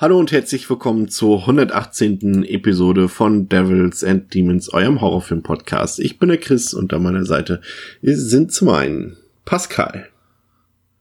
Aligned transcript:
Hallo 0.00 0.18
und 0.18 0.32
herzlich 0.32 0.70
willkommen 0.70 1.08
zur 1.08 1.40
118. 1.40 2.42
Episode 2.44 3.10
von 3.10 3.50
Devils 3.50 4.02
and 4.02 4.32
Demons, 4.32 4.72
eurem 4.72 5.02
Horrorfilm-Podcast. 5.02 6.00
Ich 6.00 6.18
bin 6.18 6.30
der 6.30 6.38
Chris 6.38 6.72
und 6.72 6.94
an 6.94 7.02
meiner 7.02 7.26
Seite 7.26 7.60
sind 8.00 8.50
zum 8.50 8.70
einen 8.70 9.18
Pascal. 9.44 10.08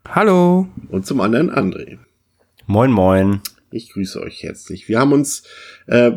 Hallo. 0.05 0.67
Und 0.89 1.05
zum 1.05 1.21
anderen 1.21 1.49
André. 1.49 1.99
Moin, 2.65 2.91
moin. 2.91 3.39
Ich 3.71 3.93
grüße 3.93 4.21
euch 4.21 4.43
herzlich. 4.43 4.89
Wir 4.89 4.99
haben 4.99 5.13
uns 5.13 5.43
äh, 5.87 6.11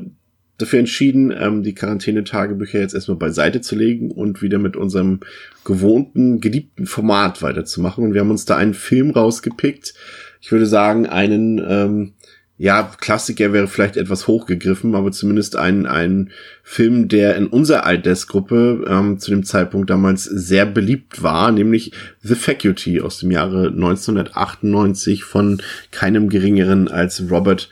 dafür 0.58 0.80
entschieden, 0.80 1.33
ähm, 1.38 1.62
die 1.62 1.77
Quarantänetagebücher 1.77 2.80
jetzt 2.80 2.94
erstmal 2.94 3.16
beiseite 3.16 3.60
zu 3.60 3.77
legen 3.77 4.10
und 4.10 4.42
wieder 4.42 4.58
mit 4.58 4.77
unserem 4.77 5.20
gewohnten, 5.64 6.41
geliebten 6.41 6.86
Format 6.86 7.42
weiterzumachen. 7.42 8.02
Und 8.02 8.12
wir 8.12 8.22
haben 8.22 8.33
uns 8.33 8.44
da 8.44 8.56
einen 8.56 8.74
Film 8.74 9.12
rausgepickt. 9.12 9.94
Ich 10.41 10.50
würde 10.50 10.66
sagen, 10.66 11.06
einen 11.06 11.64
ähm, 11.64 12.14
ja, 12.62 12.92
Klassiker 13.00 13.52
wäre 13.52 13.66
vielleicht 13.66 13.96
etwas 13.96 14.28
hochgegriffen, 14.28 14.94
aber 14.94 15.10
zumindest 15.10 15.56
ein, 15.56 15.84
ein 15.84 16.30
Film, 16.62 17.08
der 17.08 17.34
in 17.34 17.48
unserer 17.48 17.84
Altersgruppe 17.84 18.84
ähm, 18.88 19.18
zu 19.18 19.32
dem 19.32 19.42
Zeitpunkt 19.42 19.90
damals 19.90 20.22
sehr 20.22 20.64
beliebt 20.64 21.24
war, 21.24 21.50
nämlich 21.50 21.91
The 22.20 22.36
Faculty 22.36 23.00
aus 23.00 23.19
dem 23.19 23.32
Jahre 23.32 23.66
1998 23.66 25.24
von 25.24 25.60
keinem 25.91 26.28
geringeren 26.28 26.86
als 26.86 27.20
Robert 27.28 27.69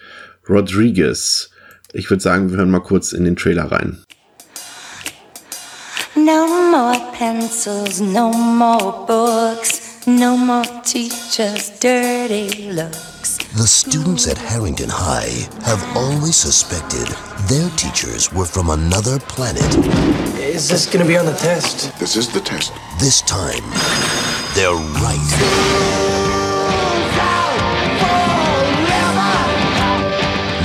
Rodriguez. 0.49 1.53
Ich 1.93 2.11
würde 2.11 2.25
sagen, 2.25 2.51
wir 2.51 2.59
hören 2.59 2.73
mal 2.73 2.81
kurz 2.81 3.13
in 3.13 3.25
den 3.25 3.37
Trailer 3.37 3.71
rein. 3.71 3.99
No 6.17 6.49
more 6.73 6.99
pencils, 7.17 8.01
no 8.01 8.33
more 8.33 9.07
books, 9.07 9.90
no 10.19 10.37
more 10.37 10.65
teachers' 10.85 11.71
dirty 11.79 12.73
looks. 12.73 13.39
The 13.55 13.67
students 13.67 14.27
at 14.29 14.39
Harrington 14.39 14.89
High 14.89 15.49
have 15.65 15.83
always 15.97 16.37
suspected 16.37 17.07
their 17.49 17.69
teachers 17.77 18.33
were 18.33 18.45
from 18.45 18.71
another 18.71 19.19
planet. 19.19 19.63
Is 20.39 20.69
this 20.69 20.87
gonna 20.87 21.05
be 21.05 21.17
on 21.17 21.27
the 21.27 21.35
test? 21.35 21.99
This 21.99 22.17
is 22.17 22.29
the 22.29 22.41
test. 22.41 22.73
This 22.99 23.23
time, 23.23 23.65
they're 24.55 24.75
right. 24.75 25.31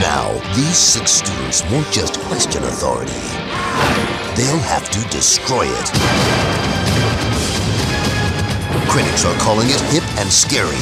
Now, 0.01 0.31
these 0.55 0.77
six 0.77 1.11
students 1.11 1.63
won't 1.71 1.91
just 1.91 2.19
question 2.21 2.63
authority, 2.63 3.11
they'll 4.35 4.65
have 4.65 4.89
to 4.91 5.01
destroy 5.09 5.65
it. 5.65 6.74
Critics 8.95 9.25
are 9.25 9.37
calling 9.39 9.67
it 9.67 9.81
hip 9.91 10.05
and 10.19 10.31
scary. 10.31 10.79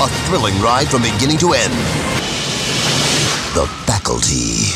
A 0.00 0.08
thrilling 0.24 0.58
ride 0.62 0.88
from 0.88 1.02
beginning 1.02 1.36
to 1.36 1.52
end. 1.52 1.74
The 3.52 3.66
Faculty. 3.84 4.72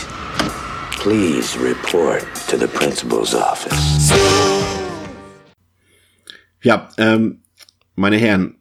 Please 0.93 1.57
report 1.57 2.23
to 2.49 2.59
the 2.59 2.69
principal's 2.69 3.35
office. 3.35 4.13
Ja, 6.61 6.91
ähm, 6.99 7.39
meine 7.97 8.19
Herren, 8.19 8.57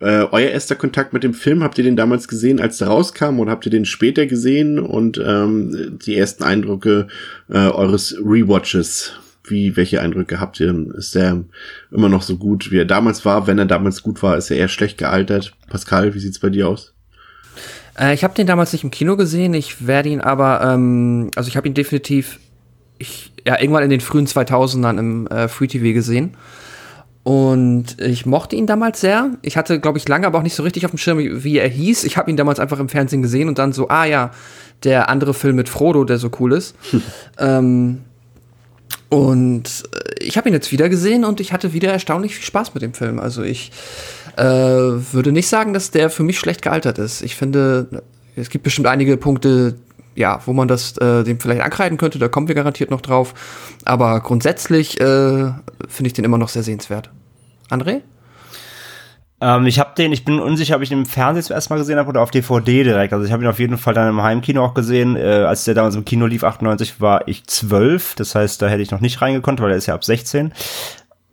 äh, 0.00 0.24
euer 0.32 0.48
erster 0.48 0.76
Kontakt 0.76 1.12
mit 1.12 1.22
dem 1.22 1.34
Film, 1.34 1.62
habt 1.62 1.76
ihr 1.76 1.84
den 1.84 1.96
damals 1.96 2.28
gesehen, 2.28 2.58
als 2.58 2.78
der 2.78 2.88
rauskam, 2.88 3.40
oder 3.40 3.50
habt 3.50 3.66
ihr 3.66 3.70
den 3.70 3.84
später 3.84 4.24
gesehen 4.24 4.78
und 4.78 5.18
ähm, 5.18 5.98
die 6.02 6.16
ersten 6.16 6.44
Eindrücke 6.44 7.08
äh, 7.50 7.58
eures 7.58 8.14
Rewatches? 8.24 9.12
Wie, 9.50 9.76
welche 9.76 10.00
Eindrücke 10.00 10.40
habt 10.40 10.60
ihr? 10.60 10.74
Ist 10.96 11.14
der 11.14 11.44
immer 11.90 12.08
noch 12.08 12.22
so 12.22 12.36
gut, 12.36 12.70
wie 12.70 12.78
er 12.78 12.84
damals 12.84 13.24
war? 13.24 13.46
Wenn 13.46 13.58
er 13.58 13.66
damals 13.66 14.02
gut 14.02 14.22
war, 14.22 14.36
ist 14.36 14.50
er 14.50 14.56
eher 14.56 14.68
schlecht 14.68 14.98
gealtert. 14.98 15.54
Pascal, 15.68 16.14
wie 16.14 16.20
sieht's 16.20 16.38
bei 16.38 16.50
dir 16.50 16.68
aus? 16.68 16.94
Äh, 17.98 18.14
ich 18.14 18.24
habe 18.24 18.34
den 18.34 18.46
damals 18.46 18.72
nicht 18.72 18.84
im 18.84 18.90
Kino 18.90 19.16
gesehen. 19.16 19.54
Ich 19.54 19.86
werde 19.86 20.08
ihn 20.08 20.20
aber, 20.20 20.60
ähm, 20.62 21.30
also 21.36 21.48
ich 21.48 21.56
habe 21.56 21.68
ihn 21.68 21.74
definitiv, 21.74 22.38
ich, 22.98 23.32
ja, 23.46 23.60
irgendwann 23.60 23.84
in 23.84 23.90
den 23.90 24.00
frühen 24.00 24.26
2000ern 24.26 24.98
im 24.98 25.26
äh, 25.26 25.48
Free 25.48 25.66
TV 25.66 25.94
gesehen. 25.94 26.36
Und 27.24 28.00
ich 28.00 28.24
mochte 28.24 28.56
ihn 28.56 28.66
damals 28.66 29.02
sehr. 29.02 29.32
Ich 29.42 29.58
hatte, 29.58 29.80
glaube 29.80 29.98
ich, 29.98 30.08
lange 30.08 30.26
aber 30.26 30.38
auch 30.38 30.42
nicht 30.42 30.54
so 30.54 30.62
richtig 30.62 30.86
auf 30.86 30.92
dem 30.92 30.98
Schirm, 30.98 31.18
wie, 31.18 31.44
wie 31.44 31.58
er 31.58 31.68
hieß. 31.68 32.04
Ich 32.04 32.16
habe 32.16 32.30
ihn 32.30 32.38
damals 32.38 32.58
einfach 32.58 32.78
im 32.78 32.88
Fernsehen 32.88 33.20
gesehen 33.20 33.48
und 33.48 33.58
dann 33.58 33.72
so, 33.72 33.88
ah 33.88 34.06
ja, 34.06 34.30
der 34.84 35.10
andere 35.10 35.34
Film 35.34 35.56
mit 35.56 35.68
Frodo, 35.68 36.04
der 36.04 36.18
so 36.18 36.30
cool 36.40 36.52
ist. 36.52 36.74
ähm, 37.38 37.98
und 39.08 39.84
äh, 39.94 40.24
ich 40.24 40.36
habe 40.36 40.48
ihn 40.48 40.54
jetzt 40.54 40.72
wieder 40.72 40.88
gesehen 40.88 41.24
und 41.24 41.40
ich 41.40 41.52
hatte 41.52 41.72
wieder 41.72 41.92
erstaunlich 41.92 42.34
viel 42.34 42.44
Spaß 42.44 42.74
mit 42.74 42.82
dem 42.82 42.94
Film. 42.94 43.18
Also 43.18 43.42
ich 43.42 43.72
äh, 44.36 44.42
würde 44.44 45.32
nicht 45.32 45.48
sagen, 45.48 45.72
dass 45.72 45.90
der 45.90 46.10
für 46.10 46.22
mich 46.22 46.38
schlecht 46.38 46.62
gealtert 46.62 46.98
ist. 46.98 47.22
Ich 47.22 47.34
finde, 47.34 48.02
es 48.36 48.50
gibt 48.50 48.64
bestimmt 48.64 48.86
einige 48.86 49.16
Punkte, 49.16 49.76
ja, 50.14 50.40
wo 50.46 50.52
man 50.52 50.68
das 50.68 50.96
äh, 50.98 51.24
dem 51.24 51.40
vielleicht 51.40 51.62
ankreiden 51.62 51.96
könnte. 51.96 52.18
Da 52.18 52.28
kommen 52.28 52.48
wir 52.48 52.54
garantiert 52.54 52.90
noch 52.90 53.00
drauf. 53.00 53.34
Aber 53.84 54.20
grundsätzlich 54.20 55.00
äh, 55.00 55.04
finde 55.88 56.06
ich 56.06 56.12
den 56.12 56.24
immer 56.24 56.38
noch 56.38 56.48
sehr 56.48 56.62
sehenswert. 56.62 57.10
André? 57.70 58.02
Ähm, 59.40 59.66
ich 59.66 59.78
habe 59.78 59.94
den, 59.96 60.12
ich 60.12 60.24
bin 60.24 60.40
unsicher, 60.40 60.76
ob 60.76 60.82
ich 60.82 60.88
den 60.88 60.98
im 60.98 61.06
Fernsehen 61.06 61.44
zuerst 61.44 61.70
mal 61.70 61.76
gesehen 61.76 61.98
habe 61.98 62.08
oder 62.08 62.22
auf 62.22 62.30
DVD 62.30 62.82
direkt. 62.82 63.12
Also 63.12 63.24
ich 63.24 63.32
habe 63.32 63.44
ihn 63.44 63.48
auf 63.48 63.60
jeden 63.60 63.78
Fall 63.78 63.94
dann 63.94 64.08
im 64.08 64.22
Heimkino 64.22 64.64
auch 64.64 64.74
gesehen. 64.74 65.16
Äh, 65.16 65.44
als 65.46 65.64
der 65.64 65.74
damals 65.74 65.94
im 65.94 66.04
Kino 66.04 66.26
lief, 66.26 66.44
98, 66.44 67.00
war 67.00 67.28
ich 67.28 67.46
zwölf. 67.46 68.14
Das 68.16 68.34
heißt, 68.34 68.60
da 68.60 68.68
hätte 68.68 68.82
ich 68.82 68.90
noch 68.90 69.00
nicht 69.00 69.22
reingekonnt, 69.22 69.60
weil 69.60 69.70
er 69.70 69.76
ist 69.76 69.86
ja 69.86 69.94
ab 69.94 70.04
16. 70.04 70.52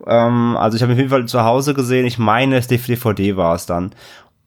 Ähm, 0.06 0.56
also 0.56 0.76
ich 0.76 0.82
habe 0.82 0.92
ihn 0.92 0.96
auf 0.96 0.98
jeden 0.98 1.10
Fall 1.10 1.26
zu 1.26 1.42
Hause 1.42 1.74
gesehen. 1.74 2.06
Ich 2.06 2.18
meine, 2.18 2.56
das 2.56 2.68
DVD 2.68 3.36
war 3.36 3.54
es 3.54 3.66
dann. 3.66 3.92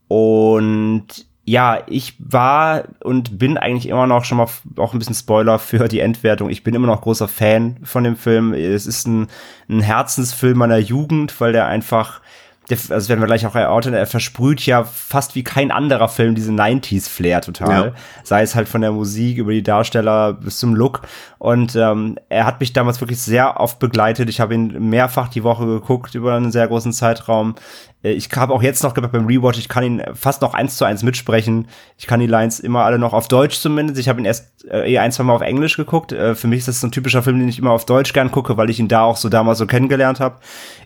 Und 0.07 1.27
ja, 1.43 1.79
ich 1.87 2.13
war 2.19 2.83
und 3.03 3.39
bin 3.39 3.57
eigentlich 3.57 3.89
immer 3.89 4.05
noch 4.05 4.23
schon 4.23 4.37
mal 4.37 4.47
auch 4.77 4.93
ein 4.93 4.99
bisschen 4.99 5.15
Spoiler 5.15 5.57
für 5.57 5.87
die 5.87 5.99
Endwertung. 5.99 6.49
Ich 6.49 6.63
bin 6.63 6.75
immer 6.75 6.87
noch 6.87 7.01
großer 7.01 7.27
Fan 7.27 7.77
von 7.83 8.03
dem 8.03 8.15
Film. 8.15 8.53
Es 8.53 8.85
ist 8.85 9.07
ein, 9.07 9.27
ein 9.67 9.81
Herzensfilm 9.81 10.59
meiner 10.59 10.77
Jugend, 10.77 11.41
weil 11.41 11.51
der 11.51 11.65
einfach 11.65 12.21
der, 12.69 12.77
also 12.89 13.09
werden 13.09 13.19
wir 13.19 13.27
gleich 13.27 13.45
auch 13.45 13.55
erörtern, 13.55 13.93
er 13.93 14.05
versprüht 14.05 14.65
ja 14.65 14.83
fast 14.83 15.35
wie 15.35 15.43
kein 15.43 15.71
anderer 15.71 16.07
Film 16.07 16.35
diese 16.35 16.51
90s-Flair 16.51 17.41
total. 17.41 17.85
Ja. 17.87 17.93
Sei 18.23 18.43
es 18.43 18.53
halt 18.53 18.69
von 18.69 18.81
der 18.81 18.91
Musik 18.91 19.37
über 19.37 19.51
die 19.51 19.63
Darsteller 19.63 20.33
bis 20.33 20.59
zum 20.59 20.75
Look. 20.75 21.01
Und 21.39 21.75
ähm, 21.75 22.17
er 22.29 22.45
hat 22.45 22.59
mich 22.59 22.73
damals 22.73 23.01
wirklich 23.01 23.19
sehr 23.19 23.59
oft 23.59 23.79
begleitet. 23.79 24.29
Ich 24.29 24.39
habe 24.39 24.53
ihn 24.53 24.89
mehrfach 24.89 25.29
die 25.29 25.43
Woche 25.43 25.65
geguckt 25.65 26.13
über 26.13 26.35
einen 26.35 26.51
sehr 26.51 26.67
großen 26.67 26.93
Zeitraum. 26.93 27.55
Äh, 28.03 28.11
ich 28.11 28.29
habe 28.35 28.53
auch 28.53 28.61
jetzt 28.61 28.83
noch 28.83 28.93
gemerkt 28.93 29.13
beim 29.13 29.25
Rewatch, 29.25 29.57
ich 29.57 29.69
kann 29.69 29.83
ihn 29.83 30.03
fast 30.13 30.41
noch 30.41 30.53
eins 30.53 30.77
zu 30.77 30.85
eins 30.85 31.01
mitsprechen. 31.01 31.67
Ich 31.97 32.07
kann 32.07 32.19
die 32.19 32.27
Lines 32.27 32.59
immer 32.59 32.83
alle 32.83 32.99
noch 32.99 33.13
auf 33.13 33.27
Deutsch 33.27 33.59
zumindest. 33.59 33.99
Ich 33.99 34.09
habe 34.09 34.19
ihn 34.19 34.25
erst 34.25 34.65
äh, 34.69 34.91
eh 34.91 34.99
ein, 34.99 35.11
zwei 35.11 35.23
Mal 35.23 35.33
auf 35.33 35.41
Englisch 35.41 35.75
geguckt. 35.75 36.11
Äh, 36.11 36.35
für 36.35 36.47
mich 36.47 36.59
ist 36.59 36.67
das 36.67 36.81
so 36.81 36.87
ein 36.87 36.91
typischer 36.91 37.23
Film, 37.23 37.39
den 37.39 37.49
ich 37.49 37.57
immer 37.57 37.71
auf 37.71 37.85
Deutsch 37.85 38.13
gern 38.13 38.31
gucke, 38.31 38.57
weil 38.57 38.69
ich 38.69 38.79
ihn 38.79 38.87
da 38.87 39.01
auch 39.01 39.17
so 39.17 39.29
damals 39.29 39.57
so 39.57 39.65
kennengelernt 39.65 40.19
habe. 40.19 40.37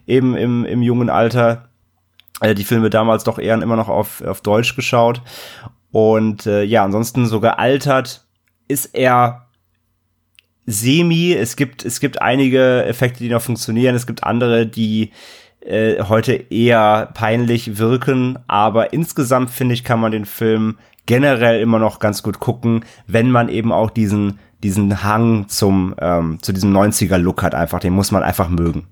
Eben 0.08 0.38
im, 0.38 0.66
im 0.66 0.82
jungen 0.82 1.10
Alter 1.10 1.70
äh, 2.44 2.54
die 2.54 2.66
Filme 2.66 2.90
damals 2.90 3.24
doch 3.24 3.40
eher 3.40 3.60
immer 3.62 3.76
noch 3.76 3.90
auf, 3.90 4.22
auf 4.22 4.42
Deutsch 4.42 4.76
geschaut. 4.76 5.22
Und 5.92 6.46
äh, 6.46 6.64
ja, 6.64 6.84
ansonsten 6.84 7.26
so 7.26 7.40
gealtert 7.40 8.26
ist 8.68 8.94
er 8.94 9.48
semi. 10.66 11.34
Es 11.34 11.56
gibt, 11.56 11.86
es 11.86 12.00
gibt 12.00 12.22
einige 12.22 12.84
Effekte, 12.86 13.24
die 13.24 13.30
noch 13.30 13.42
funktionieren. 13.42 13.96
Es 13.96 14.08
gibt 14.08 14.24
andere, 14.24 14.68
die 14.68 15.12
äh, 15.62 16.04
heute 16.04 16.34
eher 16.34 17.12
peinlich 17.14 17.78
wirken. 17.78 18.38
Aber 18.48 18.92
insgesamt 18.92 19.50
finde 19.50 19.74
ich, 19.74 19.84
kann 19.84 20.02
man 20.02 20.12
den 20.12 20.26
Film 20.26 20.78
generell 21.06 21.62
immer 21.62 21.80
noch 21.80 22.00
ganz 22.00 22.24
gut 22.24 22.40
gucken, 22.40 22.84
wenn 23.08 23.32
man 23.32 23.48
eben 23.48 23.72
auch 23.72 23.90
diesen, 23.90 24.40
diesen 24.64 25.04
Hang 25.04 25.48
zum, 25.48 25.96
ähm, 26.00 26.40
zu 26.42 26.52
diesem 26.52 26.76
90er-Look 26.76 27.42
hat 27.42 27.56
einfach. 27.56 27.80
Den 27.80 27.94
muss 27.94 28.12
man 28.12 28.24
einfach 28.24 28.50
mögen. 28.50 28.88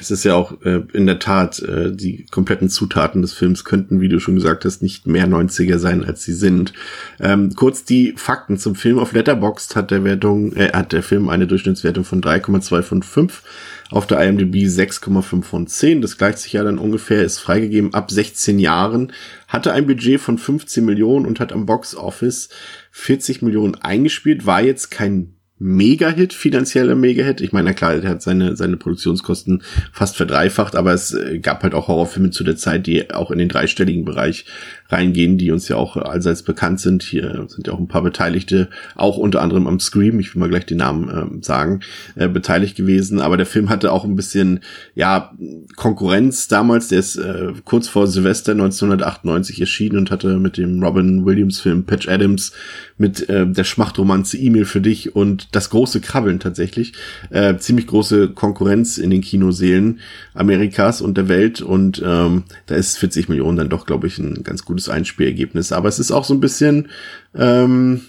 Es 0.00 0.10
ist 0.10 0.24
ja 0.24 0.34
auch 0.34 0.60
äh, 0.62 0.82
in 0.92 1.06
der 1.06 1.20
Tat, 1.20 1.60
äh, 1.60 1.92
die 1.94 2.26
kompletten 2.30 2.68
Zutaten 2.68 3.22
des 3.22 3.32
Films 3.32 3.64
könnten, 3.64 4.00
wie 4.00 4.08
du 4.08 4.18
schon 4.18 4.34
gesagt 4.34 4.64
hast, 4.64 4.82
nicht 4.82 5.06
mehr 5.06 5.28
90er 5.28 5.78
sein, 5.78 6.04
als 6.04 6.24
sie 6.24 6.32
sind. 6.32 6.72
Ähm, 7.20 7.54
kurz 7.54 7.84
die 7.84 8.14
Fakten 8.16 8.58
zum 8.58 8.74
Film. 8.74 8.98
Auf 8.98 9.12
Letterboxd 9.12 9.76
hat 9.76 9.92
der 9.92 10.02
Wertung, 10.02 10.52
äh, 10.54 10.72
hat 10.72 10.92
der 10.92 11.04
Film 11.04 11.28
eine 11.28 11.46
Durchschnittswertung 11.46 12.04
von 12.04 12.20
3,2 12.20 12.82
von 12.82 13.02
5. 13.02 13.42
Auf 13.90 14.06
der 14.08 14.20
IMDb 14.20 14.66
6,5 14.66 15.42
von 15.44 15.66
10. 15.68 16.00
Das 16.02 16.18
gleicht 16.18 16.38
sich 16.38 16.54
ja 16.54 16.64
dann 16.64 16.78
ungefähr, 16.78 17.22
ist 17.22 17.38
freigegeben 17.38 17.94
ab 17.94 18.10
16 18.10 18.58
Jahren. 18.58 19.12
Hatte 19.46 19.72
ein 19.72 19.86
Budget 19.86 20.20
von 20.20 20.38
15 20.38 20.84
Millionen 20.84 21.24
und 21.24 21.38
hat 21.38 21.52
am 21.52 21.66
Box 21.66 21.94
Office 21.94 22.48
40 22.90 23.42
Millionen 23.42 23.76
eingespielt. 23.76 24.44
War 24.44 24.62
jetzt 24.62 24.90
kein 24.90 25.33
Mega-Hit, 25.58 26.32
finanzieller 26.32 26.96
Mega-Hit. 26.96 27.40
Ich 27.40 27.52
meine, 27.52 27.74
klar, 27.74 27.94
er 27.94 28.10
hat 28.10 28.22
seine, 28.22 28.56
seine 28.56 28.76
Produktionskosten 28.76 29.62
fast 29.92 30.16
verdreifacht, 30.16 30.74
aber 30.74 30.92
es 30.92 31.14
äh, 31.14 31.38
gab 31.38 31.62
halt 31.62 31.74
auch 31.74 31.86
Horrorfilme 31.86 32.30
zu 32.30 32.42
der 32.42 32.56
Zeit, 32.56 32.86
die 32.86 33.12
auch 33.12 33.30
in 33.30 33.38
den 33.38 33.48
dreistelligen 33.48 34.04
Bereich 34.04 34.46
reingehen, 34.88 35.38
die 35.38 35.50
uns 35.50 35.68
ja 35.68 35.76
auch 35.76 35.96
allseits 35.96 36.42
bekannt 36.42 36.80
sind. 36.80 37.02
Hier 37.02 37.46
sind 37.48 37.66
ja 37.66 37.72
auch 37.72 37.78
ein 37.78 37.88
paar 37.88 38.02
Beteiligte, 38.02 38.68
auch 38.94 39.16
unter 39.16 39.42
anderem 39.42 39.66
am 39.66 39.80
Scream, 39.80 40.20
ich 40.20 40.34
will 40.34 40.40
mal 40.40 40.48
gleich 40.48 40.66
den 40.66 40.78
Namen 40.78 41.08
äh, 41.08 41.44
sagen, 41.44 41.80
äh, 42.16 42.28
beteiligt 42.28 42.76
gewesen. 42.76 43.20
Aber 43.20 43.36
der 43.36 43.46
Film 43.46 43.70
hatte 43.70 43.92
auch 43.92 44.04
ein 44.04 44.16
bisschen, 44.16 44.60
ja, 44.94 45.32
Konkurrenz 45.76 46.48
damals. 46.48 46.88
Der 46.88 46.98
ist 46.98 47.16
äh, 47.16 47.52
kurz 47.64 47.88
vor 47.88 48.06
Silvester 48.06 48.52
1998 48.52 49.60
erschienen 49.60 49.98
und 49.98 50.10
hatte 50.10 50.38
mit 50.38 50.56
dem 50.56 50.82
Robin 50.82 51.24
Williams 51.24 51.60
Film 51.60 51.84
Patch 51.84 52.08
Adams 52.08 52.52
mit 52.96 53.28
äh, 53.28 53.46
der 53.46 53.64
Schmachtromanze 53.64 54.38
E-Mail 54.38 54.64
für 54.64 54.80
dich 54.80 55.16
und 55.16 55.48
das 55.52 55.70
große 55.70 56.00
Krabbeln 56.00 56.40
tatsächlich. 56.40 56.92
Äh, 57.30 57.56
ziemlich 57.56 57.86
große 57.86 58.28
Konkurrenz 58.30 58.98
in 58.98 59.10
den 59.10 59.20
Kinoseelen 59.20 60.00
Amerikas 60.34 61.00
und 61.00 61.16
der 61.16 61.28
Welt 61.28 61.60
und 61.60 62.02
ähm, 62.04 62.44
da 62.66 62.74
ist 62.74 62.98
40 62.98 63.28
Millionen 63.28 63.56
dann 63.56 63.68
doch, 63.68 63.86
glaube 63.86 64.06
ich, 64.06 64.18
ein 64.18 64.44
ganz 64.44 64.64
gutes 64.64 64.83
Einspielergebnis. 64.88 65.72
Aber 65.72 65.88
es 65.88 65.98
ist 65.98 66.10
auch 66.10 66.24
so 66.24 66.34
ein 66.34 66.40
bisschen, 66.40 66.88
ähm, 67.34 68.02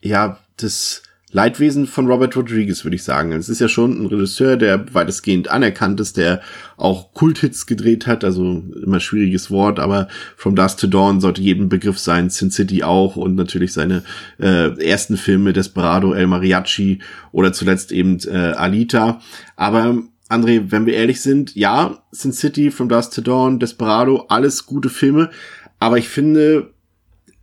ja, 0.00 0.38
das 0.56 1.02
Leidwesen 1.34 1.88
von 1.88 2.06
Robert 2.06 2.36
Rodriguez, 2.36 2.84
würde 2.84 2.94
ich 2.94 3.02
sagen. 3.02 3.32
Es 3.32 3.48
ist 3.48 3.60
ja 3.60 3.68
schon 3.68 4.00
ein 4.00 4.06
Regisseur, 4.06 4.56
der 4.56 4.94
weitestgehend 4.94 5.50
anerkannt 5.50 5.98
ist, 5.98 6.16
der 6.16 6.40
auch 6.76 7.12
Kulthits 7.12 7.66
gedreht 7.66 8.06
hat, 8.06 8.22
also 8.22 8.62
immer 8.80 9.00
schwieriges 9.00 9.50
Wort, 9.50 9.80
aber 9.80 10.06
From 10.36 10.54
Dusk 10.54 10.78
to 10.78 10.86
Dawn 10.86 11.20
sollte 11.20 11.42
jedem 11.42 11.68
Begriff 11.68 11.98
sein, 11.98 12.30
Sin 12.30 12.52
City 12.52 12.84
auch 12.84 13.16
und 13.16 13.34
natürlich 13.34 13.72
seine 13.72 14.04
äh, 14.38 14.80
ersten 14.80 15.16
Filme 15.16 15.52
Desperado, 15.52 16.12
El 16.12 16.28
Mariachi 16.28 17.00
oder 17.32 17.52
zuletzt 17.52 17.90
eben 17.90 18.20
äh, 18.28 18.52
Alita. 18.52 19.20
Aber 19.56 20.04
André, 20.28 20.70
wenn 20.70 20.86
wir 20.86 20.94
ehrlich 20.94 21.20
sind, 21.20 21.56
ja, 21.56 21.98
Sin 22.12 22.32
City, 22.32 22.70
From 22.70 22.88
Dusk 22.88 23.12
to 23.12 23.22
Dawn, 23.22 23.58
Desperado, 23.58 24.26
alles 24.28 24.66
gute 24.66 24.88
Filme, 24.88 25.30
aber 25.84 25.98
ich 25.98 26.08
finde, 26.08 26.70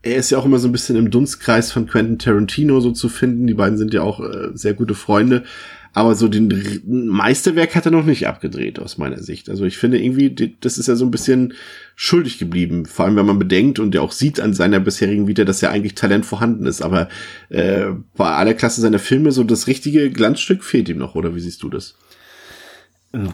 er 0.02 0.16
ist 0.16 0.32
ja 0.32 0.40
auch 0.40 0.46
immer 0.46 0.58
so 0.58 0.68
ein 0.68 0.72
bisschen 0.72 0.96
im 0.96 1.12
Dunstkreis 1.12 1.72
von 1.72 1.86
Quentin 1.86 2.18
Tarantino 2.18 2.80
so 2.80 2.92
zu 2.92 3.08
finden. 3.08 3.46
Die 3.46 3.54
beiden 3.54 3.78
sind 3.78 3.94
ja 3.94 4.02
auch 4.02 4.20
äh, 4.20 4.50
sehr 4.56 4.74
gute 4.74 4.96
Freunde. 4.96 5.44
Aber 5.94 6.16
so 6.16 6.28
den 6.28 6.82
Meisterwerk 6.88 7.76
hat 7.76 7.86
er 7.86 7.92
noch 7.92 8.04
nicht 8.04 8.26
abgedreht, 8.26 8.80
aus 8.80 8.98
meiner 8.98 9.22
Sicht. 9.22 9.48
Also 9.48 9.64
ich 9.66 9.78
finde 9.78 10.02
irgendwie, 10.02 10.56
das 10.60 10.80
ist 10.80 10.88
ja 10.88 10.96
so 10.96 11.06
ein 11.06 11.12
bisschen 11.12 11.54
schuldig 11.96 12.40
geblieben. 12.40 12.88
Vor 12.88 13.06
allem, 13.06 13.16
wenn 13.16 13.28
man 13.28 13.38
bedenkt 13.38 13.78
und 13.78 13.94
ja 13.94 14.02
auch 14.02 14.12
sieht 14.12 14.40
an 14.40 14.54
seiner 14.54 14.80
bisherigen 14.80 15.28
Vita, 15.28 15.44
dass 15.44 15.62
ja 15.62 15.70
eigentlich 15.70 15.94
Talent 15.94 16.26
vorhanden 16.26 16.66
ist. 16.66 16.82
Aber 16.82 17.10
äh, 17.50 17.90
bei 18.18 18.26
aller 18.26 18.56
Klasse 18.56 18.82
seiner 18.82 18.98
Filme, 18.98 19.32
so 19.32 19.44
das 19.44 19.68
richtige 19.68 20.10
Glanzstück 20.10 20.64
fehlt 20.64 20.90
ihm 20.90 20.98
noch, 20.98 21.14
oder 21.14 21.36
wie 21.36 21.42
siehst 21.42 21.62
du 21.62 21.70
das? 21.70 21.96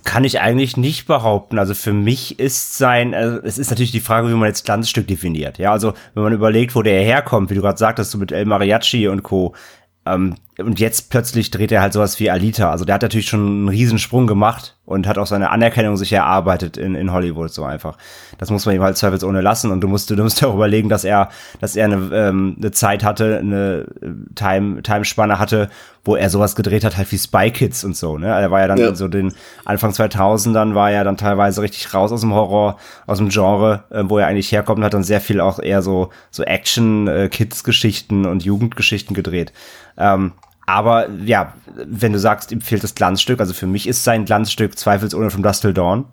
Kann 0.03 0.23
ich 0.23 0.39
eigentlich 0.39 0.75
nicht 0.75 1.05
behaupten. 1.05 1.59
Also 1.59 1.75
für 1.75 1.93
mich 1.93 2.39
ist 2.39 2.77
sein, 2.77 3.13
also 3.13 3.39
es 3.43 3.59
ist 3.59 3.69
natürlich 3.69 3.91
die 3.91 3.99
Frage, 3.99 4.27
wie 4.27 4.33
man 4.33 4.47
jetzt 4.47 4.65
Glanzstück 4.65 5.07
definiert. 5.07 5.59
Ja, 5.59 5.71
also 5.71 5.93
wenn 6.15 6.23
man 6.23 6.33
überlegt, 6.33 6.75
wo 6.75 6.81
der 6.81 6.99
herkommt, 7.01 7.51
wie 7.51 7.55
du 7.55 7.61
gerade 7.61 7.77
sagtest, 7.77 8.09
so 8.09 8.17
mit 8.17 8.31
El 8.31 8.45
Mariachi 8.45 9.07
und 9.07 9.21
Co. 9.21 9.53
Ähm, 10.07 10.35
und 10.57 10.79
jetzt 10.79 11.11
plötzlich 11.11 11.51
dreht 11.51 11.71
er 11.71 11.81
halt 11.81 11.93
sowas 11.93 12.19
wie 12.19 12.31
Alita. 12.31 12.71
Also 12.71 12.83
der 12.83 12.95
hat 12.95 13.03
natürlich 13.03 13.29
schon 13.29 13.45
einen 13.45 13.69
Riesensprung 13.69 14.25
gemacht 14.25 14.75
und 14.85 15.05
hat 15.05 15.19
auch 15.19 15.27
seine 15.27 15.51
Anerkennung 15.51 15.97
sich 15.97 16.11
erarbeitet 16.13 16.77
in, 16.77 16.95
in 16.95 17.11
Hollywood 17.11 17.51
so 17.51 17.63
einfach. 17.63 17.95
Das 18.39 18.49
muss 18.49 18.65
man 18.65 18.73
ihm 18.73 18.81
halt 18.81 18.97
zweifelsohne 18.97 19.41
lassen 19.41 19.69
und 19.69 19.81
du 19.81 19.87
musst, 19.87 20.09
du 20.09 20.15
musst 20.15 20.43
auch 20.43 20.55
überlegen, 20.55 20.89
dass 20.89 21.03
er, 21.03 21.29
dass 21.59 21.75
er 21.75 21.85
eine, 21.85 22.09
ähm, 22.11 22.55
eine 22.57 22.71
Zeit 22.71 23.03
hatte, 23.03 23.37
eine 23.37 23.85
äh, 24.01 24.33
Time, 24.33 24.81
Timespanne 24.81 25.37
hatte, 25.37 25.69
wo 26.03 26.15
er 26.15 26.29
sowas 26.31 26.55
gedreht 26.55 26.83
hat, 26.83 26.97
halt 26.97 27.11
wie 27.11 27.19
Spy 27.19 27.51
Kids 27.51 27.83
und 27.83 27.95
so, 27.95 28.17
ne? 28.17 28.27
Er 28.27 28.49
war 28.49 28.61
ja 28.61 28.67
dann 28.67 28.77
ja. 28.77 28.95
so 28.95 29.07
den 29.07 29.33
Anfang 29.65 29.91
2000ern 29.91 30.73
war 30.73 30.89
er 30.89 31.03
dann 31.03 31.17
teilweise 31.17 31.61
richtig 31.61 31.93
raus 31.93 32.11
aus 32.11 32.21
dem 32.21 32.33
Horror, 32.33 32.77
aus 33.05 33.19
dem 33.19 33.29
Genre, 33.29 33.83
äh, 33.91 34.03
wo 34.05 34.17
er 34.17 34.27
eigentlich 34.27 34.51
herkommt 34.51 34.79
und 34.79 34.85
hat 34.85 34.93
dann 34.93 35.03
sehr 35.03 35.21
viel 35.21 35.39
auch 35.39 35.59
eher 35.59 35.83
so, 35.83 36.09
so 36.31 36.43
Action, 36.43 37.07
äh, 37.07 37.29
Kids-Geschichten 37.29 38.25
und 38.25 38.43
Jugendgeschichten 38.43 39.13
gedreht. 39.13 39.51
Ähm, 39.97 40.31
aber 40.67 41.09
ja, 41.23 41.53
wenn 41.73 42.11
du 42.11 42.19
sagst, 42.19 42.51
ihm 42.51 42.59
fehlt 42.59 42.83
das 42.83 42.93
Glanzstück, 42.93 43.39
also 43.39 43.53
für 43.53 43.67
mich 43.67 43.87
ist 43.87 44.03
sein 44.03 44.25
Glanzstück 44.25 44.77
zweifelsohne 44.77 45.31
von 45.31 45.41
Dust 45.41 45.61
Till 45.61 45.73
Dawn. 45.73 46.05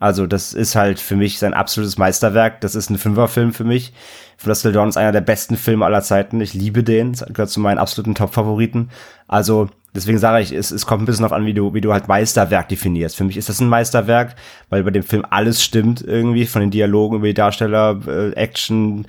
Also 0.00 0.26
das 0.26 0.54
ist 0.54 0.74
halt 0.74 0.98
für 0.98 1.14
mich 1.14 1.38
sein 1.38 1.52
absolutes 1.52 1.98
Meisterwerk. 1.98 2.62
Das 2.62 2.74
ist 2.74 2.88
ein 2.88 2.96
Fünferfilm 2.96 3.52
für 3.52 3.64
mich. 3.64 3.92
From 4.38 4.48
Dust 4.48 4.62
Till 4.62 4.72
Dawn 4.72 4.88
ist 4.88 4.96
einer 4.96 5.12
der 5.12 5.20
besten 5.20 5.58
Filme 5.58 5.84
aller 5.84 6.00
Zeiten. 6.00 6.40
Ich 6.40 6.54
liebe 6.54 6.82
den. 6.82 7.12
Das 7.12 7.26
gehört 7.26 7.50
zu 7.50 7.60
meinen 7.60 7.76
absoluten 7.76 8.14
Top-Favoriten. 8.14 8.88
Also 9.28 9.68
deswegen 9.94 10.18
sage 10.18 10.42
ich, 10.42 10.52
es, 10.52 10.70
es 10.70 10.86
kommt 10.86 11.02
ein 11.02 11.06
bisschen 11.06 11.26
auf 11.26 11.32
an, 11.32 11.44
wie 11.44 11.54
du, 11.54 11.74
wie 11.74 11.82
du 11.82 11.92
halt 11.92 12.08
Meisterwerk 12.08 12.70
definierst. 12.70 13.14
Für 13.14 13.24
mich 13.24 13.36
ist 13.36 13.50
das 13.50 13.60
ein 13.60 13.68
Meisterwerk, 13.68 14.36
weil 14.70 14.84
bei 14.84 14.90
dem 14.90 15.02
Film 15.02 15.26
alles 15.28 15.62
stimmt 15.62 16.00
irgendwie, 16.00 16.46
von 16.46 16.62
den 16.62 16.70
Dialogen 16.70 17.16
über 17.16 17.26
die 17.26 17.34
Darsteller, 17.34 18.00
äh, 18.06 18.32
Action, 18.32 19.06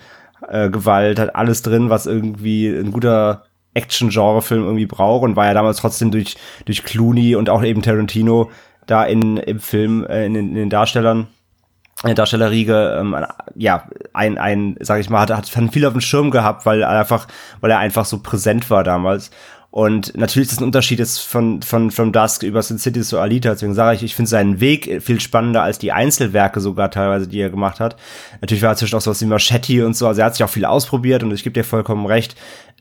äh, 0.49 0.69
Gewalt, 0.69 1.19
hat 1.19 1.37
alles 1.37 1.61
drin, 1.61 1.89
was 1.89 2.05
irgendwie 2.05 2.67
ein 2.67 2.91
guter 2.91 3.45
Action-Genre-Film 3.73 4.63
irgendwie 4.63 4.85
braucht 4.85 5.23
und 5.23 5.35
war 5.35 5.45
ja 5.45 5.53
damals 5.53 5.77
trotzdem 5.77 6.11
durch, 6.11 6.35
durch 6.65 6.83
Clooney 6.83 7.35
und 7.35 7.49
auch 7.49 7.63
eben 7.63 7.81
Tarantino 7.81 8.51
da 8.85 9.03
in, 9.03 9.37
im 9.37 9.59
Film, 9.59 10.05
äh, 10.05 10.25
in, 10.25 10.35
in 10.35 10.55
den 10.55 10.69
Darstellern, 10.69 11.27
in 12.01 12.07
der 12.09 12.15
Darstellerriege, 12.15 12.97
ähm, 12.99 13.15
ja, 13.55 13.87
ein, 14.13 14.37
ein, 14.37 14.75
sag 14.81 14.99
ich 14.99 15.09
mal, 15.09 15.21
hat, 15.21 15.31
hat 15.31 15.47
viel 15.47 15.85
auf 15.85 15.93
dem 15.93 16.01
Schirm 16.01 16.31
gehabt, 16.31 16.65
weil 16.65 16.83
einfach, 16.83 17.27
weil 17.61 17.71
er 17.71 17.79
einfach 17.79 18.05
so 18.05 18.19
präsent 18.19 18.69
war 18.69 18.83
damals. 18.83 19.31
Und 19.73 20.15
natürlich 20.15 20.49
ist 20.49 20.51
das 20.51 20.59
ein 20.61 20.65
Unterschied 20.65 20.99
jetzt 20.99 21.21
von, 21.21 21.63
von 21.63 21.89
From 21.89 22.11
Dusk 22.11 22.43
über 22.43 22.61
Sin 22.61 22.77
City 22.77 23.01
zu 23.01 23.17
Alita. 23.17 23.49
Deswegen 23.49 23.73
sage 23.73 23.95
ich, 23.95 24.03
ich 24.03 24.13
finde 24.13 24.29
seinen 24.29 24.59
Weg 24.59 25.01
viel 25.01 25.19
spannender 25.19 25.63
als 25.63 25.79
die 25.79 25.91
Einzelwerke 25.91 26.59
sogar 26.59 26.91
teilweise, 26.91 27.27
die 27.27 27.39
er 27.39 27.49
gemacht 27.49 27.79
hat. 27.79 27.95
Natürlich 28.39 28.61
war 28.61 28.69
er 28.69 28.75
zwischen 28.75 28.95
auch 28.95 29.01
sowas 29.01 29.19
wie 29.21 29.25
Machete 29.25 29.83
und 29.83 29.97
so. 29.97 30.05
Also 30.05 30.21
er 30.21 30.27
hat 30.27 30.35
sich 30.35 30.43
auch 30.43 30.49
viel 30.49 30.65
ausprobiert 30.65 31.23
und 31.23 31.31
ich 31.31 31.43
gebe 31.43 31.55
dir 31.55 31.63
vollkommen 31.63 32.05
recht, 32.05 32.35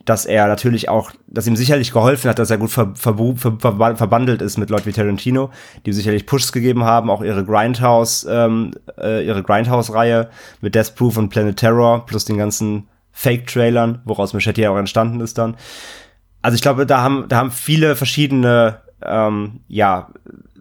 dass 0.05 0.27
er 0.27 0.45
natürlich 0.45 0.87
auch, 0.87 1.09
dass 1.25 1.47
ihm 1.47 1.55
sicherlich 1.55 1.91
geholfen 1.93 2.29
hat, 2.29 2.37
dass 2.37 2.51
er 2.51 2.59
gut 2.59 2.69
ver, 2.69 2.93
ver, 2.93 3.17
ver, 3.17 3.95
verbandelt 3.97 4.43
ist 4.43 4.59
mit 4.59 4.69
Leuten 4.69 4.85
wie 4.85 4.93
Tarantino, 4.93 5.49
die 5.87 5.93
sicherlich 5.93 6.27
Pushs 6.27 6.51
gegeben 6.51 6.83
haben, 6.83 7.09
auch 7.09 7.23
ihre 7.23 7.43
Grindhouse, 7.43 8.27
ähm, 8.29 8.69
äh, 9.01 9.25
ihre 9.25 9.41
Grindhouse-Reihe 9.41 10.29
mit 10.61 10.75
Death 10.75 10.93
Proof 10.93 11.17
und 11.17 11.29
Planet 11.29 11.57
Terror 11.57 12.05
plus 12.05 12.25
den 12.25 12.37
ganzen 12.37 12.87
Fake-Trailern, 13.13 14.03
woraus 14.05 14.33
Machete 14.33 14.61
ja 14.61 14.69
auch 14.69 14.77
entstanden 14.77 15.21
ist 15.21 15.39
dann 15.39 15.55
also 16.43 16.55
ich 16.55 16.61
glaube, 16.61 16.85
da 16.85 17.01
haben, 17.01 17.25
da 17.29 17.37
haben 17.37 17.51
viele 17.51 17.95
verschiedene 17.95 18.81
ähm, 19.03 19.61
ja, 19.67 20.09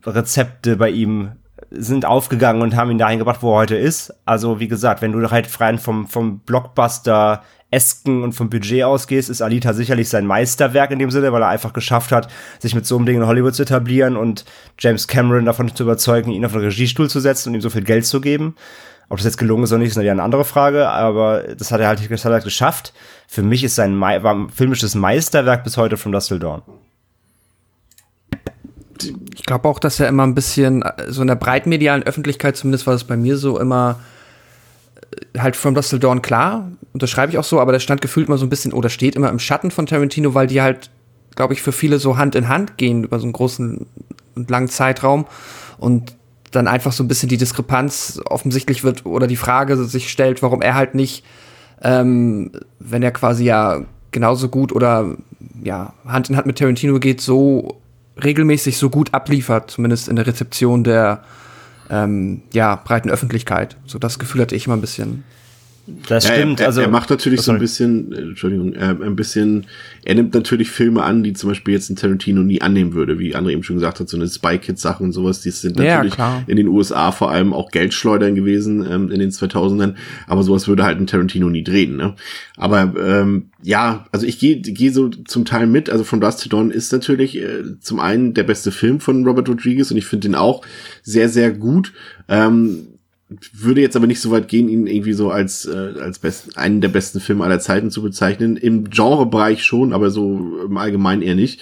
Rezepte 0.07 0.77
bei 0.77 0.89
ihm 0.89 1.33
sind 1.71 2.05
aufgegangen 2.05 2.63
und 2.63 2.77
haben 2.77 2.91
ihn 2.91 2.99
dahin 2.99 3.19
gebracht, 3.19 3.43
wo 3.43 3.55
er 3.55 3.63
heute 3.63 3.77
ist. 3.77 4.15
Also 4.25 4.61
wie 4.61 4.69
gesagt, 4.69 5.03
wenn 5.03 5.13
du 5.13 5.31
halt 5.31 5.47
frei 5.47 5.77
vom, 5.79 6.07
vom 6.07 6.39
Blockbuster 6.41 7.43
Esken 7.71 8.23
und 8.23 8.35
vom 8.35 8.51
Budget 8.51 8.85
ausgehst, 8.85 9.31
ist 9.31 9.41
Alita 9.41 9.73
sicherlich 9.73 10.09
sein 10.09 10.27
Meisterwerk 10.27 10.91
in 10.91 10.99
dem 10.99 11.11
Sinne, 11.11 11.33
weil 11.33 11.43
er 11.43 11.49
einfach 11.49 11.73
geschafft 11.73 12.13
hat, 12.13 12.29
sich 12.59 12.75
mit 12.75 12.87
so 12.87 12.97
einem 12.97 13.07
Ding 13.07 13.17
in 13.17 13.27
Hollywood 13.27 13.55
zu 13.55 13.63
etablieren 13.63 14.17
und 14.17 14.45
James 14.79 15.09
Cameron 15.09 15.47
davon 15.47 15.75
zu 15.75 15.85
überzeugen, 15.85 16.31
ihn 16.31 16.45
auf 16.45 16.53
den 16.53 16.61
Regiestuhl 16.61 17.09
zu 17.09 17.19
setzen 17.19 17.49
und 17.49 17.55
ihm 17.55 17.63
so 17.63 17.71
viel 17.71 17.83
Geld 17.83 18.05
zu 18.05 18.21
geben. 18.21 18.55
Ob 19.13 19.19
das 19.19 19.27
jetzt 19.27 19.37
gelungen 19.37 19.65
ist 19.65 19.73
oder 19.73 19.81
nicht, 19.81 19.91
ist 19.91 19.97
natürlich 19.97 20.13
eine 20.13 20.23
andere 20.23 20.47
Frage, 20.47 20.89
aber 20.89 21.43
das 21.59 21.71
hat 21.71 21.83
er 21.83 21.89
halt, 21.89 22.11
das 22.11 22.25
hat 22.25 22.31
er 22.31 22.37
halt 22.37 22.45
geschafft. 22.45 22.95
Für 23.29 23.43
mich 23.43 23.63
ist 23.63 23.75
sein 23.75 24.03
ein 24.03 24.49
filmisches 24.49 24.95
Meisterwerk 24.95 25.65
bis 25.65 25.77
heute 25.77 25.99
von 25.99 26.13
Dustle 26.13 26.39
Dawn. 26.39 26.63
Ich 29.35 29.43
glaube 29.43 29.69
auch, 29.69 29.81
dass 29.81 30.01
er 30.01 30.09
immer 30.09 30.23
ein 30.23 30.35
bisschen, 30.35 30.83
so 31.09 31.21
in 31.21 31.29
der 31.29 31.35
breitmedialen 31.35 32.05
Öffentlichkeit, 32.05 32.57
zumindest 32.57 32.87
war 32.87 32.95
das 32.95 33.05
bei 33.05 33.19
mir 33.19 33.37
so, 33.37 33.61
immer 33.61 34.01
äh, 35.35 35.41
halt 35.41 35.57
From 35.57 35.75
Dustle 35.75 35.99
Dawn 35.99 36.23
klar, 36.23 36.71
unterschreibe 36.95 37.33
ich 37.33 37.37
auch 37.37 37.45
so, 37.45 37.61
aber 37.61 37.73
der 37.73 37.81
stand 37.81 38.01
gefühlt 38.01 38.29
immer 38.29 38.39
so 38.39 38.47
ein 38.47 38.51
bisschen, 38.51 38.73
oder 38.73 38.89
steht 38.89 39.15
immer 39.15 39.29
im 39.29 39.39
Schatten 39.39 39.71
von 39.71 39.85
Tarantino, 39.85 40.33
weil 40.33 40.47
die 40.47 40.63
halt, 40.63 40.89
glaube 41.35 41.53
ich, 41.53 41.61
für 41.61 41.73
viele 41.73 41.99
so 41.99 42.17
Hand 42.17 42.35
in 42.35 42.49
Hand 42.49 42.79
gehen 42.79 43.05
über 43.05 43.19
so 43.19 43.27
einen 43.27 43.35
großen 43.35 43.85
und 44.37 44.49
langen 44.49 44.69
Zeitraum. 44.69 45.27
Und 45.77 46.15
dann 46.53 46.69
einfach 46.69 46.93
so 46.93 47.03
ein 47.03 47.09
bisschen 47.09 47.29
die 47.29 47.37
Diskrepanz 47.37 48.21
offensichtlich 48.25 48.85
wird 48.85 49.05
oder 49.07 49.27
die 49.27 49.37
Frage 49.37 49.77
sich 49.85 50.11
stellt, 50.11 50.43
warum 50.43 50.63
er 50.63 50.75
halt 50.75 50.95
nicht, 50.95 51.25
ähm, 51.83 52.53
wenn 52.79 53.03
er 53.03 53.11
quasi 53.11 53.45
ja 53.45 53.83
genauso 54.11 54.49
gut 54.49 54.73
oder 54.73 55.17
ja 55.63 55.95
Hand 56.07 56.31
in 56.31 56.37
Hand 56.37 56.47
mit 56.47 56.59
Tarantino 56.59 56.99
geht, 57.01 57.21
so 57.21 57.81
regelmäßig 58.23 58.77
so 58.77 58.91
gut 58.91 59.15
abliefert, 59.15 59.71
zumindest 59.71 60.09
in 60.09 60.17
der 60.17 60.27
Rezeption 60.27 60.85
der 60.85 61.25
ähm, 61.91 62.43
ja, 62.53 62.77
breiten 62.77 63.11
Öffentlichkeit. 63.11 63.77
So 63.87 63.99
das 63.99 64.19
Gefühl 64.19 64.43
hatte 64.43 64.55
ich 64.55 64.67
immer 64.67 64.77
ein 64.77 64.81
bisschen. 64.81 65.25
Das 66.09 66.29
Ja, 66.29 66.35
stimmt. 66.35 66.61
Er, 66.61 66.65
er, 66.65 66.69
also 66.69 66.81
er 66.81 66.89
macht 66.89 67.11
natürlich 67.11 67.41
Oh, 67.41 67.43
so 67.43 67.53
ein 67.53 67.59
bisschen, 67.59 68.13
äh, 68.13 68.21
Entschuldigung, 68.21 68.73
äh, 68.75 68.95
ein 69.03 69.17
bisschen, 69.17 69.67
er 70.05 70.15
nimmt 70.15 70.33
natürlich 70.33 70.71
Filme 70.71 71.03
an, 71.03 71.25
die 71.25 71.33
zum 71.33 71.49
Beispiel 71.51 71.75
jetzt 71.75 71.91
ein 71.91 71.97
Tarantino 71.97 72.43
nie 72.43 72.61
annehmen 72.63 72.95
würde, 72.95 73.19
wie 73.19 73.35
André 73.35 73.51
eben 73.51 73.65
schon 73.65 73.77
gesagt 73.77 73.99
hat, 73.99 74.09
so 74.09 74.17
eine 74.17 74.29
Spy 74.29 74.59
Kids 74.59 74.81
Sachen 74.81 75.07
und 75.07 75.13
sowas, 75.13 75.41
die 75.41 75.51
sind 75.51 75.77
Ja, 75.79 75.97
natürlich 75.97 76.15
klar. 76.15 76.45
in 76.47 76.57
den 76.57 76.69
USA 76.69 77.11
vor 77.11 77.33
allem 77.33 77.53
auch 77.53 77.71
Geldschleudern 77.73 78.37
gewesen 78.37 78.87
ähm, 78.89 79.11
in 79.11 79.19
den 79.19 79.31
2000ern, 79.31 79.95
aber 80.29 80.45
sowas 80.45 80.69
würde 80.69 80.85
halt 80.85 80.99
ein 81.01 81.09
Tarantino 81.09 81.49
nie 81.51 81.65
drehen, 81.65 81.97
ne? 81.97 82.15
Aber 82.57 82.95
ähm, 83.05 83.51
ja, 83.63 84.07
also 84.13 84.25
ich 84.25 84.39
gehe 84.39 84.61
geh 84.61 84.91
so 84.91 85.09
zum 85.09 85.45
Teil 85.45 85.67
mit, 85.67 85.91
also 85.91 86.05
von 86.05 86.21
Dust 86.21 86.43
to 86.45 86.49
Dawn 86.49 86.71
ist 86.71 86.93
natürlich 86.93 87.37
äh, 87.39 87.79
zum 87.81 87.99
einen 87.99 88.35
der 88.35 88.45
beste 88.45 88.71
Film 88.71 89.01
von 89.01 89.27
Robert 89.27 89.49
Rodriguez 89.49 89.91
und 89.91 89.97
ich 89.97 90.07
finde 90.07 90.29
den 90.29 90.35
auch 90.37 90.63
sehr, 91.03 91.29
sehr 91.29 91.51
gut. 91.51 91.93
Ähm, 92.29 92.87
würde 93.53 93.81
jetzt 93.81 93.97
aber 93.97 94.07
nicht 94.07 94.21
so 94.21 94.31
weit 94.31 94.49
gehen, 94.49 94.69
ihn 94.69 94.87
irgendwie 94.87 95.13
so 95.13 95.31
als, 95.31 95.65
äh, 95.67 95.95
als 96.01 96.19
besten, 96.19 96.57
einen 96.57 96.81
der 96.81 96.89
besten 96.89 97.21
Filme 97.21 97.45
aller 97.45 97.61
Zeiten 97.61 97.91
zu 97.91 98.03
bezeichnen. 98.03 98.57
Im 98.57 98.91
Genrebereich 98.91 99.65
schon, 99.65 99.93
aber 99.93 100.11
so 100.11 100.59
im 100.65 100.77
Allgemeinen 100.77 101.23
eher 101.23 101.35
nicht. 101.35 101.61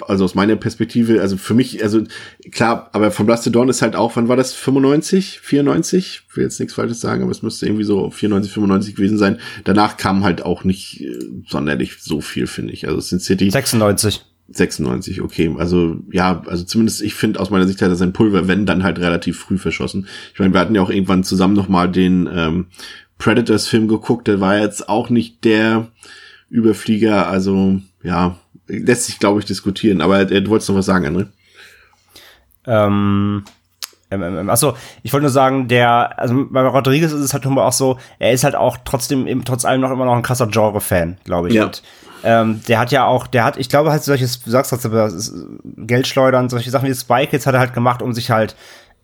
Also 0.00 0.24
aus 0.24 0.34
meiner 0.34 0.56
Perspektive, 0.56 1.20
also 1.20 1.36
für 1.36 1.54
mich, 1.54 1.82
also 1.82 2.02
klar, 2.50 2.90
aber 2.92 3.10
von 3.12 3.26
Blast 3.26 3.54
Dawn 3.54 3.68
ist 3.68 3.82
halt 3.82 3.94
auch, 3.94 4.16
wann 4.16 4.28
war 4.28 4.36
das? 4.36 4.52
95, 4.52 5.40
94? 5.40 6.22
Ich 6.28 6.36
will 6.36 6.44
jetzt 6.44 6.58
nichts 6.58 6.74
Falsches 6.74 7.00
sagen, 7.00 7.22
aber 7.22 7.30
es 7.30 7.42
müsste 7.42 7.66
irgendwie 7.66 7.84
so 7.84 8.10
94, 8.10 8.52
95 8.52 8.96
gewesen 8.96 9.18
sein. 9.18 9.38
Danach 9.64 9.96
kam 9.96 10.24
halt 10.24 10.42
auch 10.42 10.64
nicht 10.64 11.02
äh, 11.02 11.18
sonderlich 11.46 11.98
so 12.00 12.20
viel, 12.20 12.46
finde 12.46 12.72
ich. 12.72 12.88
Also 12.88 13.00
Sin 13.00 13.20
City. 13.20 13.50
96. 13.50 14.24
96, 14.50 15.22
okay. 15.22 15.54
Also 15.58 15.96
ja, 16.10 16.42
also 16.46 16.64
zumindest 16.64 17.02
ich 17.02 17.14
finde 17.14 17.40
aus 17.40 17.50
meiner 17.50 17.66
Sicht 17.66 17.80
hat 17.82 17.88
er 17.88 17.96
sein 17.96 18.12
Pulver, 18.12 18.48
wenn 18.48 18.66
dann 18.66 18.82
halt 18.82 18.98
relativ 18.98 19.38
früh 19.38 19.58
verschossen. 19.58 20.06
Ich 20.32 20.40
meine, 20.40 20.52
wir 20.52 20.60
hatten 20.60 20.74
ja 20.74 20.82
auch 20.82 20.90
irgendwann 20.90 21.24
zusammen 21.24 21.54
noch 21.54 21.68
mal 21.68 21.88
den 21.88 22.28
ähm, 22.32 22.66
Predators-Film 23.18 23.86
geguckt. 23.86 24.26
Der 24.26 24.40
war 24.40 24.58
jetzt 24.58 24.88
auch 24.88 25.08
nicht 25.08 25.44
der 25.44 25.88
Überflieger. 26.48 27.28
Also 27.28 27.80
ja, 28.02 28.36
lässt 28.66 29.06
sich 29.06 29.18
glaube 29.20 29.40
ich 29.40 29.46
diskutieren. 29.46 30.00
Aber 30.00 30.20
äh, 30.20 30.42
du 30.42 30.50
wolltest 30.50 30.68
noch 30.68 30.76
was 30.76 30.86
sagen, 30.86 31.06
André? 31.06 31.26
Ähm, 32.66 33.44
ähm, 34.10 34.50
achso, 34.50 34.74
ich 35.02 35.12
wollte 35.12 35.22
nur 35.22 35.30
sagen, 35.30 35.68
der, 35.68 36.18
also 36.18 36.46
bei 36.50 36.66
Rodriguez 36.66 37.12
ist 37.12 37.20
es 37.20 37.32
halt 37.32 37.44
immer 37.44 37.64
auch 37.64 37.72
so, 37.72 37.98
er 38.18 38.32
ist 38.32 38.44
halt 38.44 38.56
auch 38.56 38.76
trotzdem, 38.84 39.26
eben, 39.26 39.44
trotz 39.44 39.64
allem 39.64 39.80
noch 39.80 39.90
immer 39.90 40.04
noch 40.04 40.16
ein 40.16 40.22
krasser 40.22 40.46
Genre-Fan, 40.46 41.18
glaube 41.24 41.48
ich. 41.48 41.54
Ja. 41.54 41.66
Und, 41.66 41.82
ähm, 42.22 42.60
der 42.68 42.78
hat 42.78 42.90
ja 42.90 43.06
auch, 43.06 43.26
der 43.26 43.44
hat, 43.44 43.56
ich 43.56 43.68
glaube 43.68 43.90
halt 43.90 44.02
solches, 44.02 44.42
du 44.42 44.50
sagst 44.50 44.72
ist 44.72 45.34
Geldschleudern, 45.76 46.48
solche 46.48 46.70
Sachen 46.70 46.88
wie 46.88 46.94
Spy 46.94 47.26
Kids 47.26 47.46
hat 47.46 47.54
er 47.54 47.60
halt 47.60 47.72
gemacht, 47.72 48.02
um 48.02 48.12
sich 48.12 48.30
halt, 48.30 48.56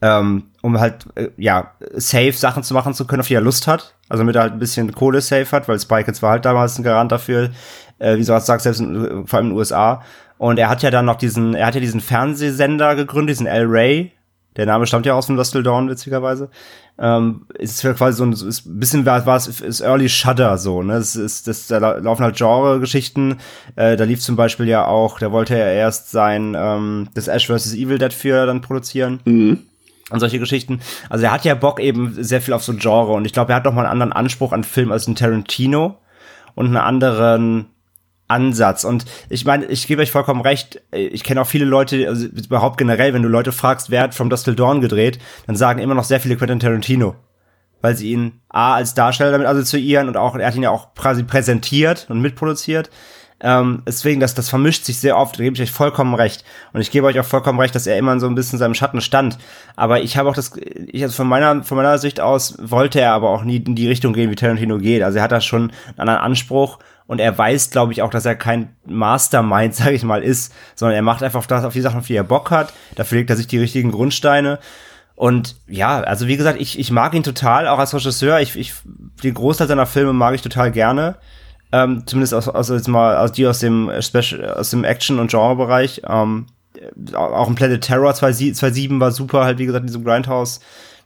ähm, 0.03 0.45
um 0.61 0.79
halt, 0.79 1.07
äh, 1.15 1.29
ja, 1.37 1.73
safe 1.95 2.33
Sachen 2.33 2.63
zu 2.63 2.75
machen 2.75 2.93
zu 2.93 3.07
können, 3.07 3.21
auf 3.21 3.29
die 3.29 3.35
er 3.35 3.41
Lust 3.41 3.67
hat. 3.67 3.95
Also 4.09 4.23
damit 4.23 4.37
er 4.37 4.43
halt 4.43 4.53
ein 4.53 4.59
bisschen 4.59 4.93
Kohle 4.93 5.21
safe 5.21 5.51
hat, 5.53 5.69
weil 5.69 5.81
Spy 5.81 6.05
Kids 6.05 6.23
war 6.23 6.33
halt 6.33 6.45
damals 6.45 6.79
ein 6.79 6.83
Garant 6.83 7.11
dafür, 7.11 7.51
äh, 7.99 8.15
wie 8.15 8.25
du 8.25 8.25
sagst, 8.25 8.63
selbst 8.63 8.81
in, 8.81 9.27
vor 9.27 9.39
allem 9.39 9.47
in 9.47 9.53
den 9.53 9.59
USA. 9.59 10.03
Und 10.39 10.59
er 10.59 10.69
hat 10.69 10.83
ja 10.83 10.91
dann 10.91 11.07
noch 11.07 11.17
diesen, 11.17 11.55
er 11.55 11.67
hat 11.67 11.75
ja 11.75 11.81
diesen 11.81 12.01
Fernsehsender 12.01 12.95
gegründet, 12.95 13.37
diesen 13.37 13.47
El 13.47 13.65
Ray. 13.67 14.13
Der 14.57 14.67
Name 14.67 14.87
stammt 14.87 15.07
ja 15.07 15.15
aus 15.15 15.27
dem 15.27 15.37
Dustle 15.37 15.63
Dawn, 15.63 15.89
witzigerweise. 15.89 16.51
Ähm, 16.99 17.47
ist 17.59 17.83
ja 17.83 17.93
quasi 17.93 18.17
so 18.17 18.25
ein, 18.25 18.33
ist 18.33 18.67
ein 18.67 18.79
bisschen 18.81 19.05
war, 19.05 19.27
war 19.27 19.37
es 19.37 19.47
ist 19.61 19.81
Early 19.83 20.09
Shudder 20.09 20.57
so, 20.57 20.83
ne? 20.83 20.95
Es 20.95 21.15
ist, 21.15 21.47
das, 21.47 21.67
da 21.67 21.77
lau- 21.79 21.99
laufen 21.99 22.23
halt 22.25 22.37
Genre-Geschichten. 22.37 23.37
Äh, 23.77 23.97
da 23.97 24.05
lief 24.05 24.21
zum 24.21 24.37
Beispiel 24.37 24.67
ja 24.67 24.87
auch, 24.87 25.19
da 25.19 25.31
wollte 25.31 25.55
er 25.59 25.73
erst 25.75 26.11
sein, 26.11 26.57
ähm, 26.59 27.09
das 27.15 27.29
Ash 27.29 27.47
vs. 27.49 27.75
Evil 27.75 27.99
Dead 27.99 28.13
für 28.15 28.47
dann 28.47 28.63
produzieren 28.63 29.21
und 30.11 30.21
solche 30.21 30.39
Geschichten. 30.39 30.81
Also 31.11 31.25
er 31.27 31.33
hat 31.33 31.45
ja 31.45 31.55
Bock 31.55 31.81
eben 31.81 32.15
sehr 32.23 32.41
viel 32.41 32.55
auf 32.55 32.65
so 32.65 32.73
Genre 32.75 33.13
und 33.13 33.27
ich 33.27 33.35
glaube, 33.35 33.53
er 33.53 33.57
hat 33.57 33.65
noch 33.67 33.75
mal 33.75 33.83
einen 33.83 33.91
anderen 33.93 34.13
Anspruch 34.13 34.53
an 34.53 34.65
Film 34.65 34.91
als 34.91 35.07
ein 35.07 35.17
Tarantino 35.17 35.99
und 36.55 36.67
einen 36.67 36.77
anderen 36.79 37.67
Ansatz. 38.29 38.85
Und 38.85 39.05
ich 39.29 39.45
meine, 39.45 39.67
ich 39.67 39.87
gebe 39.87 40.03
euch 40.03 40.11
vollkommen 40.11 40.41
recht, 40.41 40.83
ich 40.93 41.25
kenne 41.25 41.41
auch 41.41 41.47
viele 41.47 41.65
Leute, 41.65 42.09
also 42.09 42.27
überhaupt 42.27 42.79
generell, 42.79 43.15
wenn 43.15 43.23
du 43.23 43.29
Leute 43.29 43.53
fragst, 43.53 43.91
wer 43.91 44.03
hat 44.03 44.15
From 44.15 44.31
Dusk 44.31 44.45
Till 44.45 44.57
Dawn 44.57 44.81
gedreht, 44.81 45.19
dann 45.47 45.57
sagen 45.57 45.81
immer 45.81 45.95
noch 45.95 46.05
sehr 46.05 46.21
viele 46.21 46.37
Quentin 46.37 46.61
Tarantino. 46.61 47.15
Weil 47.83 47.95
sie 47.95 48.13
ihn 48.13 48.41
A 48.49 48.75
als 48.75 48.95
Darsteller 48.95 49.33
damit 49.33 49.47
assoziieren 49.47 50.09
und 50.09 50.17
auch, 50.17 50.35
er 50.35 50.47
hat 50.47 50.55
ihn 50.57 50.63
ja 50.63 50.71
auch 50.71 50.95
quasi 50.95 51.23
präsentiert 51.23 52.07
und 52.09 52.21
mitproduziert. 52.21 52.91
Ähm, 53.39 53.83
deswegen, 53.87 54.19
das, 54.19 54.35
das 54.35 54.49
vermischt 54.49 54.85
sich 54.85 54.99
sehr 54.99 55.19
oft, 55.19 55.39
da 55.39 55.45
gebe 55.45 55.55
ich 55.55 55.63
euch 55.63 55.71
vollkommen 55.71 56.15
recht. 56.15 56.43
Und 56.73 56.81
ich 56.81 56.91
gebe 56.91 57.07
euch 57.07 57.21
auch 57.21 57.25
vollkommen 57.25 57.61
recht, 57.61 57.75
dass 57.75 57.87
er 57.87 57.99
immer 57.99 58.19
so 58.19 58.27
ein 58.27 58.35
bisschen 58.35 58.57
in 58.57 58.61
seinem 58.61 58.75
Schatten 58.75 59.03
stand. 59.03 59.37
Aber 59.77 60.01
ich 60.01 60.17
habe 60.17 60.31
auch 60.31 60.35
das, 60.35 60.53
ich 60.87 61.03
also 61.03 61.15
von 61.15 61.29
meiner, 61.29 61.63
von 61.63 61.77
meiner 61.77 61.99
Sicht 61.99 62.19
aus 62.19 62.57
wollte 62.59 63.01
er 63.01 63.13
aber 63.13 63.29
auch 63.29 63.45
nie 63.45 63.59
in 63.59 63.75
die 63.75 63.89
Richtung 63.89 64.15
gehen, 64.15 64.31
wie 64.31 64.37
Tarantino 64.37 64.79
geht. 64.79 65.03
Also 65.03 65.19
er 65.19 65.25
hat 65.25 65.33
da 65.33 65.43
schon 65.43 65.71
einen 65.91 66.01
anderen 66.01 66.21
Anspruch 66.21 66.79
und 67.07 67.21
er 67.21 67.37
weiß, 67.37 67.71
glaube 67.71 67.93
ich, 67.93 68.03
auch, 68.03 68.11
dass 68.11 68.25
er 68.25 68.35
kein 68.35 68.75
Mastermind, 68.85 69.75
sage 69.77 69.93
ich 69.93 70.03
mal, 70.03 70.23
ist, 70.23 70.53
sondern 70.75 70.97
er 70.97 71.03
macht 71.03 71.23
einfach 71.23 71.47
das 71.47 71.65
auf 71.65 71.73
die 71.73 71.81
Sachen, 71.81 72.01
auf 72.01 72.07
die 72.07 72.17
er 72.17 72.25
Bock 72.25 72.51
hat. 72.51 72.73
Dafür 72.95 73.19
legt 73.19 73.31
er 73.31 73.37
sich 73.37 73.47
die 73.47 73.59
richtigen 73.59 73.93
Grundsteine. 73.93 74.59
Und 75.15 75.57
ja, 75.67 76.01
also 76.01 76.27
wie 76.27 76.37
gesagt, 76.37 76.61
ich, 76.61 76.79
ich 76.79 76.91
mag 76.91 77.15
ihn 77.15 77.23
total, 77.23 77.69
auch 77.69 77.79
als 77.79 77.95
Regisseur. 77.95 78.41
Ich, 78.41 78.55
ich, 78.57 78.75
den 79.23 79.35
Großteil 79.35 79.67
seiner 79.67 79.87
Filme 79.87 80.13
mag 80.13 80.35
ich 80.35 80.43
total 80.43 80.71
gerne. 80.71 81.17
Ähm, 81.73 82.03
zumindest 82.07 82.35
aus, 82.35 82.49
aus 82.49 82.69
jetzt 82.69 82.87
mal 82.87 83.17
aus 83.17 83.33
die 83.33 83.47
aus 83.47 83.59
dem 83.59 83.91
Special, 84.01 84.55
aus 84.55 84.71
dem 84.71 84.85
Action- 84.85 85.19
und 85.19 85.31
Genrebereich. 85.31 86.03
Ähm, 86.07 86.47
auch 87.15 87.49
ein 87.49 87.55
Planet 87.55 87.83
Terror 87.83 88.13
2.7 88.13 89.01
war 89.01 89.11
super, 89.11 89.45
halt 89.45 89.59
wie 89.59 89.67
gesagt, 89.67 89.83
in 89.83 89.87
diesem 89.87 90.05
Grindhouse 90.05 90.61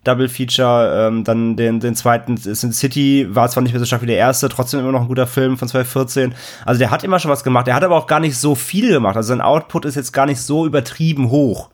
Double 0.04 0.28
Feature. 0.28 1.08
Ähm, 1.08 1.24
dann 1.24 1.56
den, 1.56 1.80
den 1.80 1.94
zweiten 1.94 2.36
Sin 2.36 2.72
City 2.72 3.26
war 3.30 3.48
zwar 3.48 3.62
nicht 3.62 3.72
mehr 3.72 3.80
so 3.80 3.86
stark 3.86 4.02
wie 4.02 4.06
der 4.06 4.16
erste, 4.16 4.48
trotzdem 4.48 4.80
immer 4.80 4.92
noch 4.92 5.02
ein 5.02 5.08
guter 5.08 5.26
Film 5.26 5.58
von 5.58 5.68
2014. 5.68 6.34
Also 6.64 6.78
der 6.78 6.90
hat 6.90 7.04
immer 7.04 7.18
schon 7.18 7.30
was 7.30 7.44
gemacht. 7.44 7.66
Der 7.66 7.74
hat 7.74 7.84
aber 7.84 7.96
auch 7.96 8.06
gar 8.06 8.20
nicht 8.20 8.36
so 8.36 8.54
viel 8.54 8.90
gemacht. 8.90 9.16
Also 9.16 9.28
sein 9.28 9.40
Output 9.40 9.84
ist 9.84 9.96
jetzt 9.96 10.12
gar 10.12 10.26
nicht 10.26 10.40
so 10.40 10.66
übertrieben 10.66 11.30
hoch. 11.30 11.70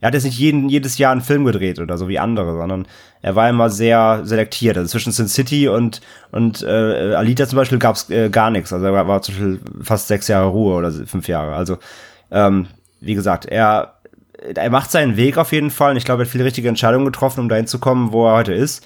Er 0.00 0.08
hat 0.08 0.14
jetzt 0.14 0.24
nicht 0.24 0.38
jeden, 0.38 0.68
jedes 0.68 0.98
Jahr 0.98 1.12
einen 1.12 1.22
Film 1.22 1.46
gedreht 1.46 1.78
oder 1.78 1.96
so 1.96 2.08
wie 2.08 2.18
andere, 2.18 2.52
sondern 2.58 2.86
er 3.22 3.36
war 3.36 3.48
immer 3.48 3.70
sehr 3.70 4.20
selektiert. 4.24 4.76
Also 4.76 4.90
zwischen 4.90 5.12
Sin 5.12 5.28
City 5.28 5.66
und, 5.66 6.02
und 6.30 6.62
äh, 6.62 7.14
Alita 7.14 7.46
zum 7.46 7.56
Beispiel 7.56 7.78
gab 7.78 7.96
es 7.96 8.10
äh, 8.10 8.28
gar 8.28 8.50
nichts. 8.50 8.70
Also 8.70 8.84
er 8.84 8.92
war, 8.92 9.08
war 9.08 9.22
zum 9.22 9.34
Beispiel 9.34 9.60
fast 9.82 10.08
sechs 10.08 10.28
Jahre 10.28 10.48
Ruhe 10.48 10.74
oder 10.74 10.92
fünf 10.92 11.26
Jahre. 11.26 11.54
Also 11.54 11.78
ähm, 12.30 12.66
wie 13.00 13.14
gesagt, 13.14 13.46
er, 13.46 13.93
er 14.54 14.70
macht 14.70 14.90
seinen 14.90 15.16
Weg 15.16 15.38
auf 15.38 15.52
jeden 15.52 15.70
Fall. 15.70 15.92
Und 15.92 15.96
ich 15.96 16.04
glaube, 16.04 16.22
er 16.22 16.26
hat 16.26 16.32
viele 16.32 16.44
richtige 16.44 16.68
Entscheidungen 16.68 17.04
getroffen, 17.06 17.40
um 17.40 17.48
dahin 17.48 17.66
zu 17.66 17.78
kommen, 17.78 18.12
wo 18.12 18.26
er 18.26 18.34
heute 18.36 18.52
ist. 18.54 18.84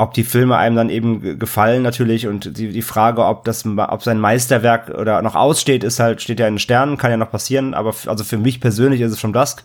Ob 0.00 0.14
die 0.14 0.22
Filme 0.22 0.56
einem 0.56 0.76
dann 0.76 0.90
eben 0.90 1.20
ge- 1.20 1.36
gefallen 1.36 1.82
natürlich 1.82 2.28
und 2.28 2.56
die, 2.56 2.68
die 2.70 2.82
Frage, 2.82 3.24
ob 3.24 3.44
das, 3.44 3.66
ob 3.66 4.02
sein 4.02 4.20
Meisterwerk 4.20 4.90
oder 4.90 5.20
noch 5.22 5.34
aussteht, 5.34 5.82
ist 5.82 5.98
halt, 5.98 6.22
steht 6.22 6.38
ja 6.38 6.46
in 6.46 6.54
den 6.54 6.58
Sternen, 6.60 6.96
kann 6.98 7.10
ja 7.10 7.16
noch 7.16 7.32
passieren, 7.32 7.74
aber 7.74 7.92
also 8.06 8.22
für 8.22 8.38
mich 8.38 8.60
persönlich 8.60 9.00
ist 9.00 9.10
es 9.12 9.18
From 9.20 9.32
Dusk. 9.32 9.64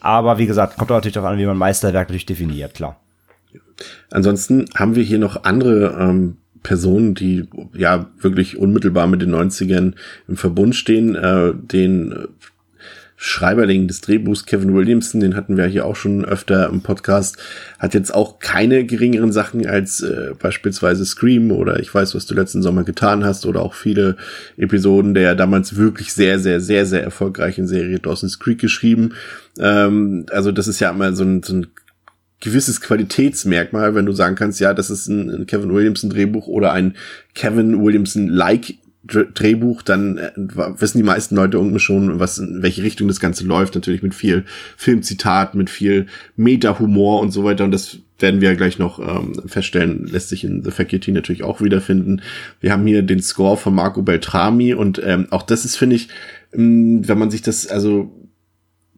Aber 0.00 0.36
wie 0.38 0.46
gesagt, 0.46 0.76
kommt 0.76 0.90
auch 0.90 0.96
natürlich 0.96 1.14
darauf 1.14 1.30
an, 1.30 1.38
wie 1.38 1.46
man 1.46 1.56
Meisterwerk 1.56 2.08
natürlich 2.08 2.26
definiert, 2.26 2.74
klar. 2.74 2.96
Ansonsten 4.10 4.66
haben 4.74 4.94
wir 4.96 5.02
hier 5.02 5.18
noch 5.18 5.44
andere 5.44 5.96
ähm, 5.98 6.36
Personen, 6.62 7.14
die 7.14 7.48
ja 7.72 8.06
wirklich 8.20 8.58
unmittelbar 8.58 9.06
mit 9.06 9.22
den 9.22 9.34
90ern 9.34 9.94
im 10.28 10.36
Verbund 10.36 10.74
stehen. 10.76 11.14
Äh, 11.14 11.52
den 11.54 12.12
äh, 12.12 12.16
Schreiberling 13.22 13.86
des 13.86 14.00
Drehbuchs 14.00 14.46
Kevin 14.46 14.74
Williamson, 14.74 15.20
den 15.20 15.36
hatten 15.36 15.58
wir 15.58 15.66
hier 15.66 15.84
auch 15.84 15.94
schon 15.94 16.24
öfter 16.24 16.70
im 16.70 16.80
Podcast, 16.80 17.36
hat 17.78 17.92
jetzt 17.92 18.14
auch 18.14 18.38
keine 18.38 18.86
geringeren 18.86 19.30
Sachen 19.30 19.66
als 19.66 20.00
äh, 20.00 20.30
beispielsweise 20.38 21.04
Scream 21.04 21.52
oder 21.52 21.80
ich 21.80 21.94
weiß, 21.94 22.14
was 22.14 22.24
du 22.24 22.34
letzten 22.34 22.62
Sommer 22.62 22.82
getan 22.82 23.22
hast 23.22 23.44
oder 23.44 23.60
auch 23.60 23.74
viele 23.74 24.16
Episoden 24.56 25.12
der 25.12 25.34
damals 25.34 25.76
wirklich 25.76 26.14
sehr, 26.14 26.38
sehr, 26.38 26.62
sehr, 26.62 26.86
sehr 26.86 27.02
erfolgreichen 27.02 27.66
Serie 27.66 27.98
Dawson's 27.98 28.38
Creek 28.38 28.58
geschrieben. 28.58 29.12
Ähm, 29.58 30.24
also 30.30 30.50
das 30.50 30.66
ist 30.66 30.80
ja 30.80 30.88
immer 30.88 31.12
so 31.12 31.22
ein, 31.22 31.42
so 31.42 31.52
ein 31.52 31.66
gewisses 32.40 32.80
Qualitätsmerkmal, 32.80 33.94
wenn 33.94 34.06
du 34.06 34.12
sagen 34.12 34.34
kannst, 34.34 34.60
ja, 34.60 34.72
das 34.72 34.88
ist 34.88 35.08
ein, 35.08 35.28
ein 35.28 35.46
Kevin 35.46 35.74
Williamson 35.74 36.08
Drehbuch 36.08 36.46
oder 36.46 36.72
ein 36.72 36.96
Kevin 37.34 37.84
Williamson 37.84 38.28
like 38.28 38.76
Drehbuch, 39.02 39.82
dann 39.82 40.18
äh, 40.18 40.30
wissen 40.36 40.98
die 40.98 41.04
meisten 41.04 41.34
Leute 41.34 41.56
irgendwie 41.56 41.78
schon, 41.78 42.20
was 42.20 42.38
in 42.38 42.62
welche 42.62 42.82
Richtung 42.82 43.08
das 43.08 43.20
Ganze 43.20 43.44
läuft. 43.44 43.74
Natürlich 43.74 44.02
mit 44.02 44.14
viel 44.14 44.44
Filmzitat, 44.76 45.54
mit 45.54 45.70
viel 45.70 46.06
Meta-Humor 46.36 47.20
und 47.20 47.30
so 47.30 47.44
weiter. 47.44 47.64
Und 47.64 47.72
das 47.72 47.98
werden 48.18 48.40
wir 48.40 48.54
gleich 48.54 48.78
noch 48.78 48.98
ähm, 48.98 49.40
feststellen, 49.46 50.06
lässt 50.06 50.28
sich 50.28 50.44
in 50.44 50.62
The 50.62 50.70
Faculty 50.70 51.12
natürlich 51.12 51.42
auch 51.42 51.62
wiederfinden. 51.62 52.20
Wir 52.60 52.72
haben 52.72 52.86
hier 52.86 53.02
den 53.02 53.22
Score 53.22 53.56
von 53.56 53.74
Marco 53.74 54.02
Beltrami 54.02 54.74
und 54.74 55.00
ähm, 55.04 55.26
auch 55.30 55.42
das 55.42 55.64
ist, 55.64 55.76
finde 55.76 55.96
ich, 55.96 56.08
mh, 56.52 57.08
wenn 57.08 57.18
man 57.18 57.30
sich 57.30 57.40
das, 57.40 57.66
also 57.66 58.12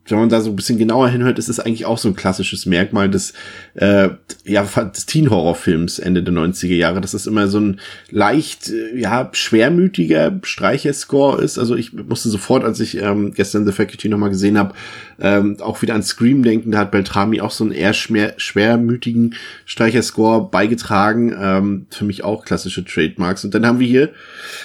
wenn 0.06 0.18
man 0.18 0.28
da 0.28 0.40
so 0.40 0.50
ein 0.50 0.56
bisschen 0.56 0.78
genauer 0.78 1.08
hinhört, 1.08 1.38
ist 1.38 1.48
es 1.48 1.60
eigentlich 1.60 1.86
auch 1.86 1.98
so 1.98 2.08
ein 2.08 2.16
klassisches 2.16 2.66
Merkmal 2.66 3.08
des, 3.08 3.34
äh, 3.74 4.08
ja, 4.44 4.62
des 4.62 5.06
Teen-Horror-Films 5.06 6.00
Ende 6.00 6.22
der 6.24 6.34
90er 6.34 6.74
Jahre, 6.74 7.00
dass 7.00 7.14
es 7.14 7.26
immer 7.26 7.46
so 7.46 7.60
ein 7.60 7.80
leicht, 8.10 8.70
äh, 8.70 8.98
ja, 8.98 9.30
schwermütiger 9.32 10.40
Streicherscore 10.42 11.40
ist. 11.40 11.58
Also 11.58 11.76
ich 11.76 11.92
musste 11.92 12.30
sofort, 12.30 12.64
als 12.64 12.80
ich 12.80 12.98
ähm, 12.98 13.32
gestern 13.32 13.64
The 13.64 13.72
Faculty 13.72 14.08
nochmal 14.08 14.30
gesehen 14.30 14.58
habe, 14.58 14.74
ähm, 15.22 15.56
auch 15.60 15.80
wieder 15.80 15.94
an 15.94 16.02
Scream 16.02 16.42
denken. 16.42 16.72
Da 16.72 16.78
hat 16.78 16.90
Beltrami 16.90 17.40
auch 17.40 17.52
so 17.52 17.62
einen 17.62 17.72
eher 17.72 17.94
schwer, 17.94 18.34
schwermütigen 18.36 19.36
Streicherscore 19.64 20.50
beigetragen. 20.50 21.34
Ähm, 21.38 21.86
für 21.90 22.04
mich 22.04 22.24
auch 22.24 22.44
klassische 22.44 22.84
Trademarks. 22.84 23.44
Und 23.44 23.54
dann 23.54 23.64
haben 23.64 23.78
wir 23.78 23.86
hier 23.86 24.10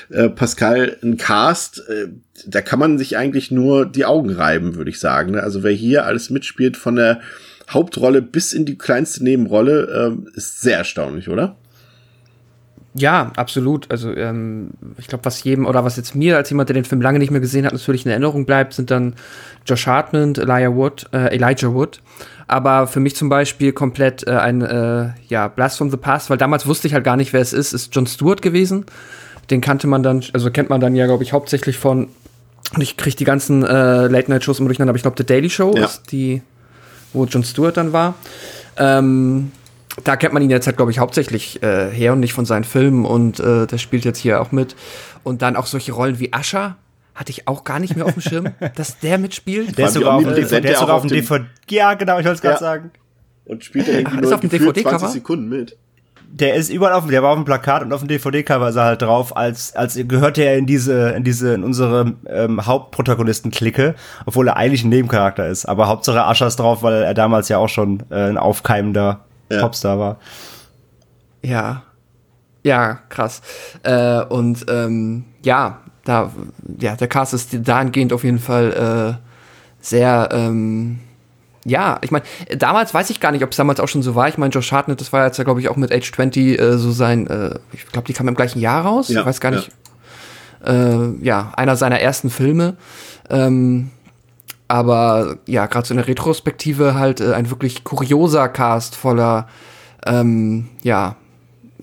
äh, 0.10 0.30
Pascal 0.30 0.98
einen 1.02 1.18
Cast, 1.18 1.88
äh, 1.88 2.08
da 2.46 2.62
kann 2.62 2.80
man 2.80 2.98
sich 2.98 3.18
eigentlich 3.18 3.52
nur 3.52 3.86
die 3.86 4.06
Augen 4.06 4.32
reiben, 4.32 4.76
würde 4.76 4.90
ich 4.90 5.00
sagen. 5.00 5.32
Ne? 5.34 5.44
Also 5.44 5.64
wer 5.64 5.72
hier 5.72 6.06
alles 6.06 6.30
mitspielt, 6.32 6.76
von 6.76 6.96
der 6.96 7.22
Hauptrolle 7.70 8.22
bis 8.22 8.54
in 8.54 8.66
die 8.66 8.78
kleinste 8.78 9.24
Nebenrolle, 9.24 10.08
ähm, 10.08 10.28
ist 10.34 10.62
sehr 10.62 10.78
erstaunlich, 10.78 11.30
oder? 11.30 11.56
Ja, 12.98 13.32
absolut. 13.36 13.90
Also 13.92 14.12
ähm, 14.16 14.72
ich 14.98 15.08
glaube, 15.08 15.24
was 15.26 15.44
jedem 15.44 15.66
oder 15.66 15.86
was 15.86 15.98
jetzt 15.98 16.16
mir 16.16 16.36
als 16.36 16.50
jemand, 16.50 16.70
der 16.70 16.74
den 16.74 16.84
Film 16.84 17.02
lange 17.02 17.20
nicht 17.20 17.30
mehr 17.30 17.40
gesehen 17.40 17.66
hat, 17.66 17.74
natürlich 17.74 18.06
in 18.06 18.12
Erinnerung 18.12 18.46
bleibt, 18.46 18.74
sind 18.74 18.90
dann 18.90 19.14
Josh 19.66 19.86
Hartnett, 19.86 20.40
Elijah 20.40 20.74
Wood, 20.74 21.06
äh, 21.14 21.36
Elijah 21.36 21.74
Wood. 21.74 22.02
Aber 22.48 22.88
für 22.88 23.00
mich 23.00 23.16
zum 23.16 23.30
Beispiel 23.30 23.72
komplett 23.72 24.26
äh, 24.26 24.32
ein 24.32 24.62
äh, 24.62 25.10
ja 25.28 25.48
Blast 25.48 25.78
from 25.78 25.92
the 25.92 25.98
Past, 25.98 26.30
weil 26.30 26.38
damals 26.38 26.66
wusste 26.66 26.88
ich 26.88 26.94
halt 26.94 27.04
gar 27.04 27.18
nicht, 27.18 27.34
wer 27.34 27.42
es 27.42 27.54
ist. 27.54 27.74
Ist 27.74 27.94
John 27.94 28.08
Stewart 28.08 28.42
gewesen. 28.42 28.86
Den 29.52 29.62
kannte 29.62 29.88
man 29.88 30.02
dann, 30.02 30.24
also 30.34 30.50
kennt 30.50 30.70
man 30.70 30.82
dann 30.82 30.96
ja, 30.96 31.06
glaube 31.06 31.24
ich, 31.24 31.34
hauptsächlich 31.34 31.78
von 31.78 32.08
und 32.76 32.82
ich 32.82 32.98
kriege 32.98 33.16
die 33.16 33.24
ganzen 33.24 33.64
äh, 33.64 34.08
Late-Night-Shows 34.08 34.60
immer 34.60 34.68
durcheinander, 34.68 34.92
aber 34.92 34.98
ich 34.98 35.04
glaube, 35.04 35.16
The 35.18 35.26
Daily 35.26 35.50
Show 35.50 35.74
ja. 35.76 35.86
ist 35.86 36.12
die, 36.12 36.42
wo 37.14 37.26
Jon 37.26 37.44
Stewart 37.44 37.78
dann 37.78 37.94
war. 37.94 38.16
Ähm, 38.78 39.52
da 40.04 40.16
kennt 40.16 40.34
man 40.34 40.44
ihn 40.44 40.50
jetzt 40.50 40.68
halt, 40.68 40.78
glaube 40.78 40.92
ich, 40.92 41.00
hauptsächlich 41.00 41.62
äh, 41.64 41.90
her 41.90 42.14
und 42.14 42.20
nicht 42.20 42.34
von 42.34 42.46
seinen 42.46 42.64
Filmen 42.64 43.06
und 43.06 43.40
äh, 43.40 43.68
der 43.68 43.78
spielt 43.78 44.06
jetzt 44.06 44.20
hier 44.20 44.42
auch 44.42 44.52
mit. 44.52 44.76
Und 45.24 45.42
dann 45.42 45.56
auch 45.56 45.66
solche 45.66 45.92
Rollen 45.92 46.20
wie 46.20 46.34
Ascher 46.34 46.78
hatte 47.16 47.32
ich 47.32 47.48
auch 47.48 47.64
gar 47.64 47.80
nicht 47.80 47.96
mehr 47.96 48.06
auf 48.06 48.14
dem 48.14 48.22
Schirm, 48.22 48.50
dass 48.76 49.00
der 49.00 49.18
mitspielt. 49.18 49.78
Der 49.78 49.88
ist 49.88 49.94
sogar 49.94 50.16
auf, 50.16 50.24
der 50.24 50.38
ist 50.38 50.80
sogar 50.80 50.96
auf 50.96 51.02
dem 51.02 51.10
DVD. 51.10 51.46
Ja, 51.70 51.96
genau, 51.96 52.20
ich 52.20 52.26
wollte 52.26 52.36
es 52.36 52.42
gerade 52.42 52.56
ja. 52.56 52.60
sagen. 52.60 52.92
Und 53.46 53.64
spielt 53.64 53.88
er 53.88 54.00
irgendwie 54.00 54.18
Ach, 54.18 54.22
nur 54.22 54.34
auf 54.34 54.40
dem 54.42 54.50
DVD 54.50 54.84
20 54.84 55.10
Sekunden 55.10 55.50
mit 55.50 55.78
der 56.30 56.56
ist 56.56 56.70
überall 56.70 56.94
auf 56.94 57.06
dem, 57.06 57.12
der 57.12 57.24
war 57.24 57.32
auf 57.32 57.38
dem 57.38 57.46
Plakat 57.46 57.84
und 57.84 57.94
auf 57.94 58.02
dem 58.02 58.08
DVD-Cover 58.08 58.70
ist 58.70 58.76
er 58.76 58.84
halt 58.84 59.02
drauf, 59.02 59.36
als, 59.36 59.76
als 59.76 59.98
gehörte 60.08 60.44
er 60.44 60.58
in 60.58 60.66
diese, 60.66 61.10
in 61.12 61.24
diese, 61.24 61.54
in 61.54 61.64
unsere 61.64 62.14
ähm, 62.28 62.66
Hauptprotagonisten-Clique, 62.66 63.96
obwohl 64.26 64.48
er 64.48 64.58
eigentlich 64.58 64.84
ein 64.84 64.90
Nebencharakter 64.90 65.48
ist. 65.48 65.66
Aber 65.66 65.88
Hauptsache 65.88 66.24
Ascher 66.24 66.48
ist 66.48 66.58
drauf, 66.58 66.84
weil 66.84 67.04
er 67.04 67.14
damals 67.14 67.50
ja 67.50 67.58
auch 67.58 67.70
schon 67.70 68.04
äh, 68.10 68.30
ein 68.30 68.38
aufkeimender 68.38 69.22
ja. 69.50 69.62
Popstar 69.62 70.00
war. 70.00 70.18
Ja. 71.42 71.84
Ja, 72.64 73.00
krass. 73.10 73.42
Äh, 73.84 74.24
und 74.24 74.66
ähm, 74.70 75.26
ja, 75.44 75.82
da, 76.04 76.32
ja, 76.80 76.96
der 76.96 77.08
Cast 77.08 77.34
ist 77.34 77.68
dahingehend 77.68 78.12
auf 78.14 78.24
jeden 78.24 78.40
Fall 78.40 79.20
äh, 79.20 79.24
sehr 79.80 80.30
ähm, 80.32 81.00
ja, 81.68 82.00
ich 82.02 82.12
meine, 82.12 82.24
damals 82.58 82.94
weiß 82.94 83.10
ich 83.10 83.20
gar 83.20 83.34
nicht, 83.34 83.44
ob 83.44 83.52
es 83.52 83.58
damals 83.58 83.82
auch 83.82 83.90
schon 83.90 84.02
so 84.02 84.16
war. 84.16 84.30
Ich 84.30 84.38
meine, 84.38 84.54
Josh 84.54 84.72
Hartnett, 84.72 85.02
das 85.02 85.12
war 85.12 85.26
jetzt 85.26 85.38
ja, 85.38 85.44
glaube 85.44 85.60
ich, 85.60 85.68
auch 85.68 85.76
mit 85.76 85.92
Age 85.92 86.10
20 86.10 86.58
äh, 86.58 86.78
so 86.78 86.92
sein, 86.92 87.28
äh, 87.28 87.60
ich 87.74 87.86
glaube, 87.88 88.08
die 88.08 88.14
kam 88.14 88.28
im 88.30 88.36
gleichen 88.36 88.60
Jahr 88.60 88.86
raus. 88.86 89.10
Ja, 89.10 89.20
ich 89.20 89.26
weiß 89.26 89.42
gar 89.42 89.52
nicht. 89.52 89.70
Ja. 90.66 91.04
Äh, 91.04 91.14
ja, 91.22 91.52
einer 91.58 91.76
seiner 91.76 92.00
ersten 92.00 92.30
Filme. 92.30 92.78
Ähm, 93.30 93.92
aber 94.68 95.38
ja, 95.46 95.66
gerade 95.66 95.88
so 95.88 95.94
in 95.94 95.98
der 95.98 96.08
Retrospektive 96.08 96.96
halt 96.96 97.22
äh, 97.22 97.34
ein 97.34 97.50
wirklich 97.50 97.84
kurioser 97.84 98.50
Cast 98.50 98.96
voller, 98.96 99.48
ähm, 100.06 100.70
ja, 100.84 101.16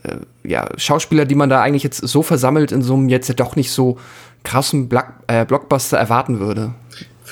äh, 0.03 0.17
ja, 0.47 0.69
Schauspieler, 0.77 1.25
die 1.25 1.35
man 1.35 1.49
da 1.49 1.63
eigentlich 1.63 1.83
jetzt 1.83 2.07
so 2.07 2.23
versammelt 2.23 2.73
in 2.73 2.83
so 2.83 2.95
einem 2.95 3.09
jetzt 3.09 3.29
ja 3.29 3.35
doch 3.35 3.57
nicht 3.57 3.71
so 3.71 3.99
krassen 4.43 4.89
Block, 4.89 5.07
äh, 5.27 5.45
Blockbuster 5.45 5.97
erwarten 5.97 6.41
würde 6.41 6.75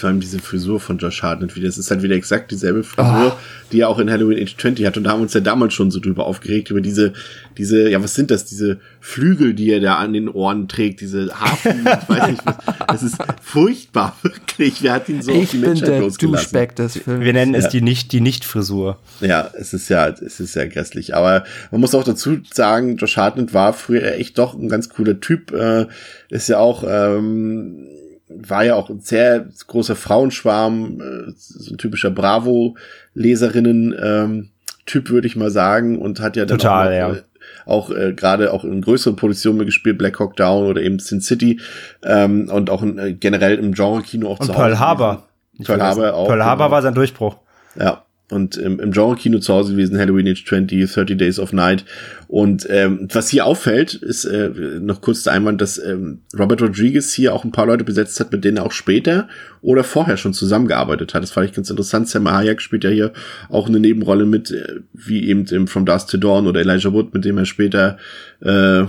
vor 0.02 0.10
allem 0.10 0.18
diese 0.18 0.40
Frisur 0.40 0.80
von 0.80 0.98
Josh 0.98 1.22
Hartnett 1.22 1.54
wieder. 1.54 1.68
Es 1.68 1.78
ist 1.78 1.92
halt 1.92 2.02
wieder 2.02 2.16
exakt 2.16 2.50
dieselbe 2.50 2.82
Frisur, 2.82 3.36
oh. 3.36 3.40
die 3.70 3.80
er 3.80 3.88
auch 3.88 4.00
in 4.00 4.10
Halloween 4.10 4.42
Age 4.42 4.56
20 4.56 4.84
hat. 4.84 4.96
Und 4.96 5.04
da 5.04 5.12
haben 5.12 5.20
wir 5.20 5.22
uns 5.22 5.34
ja 5.34 5.40
damals 5.40 5.74
schon 5.74 5.92
so 5.92 6.00
drüber 6.00 6.26
aufgeregt, 6.26 6.70
über 6.70 6.80
diese, 6.80 7.12
diese, 7.56 7.88
ja, 7.88 8.02
was 8.02 8.16
sind 8.16 8.32
das? 8.32 8.44
Diese 8.44 8.80
Flügel, 9.00 9.54
die 9.54 9.70
er 9.70 9.78
da 9.78 9.98
an 9.98 10.12
den 10.12 10.28
Ohren 10.28 10.66
trägt, 10.66 11.00
diese 11.02 11.30
Hafen, 11.38 11.86
ich 12.02 12.08
weiß 12.08 12.30
nicht 12.32 12.44
was. 12.44 12.56
Das 12.88 13.02
ist 13.04 13.16
furchtbar, 13.42 14.16
wirklich. 14.22 14.82
Wer 14.82 14.94
hat 14.94 15.08
ihn 15.08 15.22
so 15.22 15.30
ich 15.30 15.44
auf 15.44 15.50
die 15.50 15.58
Menschheit 15.58 15.86
bin 15.86 15.92
der 15.92 16.00
losgelassen? 16.00 16.68
Des 16.76 16.98
Films. 16.98 17.24
Wir 17.24 17.32
nennen 17.32 17.54
es 17.54 17.68
die 17.68 17.80
nicht, 17.80 18.10
die 18.10 18.20
Nicht-Frisur. 18.20 18.98
Ja, 19.20 19.50
es 19.56 19.72
ist 19.72 19.88
ja, 19.88 20.08
es 20.08 20.40
ist 20.40 20.56
ja 20.56 20.66
grässlich. 20.66 21.14
Aber 21.14 21.44
man 21.70 21.80
muss 21.80 21.94
auch 21.94 22.02
dazu 22.02 22.38
sagen, 22.52 22.96
Josh 22.96 23.16
Hartnett 23.16 23.54
war 23.54 23.72
früher 23.72 24.14
echt 24.14 24.36
doch 24.36 24.54
ein 24.54 24.68
ganz 24.68 24.88
cooler 24.88 25.20
Typ. 25.20 25.52
Äh, 25.52 25.86
ist 26.28 26.48
ja 26.48 26.58
auch, 26.58 26.82
ähm, 26.88 27.86
war 28.36 28.64
ja 28.64 28.74
auch 28.74 28.90
ein 28.90 29.00
sehr 29.00 29.46
großer 29.66 29.96
Frauenschwarm, 29.96 31.00
äh, 31.00 31.32
so 31.36 31.74
ein 31.74 31.78
typischer 31.78 32.10
Bravo-Leserinnen 32.10 33.94
ähm, 34.00 34.48
Typ, 34.84 35.10
würde 35.10 35.28
ich 35.28 35.36
mal 35.36 35.50
sagen, 35.50 35.98
und 36.00 36.20
hat 36.20 36.36
ja 36.36 36.44
dann 36.44 36.58
Total, 36.58 36.88
auch, 36.88 36.92
ja. 36.92 37.12
äh, 37.12 37.22
auch 37.66 37.90
äh, 37.90 38.12
gerade 38.14 38.52
auch 38.52 38.64
in 38.64 38.80
größeren 38.80 39.14
Produktionen 39.14 39.64
gespielt, 39.64 39.96
Black 39.96 40.18
Hawk 40.18 40.36
Down 40.36 40.66
oder 40.66 40.82
eben 40.82 40.98
Sin 40.98 41.20
City 41.20 41.60
ähm, 42.02 42.50
und 42.50 42.68
auch 42.68 42.82
in, 42.82 42.98
äh, 42.98 43.12
generell 43.12 43.58
im 43.58 43.74
Genre-Kino 43.74 44.28
auch 44.28 44.40
und 44.40 44.46
zu 44.46 44.52
Hause. 44.52 44.60
Pearl 44.60 44.78
Harbor. 44.80 45.28
Pearl 45.64 45.82
Harbor 45.82 46.14
auch. 46.14 46.26
Pearl 46.26 46.44
Harbor 46.44 46.66
genau. 46.66 46.74
war 46.74 46.82
sein 46.82 46.94
Durchbruch. 46.94 47.36
Ja, 47.78 48.04
und 48.32 48.56
im, 48.56 48.80
im 48.80 48.90
Genre-Kino 48.90 49.38
zu 49.38 49.52
Hause 49.52 49.72
gewesen, 49.72 49.98
Halloween 49.98 50.28
Age 50.28 50.44
20, 50.44 50.90
30 50.90 51.18
Days 51.18 51.38
of 51.38 51.52
Night. 51.52 51.84
Und 52.28 52.66
ähm, 52.70 53.08
was 53.12 53.28
hier 53.28 53.46
auffällt, 53.46 53.94
ist 53.94 54.24
äh, 54.24 54.50
noch 54.80 55.00
kurz 55.00 55.22
der 55.22 55.34
Einwand, 55.34 55.60
dass 55.60 55.78
ähm, 55.78 56.22
Robert 56.38 56.62
Rodriguez 56.62 57.12
hier 57.12 57.34
auch 57.34 57.44
ein 57.44 57.52
paar 57.52 57.66
Leute 57.66 57.84
besetzt 57.84 58.18
hat, 58.20 58.32
mit 58.32 58.44
denen 58.44 58.56
er 58.56 58.66
auch 58.66 58.72
später 58.72 59.28
oder 59.60 59.84
vorher 59.84 60.16
schon 60.16 60.32
zusammengearbeitet 60.32 61.14
hat. 61.14 61.22
Das 61.22 61.30
fand 61.30 61.48
ich 61.48 61.54
ganz 61.54 61.70
interessant. 61.70 62.08
Sam 62.08 62.30
Hayek 62.30 62.60
spielt 62.60 62.84
ja 62.84 62.90
hier 62.90 63.12
auch 63.48 63.68
eine 63.68 63.80
Nebenrolle 63.80 64.24
mit, 64.24 64.50
äh, 64.50 64.80
wie 64.92 65.28
eben 65.28 65.46
im 65.46 65.68
From 65.68 65.84
Dusk 65.84 66.08
to 66.08 66.16
Dawn 66.16 66.46
oder 66.46 66.60
Elijah 66.60 66.92
Wood, 66.92 67.12
mit 67.12 67.24
dem 67.24 67.38
er 67.38 67.44
später, 67.44 67.98
äh, 68.40 68.84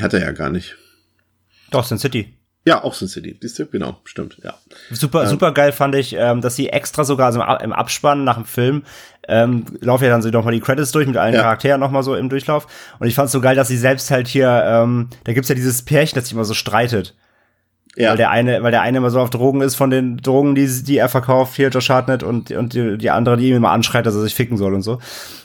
hat 0.00 0.14
er 0.14 0.20
ja 0.20 0.32
gar 0.32 0.50
nicht. 0.50 0.76
Sin 1.82 1.98
City. 1.98 2.36
Ja, 2.66 2.82
auch 2.82 2.94
Sin 2.94 3.06
City. 3.06 3.36
Siehst 3.40 3.60
du? 3.60 3.66
Genau, 3.66 3.96
stimmt, 4.04 4.38
ja. 4.42 4.54
Super, 4.90 5.22
ähm, 5.22 5.28
super 5.28 5.52
geil 5.52 5.70
fand 5.70 5.94
ich, 5.94 6.16
ähm, 6.18 6.40
dass 6.40 6.56
sie 6.56 6.68
extra 6.68 7.04
sogar 7.04 7.26
also 7.26 7.40
im 7.40 7.72
Abspann 7.72 8.24
nach 8.24 8.34
dem 8.34 8.44
Film 8.44 8.82
ähm, 9.28 9.64
laufen 9.80 10.04
ja 10.04 10.10
dann 10.10 10.22
so 10.22 10.30
nochmal 10.30 10.52
die 10.52 10.60
Credits 10.60 10.90
durch 10.92 11.06
mit 11.06 11.16
allen 11.16 11.34
ja. 11.34 11.42
Charakteren 11.42 11.80
nochmal 11.80 12.02
so 12.02 12.16
im 12.16 12.28
Durchlauf. 12.28 12.66
Und 12.98 13.06
ich 13.06 13.14
fand 13.14 13.26
es 13.26 13.32
so 13.32 13.40
geil, 13.40 13.54
dass 13.54 13.68
sie 13.68 13.76
selbst 13.76 14.10
halt 14.10 14.28
hier, 14.28 14.64
ähm, 14.66 15.08
da 15.24 15.32
gibt's 15.32 15.48
ja 15.48 15.54
dieses 15.54 15.82
Pärchen, 15.82 16.16
das 16.16 16.24
sich 16.24 16.34
immer 16.34 16.44
so 16.44 16.54
streitet. 16.54 17.14
Ja. 17.96 18.10
Weil 18.10 18.18
der 18.18 18.30
eine, 18.30 18.62
weil 18.62 18.70
der 18.70 18.82
eine 18.82 18.98
immer 18.98 19.08
so 19.08 19.18
auf 19.20 19.30
Drogen 19.30 19.62
ist 19.62 19.74
von 19.74 19.88
den 19.88 20.18
Drogen, 20.18 20.54
die, 20.54 20.66
die 20.84 20.98
er 20.98 21.08
verkauft, 21.08 21.56
hier 21.56 21.70
Josh 21.70 21.88
Hartnett 21.88 22.22
und, 22.22 22.50
und 22.50 22.74
die, 22.74 22.98
die 22.98 23.10
andere, 23.10 23.38
die 23.38 23.48
ihm 23.48 23.56
immer 23.56 23.70
anschreit, 23.70 24.04
dass 24.04 24.14
er 24.14 24.20
sich 24.20 24.34
ficken 24.34 24.58
soll 24.58 24.74
und 24.74 24.82
so. 24.82 24.98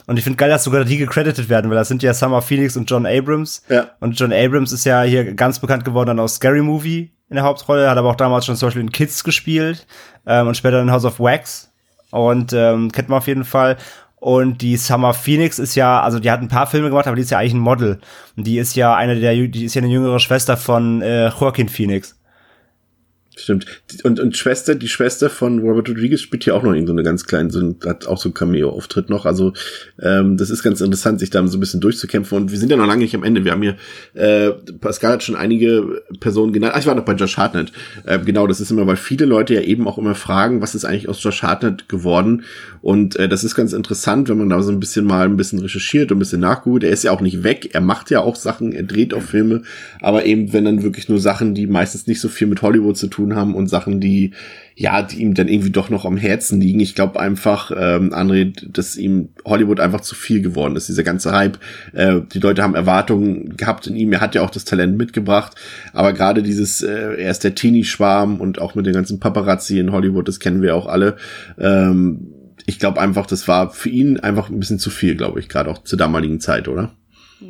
Und 0.06 0.18
ich 0.18 0.24
finde 0.24 0.36
geil, 0.36 0.50
dass 0.50 0.64
sogar 0.64 0.84
die 0.84 0.98
gecredited 0.98 1.48
werden, 1.48 1.70
weil 1.70 1.78
das 1.78 1.88
sind 1.88 2.02
ja 2.02 2.12
Summer 2.12 2.42
Phoenix 2.42 2.76
und 2.76 2.90
John 2.90 3.06
Abrams. 3.06 3.62
Ja. 3.70 3.86
Und 4.00 4.20
John 4.20 4.34
Abrams 4.34 4.70
ist 4.72 4.84
ja 4.84 5.02
hier 5.02 5.32
ganz 5.34 5.60
bekannt 5.60 5.86
geworden 5.86 6.08
dann 6.08 6.20
aus 6.20 6.34
Scary 6.34 6.60
Movie 6.60 7.10
in 7.30 7.36
der 7.36 7.44
Hauptrolle, 7.44 7.88
hat 7.88 7.96
aber 7.96 8.10
auch 8.10 8.16
damals 8.16 8.44
schon 8.44 8.56
zum 8.56 8.66
Beispiel 8.66 8.82
in 8.82 8.92
Kids 8.92 9.24
gespielt 9.24 9.86
ähm, 10.26 10.48
und 10.48 10.54
später 10.54 10.82
in 10.82 10.92
House 10.92 11.06
of 11.06 11.18
Wax. 11.18 11.72
Und 12.10 12.52
ähm, 12.52 12.92
kennt 12.92 13.08
man 13.08 13.18
auf 13.18 13.26
jeden 13.26 13.44
Fall. 13.44 13.78
Und 14.16 14.60
die 14.60 14.76
Summer 14.76 15.14
Phoenix 15.14 15.58
ist 15.58 15.74
ja, 15.74 16.02
also 16.02 16.20
die 16.20 16.30
hat 16.30 16.42
ein 16.42 16.48
paar 16.48 16.66
Filme 16.66 16.90
gemacht, 16.90 17.06
aber 17.06 17.16
die 17.16 17.22
ist 17.22 17.30
ja 17.30 17.38
eigentlich 17.38 17.54
ein 17.54 17.60
Model. 17.60 17.98
Und 18.36 18.46
die 18.46 18.58
ist 18.58 18.76
ja 18.76 18.94
eine 18.94 19.18
der, 19.18 19.34
die 19.34 19.64
ist 19.64 19.74
ja 19.74 19.80
eine 19.80 19.90
jüngere 19.90 20.20
Schwester 20.20 20.58
von 20.58 21.00
äh, 21.00 21.28
Joaquin 21.28 21.70
Phoenix. 21.70 22.21
Stimmt. 23.34 23.64
Und, 24.02 24.20
und 24.20 24.36
Schwester, 24.36 24.74
die 24.74 24.88
Schwester 24.88 25.30
von 25.30 25.60
Robert 25.60 25.88
Rodriguez 25.88 26.20
spielt 26.20 26.44
hier 26.44 26.54
auch 26.54 26.62
noch 26.62 26.74
irgend 26.74 26.88
so 26.88 26.92
eine 26.92 27.02
ganz 27.02 27.24
kleine, 27.24 27.50
so 27.50 27.60
ein, 27.60 27.76
hat 27.86 28.06
auch 28.06 28.18
so 28.18 28.28
ein 28.28 28.34
Cameo-Auftritt 28.34 29.08
noch. 29.08 29.24
Also 29.24 29.54
ähm, 30.00 30.36
das 30.36 30.50
ist 30.50 30.62
ganz 30.62 30.82
interessant, 30.82 31.18
sich 31.18 31.30
da 31.30 31.46
so 31.46 31.56
ein 31.56 31.60
bisschen 31.60 31.80
durchzukämpfen. 31.80 32.36
Und 32.36 32.52
wir 32.52 32.58
sind 32.58 32.70
ja 32.70 32.76
noch 32.76 32.86
lange 32.86 33.02
nicht 33.02 33.14
am 33.14 33.24
Ende. 33.24 33.44
Wir 33.44 33.52
haben 33.52 33.62
hier, 33.62 33.76
äh, 34.12 34.50
Pascal 34.80 35.12
hat 35.12 35.22
schon 35.22 35.34
einige 35.34 36.02
Personen 36.20 36.52
genannt. 36.52 36.74
Ach, 36.76 36.80
ich 36.80 36.86
war 36.86 36.94
noch 36.94 37.06
bei 37.06 37.14
Josh 37.14 37.38
Hartnett. 37.38 37.72
Äh, 38.04 38.18
genau, 38.18 38.46
das 38.46 38.60
ist 38.60 38.70
immer, 38.70 38.86
weil 38.86 38.96
viele 38.96 39.24
Leute 39.24 39.54
ja 39.54 39.62
eben 39.62 39.88
auch 39.88 39.96
immer 39.96 40.14
fragen, 40.14 40.60
was 40.60 40.74
ist 40.74 40.84
eigentlich 40.84 41.08
aus 41.08 41.22
Josh 41.22 41.42
Hartnett 41.42 41.88
geworden? 41.88 42.44
Und 42.82 43.16
äh, 43.16 43.30
das 43.30 43.44
ist 43.44 43.54
ganz 43.54 43.72
interessant, 43.72 44.28
wenn 44.28 44.38
man 44.38 44.50
da 44.50 44.62
so 44.62 44.70
ein 44.70 44.80
bisschen 44.80 45.06
mal 45.06 45.24
ein 45.24 45.38
bisschen 45.38 45.58
recherchiert 45.58 46.12
und 46.12 46.18
ein 46.18 46.20
bisschen 46.20 46.40
nachguckt. 46.40 46.84
Er 46.84 46.90
ist 46.90 47.02
ja 47.02 47.12
auch 47.12 47.22
nicht 47.22 47.44
weg. 47.44 47.70
Er 47.72 47.80
macht 47.80 48.10
ja 48.10 48.20
auch 48.20 48.36
Sachen, 48.36 48.72
er 48.72 48.82
dreht 48.82 49.14
auch 49.14 49.22
Filme. 49.22 49.62
Aber 50.02 50.26
eben, 50.26 50.52
wenn 50.52 50.66
dann 50.66 50.82
wirklich 50.82 51.08
nur 51.08 51.18
Sachen, 51.18 51.54
die 51.54 51.66
meistens 51.66 52.06
nicht 52.06 52.20
so 52.20 52.28
viel 52.28 52.46
mit 52.46 52.60
Hollywood 52.60 52.98
zu 52.98 53.06
tun 53.06 53.21
tun 53.22 53.36
haben 53.36 53.54
und 53.54 53.68
Sachen, 53.68 54.00
die 54.00 54.32
ja, 54.74 55.02
die 55.02 55.20
ihm 55.20 55.34
dann 55.34 55.48
irgendwie 55.48 55.70
doch 55.70 55.90
noch 55.90 56.04
am 56.04 56.16
Herzen 56.16 56.60
liegen. 56.60 56.80
Ich 56.80 56.94
glaube 56.94 57.20
einfach, 57.20 57.70
ähm, 57.76 58.12
André, 58.12 58.52
dass 58.72 58.96
ihm 58.96 59.28
Hollywood 59.44 59.80
einfach 59.80 60.00
zu 60.00 60.14
viel 60.14 60.40
geworden 60.40 60.76
ist, 60.76 60.88
dieser 60.88 61.02
ganze 61.02 61.32
Hype. 61.32 61.58
Äh, 61.92 62.20
die 62.32 62.38
Leute 62.38 62.62
haben 62.62 62.74
Erwartungen 62.74 63.56
gehabt 63.56 63.86
in 63.86 63.96
ihm. 63.96 64.12
Er 64.12 64.20
hat 64.20 64.34
ja 64.34 64.42
auch 64.42 64.50
das 64.50 64.64
Talent 64.64 64.96
mitgebracht. 64.96 65.54
Aber 65.92 66.12
gerade 66.12 66.42
dieses, 66.42 66.82
äh, 66.82 67.14
er 67.14 67.30
ist 67.30 67.44
der 67.44 67.54
Teenie-Schwarm 67.54 68.40
und 68.40 68.60
auch 68.60 68.74
mit 68.74 68.86
den 68.86 68.94
ganzen 68.94 69.20
Paparazzi 69.20 69.78
in 69.78 69.92
Hollywood, 69.92 70.26
das 70.26 70.40
kennen 70.40 70.62
wir 70.62 70.74
auch 70.74 70.86
alle. 70.86 71.16
Ähm, 71.58 72.32
ich 72.64 72.78
glaube 72.78 73.00
einfach, 73.00 73.26
das 73.26 73.46
war 73.48 73.70
für 73.70 73.88
ihn 73.88 74.20
einfach 74.20 74.48
ein 74.48 74.58
bisschen 74.58 74.78
zu 74.78 74.90
viel, 74.90 75.16
glaube 75.16 75.40
ich, 75.40 75.48
gerade 75.48 75.70
auch 75.70 75.84
zur 75.84 75.98
damaligen 75.98 76.40
Zeit, 76.40 76.68
oder? 76.68 76.92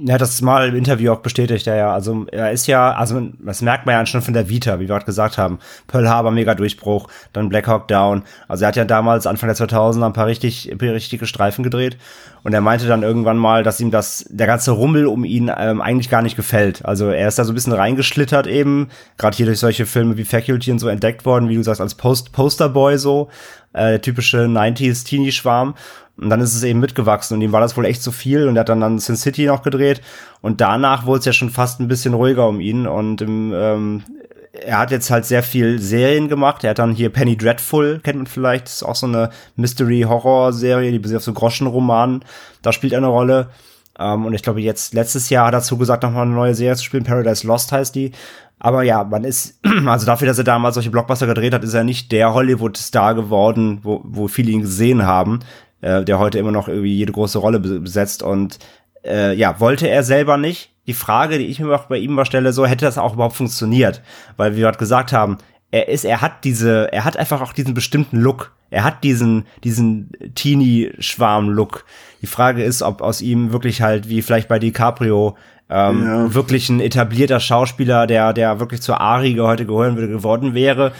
Ja, 0.00 0.16
das 0.16 0.40
mal 0.40 0.68
im 0.68 0.76
Interview 0.76 1.12
auch 1.12 1.20
bestätigt 1.20 1.66
er 1.66 1.76
ja. 1.76 1.92
Also 1.92 2.26
er 2.32 2.50
ist 2.50 2.66
ja, 2.66 2.92
also 2.92 3.28
das 3.40 3.62
merkt 3.62 3.84
man 3.84 3.94
ja 3.94 4.06
schon 4.06 4.22
von 4.22 4.32
der 4.32 4.48
Vita, 4.48 4.76
wie 4.76 4.82
wir 4.82 4.88
gerade 4.88 5.04
gesagt 5.04 5.38
haben. 5.38 5.58
Pearl 5.86 6.08
Harbor, 6.08 6.30
mega 6.30 6.54
Durchbruch, 6.54 7.08
dann 7.32 7.48
Black 7.48 7.66
Hawk 7.66 7.88
Down. 7.88 8.22
Also 8.48 8.64
er 8.64 8.68
hat 8.68 8.76
ja 8.76 8.84
damals, 8.84 9.26
Anfang 9.26 9.48
der 9.48 9.56
2000er, 9.56 10.06
ein 10.06 10.12
paar 10.12 10.26
richtig, 10.26 10.74
richtige 10.80 11.26
Streifen 11.26 11.62
gedreht. 11.62 11.98
Und 12.42 12.54
er 12.54 12.60
meinte 12.60 12.86
dann 12.86 13.02
irgendwann 13.02 13.36
mal, 13.36 13.62
dass 13.62 13.80
ihm 13.80 13.90
das, 13.90 14.24
der 14.28 14.46
ganze 14.46 14.72
Rummel 14.72 15.06
um 15.06 15.24
ihn 15.24 15.50
ähm, 15.56 15.80
eigentlich 15.80 16.08
gar 16.08 16.22
nicht 16.22 16.36
gefällt. 16.36 16.84
Also 16.84 17.08
er 17.08 17.28
ist 17.28 17.38
da 17.38 17.44
so 17.44 17.52
ein 17.52 17.54
bisschen 17.54 17.72
reingeschlittert 17.72 18.46
eben, 18.46 18.88
gerade 19.18 19.36
hier 19.36 19.46
durch 19.46 19.60
solche 19.60 19.86
Filme 19.86 20.16
wie 20.16 20.24
Faculty 20.24 20.72
und 20.72 20.78
so 20.78 20.88
entdeckt 20.88 21.24
worden, 21.24 21.48
wie 21.48 21.56
du 21.56 21.62
sagst, 21.62 21.80
als 21.80 21.94
Post 21.94 22.32
Posterboy 22.32 22.98
so, 22.98 23.28
äh, 23.72 23.98
typische 24.00 24.38
90s 24.46 25.06
Teenie-Schwarm. 25.06 25.74
Und 26.22 26.30
dann 26.30 26.40
ist 26.40 26.54
es 26.54 26.62
eben 26.62 26.80
mitgewachsen 26.80 27.36
und 27.36 27.42
ihm 27.42 27.52
war 27.52 27.60
das 27.60 27.76
wohl 27.76 27.84
echt 27.84 28.02
zu 28.02 28.12
viel 28.12 28.48
und 28.48 28.56
er 28.56 28.60
hat 28.60 28.68
dann 28.68 28.80
dann 28.80 28.98
Sin 28.98 29.16
City 29.16 29.46
noch 29.46 29.62
gedreht 29.62 30.00
und 30.40 30.60
danach 30.60 31.04
wurde 31.04 31.20
es 31.20 31.24
ja 31.24 31.32
schon 31.32 31.50
fast 31.50 31.80
ein 31.80 31.88
bisschen 31.88 32.14
ruhiger 32.14 32.48
um 32.48 32.60
ihn 32.60 32.86
und 32.86 33.20
im, 33.22 33.52
ähm, 33.54 34.04
er 34.52 34.78
hat 34.78 34.90
jetzt 34.90 35.10
halt 35.10 35.24
sehr 35.24 35.42
viel 35.42 35.78
Serien 35.78 36.28
gemacht. 36.28 36.62
Er 36.62 36.70
hat 36.70 36.78
dann 36.78 36.92
hier 36.92 37.10
Penny 37.10 37.36
Dreadful, 37.36 38.00
kennt 38.02 38.18
man 38.18 38.26
vielleicht, 38.26 38.68
ist 38.68 38.82
auch 38.82 38.94
so 38.94 39.06
eine 39.06 39.30
Mystery-Horror-Serie, 39.56 40.92
die 40.92 40.98
basiert 40.98 41.18
auf 41.18 41.24
so 41.24 41.32
Groschenromanen. 41.32 42.24
Da 42.60 42.72
spielt 42.72 42.92
er 42.92 42.98
eine 42.98 43.08
Rolle. 43.08 43.48
Um, 43.98 44.06
ähm, 44.06 44.26
und 44.26 44.34
ich 44.34 44.42
glaube, 44.42 44.60
jetzt 44.60 44.94
letztes 44.94 45.28
Jahr 45.28 45.46
hat 45.46 45.54
er 45.54 45.58
dazu 45.58 45.76
gesagt, 45.76 46.02
nochmal 46.02 46.22
eine 46.22 46.34
neue 46.34 46.54
Serie 46.54 46.76
zu 46.76 46.84
spielen. 46.84 47.04
Paradise 47.04 47.46
Lost 47.46 47.72
heißt 47.72 47.94
die. 47.94 48.12
Aber 48.58 48.82
ja, 48.82 49.04
man 49.04 49.24
ist, 49.24 49.58
also 49.86 50.06
dafür, 50.06 50.28
dass 50.28 50.38
er 50.38 50.44
damals 50.44 50.74
solche 50.74 50.90
Blockbuster 50.90 51.26
gedreht 51.26 51.52
hat, 51.52 51.64
ist 51.64 51.74
er 51.74 51.84
nicht 51.84 52.12
der 52.12 52.32
Hollywood-Star 52.32 53.14
geworden, 53.14 53.80
wo, 53.82 54.00
wo 54.04 54.28
viele 54.28 54.50
ihn 54.50 54.62
gesehen 54.62 55.04
haben 55.04 55.40
äh, 55.82 56.04
der 56.04 56.18
heute 56.18 56.38
immer 56.38 56.52
noch 56.52 56.68
irgendwie 56.68 56.94
jede 56.94 57.12
große 57.12 57.38
Rolle 57.38 57.60
besetzt 57.60 58.22
und 58.22 58.58
äh, 59.04 59.34
ja, 59.34 59.60
wollte 59.60 59.88
er 59.88 60.02
selber 60.02 60.38
nicht. 60.38 60.70
Die 60.86 60.94
Frage, 60.94 61.38
die 61.38 61.46
ich 61.46 61.60
mir 61.60 61.74
auch 61.74 61.84
bei 61.84 61.98
ihm 61.98 62.12
mal 62.12 62.24
stelle, 62.24 62.52
so 62.52 62.66
hätte 62.66 62.84
das 62.86 62.98
auch 62.98 63.14
überhaupt 63.14 63.36
funktioniert, 63.36 64.02
weil 64.36 64.56
wir 64.56 64.62
gerade 64.62 64.78
gesagt 64.78 65.12
haben, 65.12 65.38
er 65.70 65.88
ist, 65.88 66.04
er 66.04 66.20
hat 66.20 66.44
diese, 66.44 66.92
er 66.92 67.04
hat 67.04 67.16
einfach 67.16 67.40
auch 67.40 67.52
diesen 67.52 67.74
bestimmten 67.74 68.18
Look. 68.18 68.52
Er 68.70 68.84
hat 68.84 69.04
diesen, 69.04 69.46
diesen 69.64 70.10
Teenie-Schwarm-Look. 70.34 71.84
Die 72.20 72.26
Frage 72.26 72.62
ist, 72.62 72.82
ob 72.82 73.00
aus 73.00 73.20
ihm 73.20 73.52
wirklich 73.52 73.80
halt, 73.80 74.08
wie 74.08 74.22
vielleicht 74.22 74.48
bei 74.48 74.58
DiCaprio, 74.58 75.36
ähm, 75.70 76.04
ja. 76.04 76.34
wirklich 76.34 76.68
ein 76.68 76.80
etablierter 76.80 77.40
Schauspieler, 77.40 78.06
der, 78.06 78.32
der 78.32 78.60
wirklich 78.60 78.82
zur 78.82 79.00
Ari 79.00 79.34
heute 79.38 79.66
gehören 79.66 79.96
würde, 79.96 80.12
geworden 80.12 80.54
wäre 80.54 80.92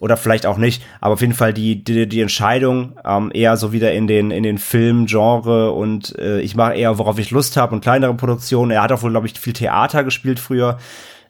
oder 0.00 0.16
vielleicht 0.16 0.46
auch 0.46 0.56
nicht, 0.56 0.82
aber 1.00 1.14
auf 1.14 1.20
jeden 1.20 1.34
Fall 1.34 1.52
die, 1.52 1.84
die, 1.84 2.08
die 2.08 2.20
Entscheidung 2.22 2.98
ähm, 3.04 3.30
eher 3.32 3.56
so 3.56 3.72
wieder 3.72 3.92
in 3.92 4.06
den, 4.06 4.30
in 4.30 4.42
den 4.42 4.58
Film-Genre 4.58 5.70
und 5.72 6.18
äh, 6.18 6.40
ich 6.40 6.56
mache 6.56 6.74
eher, 6.74 6.98
worauf 6.98 7.18
ich 7.18 7.30
Lust 7.30 7.56
habe 7.58 7.74
und 7.74 7.82
kleinere 7.82 8.14
Produktionen. 8.14 8.72
Er 8.72 8.82
hat 8.82 8.92
auch 8.92 9.02
wohl, 9.02 9.10
glaube 9.10 9.26
ich, 9.26 9.38
viel 9.38 9.52
Theater 9.52 10.02
gespielt 10.02 10.40
früher. 10.40 10.78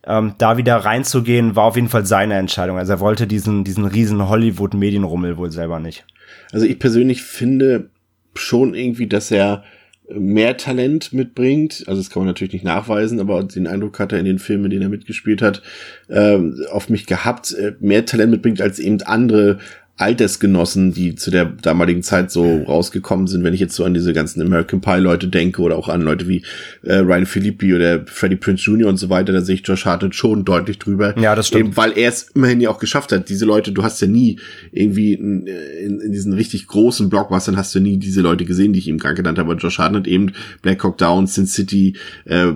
Ähm, 0.07 0.35
da 0.39 0.57
wieder 0.57 0.77
reinzugehen, 0.77 1.57
war 1.57 1.65
auf 1.65 1.77
jeden 1.77 1.89
Fall 1.89 2.07
seine 2.07 2.35
Entscheidung. 2.35 2.79
Also 2.79 2.93
er 2.93 3.01
wollte 3.01 3.27
diesen, 3.27 3.65
diesen 3.65 3.85
riesen 3.85 4.29
Hollywood-Medienrummel 4.29 5.37
wohl 5.37 5.51
selber 5.51 5.79
nicht. 5.81 6.07
Also 6.53 6.65
ich 6.65 6.79
persönlich 6.79 7.23
finde 7.23 7.91
schon 8.35 8.75
irgendwie, 8.75 9.09
dass 9.09 9.31
er 9.31 9.65
mehr 10.15 10.57
Talent 10.57 11.13
mitbringt. 11.13 11.85
Also 11.87 12.01
das 12.01 12.11
kann 12.11 12.21
man 12.21 12.29
natürlich 12.29 12.53
nicht 12.53 12.65
nachweisen, 12.65 13.21
aber 13.21 13.43
den 13.45 13.67
Eindruck 13.67 13.99
hat 13.99 14.13
er 14.13 14.19
in 14.19 14.25
den 14.25 14.39
Filmen, 14.39 14.67
in 14.67 14.71
denen 14.71 14.83
er 14.83 14.89
mitgespielt 14.89 15.43
hat, 15.43 15.63
äh, 16.09 16.39
auf 16.71 16.89
mich 16.89 17.07
gehabt, 17.07 17.53
äh, 17.53 17.73
mehr 17.81 18.07
Talent 18.07 18.31
mitbringt 18.31 18.61
als 18.61 18.79
eben 18.79 19.03
andere 19.03 19.59
Altersgenossen, 19.97 20.95
die 20.95 21.15
zu 21.15 21.31
der 21.31 21.45
damaligen 21.45 22.03
Zeit 22.03 22.31
so 22.31 22.63
rausgekommen 22.63 23.27
sind, 23.27 23.45
wenn 23.45 23.53
ich 23.53 23.61
jetzt 23.61 23.75
so 23.75 23.85
an 23.85 23.93
diese 23.93 24.15
ganzen 24.15 24.41
American 24.41 24.81
Pie 24.81 24.99
Leute 24.99 25.29
denke 25.29 25.61
oder 25.61 25.77
auch 25.77 25.91
an 25.91 26.01
Leute 26.01 26.27
wie 26.27 26.43
äh, 26.83 26.95
Ryan 26.97 27.27
Philippi 27.27 27.75
oder 27.75 28.07
Freddie 28.07 28.37
Prince 28.37 28.65
Jr. 28.65 28.89
und 28.89 28.97
so 28.97 29.11
weiter, 29.11 29.33
da 29.35 29.43
sehe 29.43 29.57
ich 29.57 29.67
Josh 29.67 29.85
Hartnett 29.85 30.15
schon 30.15 30.47
deutlich 30.47 30.79
drüber. 30.79 31.19
Ja, 31.19 31.35
das 31.35 31.49
stimmt. 31.49 31.65
Eben, 31.65 31.77
weil 31.77 31.99
er 31.99 32.09
es 32.09 32.31
immerhin 32.35 32.61
ja 32.63 32.71
auch 32.71 32.79
geschafft 32.79 33.13
hat. 33.13 33.29
Diese 33.29 33.45
Leute, 33.45 33.73
du 33.73 33.83
hast 33.83 34.01
ja 34.01 34.07
nie 34.07 34.39
irgendwie 34.73 35.13
in, 35.13 35.47
in, 35.47 36.01
in 36.01 36.13
diesen 36.13 36.33
richtig 36.33 36.67
großen 36.67 37.11
Blockbustern 37.11 37.59
hast 37.59 37.75
du 37.75 37.81
nie 37.81 37.99
diese 37.99 38.23
Leute 38.23 38.47
gesehen, 38.47 38.73
die 38.73 38.79
ich 38.79 38.89
ihm 38.89 38.99
gerade 38.99 39.17
genannt 39.17 39.39
habe. 39.39 39.51
Aber 39.51 39.61
Josh 39.61 39.79
Hartnett 39.79 40.07
eben 40.07 40.33
Black 40.63 40.83
Hawk 40.83 40.97
Down, 40.97 41.27
Sin 41.27 41.47
City, 41.47 41.97
äh, 42.25 42.53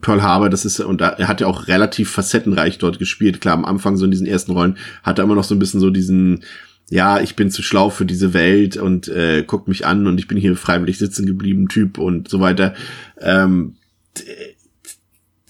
Pearl 0.00 0.22
Harbor, 0.22 0.50
das 0.50 0.64
ist, 0.64 0.80
und 0.80 1.00
er 1.00 1.28
hat 1.28 1.40
ja 1.40 1.46
auch 1.46 1.68
relativ 1.68 2.10
facettenreich 2.10 2.78
dort 2.78 2.98
gespielt. 2.98 3.40
Klar, 3.40 3.54
am 3.54 3.64
Anfang 3.64 3.96
so 3.96 4.04
in 4.04 4.10
diesen 4.10 4.26
ersten 4.26 4.52
Rollen 4.52 4.76
hat 5.02 5.18
er 5.18 5.24
immer 5.24 5.34
noch 5.34 5.44
so 5.44 5.54
ein 5.54 5.58
bisschen 5.58 5.80
so 5.80 5.90
diesen, 5.90 6.44
ja, 6.88 7.20
ich 7.20 7.36
bin 7.36 7.50
zu 7.50 7.62
schlau 7.62 7.90
für 7.90 8.06
diese 8.06 8.34
Welt 8.34 8.76
und 8.76 9.08
äh, 9.08 9.44
guckt 9.46 9.68
mich 9.68 9.86
an 9.86 10.06
und 10.06 10.18
ich 10.18 10.28
bin 10.28 10.38
hier 10.38 10.56
freiwillig 10.56 10.98
sitzen 10.98 11.26
geblieben, 11.26 11.68
Typ 11.68 11.98
und 11.98 12.28
so 12.28 12.40
weiter. 12.40 12.74
Ähm, 13.20 13.76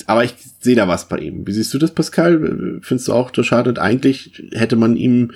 aber 0.06 0.24
ich 0.24 0.34
sehe 0.60 0.76
da 0.76 0.88
was 0.88 1.08
bei 1.08 1.18
ihm. 1.18 1.46
Wie 1.46 1.52
siehst 1.52 1.72
du 1.72 1.78
das, 1.78 1.92
Pascal? 1.92 2.80
Findest 2.82 3.08
du 3.08 3.12
auch, 3.12 3.30
Josh 3.32 3.52
Hartnett, 3.52 3.78
eigentlich 3.78 4.42
hätte 4.52 4.76
man 4.76 4.96
ihm 4.96 5.32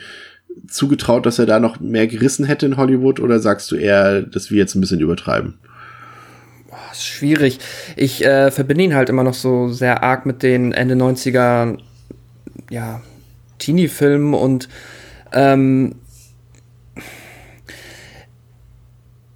zugetraut, 0.68 1.26
dass 1.26 1.38
er 1.38 1.46
da 1.46 1.60
noch 1.60 1.80
mehr 1.80 2.06
gerissen 2.06 2.44
hätte 2.44 2.66
in 2.66 2.76
Hollywood 2.76 3.20
oder 3.20 3.38
sagst 3.38 3.70
du 3.70 3.76
eher, 3.76 4.22
dass 4.22 4.50
wir 4.50 4.58
jetzt 4.58 4.74
ein 4.74 4.80
bisschen 4.80 5.00
übertreiben? 5.00 5.58
Ist 6.96 7.06
schwierig. 7.06 7.58
Ich 7.96 8.24
äh, 8.24 8.50
verbinde 8.50 8.84
ihn 8.84 8.94
halt 8.94 9.08
immer 9.08 9.22
noch 9.22 9.34
so 9.34 9.68
sehr 9.68 10.02
arg 10.02 10.26
mit 10.26 10.42
den 10.42 10.72
Ende 10.72 10.94
90er, 10.94 11.78
ja, 12.70 13.00
Teenie-Filmen 13.58 14.34
und 14.34 14.68
ähm, 15.32 15.94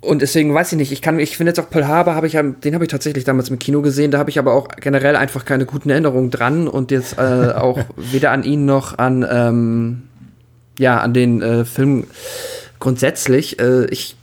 und 0.00 0.22
deswegen 0.22 0.54
weiß 0.54 0.72
ich 0.72 0.78
nicht, 0.78 0.92
ich 0.92 1.02
kann, 1.02 1.18
ich 1.18 1.36
finde 1.36 1.50
jetzt 1.50 1.60
auch 1.60 1.68
Pearl 1.68 1.86
Harbor 1.86 2.14
habe 2.14 2.26
ich 2.26 2.32
den 2.32 2.74
habe 2.74 2.84
ich 2.84 2.90
tatsächlich 2.90 3.24
damals 3.24 3.50
im 3.50 3.58
Kino 3.58 3.82
gesehen, 3.82 4.10
da 4.10 4.18
habe 4.18 4.30
ich 4.30 4.38
aber 4.38 4.54
auch 4.54 4.68
generell 4.68 5.14
einfach 5.14 5.44
keine 5.44 5.66
guten 5.66 5.90
Erinnerungen 5.90 6.30
dran 6.30 6.68
und 6.68 6.90
jetzt 6.90 7.18
äh, 7.18 7.52
auch 7.54 7.78
weder 7.96 8.30
an 8.30 8.42
ihn 8.42 8.64
noch 8.64 8.96
an, 8.98 9.26
ähm, 9.30 10.02
ja, 10.78 10.98
an 10.98 11.12
den 11.12 11.42
äh, 11.42 11.64
Film 11.66 12.04
grundsätzlich. 12.78 13.60
Äh, 13.60 13.86
ich 13.86 14.16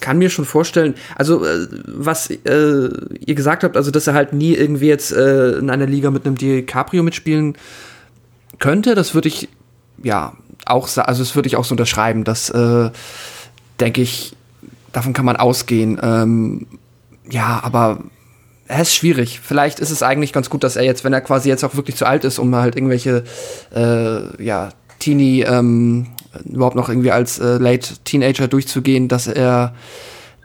kann 0.00 0.18
mir 0.18 0.30
schon 0.30 0.44
vorstellen, 0.44 0.94
also 1.16 1.44
äh, 1.44 1.66
was 1.86 2.30
äh, 2.30 2.38
ihr 2.44 3.34
gesagt 3.34 3.64
habt, 3.64 3.76
also 3.76 3.90
dass 3.90 4.06
er 4.06 4.14
halt 4.14 4.32
nie 4.32 4.54
irgendwie 4.54 4.88
jetzt 4.88 5.12
äh, 5.12 5.52
in 5.52 5.70
einer 5.70 5.86
Liga 5.86 6.10
mit 6.10 6.26
einem 6.26 6.36
DiCaprio 6.36 7.02
mitspielen 7.02 7.56
könnte, 8.58 8.94
das 8.94 9.14
würde 9.14 9.28
ich 9.28 9.48
ja 10.02 10.34
auch 10.64 10.88
also 10.96 11.22
das 11.22 11.34
würde 11.34 11.46
ich 11.46 11.56
auch 11.56 11.64
so 11.64 11.72
unterschreiben, 11.72 12.24
das 12.24 12.50
äh, 12.50 12.90
denke 13.80 14.02
ich, 14.02 14.36
davon 14.92 15.12
kann 15.12 15.24
man 15.24 15.36
ausgehen. 15.36 15.98
Ähm, 16.02 16.66
ja, 17.30 17.60
aber 17.62 17.98
es 18.68 18.88
ist 18.88 18.96
schwierig. 18.96 19.40
Vielleicht 19.42 19.78
ist 19.78 19.90
es 19.90 20.02
eigentlich 20.02 20.32
ganz 20.32 20.50
gut, 20.50 20.64
dass 20.64 20.76
er 20.76 20.84
jetzt, 20.84 21.04
wenn 21.04 21.12
er 21.12 21.20
quasi 21.20 21.48
jetzt 21.48 21.64
auch 21.64 21.76
wirklich 21.76 21.96
zu 21.96 22.06
alt 22.06 22.24
ist, 22.24 22.38
um 22.38 22.54
halt 22.54 22.76
irgendwelche 22.76 23.24
äh, 23.74 24.42
ja, 24.42 24.70
Teenie 24.98 25.42
ähm, 25.42 26.08
überhaupt 26.44 26.76
noch 26.76 26.88
irgendwie 26.88 27.10
als 27.10 27.38
äh, 27.38 27.58
Late 27.58 27.96
Teenager 28.04 28.48
durchzugehen, 28.48 29.08
dass 29.08 29.26
er 29.26 29.74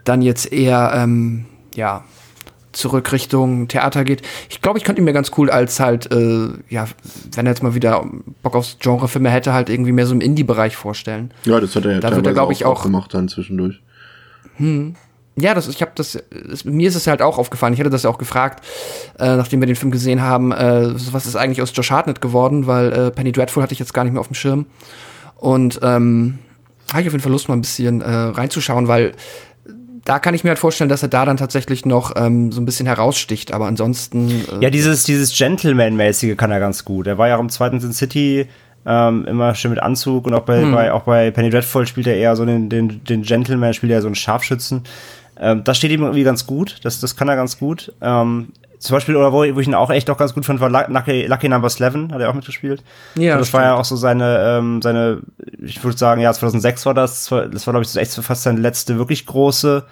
dann 0.04 0.22
jetzt 0.22 0.52
eher 0.52 0.92
ähm, 0.94 1.46
ja 1.74 2.04
zurück 2.72 3.12
Richtung 3.12 3.68
Theater 3.68 4.04
geht. 4.04 4.22
Ich 4.48 4.60
glaube, 4.60 4.78
ich 4.78 4.84
könnte 4.84 5.00
ihn 5.00 5.04
mir 5.04 5.12
ganz 5.12 5.32
cool 5.36 5.50
als 5.50 5.78
halt, 5.78 6.10
äh, 6.12 6.48
ja, 6.68 6.86
wenn 7.34 7.46
er 7.46 7.52
jetzt 7.52 7.62
mal 7.62 7.74
wieder 7.74 8.04
Bock 8.42 8.54
aufs 8.54 8.78
Genrefilme 8.80 9.30
hätte, 9.30 9.52
halt 9.52 9.68
irgendwie 9.68 9.92
mehr 9.92 10.06
so 10.06 10.14
im 10.14 10.20
Indie-Bereich 10.20 10.76
vorstellen. 10.76 11.32
Ja, 11.44 11.60
das 11.60 11.76
hat 11.76 11.84
er 11.84 11.92
ja 11.92 12.00
da 12.00 12.14
wird 12.14 12.26
er, 12.26 12.32
glaube 12.32 12.52
ich, 12.52 12.64
auch, 12.64 12.80
auch 12.80 12.82
gemacht 12.84 13.14
dann 13.14 13.28
zwischendurch. 13.28 13.80
Hm. 14.56 14.94
Ja, 15.34 15.54
das, 15.54 15.66
ich 15.68 15.80
habe 15.80 15.92
das, 15.94 16.14
es, 16.52 16.64
mir 16.64 16.88
ist 16.88 16.94
es 16.94 17.06
halt 17.06 17.22
auch 17.22 17.38
aufgefallen. 17.38 17.72
Ich 17.72 17.80
hatte 17.80 17.88
das 17.88 18.02
ja 18.02 18.10
auch 18.10 18.18
gefragt, 18.18 18.64
äh, 19.18 19.36
nachdem 19.36 19.60
wir 19.60 19.66
den 19.66 19.76
Film 19.76 19.90
gesehen 19.90 20.20
haben, 20.20 20.52
äh, 20.52 20.90
was 21.12 21.24
ist 21.24 21.36
eigentlich 21.36 21.62
aus 21.62 21.72
Josh 21.74 21.90
Hartnett 21.90 22.20
geworden, 22.20 22.66
weil 22.66 22.92
äh, 22.92 23.10
Penny 23.10 23.32
Dreadful 23.32 23.62
hatte 23.62 23.72
ich 23.72 23.78
jetzt 23.78 23.94
gar 23.94 24.04
nicht 24.04 24.12
mehr 24.12 24.20
auf 24.20 24.28
dem 24.28 24.34
Schirm. 24.34 24.66
Und 25.42 25.80
ähm, 25.82 26.38
habe 26.92 27.02
ich 27.02 27.08
auf 27.08 27.14
jeden 27.14 27.20
Fall 27.20 27.32
Lust, 27.32 27.48
mal 27.48 27.56
ein 27.56 27.62
bisschen 27.62 28.00
äh, 28.00 28.08
reinzuschauen, 28.08 28.86
weil 28.86 29.10
da 30.04 30.20
kann 30.20 30.34
ich 30.34 30.44
mir 30.44 30.50
halt 30.50 30.60
vorstellen, 30.60 30.88
dass 30.88 31.02
er 31.02 31.08
da 31.08 31.24
dann 31.24 31.36
tatsächlich 31.36 31.84
noch 31.84 32.12
ähm, 32.14 32.52
so 32.52 32.60
ein 32.60 32.64
bisschen 32.64 32.86
heraussticht, 32.86 33.52
aber 33.52 33.66
ansonsten. 33.66 34.30
Äh, 34.30 34.60
ja, 34.60 34.70
dieses, 34.70 35.02
dieses 35.02 35.36
Gentleman-mäßige 35.36 36.36
kann 36.36 36.52
er 36.52 36.60
ganz 36.60 36.84
gut. 36.84 37.08
Er 37.08 37.18
war 37.18 37.26
ja 37.26 37.38
auch 37.38 37.40
im 37.40 37.48
zweiten 37.48 37.80
Sin 37.80 37.92
City 37.92 38.46
ähm, 38.86 39.24
immer 39.26 39.56
schön 39.56 39.72
mit 39.72 39.82
Anzug 39.82 40.28
und 40.28 40.34
auch 40.34 40.42
bei, 40.42 40.62
hm. 40.62 40.70
bei, 40.70 40.92
auch 40.92 41.02
bei 41.02 41.32
Penny 41.32 41.50
Dreadful 41.50 41.88
spielt 41.88 42.06
er 42.06 42.16
eher 42.16 42.36
so 42.36 42.46
den, 42.46 42.68
den, 42.68 43.02
den 43.02 43.22
Gentleman, 43.22 43.74
spielt 43.74 43.90
er 43.90 44.00
so 44.00 44.06
einen 44.06 44.14
Scharfschützen. 44.14 44.84
Ähm, 45.40 45.64
das 45.64 45.76
steht 45.76 45.90
ihm 45.90 46.02
irgendwie 46.02 46.22
ganz 46.22 46.46
gut, 46.46 46.78
das, 46.84 47.00
das 47.00 47.16
kann 47.16 47.28
er 47.28 47.34
ganz 47.34 47.58
gut. 47.58 47.92
Ähm, 48.00 48.52
zum 48.82 48.94
Beispiel, 48.96 49.16
oder 49.16 49.32
wo, 49.32 49.38
wo 49.54 49.60
ich 49.60 49.66
ihn 49.68 49.74
auch 49.74 49.90
echt 49.90 50.10
auch 50.10 50.16
ganz 50.18 50.34
gut 50.34 50.44
fand, 50.44 50.60
war 50.60 50.68
Lucky, 50.68 51.26
Lucky 51.26 51.48
Number 51.48 51.68
11, 51.68 52.12
hat 52.12 52.20
er 52.20 52.28
auch 52.30 52.34
mitgespielt. 52.34 52.82
Ja, 53.14 53.34
Und 53.34 53.40
das 53.40 53.52
war 53.52 53.62
ja 53.62 53.74
auch 53.74 53.84
so 53.84 53.96
seine, 53.96 54.58
ähm, 54.58 54.82
seine, 54.82 55.20
ich 55.62 55.82
würde 55.84 55.96
sagen, 55.96 56.20
ja, 56.20 56.32
2006 56.32 56.84
war 56.86 56.94
das, 56.94 57.12
das 57.24 57.30
war, 57.30 57.46
das 57.48 57.66
war 57.66 57.72
glaube 57.72 57.84
ich, 57.84 57.88
so 57.90 57.98
echt 58.00 58.10
so 58.10 58.22
fast 58.22 58.42
seine 58.42 58.60
letzte 58.60 58.98
wirklich 58.98 59.24
große. 59.26 59.84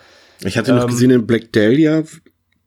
Ich 0.43 0.59
hatte 0.59 0.73
noch 0.75 0.83
Ähm, 0.85 0.89
gesehen 0.89 1.11
in 1.11 1.27
Black 1.27 1.53
Dahlia. 1.53 2.03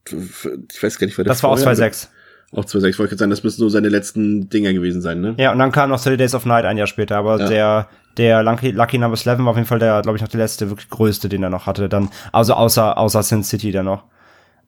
Ich 0.06 0.84
weiß 0.84 1.00
gar 1.00 1.08
nicht, 1.08 1.18
wer 1.18 1.26
Das 1.26 1.44
war 1.44 1.50
auch 1.50 1.58
vorher- 1.58 1.76
2006. 1.76 2.10
Auch 2.52 2.66
2006. 2.66 2.96
Ich 2.96 3.00
wollte 3.00 3.10
gerade 3.12 3.20
sagen, 3.20 3.30
das 3.32 3.44
müssen 3.44 3.60
so 3.60 3.70
seine 3.70 3.90
letzten 3.90 4.50
Dinger 4.50 4.74
gewesen 4.74 5.02
sein, 5.02 5.22
ne? 5.22 5.34
Ja, 5.38 5.52
und 5.52 5.60
dann 5.60 5.72
kam 5.72 5.90
noch 5.90 6.00
30 6.02 6.18
Days 6.18 6.36
of 6.36 6.46
Night 6.46 6.66
ein 6.66 6.78
Jahr 6.78 6.88
später, 6.88 7.18
aber 7.18 7.40
Ja. 7.40 7.48
der, 7.48 7.88
der 8.18 8.44
Lucky, 8.44 8.72
Lucky 8.72 8.98
Number 9.00 9.18
11 9.18 9.40
war 9.40 9.48
auf 9.48 9.56
jeden 9.56 9.68
Fall 9.68 9.80
der, 9.80 10.02
glaube 10.04 10.18
ich, 10.18 10.22
noch 10.22 10.30
der 10.30 10.40
letzte 10.40 10.70
wirklich 10.70 10.90
größte, 10.90 11.30
den 11.30 11.42
er 11.42 11.50
noch 11.50 11.66
hatte, 11.66 11.90
dann, 11.90 12.10
also 12.32 12.54
außer, 12.54 12.98
außer 12.98 13.24
Sin 13.24 13.44
City 13.44 13.72
dann 13.72 13.86
noch. 13.86 14.04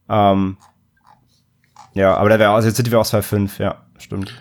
Ähm, 0.10 0.58
ja, 1.96 2.16
aber 2.16 2.30
der 2.30 2.38
wäre, 2.40 2.52
also 2.52 2.68
Sin 2.68 2.76
City 2.76 2.92
wäre 2.92 3.02
auch 3.02 3.06
2.5, 3.06 3.60
ja, 3.62 3.82
stimmt. 3.98 4.34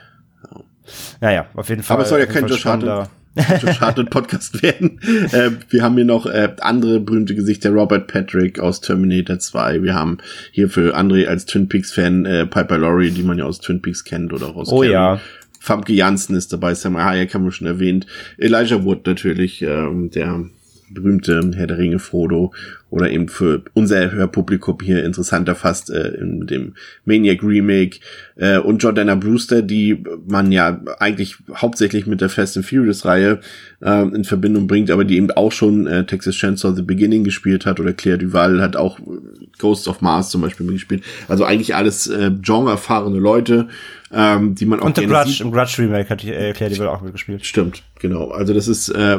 Naja, 1.20 1.46
auf 1.54 1.68
jeden 1.70 1.82
Fall. 1.82 1.94
Aber 1.94 2.02
es 2.04 2.10
soll 2.10 2.20
ja 2.20 2.26
kein 2.26 2.46
Josh 2.46 2.60
spannender- 2.66 3.08
Josh 3.62 3.80
Hartnett 3.80 4.10
Podcast 4.10 4.62
werden. 4.62 5.00
Äh, 5.32 5.50
wir 5.70 5.82
haben 5.82 5.96
hier 5.96 6.04
noch 6.04 6.26
äh, 6.26 6.54
andere 6.60 7.00
berühmte 7.00 7.34
Gesichter. 7.34 7.70
Robert 7.70 8.06
Patrick 8.06 8.60
aus 8.60 8.80
Terminator 8.80 9.40
2. 9.40 9.82
Wir 9.82 9.94
haben 9.94 10.18
hier 10.52 10.68
für 10.68 10.96
André 10.96 11.26
als 11.26 11.44
Twin 11.46 11.68
Peaks 11.68 11.92
Fan 11.92 12.26
äh, 12.26 12.46
Piper 12.46 12.78
Laurie, 12.78 13.10
die 13.10 13.24
man 13.24 13.38
ja 13.38 13.44
aus 13.44 13.58
Twin 13.60 13.82
Peaks 13.82 14.04
kennt 14.04 14.32
oder 14.32 14.46
auch 14.48 14.56
aus 14.56 14.68
Oh 14.70 14.80
Carrie. 14.80 14.92
ja. 14.92 15.20
Famke 15.58 15.94
Janssen 15.94 16.36
ist 16.36 16.52
dabei, 16.52 16.74
Sam 16.74 16.96
Hayek 16.96 17.34
haben 17.34 17.44
wir 17.44 17.50
schon 17.50 17.66
erwähnt. 17.66 18.06
Elijah 18.38 18.84
Wood 18.84 19.04
natürlich, 19.06 19.62
ähm, 19.62 20.10
der 20.10 20.44
berühmte 20.90 21.50
Herr 21.54 21.66
der 21.66 21.78
Ringe 21.78 21.98
Frodo 21.98 22.52
oder 22.90 23.10
eben 23.10 23.28
für 23.28 23.62
unser 23.74 24.12
Hörpublikum 24.12 24.78
hier 24.80 25.04
interessanter 25.04 25.56
fast 25.56 25.90
äh, 25.90 26.10
in 26.10 26.46
dem 26.46 26.74
Maniac 27.04 27.42
Remake 27.42 27.98
äh, 28.36 28.58
und 28.58 28.82
Jordana 28.82 29.16
Brewster, 29.16 29.62
die 29.62 30.04
man 30.26 30.52
ja 30.52 30.80
eigentlich 31.00 31.36
hauptsächlich 31.54 32.06
mit 32.06 32.20
der 32.20 32.28
Fast 32.28 32.56
and 32.56 32.66
Furious 32.66 33.04
Reihe 33.04 33.40
äh, 33.80 34.02
in 34.02 34.24
Verbindung 34.24 34.68
bringt, 34.68 34.90
aber 34.90 35.04
die 35.04 35.16
eben 35.16 35.30
auch 35.32 35.50
schon 35.50 35.86
äh, 35.86 36.06
Texas 36.06 36.36
Chainsaw 36.36 36.74
The 36.74 36.82
Beginning 36.82 37.24
gespielt 37.24 37.66
hat 37.66 37.80
oder 37.80 37.92
Claire 37.92 38.18
Duval 38.18 38.60
hat 38.60 38.76
auch 38.76 39.00
äh, 39.00 39.02
Ghosts 39.58 39.88
of 39.88 40.00
Mars 40.00 40.30
zum 40.30 40.42
Beispiel 40.42 40.64
mitgespielt. 40.64 41.02
Also 41.26 41.44
eigentlich 41.44 41.74
alles 41.74 42.06
äh, 42.06 42.30
genre-erfahrene 42.40 43.18
Leute, 43.18 43.68
ähm, 44.12 44.54
die 44.54 44.66
man 44.66 44.78
auch 44.78 44.86
Und 44.86 44.94
gerne 44.94 45.12
Grudge, 45.12 45.30
sieht. 45.30 45.40
im 45.40 45.50
Grudge 45.50 45.74
Remake 45.78 46.10
hat 46.10 46.22
die, 46.22 46.32
äh, 46.32 46.52
Claire 46.52 46.72
Devel 46.72 46.88
auch 46.88 47.02
mitgespielt. 47.02 47.44
Stimmt, 47.44 47.82
genau. 47.98 48.30
Also 48.30 48.54
das 48.54 48.68
ist 48.68 48.88
äh, 48.90 49.18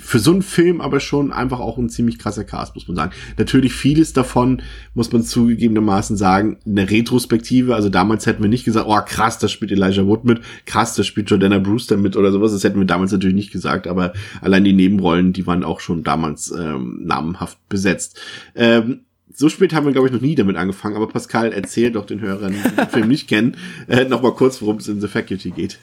für 0.00 0.18
so 0.18 0.32
einen 0.32 0.42
Film 0.42 0.80
aber 0.80 1.00
schon 1.00 1.32
einfach 1.32 1.60
auch 1.60 1.78
ein 1.78 1.88
ziemlich 1.88 2.18
krasser 2.18 2.44
Cast, 2.44 2.74
muss 2.74 2.88
man 2.88 2.96
sagen. 2.96 3.12
Natürlich 3.38 3.72
vieles 3.72 4.12
davon, 4.12 4.62
muss 4.94 5.12
man 5.12 5.22
zugegebenermaßen 5.22 6.16
sagen, 6.16 6.58
eine 6.66 6.90
Retrospektive. 6.90 7.74
Also 7.74 7.88
damals 7.88 8.26
hätten 8.26 8.42
wir 8.42 8.48
nicht 8.48 8.64
gesagt, 8.64 8.86
oh 8.88 9.00
krass, 9.04 9.38
da 9.38 9.48
spielt 9.48 9.72
Elijah 9.72 10.06
Wood 10.06 10.24
mit, 10.24 10.40
krass, 10.64 10.94
da 10.94 11.02
spielt 11.02 11.30
Jordana 11.30 11.58
Brewster 11.58 11.96
mit 11.96 12.16
oder 12.16 12.32
sowas. 12.32 12.52
Das 12.52 12.64
hätten 12.64 12.78
wir 12.78 12.86
damals 12.86 13.12
natürlich 13.12 13.36
nicht 13.36 13.52
gesagt, 13.52 13.86
aber 13.86 14.12
allein 14.40 14.64
die 14.64 14.72
Nebenrollen, 14.72 15.32
die 15.32 15.46
waren 15.46 15.64
auch 15.64 15.80
schon 15.80 16.02
damals 16.02 16.50
ähm, 16.50 17.00
namenhaft 17.04 17.58
besetzt. 17.68 18.20
Ähm, 18.54 19.00
so 19.36 19.50
spät 19.50 19.74
haben 19.74 19.84
wir, 19.84 19.92
glaube 19.92 20.08
ich, 20.08 20.14
noch 20.14 20.22
nie 20.22 20.34
damit 20.34 20.56
angefangen, 20.56 20.96
aber 20.96 21.08
Pascal, 21.08 21.52
erzähl 21.52 21.92
doch 21.92 22.06
den 22.06 22.20
Hörern, 22.20 22.54
die 22.54 22.76
den 22.76 22.88
Film 22.88 23.08
nicht 23.08 23.28
kennen, 23.28 23.56
äh, 23.88 24.04
nochmal 24.04 24.32
kurz, 24.32 24.62
worum 24.62 24.78
es 24.78 24.88
in 24.88 25.00
The 25.00 25.08
Faculty 25.08 25.50
geht. 25.50 25.78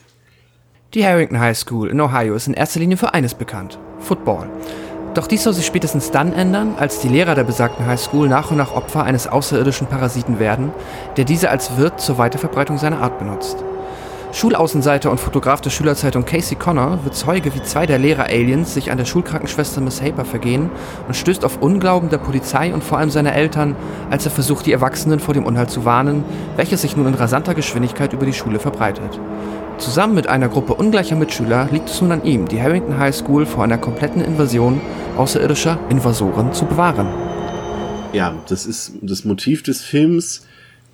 Die 0.94 1.04
Harrington 1.04 1.40
High 1.40 1.58
School 1.58 1.90
in 1.90 2.00
Ohio 2.00 2.36
ist 2.36 2.46
in 2.46 2.54
erster 2.54 2.80
Linie 2.80 2.98
für 2.98 3.16
eines 3.16 3.34
bekannt: 3.34 3.80
Football. 3.98 4.48
Doch 5.16 5.26
dies 5.26 5.42
soll 5.42 5.54
sich 5.54 5.66
spätestens 5.66 6.12
dann 6.12 6.34
ändern, 6.34 6.76
als 6.78 7.00
die 7.00 7.08
Lehrer 7.08 7.34
der 7.34 7.46
besagten 7.46 7.88
High 7.88 8.00
School 8.00 8.30
nach 8.30 8.52
und 8.52 8.58
nach 8.58 8.76
Opfer 8.76 9.02
eines 9.02 9.26
außerirdischen 9.26 9.88
Parasiten 9.88 10.38
werden, 10.38 10.72
der 11.18 11.26
diese 11.26 11.50
als 11.50 11.78
Wirt 11.78 12.00
zur 12.00 12.20
Weiterverbreitung 12.20 12.78
seiner 12.78 13.02
Art 13.02 13.18
benutzt. 13.18 13.58
Schulaußenseiter 14.34 15.10
und 15.10 15.20
Fotograf 15.20 15.62
der 15.62 15.72
Schülerzeitung 15.72 16.26
Casey 16.26 16.58
Connor 16.58 17.00
wird 17.04 17.16
Zeuge, 17.16 17.56
wie 17.56 17.64
zwei 17.64 17.88
der 17.88 17.98
Lehrer-Aliens 17.98 18.76
sich 18.76 18.92
an 18.92 19.00
der 19.00 19.06
Schulkrankenschwester 19.06 19.82
Miss 19.82 20.00
Haper 20.00 20.26
vergehen 20.26 20.70
und 21.08 21.16
stößt 21.16 21.44
auf 21.44 21.60
Unglauben 21.60 22.10
der 22.10 22.20
Polizei 22.20 22.72
und 22.72 22.84
vor 22.84 23.00
allem 23.00 23.10
seiner 23.10 23.34
Eltern, 23.34 23.76
als 24.12 24.26
er 24.26 24.32
versucht, 24.32 24.68
die 24.68 24.74
Erwachsenen 24.74 25.20
vor 25.20 25.34
dem 25.34 25.46
Unheil 25.46 25.70
zu 25.70 25.86
warnen, 25.86 26.24
welches 26.56 26.82
sich 26.82 26.96
nun 26.96 27.08
in 27.08 27.16
rasanter 27.16 27.56
Geschwindigkeit 27.56 28.14
über 28.14 28.28
die 28.28 28.34
Schule 28.34 28.60
verbreitet. 28.60 29.20
Zusammen 29.84 30.16
mit 30.16 30.28
einer 30.28 30.48
Gruppe 30.48 30.76
ungleicher 30.76 31.18
Mitschüler 31.18 31.68
liegt 31.70 31.90
es 31.90 32.02
nun 32.02 32.14
an 32.14 32.24
ihm, 32.24 32.48
die 32.48 32.62
Harrington 32.62 32.98
High 32.98 33.14
School 33.14 33.46
vor 33.46 33.66
einer 33.66 33.78
kompletten 33.78 34.24
Invasion 34.24 34.80
außerirdischer 35.18 35.78
Invasoren 35.90 36.54
zu 36.54 36.64
bewahren. 36.66 37.08
ja, 38.14 38.42
das 38.48 38.66
ist 38.66 38.94
das 39.02 39.26
Motiv 39.26 39.62
des 39.62 39.82
Films. 39.82 40.48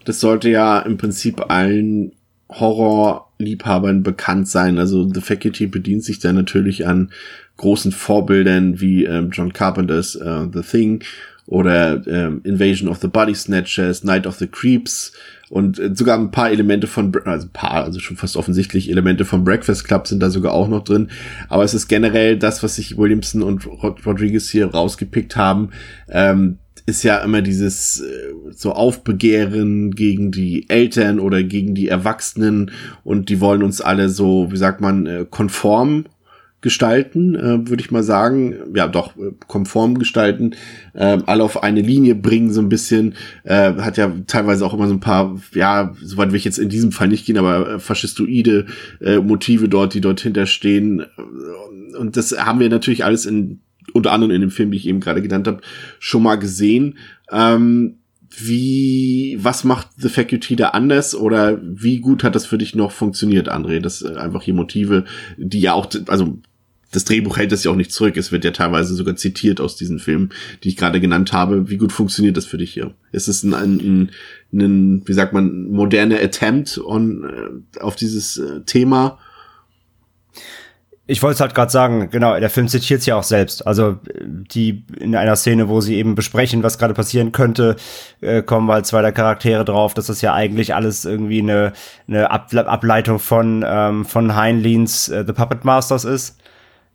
Das 0.06 0.19
sollte 0.19 0.49
ja 0.49 0.80
im 0.80 0.97
Prinzip 0.97 1.52
allen 1.52 2.13
Horrorliebhabern 2.49 4.02
bekannt 4.02 4.47
sein. 4.47 4.80
Also 4.80 5.08
The 5.08 5.21
Faculty 5.21 5.67
bedient 5.67 6.04
sich 6.04 6.17
da 6.17 6.34
natürlich 6.34 6.88
an 6.88 7.12
großen 7.58 7.91
Vorbildern 7.91 8.82
wie 8.82 9.06
ähm, 9.06 9.30
John 9.32 9.54
Carpenters 9.54 10.15
äh, 10.15 10.47
The 10.52 10.62
Thing 10.62 11.04
oder 11.45 12.06
ähm, 12.08 12.41
Invasion 12.43 12.89
of 12.89 12.97
the 12.97 13.08
Body 13.08 13.36
Snatchers, 13.36 14.04
Night 14.04 14.25
of 14.25 14.38
the 14.38 14.47
Creeps 14.47 15.13
und 15.50 15.80
äh, 15.80 15.92
sogar 15.94 16.18
ein 16.18 16.32
paar 16.32 16.52
Elemente 16.52 16.88
von, 16.88 17.12
also 17.26 17.48
ein 17.48 17.54
paar, 17.54 17.84
also 17.84 18.00
schon 18.00 18.18
fast 18.18 18.38
offensichtlich 18.38 18.90
Elemente 18.90 19.26
von 19.26 19.44
Breakfast 19.44 19.86
Club 19.86 20.08
sind 20.08 20.22
da 20.22 20.30
sogar 20.30 20.54
auch 20.54 20.68
noch 20.68 20.84
drin. 20.84 21.10
Aber 21.48 21.64
es 21.64 21.74
ist 21.74 21.88
generell 21.88 22.38
das, 22.38 22.64
was 22.64 22.76
sich 22.76 22.98
Williamson 22.98 23.44
und 23.44 23.66
Rod 23.66 24.06
Rodriguez 24.06 24.50
hier 24.50 24.68
rausgepickt 24.68 25.36
haben, 25.36 25.70
ähm, 26.10 26.60
ist 26.86 27.04
ja 27.04 27.18
immer 27.20 27.42
dieses 27.42 28.02
äh, 28.02 28.34
so 28.52 28.74
Aufbegehren 28.74 29.92
gegen 29.92 30.32
die 30.32 30.70
Eltern 30.70 31.20
oder 31.20 31.44
gegen 31.44 31.76
die 31.76 31.88
Erwachsenen 31.88 32.72
und 33.04 33.30
die 33.30 33.40
wollen 33.40 33.64
uns 33.64 33.82
alle 33.82 34.10
so, 34.10 34.52
wie 34.52 34.58
sagt 34.58 34.82
man, 34.82 35.06
äh, 35.06 35.26
konform 35.30 36.06
gestalten, 36.62 37.36
äh, 37.36 37.69
würde 37.69 37.82
ich 37.82 37.91
mal 37.91 38.04
sagen. 38.04 38.56
Ja, 38.76 38.88
doch, 38.88 39.15
äh, 39.17 39.32
konform 39.48 39.98
gestalten, 39.98 40.56
äh, 40.93 41.17
alle 41.26 41.43
auf 41.43 41.63
eine 41.63 41.82
Linie 41.82 42.15
bringen, 42.15 42.52
so 42.52 42.62
ein 42.62 42.69
bisschen. 42.69 43.15
Äh, 43.43 43.74
hat 43.76 43.98
ja 43.98 44.12
teilweise 44.28 44.65
auch 44.65 44.74
immer 44.74 44.88
so 44.88 44.93
ein 44.93 45.00
paar, 45.00 45.39
ja, 45.54 45.95
soweit 46.02 46.32
will 46.32 46.38
ich 46.38 46.45
jetzt 46.45 46.60
in 46.60 46.69
diesem 46.69 46.91
Fall 46.91 47.08
nicht 47.08 47.26
gehen, 47.26 47.38
aber 47.38 47.76
äh, 47.76 47.80
faschistoide 47.80 48.65
äh, 49.02 49.19
Motive 49.19 49.69
dort, 49.69 49.93
die 49.93 50.02
dort 50.02 50.19
hinterstehen. 50.19 51.06
Und 51.98 52.17
das 52.17 52.38
haben 52.38 52.60
wir 52.60 52.69
natürlich 52.69 53.06
alles 53.06 53.26
in, 53.26 53.60
unter 53.93 54.12
anderem 54.12 54.32
in 54.32 54.41
dem 54.41 54.52
Film, 54.52 54.72
die 54.72 54.78
ich 54.78 54.88
eben 54.88 55.00
gerade 55.00 55.22
genannt 55.22 55.48
habe, 55.48 55.62
schon 56.00 56.24
mal 56.24 56.36
gesehen. 56.36 56.98
Ähm, 57.32 57.95
wie, 58.38 59.38
was 59.41 59.63
macht 59.63 59.88
The 59.98 60.10
Faculty 60.10 60.56
da 60.56 60.69
anders 60.69 61.15
oder 61.15 61.60
wie 61.63 62.00
gut 62.00 62.24
hat 62.24 62.36
das 62.36 62.45
für 62.45 62.58
dich 62.58 62.76
noch 62.76 62.91
funktioniert, 62.91 63.52
André? 63.52 63.80
Das 63.80 64.02
äh, 64.02 64.15
einfach 64.15 64.43
hier 64.43 64.54
Motive, 64.54 65.06
die 65.38 65.62
ja 65.62 65.74
auch, 65.74 65.88
also 66.08 66.38
das 66.91 67.06
Drehbuch 67.06 67.38
hält 67.38 67.52
das 67.52 67.63
ja 67.63 67.71
auch 67.71 67.75
nicht 67.75 67.91
zurück. 67.91 68.17
Es 68.17 68.32
wird 68.32 68.43
ja 68.43 68.52
teilweise 68.52 68.95
sogar 68.95 69.15
zitiert 69.15 69.62
aus 69.62 69.75
diesen 69.75 69.99
Filmen, 69.99 70.30
die 70.63 70.69
ich 70.69 70.78
gerade 70.78 70.99
genannt 70.99 71.34
habe. 71.34 71.69
Wie 71.69 71.78
gut 71.78 71.91
funktioniert 71.91 72.38
das 72.38 72.45
für 72.45 72.58
dich 72.58 72.73
hier? 72.73 72.93
Ist 73.12 73.28
es 73.28 73.43
ein, 73.43 73.54
ein, 73.54 73.78
ein, 73.78 74.12
ein 74.54 75.02
wie 75.06 75.13
sagt 75.13 75.34
man, 75.34 75.69
moderner 75.69 76.19
Attempt 76.19 76.80
on, 76.84 77.62
äh, 77.78 77.80
auf 77.80 77.95
dieses 77.95 78.38
äh, 78.38 78.62
Thema? 78.65 79.19
Ich 81.06 81.23
wollte 81.23 81.36
es 81.36 81.41
halt 81.41 81.56
gerade 81.56 81.71
sagen, 81.71 82.10
genau, 82.12 82.39
der 82.39 82.52
Film 82.52 82.67
zitiert 82.67 83.04
ja 83.08 83.15
auch 83.15 83.23
selbst. 83.23 83.65
Also 83.65 83.97
die 84.23 84.84
in 84.99 85.15
einer 85.15 85.36
Szene, 85.36 85.67
wo 85.67 85.82
sie 85.82 85.95
eben 85.95 86.13
besprechen, 86.13 86.62
was 86.62 86.78
gerade 86.78 86.93
passieren 86.93 87.32
könnte, 87.32 87.78
äh, 88.21 88.43
kommen 88.43 88.69
halt 88.69 88.86
zwei 88.86 89.02
der 89.02 89.12
Charaktere 89.12 89.65
drauf, 89.65 89.95
dass 89.95 90.06
das 90.06 90.21
ja 90.21 90.36
eigentlich 90.36 90.75
alles 90.75 91.06
irgendwie 91.06 91.39
eine, 91.39 91.73
eine 92.08 92.30
Ab 92.30 92.54
Ableitung 92.54 93.17
von, 93.17 93.65
ähm, 93.67 94.06
von 94.06 94.36
Heinleins 94.36 95.10
äh, 95.10 95.23
The 95.25 95.34
Puppet 95.34 95.65
Masters 95.65 96.06
ist. 96.06 96.38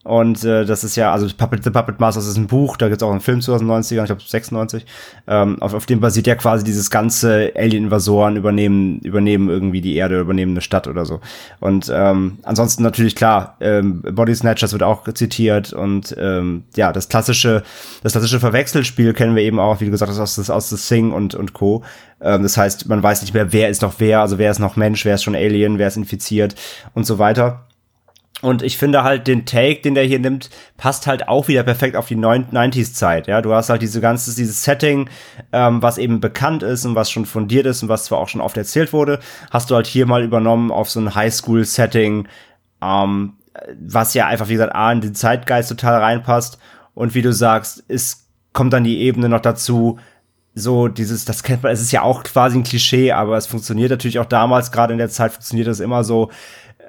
Und 0.05 0.45
äh, 0.45 0.67
das 0.67 0.85
ist 0.85 0.97
ja, 0.97 1.13
also 1.13 1.27
Puppet, 1.35 1.65
The 1.65 1.71
Puppet 1.71 1.99
Masters 1.99 2.27
ist 2.27 2.37
ein 2.37 2.47
Buch, 2.47 2.77
da 2.77 2.89
gibt's 2.89 3.03
auch 3.03 3.11
einen 3.11 3.21
Film 3.21 3.41
zu 3.41 3.55
aus 3.55 3.61
den 3.61 3.71
90ern, 3.71 4.03
ich 4.03 4.07
glaube 4.07 4.21
96. 4.23 4.85
Ähm, 5.27 5.61
auf, 5.63 5.73
auf 5.73 5.87
dem 5.87 6.01
basiert 6.01 6.27
ja 6.27 6.35
quasi 6.35 6.63
dieses 6.63 6.91
ganze 6.91 7.53
Alien-Invasoren 7.57 8.37
übernehmen, 8.37 8.99
übernehmen 9.01 9.49
irgendwie 9.49 9.81
die 9.81 9.97
Erde, 9.97 10.21
übernehmen 10.21 10.53
eine 10.53 10.61
Stadt 10.61 10.89
oder 10.89 11.07
so. 11.07 11.21
Und 11.59 11.91
ähm, 11.93 12.39
ansonsten 12.43 12.83
natürlich 12.83 13.17
klar, 13.17 13.57
ähm, 13.61 14.03
Body 14.03 14.35
Snatchers 14.35 14.73
wird 14.73 14.83
auch 14.83 15.11
zitiert 15.15 15.73
und 15.73 16.15
ähm, 16.19 16.65
ja, 16.77 16.93
das 16.93 17.09
klassische, 17.09 17.63
das 18.03 18.13
klassische 18.13 18.41
Verwechselspiel 18.41 19.15
kennen 19.15 19.35
wir 19.35 19.43
eben 19.43 19.59
auch, 19.59 19.81
wie 19.81 19.87
du 19.87 19.91
gesagt 19.91 20.13
hast, 20.13 20.21
aus, 20.21 20.51
aus 20.51 20.69
The 20.69 20.77
Sing 20.77 21.13
und, 21.13 21.35
und 21.35 21.55
Co. 21.55 21.83
Ähm, 22.21 22.43
das 22.43 22.59
heißt, 22.59 22.89
man 22.89 23.03
weiß 23.03 23.23
nicht 23.23 23.33
mehr, 23.33 23.55
wer 23.55 23.71
ist 23.71 23.81
noch 23.81 23.95
wer, 23.99 24.21
also 24.21 24.37
wer 24.37 24.51
ist 24.51 24.59
noch 24.59 24.77
Mensch, 24.77 25.07
wer 25.07 25.15
ist 25.15 25.23
schon 25.23 25.35
Alien, 25.35 25.79
wer 25.79 25.89
ist 25.89 25.97
infiziert 25.97 26.57
und 26.93 27.07
so 27.07 27.19
weiter. 27.19 27.67
Und 28.45 28.63
ich 28.63 28.77
finde 28.77 29.05
halt, 29.05 29.27
den 29.27 29.47
Take, 29.47 29.81
den 29.81 29.95
der 29.95 30.05
hier 30.05 30.19
nimmt, 30.19 30.51
passt 30.77 31.07
halt 31.07 31.29
auch 31.29 31.49
wieder 31.49 31.63
perfekt 31.63 31.97
auf 31.97 32.09
die 32.09 32.17
90s-Zeit. 32.17 33.27
Ja, 33.27 33.41
du 33.41 33.55
hast 33.55 33.71
halt 33.71 33.81
diese 33.81 34.03
ganze, 34.03 34.37
dieses 34.37 34.63
Setting, 34.63 35.09
ähm, 35.51 35.81
was 35.81 35.97
eben 35.97 36.21
bekannt 36.21 36.63
ist 36.63 36.85
und 36.85 36.95
was 36.95 37.11
schon 37.11 37.25
fundiert 37.25 37.65
ist 37.65 37.83
und 37.83 37.89
was 37.89 38.05
zwar 38.05 38.19
auch 38.19 38.29
schon 38.29 38.43
oft 38.43 38.59
erzählt 38.59 38.93
wurde, 38.93 39.19
hast 39.51 39.71
du 39.71 39.75
halt 39.77 39.87
hier 39.87 40.05
mal 40.05 40.23
übernommen 40.23 40.71
auf 40.71 40.91
so 40.91 41.01
ein 41.01 41.15
Highschool-Setting, 41.15 42.29
ähm, 42.83 43.33
was 43.81 44.13
ja 44.13 44.27
einfach, 44.27 44.49
wie 44.49 44.55
gesagt, 44.55 44.75
A, 44.75 44.93
in 44.93 45.01
den 45.01 45.15
Zeitgeist 45.15 45.71
total 45.71 46.03
reinpasst. 46.03 46.59
Und 46.93 47.15
wie 47.15 47.23
du 47.23 47.33
sagst, 47.33 47.83
es 47.89 48.29
kommt 48.53 48.75
dann 48.75 48.85
die 48.85 49.01
Ebene 49.01 49.31
noch 49.31 49.41
dazu, 49.41 49.99
so 50.55 50.89
dieses, 50.89 51.25
das 51.25 51.43
kennt 51.43 51.63
man, 51.63 51.73
es 51.73 51.81
ist 51.81 51.93
ja 51.93 52.03
auch 52.03 52.23
quasi 52.23 52.59
ein 52.59 52.63
Klischee, 52.63 53.13
aber 53.13 53.39
es 53.39 53.47
funktioniert 53.47 53.91
natürlich 53.91 54.19
auch 54.19 54.27
damals, 54.27 54.71
gerade 54.71 54.93
in 54.93 54.99
der 54.99 55.09
Zeit 55.09 55.33
funktioniert 55.33 55.67
das 55.67 55.81
immer 55.81 56.05
so, 56.05 56.31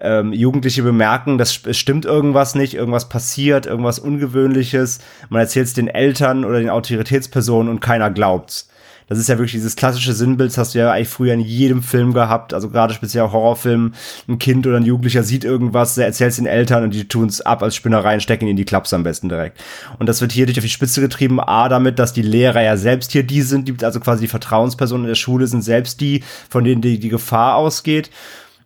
ähm, 0.02 0.34
Jugendliche 0.34 0.84
bemerken, 0.84 1.38
dass 1.38 1.60
es 1.66 1.78
stimmt 1.78 2.06
irgendwas 2.06 2.56
nicht, 2.56 2.74
irgendwas 2.74 3.10
passiert, 3.10 3.66
irgendwas 3.66 4.00
Ungewöhnliches. 4.00 5.00
Man 5.30 5.42
erzählt 5.42 5.68
es 5.68 5.74
den 5.74 5.88
Eltern 5.88 6.46
oder 6.46 6.60
den 6.60 6.70
Autoritätspersonen 6.70 7.70
und 7.70 7.80
keiner 7.80 8.10
glaubt's. 8.10 8.70
Das 9.08 9.20
ist 9.20 9.30
ja 9.30 9.38
wirklich 9.38 9.52
dieses 9.52 9.76
klassische 9.76 10.14
Sinnbild, 10.14 10.50
das 10.50 10.58
hast 10.58 10.74
du 10.74 10.80
ja 10.80 10.92
eigentlich 10.92 11.10
früher 11.10 11.34
in 11.34 11.40
jedem 11.40 11.84
Film 11.84 12.14
gehabt, 12.14 12.54
also 12.54 12.70
gerade 12.70 12.94
speziell 12.94 13.30
Horrorfilmen. 13.32 13.94
Ein 14.28 14.40
Kind 14.40 14.66
oder 14.66 14.78
ein 14.78 14.86
Jugendlicher 14.86 15.22
sieht 15.22 15.44
irgendwas, 15.44 15.96
der 15.96 16.08
erzählt 16.08 16.32
es 16.32 16.38
den 16.38 16.48
Eltern 16.48 16.84
und 16.84 16.94
die 16.94 17.08
tun's 17.08 17.40
ab 17.42 17.62
als 17.62 17.76
Spinnereien, 17.76 18.20
stecken 18.20 18.46
ihn 18.46 18.52
in 18.52 18.58
die 18.58 18.66
Klaps 18.66 18.94
am 18.94 19.04
besten 19.04 19.30
direkt. 19.30 19.64
Und 20.00 20.10
das 20.10 20.22
wird 20.22 20.32
hier 20.32 20.48
durch 20.48 20.58
auf 20.58 20.64
die 20.64 20.70
Spitze 20.70 21.02
getrieben, 21.02 21.40
A, 21.40 21.70
damit, 21.70 22.00
dass 22.00 22.14
die 22.14 22.24
Lehrer 22.24 22.64
ja 22.64 22.78
selbst 22.78 23.12
hier 23.12 23.24
die 23.24 23.44
sind, 23.44 23.68
die, 23.68 23.86
also 23.86 24.00
quasi 24.00 24.22
die 24.22 24.28
Vertrauenspersonen 24.28 25.06
in 25.06 25.10
der 25.10 25.16
Schule 25.16 25.46
sind 25.46 25.62
selbst 25.62 26.02
die, 26.02 26.24
von 26.50 26.64
denen 26.64 26.82
die, 26.82 27.00
die 27.00 27.10
Gefahr 27.10 27.56
ausgeht. 27.56 28.10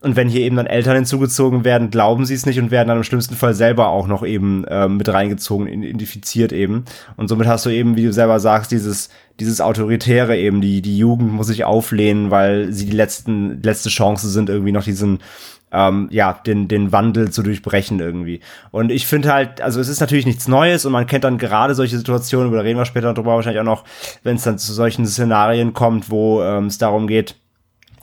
Und 0.02 0.16
wenn 0.16 0.30
hier 0.30 0.42
eben 0.42 0.56
dann 0.56 0.66
Eltern 0.66 0.96
hinzugezogen 0.96 1.66
werden, 1.66 1.90
glauben 1.90 2.26
sie 2.26 2.34
es 2.34 2.46
nicht 2.46 2.58
und 2.58 2.72
werden 2.72 2.88
dann 2.88 2.98
im 2.98 3.04
schlimmsten 3.04 3.36
Fall 3.36 3.54
selber 3.54 3.90
auch 3.90 4.08
noch 4.08 4.26
eben 4.26 4.64
ähm, 4.70 4.96
mit 4.96 5.10
reingezogen, 5.10 5.68
identifiziert 5.68 6.54
eben. 6.54 6.86
Und 7.18 7.28
somit 7.28 7.48
hast 7.48 7.66
du 7.66 7.70
eben, 7.70 7.98
wie 7.98 8.06
du 8.06 8.14
selber 8.14 8.40
sagst, 8.40 8.72
dieses, 8.72 9.10
dieses 9.42 9.60
Autoritäre 9.60 10.38
eben, 10.38 10.62
die, 10.62 10.82
die 10.82 10.98
Jugend 10.98 11.34
muss 11.34 11.48
sich 11.48 11.66
auflehnen, 11.66 12.32
weil 12.32 12.72
sie 12.72 12.86
die 12.86 12.96
letzten, 12.96 13.62
letzte 13.62 13.90
Chance 13.90 14.30
sind, 14.30 14.50
irgendwie 14.50 14.72
noch 14.72 14.86
diesen, 14.86 15.20
ähm, 15.74 16.08
ja, 16.12 16.32
den, 16.46 16.70
den 16.70 16.94
Wandel 16.94 17.30
zu 17.32 17.44
durchbrechen 17.44 18.00
irgendwie. 18.00 18.40
Und 18.72 18.92
ich 18.92 19.06
finde 19.06 19.34
halt, 19.34 19.60
also 19.60 19.82
es 19.82 19.90
ist 19.90 20.00
natürlich 20.00 20.26
nichts 20.26 20.48
Neues 20.48 20.86
und 20.86 20.94
man 20.94 21.08
kennt 21.08 21.26
dann 21.26 21.38
gerade 21.38 21.76
solche 21.76 21.98
Situationen, 21.98 22.48
über 22.48 22.58
da 22.58 22.64
reden 22.64 22.80
wir 22.80 22.86
später 22.86 23.14
drüber 23.14 23.36
wahrscheinlich 23.36 23.60
auch 23.60 23.66
noch, 23.66 23.84
wenn 24.24 24.38
es 24.38 24.44
dann 24.44 24.58
zu 24.58 24.72
solchen 24.72 25.06
Szenarien 25.06 25.74
kommt, 25.74 26.10
wo 26.10 26.42
ähm, 26.42 26.68
es 26.68 26.78
darum 26.78 27.06
geht, 27.08 27.36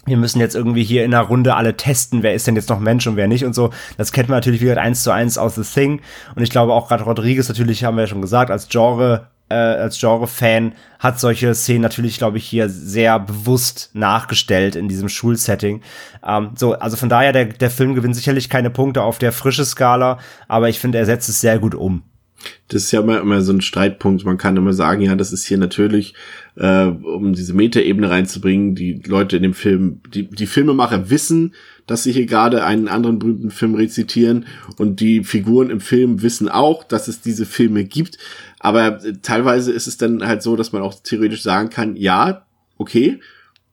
wir 0.06 0.16
müssen 0.16 0.40
jetzt 0.40 0.54
irgendwie 0.54 0.84
hier 0.84 1.04
in 1.04 1.12
einer 1.12 1.24
Runde 1.24 1.54
alle 1.54 1.76
testen, 1.76 2.22
wer 2.22 2.34
ist 2.34 2.46
denn 2.46 2.56
jetzt 2.56 2.70
noch 2.70 2.80
Mensch 2.80 3.06
und 3.06 3.16
wer 3.16 3.28
nicht 3.28 3.44
und 3.44 3.54
so. 3.54 3.70
Das 3.96 4.12
kennt 4.12 4.28
man 4.28 4.38
natürlich 4.38 4.60
wieder 4.60 4.80
eins 4.80 5.02
zu 5.02 5.10
eins 5.10 5.36
aus 5.36 5.56
The 5.56 5.62
Thing. 5.62 6.00
Und 6.34 6.42
ich 6.42 6.50
glaube 6.50 6.72
auch 6.72 6.88
gerade 6.88 7.04
Rodriguez 7.04 7.48
natürlich, 7.48 7.84
haben 7.84 7.96
wir 7.96 8.02
ja 8.02 8.06
schon 8.06 8.22
gesagt, 8.22 8.50
als 8.50 8.68
Genre, 8.68 9.26
äh, 9.48 9.54
als 9.54 9.98
Genre-Fan 9.98 10.72
hat 10.98 11.20
solche 11.20 11.54
Szenen 11.54 11.82
natürlich, 11.82 12.18
glaube 12.18 12.38
ich, 12.38 12.46
hier 12.46 12.68
sehr 12.68 13.18
bewusst 13.18 13.90
nachgestellt 13.94 14.76
in 14.76 14.88
diesem 14.88 15.08
Schulsetting. 15.08 15.82
Ähm, 16.26 16.50
so, 16.54 16.74
also 16.74 16.96
von 16.96 17.08
daher, 17.08 17.32
der, 17.32 17.46
der 17.46 17.70
Film 17.70 17.94
gewinnt 17.94 18.16
sicherlich 18.16 18.48
keine 18.48 18.70
Punkte 18.70 19.02
auf 19.02 19.18
der 19.18 19.32
frische 19.32 19.64
Skala, 19.64 20.18
aber 20.48 20.68
ich 20.68 20.78
finde, 20.78 20.98
er 20.98 21.06
setzt 21.06 21.28
es 21.28 21.40
sehr 21.40 21.58
gut 21.58 21.74
um. 21.74 22.02
Das 22.68 22.84
ist 22.84 22.92
ja 22.92 23.00
immer, 23.00 23.20
immer 23.20 23.40
so 23.42 23.52
ein 23.52 23.60
Streitpunkt. 23.60 24.24
Man 24.24 24.38
kann 24.38 24.56
immer 24.56 24.72
sagen, 24.72 25.02
ja, 25.02 25.14
das 25.16 25.32
ist 25.32 25.44
hier 25.44 25.58
natürlich, 25.58 26.14
äh, 26.56 26.84
um 26.84 27.32
diese 27.32 27.54
Metaebene 27.54 28.10
reinzubringen, 28.10 28.74
die 28.74 29.02
Leute 29.06 29.36
in 29.36 29.42
dem 29.42 29.54
Film, 29.54 30.00
die, 30.12 30.28
die 30.28 30.46
Filmemacher 30.46 31.10
wissen, 31.10 31.54
dass 31.86 32.02
sie 32.02 32.12
hier 32.12 32.26
gerade 32.26 32.64
einen 32.64 32.88
anderen 32.88 33.18
berühmten 33.18 33.50
Film 33.50 33.74
rezitieren 33.74 34.46
und 34.76 35.00
die 35.00 35.24
Figuren 35.24 35.70
im 35.70 35.80
Film 35.80 36.22
wissen 36.22 36.48
auch, 36.48 36.84
dass 36.84 37.08
es 37.08 37.20
diese 37.20 37.46
Filme 37.46 37.84
gibt. 37.84 38.18
Aber 38.58 39.04
äh, 39.04 39.14
teilweise 39.22 39.72
ist 39.72 39.86
es 39.86 39.96
dann 39.96 40.26
halt 40.26 40.42
so, 40.42 40.56
dass 40.56 40.72
man 40.72 40.82
auch 40.82 40.94
theoretisch 41.02 41.42
sagen 41.42 41.70
kann, 41.70 41.96
ja, 41.96 42.46
okay, 42.78 43.20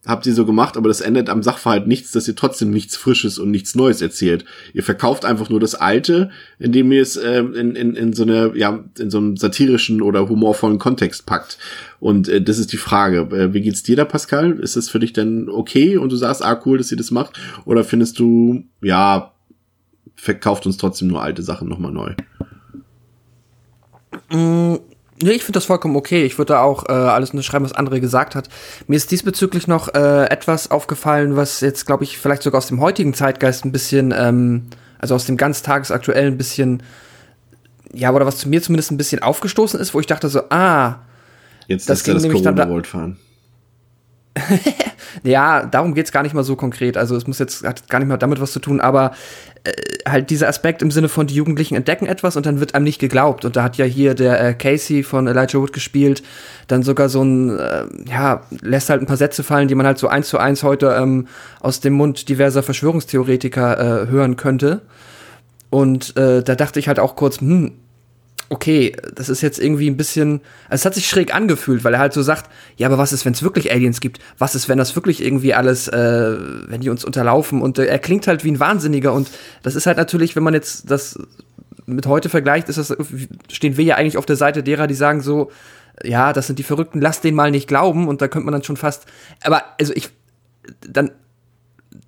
habt 0.05 0.25
ihr 0.25 0.33
so 0.33 0.45
gemacht, 0.45 0.75
aber 0.75 0.89
das 0.89 1.01
ändert 1.01 1.29
am 1.29 1.43
Sachverhalt 1.43 1.87
nichts, 1.87 2.11
dass 2.11 2.27
ihr 2.27 2.35
trotzdem 2.35 2.71
nichts 2.71 2.97
Frisches 2.97 3.39
und 3.39 3.51
nichts 3.51 3.73
Neues 3.73 4.01
erzählt. 4.01 4.43
Ihr 4.73 4.83
verkauft 4.83 5.23
einfach 5.23 5.49
nur 5.49 5.59
das 5.59 5.75
Alte, 5.75 6.29
indem 6.59 6.91
ihr 6.91 7.01
es 7.01 7.15
äh, 7.15 7.39
in, 7.39 7.75
in, 7.75 7.95
in 7.95 8.13
so 8.13 8.23
eine, 8.23 8.51
ja, 8.55 8.83
in 8.99 9.09
so 9.09 9.17
einem 9.17 9.37
satirischen 9.37 10.01
oder 10.01 10.27
humorvollen 10.27 10.77
Kontext 10.77 11.25
packt. 11.25 11.57
Und 11.99 12.27
äh, 12.27 12.41
das 12.41 12.59
ist 12.59 12.73
die 12.73 12.77
Frage. 12.77 13.21
Äh, 13.35 13.53
wie 13.53 13.61
geht's 13.61 13.83
dir 13.83 13.95
da, 13.95 14.03
Pascal? 14.03 14.59
Ist 14.59 14.75
das 14.75 14.89
für 14.89 14.99
dich 14.99 15.13
denn 15.13 15.47
okay 15.49 15.97
und 15.97 16.11
du 16.11 16.17
sagst, 16.17 16.43
ah, 16.43 16.61
cool, 16.65 16.77
dass 16.77 16.91
ihr 16.91 16.97
das 16.97 17.11
macht? 17.11 17.39
Oder 17.65 17.83
findest 17.85 18.19
du, 18.19 18.65
ja, 18.81 19.33
verkauft 20.15 20.65
uns 20.65 20.77
trotzdem 20.77 21.07
nur 21.07 21.21
alte 21.21 21.43
Sachen 21.43 21.69
nochmal 21.69 21.91
neu? 21.91 22.13
Nee, 25.21 25.31
ich 25.31 25.43
finde 25.43 25.57
das 25.57 25.65
vollkommen 25.65 25.95
okay. 25.95 26.25
Ich 26.25 26.37
würde 26.37 26.53
da 26.53 26.61
auch 26.61 26.89
äh, 26.89 26.91
alles 26.91 27.31
unterschreiben, 27.31 27.65
was 27.65 27.75
André 27.75 27.99
gesagt 27.99 28.35
hat. 28.35 28.49
Mir 28.87 28.95
ist 28.95 29.11
diesbezüglich 29.11 29.67
noch 29.67 29.93
äh, 29.93 30.25
etwas 30.25 30.71
aufgefallen, 30.71 31.35
was 31.35 31.61
jetzt, 31.61 31.85
glaube 31.85 32.03
ich, 32.03 32.17
vielleicht 32.17 32.43
sogar 32.43 32.57
aus 32.57 32.67
dem 32.67 32.81
heutigen 32.81 33.13
Zeitgeist 33.13 33.63
ein 33.63 33.71
bisschen, 33.71 34.13
ähm, 34.17 34.67
also 34.97 35.15
aus 35.15 35.25
dem 35.25 35.37
ganz 35.37 35.61
tagesaktuellen 35.61 36.33
ein 36.33 36.37
bisschen, 36.37 36.83
ja, 37.93 38.11
oder 38.11 38.25
was 38.25 38.37
zu 38.37 38.49
mir 38.49 38.61
zumindest 38.61 38.91
ein 38.91 38.97
bisschen 38.97 39.21
aufgestoßen 39.21 39.79
ist, 39.79 39.93
wo 39.93 39.99
ich 39.99 40.07
dachte 40.07 40.29
so, 40.29 40.41
ah, 40.49 40.99
jetzt 41.67 41.89
das 41.89 42.03
ging 42.03 42.15
das 42.15 42.23
nämlich 42.23 42.41
dann 42.41 42.55
da 42.55 42.67
fahren. 42.83 43.17
ja, 45.23 45.65
darum 45.65 45.93
geht's 45.93 46.11
gar 46.11 46.23
nicht 46.23 46.33
mal 46.33 46.43
so 46.43 46.55
konkret. 46.55 46.97
Also 46.97 47.15
es 47.15 47.27
muss 47.27 47.39
jetzt 47.39 47.63
hat 47.63 47.89
gar 47.89 47.99
nicht 47.99 48.07
mal 48.07 48.17
damit 48.17 48.41
was 48.41 48.51
zu 48.51 48.59
tun, 48.59 48.79
aber 48.79 49.11
äh, 49.63 49.71
halt 50.07 50.29
dieser 50.29 50.47
Aspekt 50.47 50.81
im 50.81 50.91
Sinne 50.91 51.09
von 51.09 51.27
die 51.27 51.35
Jugendlichen 51.35 51.75
entdecken 51.75 52.05
etwas 52.05 52.35
und 52.35 52.45
dann 52.45 52.59
wird 52.59 52.75
einem 52.75 52.83
nicht 52.83 52.99
geglaubt. 52.99 53.45
Und 53.45 53.55
da 53.55 53.63
hat 53.63 53.77
ja 53.77 53.85
hier 53.85 54.15
der 54.15 54.43
äh, 54.43 54.53
Casey 54.53 55.03
von 55.03 55.27
Elijah 55.27 55.59
Wood 55.59 55.73
gespielt, 55.73 56.23
dann 56.67 56.83
sogar 56.83 57.09
so 57.09 57.23
ein, 57.23 57.57
äh, 57.57 57.85
ja, 58.09 58.41
lässt 58.61 58.89
halt 58.89 59.01
ein 59.01 59.07
paar 59.07 59.17
Sätze 59.17 59.43
fallen, 59.43 59.67
die 59.67 59.75
man 59.75 59.85
halt 59.85 59.97
so 59.97 60.07
eins 60.07 60.27
zu 60.27 60.37
eins 60.37 60.63
heute 60.63 60.95
ähm, 60.99 61.27
aus 61.61 61.79
dem 61.79 61.93
Mund 61.93 62.29
diverser 62.29 62.63
Verschwörungstheoretiker 62.63 64.03
äh, 64.03 64.07
hören 64.07 64.35
könnte. 64.35 64.81
Und 65.69 66.15
äh, 66.17 66.43
da 66.43 66.55
dachte 66.55 66.79
ich 66.79 66.87
halt 66.87 66.99
auch 66.99 67.15
kurz, 67.15 67.39
hm, 67.39 67.71
okay, 68.49 68.95
das 69.15 69.29
ist 69.29 69.41
jetzt 69.41 69.59
irgendwie 69.59 69.89
ein 69.89 69.97
bisschen, 69.97 70.41
also 70.69 70.81
es 70.81 70.85
hat 70.85 70.95
sich 70.95 71.07
schräg 71.07 71.33
angefühlt, 71.33 71.83
weil 71.83 71.93
er 71.93 71.99
halt 71.99 72.13
so 72.13 72.21
sagt, 72.21 72.49
ja, 72.77 72.87
aber 72.87 72.97
was 72.97 73.13
ist, 73.13 73.25
wenn 73.25 73.33
es 73.33 73.43
wirklich 73.43 73.71
Aliens 73.71 74.01
gibt? 74.01 74.19
Was 74.37 74.55
ist, 74.55 74.69
wenn 74.69 74.77
das 74.77 74.95
wirklich 74.95 75.23
irgendwie 75.23 75.53
alles, 75.53 75.87
äh, 75.87 76.37
wenn 76.67 76.81
die 76.81 76.89
uns 76.89 77.03
unterlaufen? 77.05 77.61
Und 77.61 77.79
äh, 77.79 77.85
er 77.85 77.99
klingt 77.99 78.27
halt 78.27 78.43
wie 78.43 78.51
ein 78.51 78.59
Wahnsinniger 78.59 79.13
und 79.13 79.29
das 79.63 79.75
ist 79.75 79.85
halt 79.85 79.97
natürlich, 79.97 80.35
wenn 80.35 80.43
man 80.43 80.53
jetzt 80.53 80.89
das 80.91 81.17
mit 81.85 82.05
heute 82.05 82.29
vergleicht, 82.29 82.69
ist 82.69 82.77
das, 82.77 82.95
stehen 83.51 83.77
wir 83.77 83.83
ja 83.83 83.95
eigentlich 83.95 84.17
auf 84.17 84.25
der 84.25 84.35
Seite 84.35 84.63
derer, 84.63 84.87
die 84.87 84.93
sagen 84.93 85.21
so, 85.21 85.51
ja, 86.03 86.33
das 86.33 86.47
sind 86.47 86.59
die 86.59 86.63
Verrückten, 86.63 87.01
lass 87.01 87.21
den 87.21 87.35
mal 87.35 87.51
nicht 87.51 87.67
glauben 87.67 88.07
und 88.07 88.21
da 88.21 88.27
könnte 88.27 88.45
man 88.45 88.53
dann 88.53 88.63
schon 88.63 88.77
fast, 88.77 89.05
aber 89.43 89.63
also 89.79 89.93
ich, 89.93 90.09
dann 90.81 91.11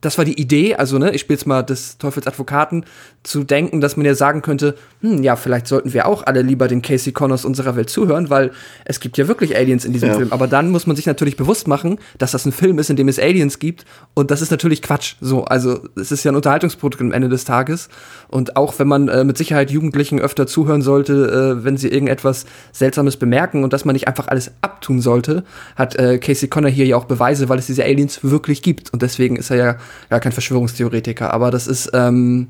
das 0.05 0.17
war 0.17 0.25
die 0.25 0.39
Idee, 0.39 0.75
also 0.75 0.99
ne, 0.99 1.11
ich 1.11 1.21
spiele 1.21 1.37
jetzt 1.37 1.47
mal 1.47 1.63
des 1.63 1.97
Teufels 1.97 2.27
Advokaten, 2.27 2.85
zu 3.25 3.43
denken, 3.43 3.81
dass 3.81 3.97
man 3.97 4.05
ja 4.05 4.13
sagen 4.13 4.41
könnte, 4.41 4.75
hm, 5.01 5.23
ja, 5.23 5.35
vielleicht 5.35 5.67
sollten 5.67 5.93
wir 5.93 6.05
auch 6.05 6.25
alle 6.25 6.41
lieber 6.41 6.67
den 6.67 6.81
Casey 6.81 7.11
Connors 7.11 7.43
unserer 7.43 7.75
Welt 7.75 7.89
zuhören, 7.89 8.29
weil 8.29 8.51
es 8.85 8.99
gibt 8.99 9.17
ja 9.17 9.27
wirklich 9.27 9.55
Aliens 9.57 9.83
in 9.83 9.93
diesem 9.93 10.09
ja. 10.09 10.15
Film. 10.15 10.31
Aber 10.31 10.47
dann 10.47 10.69
muss 10.69 10.85
man 10.85 10.95
sich 10.95 11.07
natürlich 11.07 11.35
bewusst 11.35 11.67
machen, 11.67 11.97
dass 12.19 12.31
das 12.31 12.45
ein 12.45 12.51
Film 12.51 12.77
ist, 12.77 12.89
in 12.89 12.95
dem 12.95 13.07
es 13.07 13.17
Aliens 13.19 13.57
gibt. 13.57 13.85
Und 14.13 14.29
das 14.29 14.41
ist 14.41 14.51
natürlich 14.51 14.81
Quatsch. 14.81 15.15
So, 15.21 15.43
also 15.45 15.79
es 15.95 16.11
ist 16.11 16.23
ja 16.23 16.31
ein 16.31 16.35
Unterhaltungsprodukt 16.35 17.01
am 17.01 17.11
Ende 17.11 17.29
des 17.29 17.45
Tages. 17.45 17.89
Und 18.27 18.55
auch 18.55 18.77
wenn 18.77 18.87
man 18.87 19.07
äh, 19.07 19.23
mit 19.23 19.37
Sicherheit 19.37 19.71
Jugendlichen 19.71 20.19
öfter 20.19 20.45
zuhören 20.45 20.83
sollte, 20.83 21.57
äh, 21.59 21.63
wenn 21.63 21.77
sie 21.77 21.87
irgendetwas 21.87 22.45
Seltsames 22.71 23.17
bemerken 23.17 23.63
und 23.63 23.73
dass 23.73 23.85
man 23.85 23.93
nicht 23.93 24.07
einfach 24.07 24.27
alles 24.27 24.51
abtun 24.61 25.01
sollte, 25.01 25.43
hat 25.75 25.95
äh, 25.95 26.19
Casey 26.19 26.47
Connor 26.47 26.69
hier 26.69 26.85
ja 26.85 26.95
auch 26.95 27.05
Beweise, 27.05 27.49
weil 27.49 27.57
es 27.57 27.65
diese 27.65 27.83
Aliens 27.83 28.19
wirklich 28.23 28.61
gibt. 28.61 28.93
Und 28.93 29.01
deswegen 29.01 29.35
ist 29.35 29.49
er 29.49 29.57
ja 29.57 29.77
gar 30.10 30.19
kein 30.19 30.31
Verschwörungstheoretiker. 30.31 31.34
Aber 31.34 31.51
das 31.51 31.67
ist 31.67 31.91
ähm, 31.93 32.47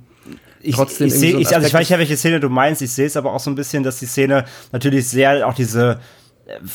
ich, 0.61 0.75
trotzdem. 0.75 1.07
Ich, 1.07 1.13
ich, 1.13 1.31
so 1.31 1.37
ich, 1.37 1.55
also 1.55 1.67
ich 1.67 1.73
weiß 1.73 1.89
ja, 1.89 1.97
welche 1.99 2.17
Szene 2.17 2.39
du 2.39 2.49
meinst. 2.49 2.81
Ich 2.81 2.91
sehe 2.91 3.05
es 3.05 3.17
aber 3.17 3.33
auch 3.33 3.39
so 3.39 3.51
ein 3.51 3.55
bisschen, 3.55 3.83
dass 3.83 3.99
die 3.99 4.07
Szene 4.07 4.45
natürlich 4.71 5.07
sehr 5.07 5.47
auch 5.47 5.53
diese 5.53 5.99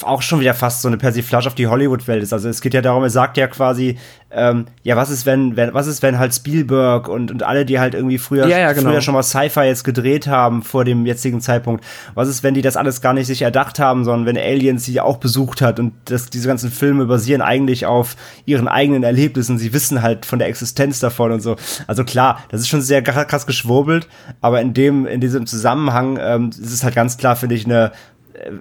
auch 0.02 0.20
schon 0.22 0.40
wieder 0.40 0.54
fast 0.54 0.82
so 0.82 0.88
eine 0.88 0.96
Persiflage 0.96 1.46
auf 1.46 1.54
die 1.54 1.68
Hollywood-Welt 1.68 2.22
ist. 2.22 2.32
Also 2.32 2.48
es 2.48 2.60
geht 2.60 2.74
ja 2.74 2.82
darum, 2.82 3.04
er 3.04 3.10
sagt 3.10 3.36
ja 3.36 3.46
quasi, 3.46 3.96
ähm, 4.32 4.66
ja, 4.82 4.96
was 4.96 5.10
ist, 5.10 5.26
wenn, 5.26 5.56
wenn, 5.56 5.74
was 5.74 5.86
ist, 5.86 6.02
wenn 6.02 6.18
halt 6.18 6.34
Spielberg 6.34 7.08
und, 7.08 7.30
und 7.30 7.44
alle, 7.44 7.64
die 7.64 7.78
halt 7.78 7.94
irgendwie 7.94 8.18
früher, 8.18 8.46
ja, 8.48 8.58
ja, 8.58 8.72
genau. 8.72 8.90
früher 8.90 9.00
schon 9.00 9.14
mal 9.14 9.22
Sci-Fi 9.22 9.62
jetzt 9.62 9.84
gedreht 9.84 10.26
haben 10.26 10.62
vor 10.62 10.84
dem 10.84 11.06
jetzigen 11.06 11.40
Zeitpunkt, 11.40 11.84
was 12.14 12.28
ist, 12.28 12.42
wenn 12.42 12.54
die 12.54 12.62
das 12.62 12.76
alles 12.76 13.00
gar 13.00 13.12
nicht 13.12 13.26
sich 13.26 13.42
erdacht 13.42 13.78
haben, 13.78 14.04
sondern 14.04 14.26
wenn 14.26 14.42
Aliens 14.42 14.84
sie 14.84 15.00
auch 15.00 15.18
besucht 15.18 15.62
hat 15.62 15.78
und 15.78 15.92
das, 16.04 16.30
diese 16.30 16.48
ganzen 16.48 16.70
Filme 16.70 17.06
basieren 17.06 17.40
eigentlich 17.40 17.86
auf 17.86 18.16
ihren 18.46 18.66
eigenen 18.66 19.04
Erlebnissen, 19.04 19.56
sie 19.58 19.72
wissen 19.72 20.02
halt 20.02 20.26
von 20.26 20.40
der 20.40 20.48
Existenz 20.48 20.98
davon 20.98 21.30
und 21.30 21.40
so. 21.40 21.56
Also 21.86 22.04
klar, 22.04 22.42
das 22.50 22.60
ist 22.60 22.68
schon 22.68 22.82
sehr 22.82 23.02
krass 23.02 23.46
geschwurbelt, 23.46 24.08
aber 24.40 24.60
in 24.60 24.74
dem, 24.74 25.06
in 25.06 25.20
diesem 25.20 25.46
Zusammenhang 25.46 26.18
ähm, 26.20 26.50
ist 26.50 26.72
es 26.72 26.82
halt 26.82 26.96
ganz 26.96 27.18
klar, 27.18 27.36
finde 27.36 27.54
ich, 27.54 27.66
eine 27.66 27.92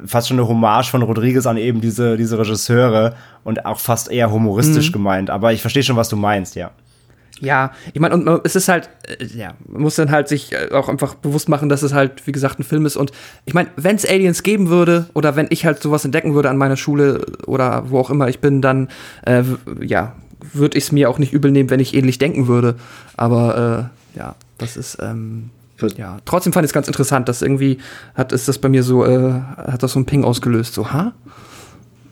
fast 0.06 0.28
schon 0.28 0.40
eine 0.40 0.48
Hommage 0.48 0.90
von 0.90 1.02
Rodriguez 1.02 1.46
an 1.46 1.58
eben 1.58 1.82
diese, 1.82 2.18
diese 2.18 2.38
Regisseure 2.38 3.16
und 3.44 3.66
auch 3.66 3.80
fast 3.80 4.12
eher 4.12 4.32
humoristisch 4.32 4.90
mhm. 4.90 4.94
gemeint. 4.94 5.30
Aber 5.30 5.54
ich 5.54 5.62
verstehe 5.62 5.84
schon, 5.84 5.96
was 5.96 6.10
du 6.10 6.16
meinst, 6.16 6.56
ja. 6.56 6.72
Ja, 7.42 7.72
ich 7.94 8.02
meine, 8.02 8.16
und 8.16 8.42
es 8.44 8.56
ist 8.56 8.68
halt, 8.68 8.90
äh, 9.08 9.26
ja, 9.26 9.54
man 9.66 9.84
muss 9.84 9.96
dann 9.96 10.12
halt 10.12 10.28
sich 10.28 10.52
äh, 10.52 10.72
auch 10.74 10.90
einfach 10.90 11.16
bewusst 11.16 11.48
machen, 11.48 11.70
dass 11.70 11.84
es 11.84 11.94
halt, 11.94 12.28
wie 12.28 12.32
gesagt, 12.32 12.60
ein 12.60 12.64
Film 12.64 12.86
ist. 12.86 12.98
Und 12.98 13.12
ich 13.46 13.54
meine, 13.54 13.70
wenn 13.78 13.96
es 13.96 14.06
Aliens 14.06 14.44
geben 14.44 14.70
würde 14.70 15.08
oder 15.14 15.36
wenn 15.36 15.48
ich 15.50 15.66
halt 15.66 15.82
sowas 15.82 16.04
entdecken 16.04 16.34
würde 16.34 16.50
an 16.50 16.58
meiner 16.58 16.76
Schule 16.76 17.26
oder 17.46 17.90
wo 17.90 18.00
auch 18.00 18.10
immer 18.10 18.28
ich 18.28 18.40
bin, 18.40 18.62
dann, 18.62 18.90
äh, 19.26 19.44
ja, 19.82 20.16
würde 20.54 20.78
ich 20.78 20.86
es 20.86 20.92
mir 20.92 21.10
auch 21.10 21.18
nicht 21.18 21.34
übel 21.34 21.52
nehmen, 21.52 21.70
wenn 21.70 21.80
ich 21.80 21.94
ähnlich 21.94 22.18
denken 22.18 22.48
würde. 22.48 22.76
Aber 23.16 23.90
äh, 24.16 24.20
ja, 24.20 24.36
das 24.58 24.76
ist, 24.76 24.98
ähm, 25.02 25.50
ja, 25.98 26.20
trotzdem 26.26 26.54
fand 26.54 26.66
ich 26.66 26.70
es 26.70 26.74
ganz 26.74 26.88
interessant, 26.88 27.30
dass 27.30 27.42
irgendwie 27.42 27.78
hat 28.16 28.32
ist 28.32 28.48
das 28.48 28.58
bei 28.58 28.70
mir 28.70 28.84
so, 28.84 29.06
äh, 29.06 29.34
hat 29.56 29.84
das 29.84 29.94
so 29.94 30.00
ein 30.00 30.06
Ping 30.06 30.24
ausgelöst, 30.24 30.74
so, 30.74 30.92
ha? 30.92 31.14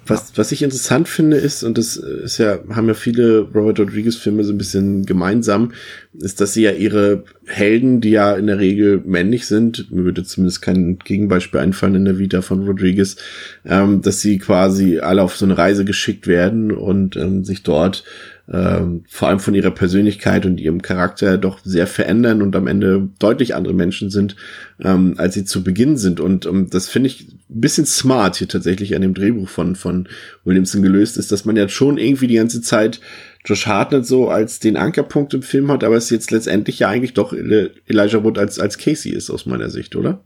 Was, 0.10 0.38
was 0.38 0.52
ich 0.52 0.64
interessant 0.64 1.10
finde 1.10 1.38
ist, 1.38 1.64
und 1.64 1.78
das 1.78 1.98
ist 1.98 2.38
ja, 2.38 2.60
haben 2.70 2.88
ja 2.88 2.94
viele 2.94 3.42
Robert 3.42 3.80
Rodriguez-Filme 3.80 4.44
so 4.44 4.54
ein 4.54 4.58
bisschen 4.58 5.06
gemeinsam, 5.06 5.74
ist, 6.14 6.40
dass 6.40 6.54
sie 6.54 6.64
ja 6.64 6.72
ihre 6.72 7.24
Helden, 7.46 8.00
die 8.00 8.12
ja 8.12 8.34
in 8.36 8.48
der 8.48 8.60
Regel 8.60 9.02
männlich 9.06 9.48
sind, 9.48 9.92
mir 9.92 10.06
würde 10.06 10.24
zumindest 10.24 10.62
kein 10.62 10.98
Gegenbeispiel 11.00 11.60
einfallen 11.60 11.96
in 11.96 12.06
der 12.06 12.20
Vita 12.20 12.42
von 12.42 12.66
Rodriguez, 12.66 13.18
ähm, 13.66 14.02
dass 14.02 14.22
sie 14.22 14.38
quasi 14.38 15.00
alle 15.00 15.22
auf 15.22 15.36
so 15.36 15.46
eine 15.46 15.58
Reise 15.58 15.84
geschickt 15.84 16.28
werden 16.28 16.72
und 16.72 17.18
ähm, 17.18 17.44
sich 17.44 17.64
dort 17.64 18.04
ähm, 18.52 19.04
vor 19.10 19.28
allem 19.28 19.40
von 19.40 19.54
ihrer 19.54 19.72
Persönlichkeit 19.72 20.46
und 20.46 20.60
ihrem 20.60 20.82
Charakter 20.82 21.38
doch 21.38 21.60
sehr 21.63 21.86
verändern 21.86 22.42
und 22.42 22.56
am 22.56 22.67
Ende 22.67 23.10
deutlich 23.19 23.56
andere 23.56 23.74
Menschen 23.74 24.10
sind, 24.10 24.36
ähm, 24.82 25.15
als 25.17 25.34
sie 25.34 25.44
zu 25.44 25.63
Beginn 25.63 25.98
sind. 25.98 26.19
Und 26.19 26.46
ähm, 26.46 26.69
das 26.69 26.88
finde 26.88 27.08
ich 27.08 27.28
ein 27.50 27.62
bisschen 27.62 27.86
smart 27.86 28.38
hier 28.38 28.48
tatsächlich 28.48 28.96
an 28.96 29.02
dem 29.02 29.13
Drehbuch 29.13 29.50
von, 29.50 29.76
von 29.76 30.08
Williamson 30.46 30.82
gelöst 30.82 31.17
ist, 31.17 31.32
dass 31.32 31.44
man 31.44 31.58
ja 31.58 31.67
schon 31.67 31.98
irgendwie 31.98 32.28
die 32.28 32.36
ganze 32.36 32.62
Zeit 32.62 33.02
Josh 33.44 33.65
Hartnett 33.65 34.06
so 34.06 34.30
als 34.30 34.60
den 34.60 34.78
Ankerpunkt 34.78 35.34
im 35.34 35.42
Film 35.42 35.71
hat, 35.71 35.84
aber 35.84 35.96
es 35.96 36.10
jetzt 36.10 36.32
letztendlich 36.32 36.80
ja 36.80 36.90
eigentlich 36.90 37.13
doch 37.13 37.34
Elijah 37.34 38.24
Wood 38.24 38.38
als, 38.38 38.60
als 38.60 38.78
Casey 38.78 39.12
ist 39.12 39.30
aus 39.30 39.46
meiner 39.46 39.69
Sicht, 39.69 39.96
oder? 39.96 40.21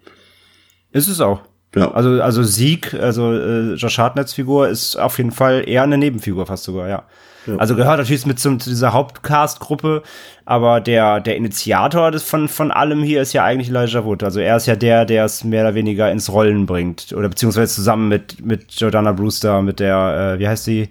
Ist 0.91 1.07
es 1.07 1.21
auch. 1.21 1.41
Ja. 1.75 1.91
Also, 1.91 2.21
also 2.21 2.43
Sieg, 2.43 2.93
also 2.93 3.33
äh, 3.33 3.73
Josh 3.75 3.97
Hartnetts 3.97 4.33
Figur 4.33 4.69
ist 4.69 4.95
auf 4.97 5.17
jeden 5.17 5.31
Fall 5.31 5.63
eher 5.67 5.83
eine 5.83 5.97
Nebenfigur 5.97 6.45
fast 6.45 6.65
sogar, 6.65 6.89
ja. 6.89 7.07
Ja. 7.47 7.55
Also 7.57 7.75
gehört 7.75 7.97
natürlich 7.97 8.25
mit 8.25 8.39
zum, 8.39 8.59
zu 8.59 8.69
dieser 8.69 8.93
Hauptcast-Gruppe, 8.93 10.03
aber 10.45 10.79
der, 10.79 11.19
der 11.19 11.35
Initiator 11.35 12.11
des, 12.11 12.23
von, 12.23 12.47
von 12.47 12.71
allem 12.71 13.03
hier 13.03 13.21
ist 13.21 13.33
ja 13.33 13.43
eigentlich 13.43 13.69
Elijah 13.69 14.05
Wood. 14.05 14.23
Also 14.23 14.39
er 14.39 14.57
ist 14.57 14.67
ja 14.67 14.75
der, 14.75 15.05
der 15.05 15.25
es 15.25 15.43
mehr 15.43 15.63
oder 15.63 15.75
weniger 15.75 16.11
ins 16.11 16.31
Rollen 16.31 16.65
bringt. 16.65 17.13
Oder 17.13 17.29
beziehungsweise 17.29 17.73
zusammen 17.73 18.09
mit, 18.09 18.45
mit 18.45 18.71
Jordana 18.73 19.11
Brewster, 19.11 19.61
mit 19.61 19.79
der, 19.79 20.35
äh, 20.35 20.39
wie 20.39 20.47
heißt 20.47 20.65
sie? 20.65 20.89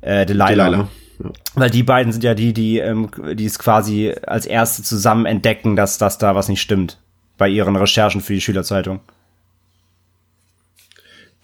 Äh, 0.00 0.26
Delilah. 0.26 0.48
Delilah. 0.48 0.88
Ja. 1.22 1.30
Weil 1.54 1.70
die 1.70 1.82
beiden 1.82 2.12
sind 2.12 2.24
ja 2.24 2.34
die, 2.34 2.52
die, 2.52 2.78
ähm, 2.78 3.10
die 3.34 3.44
es 3.44 3.58
quasi 3.58 4.14
als 4.26 4.46
erste 4.46 4.82
zusammen 4.82 5.26
entdecken, 5.26 5.76
dass, 5.76 5.98
dass 5.98 6.18
da 6.18 6.34
was 6.34 6.48
nicht 6.48 6.62
stimmt. 6.62 6.98
Bei 7.36 7.48
ihren 7.48 7.76
Recherchen 7.76 8.20
für 8.20 8.32
die 8.32 8.40
Schülerzeitung. 8.40 9.00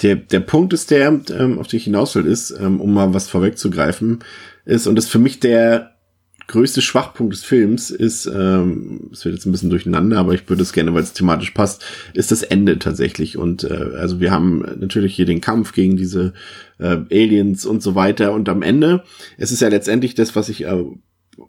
Der, 0.03 0.17
der 0.17 0.41
Punkt 0.41 0.73
ist 0.73 0.91
der, 0.91 1.21
ähm, 1.31 1.59
auf 1.59 1.69
den 1.69 1.79
ich 1.79 1.85
hinaus 1.85 2.15
will, 2.15 2.27
ist, 2.27 2.51
ähm, 2.51 2.81
um 2.81 2.93
mal 2.93 3.15
was 3.15 3.29
vorwegzugreifen, 3.29 4.21
ist, 4.65 4.87
und 4.87 4.97
das 4.97 5.07
ist 5.07 5.11
für 5.11 5.19
mich 5.19 5.41
der 5.41 5.97
größte 6.49 6.81
Schwachpunkt 6.81 7.35
des 7.35 7.45
Films 7.45 7.91
ist, 7.91 8.27
ähm, 8.27 9.11
es 9.13 9.25
wird 9.25 9.35
jetzt 9.35 9.47
ein 9.47 9.53
bisschen 9.53 9.71
durcheinander, 9.71 10.19
aber 10.19 10.35
ich 10.35 10.49
würde 10.49 10.63
es 10.63 10.73
gerne, 10.73 10.95
weil 10.95 11.03
es 11.03 11.13
thematisch 11.13 11.51
passt, 11.51 11.85
ist 12.15 12.31
das 12.31 12.43
Ende 12.43 12.79
tatsächlich. 12.79 13.37
Und 13.37 13.65
äh, 13.65 13.91
also 13.99 14.21
wir 14.21 14.31
haben 14.31 14.65
natürlich 14.79 15.15
hier 15.15 15.27
den 15.27 15.41
Kampf 15.41 15.73
gegen 15.73 15.97
diese 15.97 16.35
äh, 16.79 16.99
Aliens 17.11 17.67
und 17.67 17.83
so 17.83 17.95
weiter. 17.95 18.33
Und 18.33 18.49
am 18.49 18.63
Ende, 18.63 19.03
es 19.39 19.51
ist 19.51 19.61
ja 19.61 19.69
letztendlich 19.69 20.15
das, 20.15 20.37
was 20.37 20.49
ich 20.49 20.65
äh, 20.65 20.85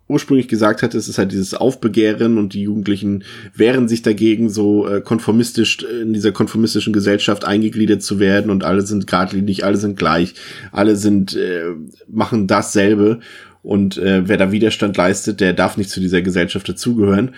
ursprünglich 0.06 0.48
gesagt 0.48 0.82
hatte, 0.82 0.98
es 0.98 1.08
ist 1.08 1.18
halt 1.18 1.32
dieses 1.32 1.54
Aufbegehren 1.54 2.38
und 2.38 2.54
die 2.54 2.62
Jugendlichen 2.62 3.24
wehren 3.54 3.88
sich 3.88 4.02
dagegen, 4.02 4.50
so 4.50 4.86
äh, 4.86 5.00
konformistisch 5.00 5.78
äh, 5.82 6.02
in 6.02 6.12
dieser 6.12 6.32
konformistischen 6.32 6.92
Gesellschaft 6.92 7.44
eingegliedert 7.44 8.02
zu 8.02 8.18
werden 8.18 8.50
und 8.50 8.64
alle 8.64 8.82
sind 8.82 9.06
geradlinig, 9.06 9.64
alle 9.64 9.76
sind 9.76 9.98
gleich, 9.98 10.34
alle 10.72 10.96
sind 10.96 11.34
äh, 11.36 11.64
machen 12.08 12.46
dasselbe 12.46 13.20
und 13.62 13.98
äh, 13.98 14.28
wer 14.28 14.36
da 14.36 14.52
Widerstand 14.52 14.96
leistet, 14.96 15.40
der 15.40 15.52
darf 15.52 15.76
nicht 15.76 15.90
zu 15.90 16.00
dieser 16.00 16.22
Gesellschaft 16.22 16.68
dazugehören. 16.68 17.34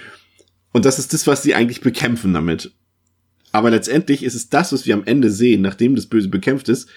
Und 0.72 0.84
das 0.84 0.98
ist 0.98 1.12
das, 1.12 1.26
was 1.26 1.42
sie 1.42 1.55
eigentlich 1.55 1.80
bekämpfen 1.80 2.32
damit. 2.32 2.72
Aber 3.53 3.70
letztendlich 3.70 4.22
ist 4.22 4.34
es 4.34 4.48
das, 4.48 4.72
was 4.72 4.86
wir 4.86 4.94
am 4.94 5.05
Ende 5.05 5.30
sehen, 5.30 5.62
nachdem 5.62 5.96
das 5.96 6.07
Böse 6.07 6.28
bekämpft 6.28 6.68
ist, 6.68 6.88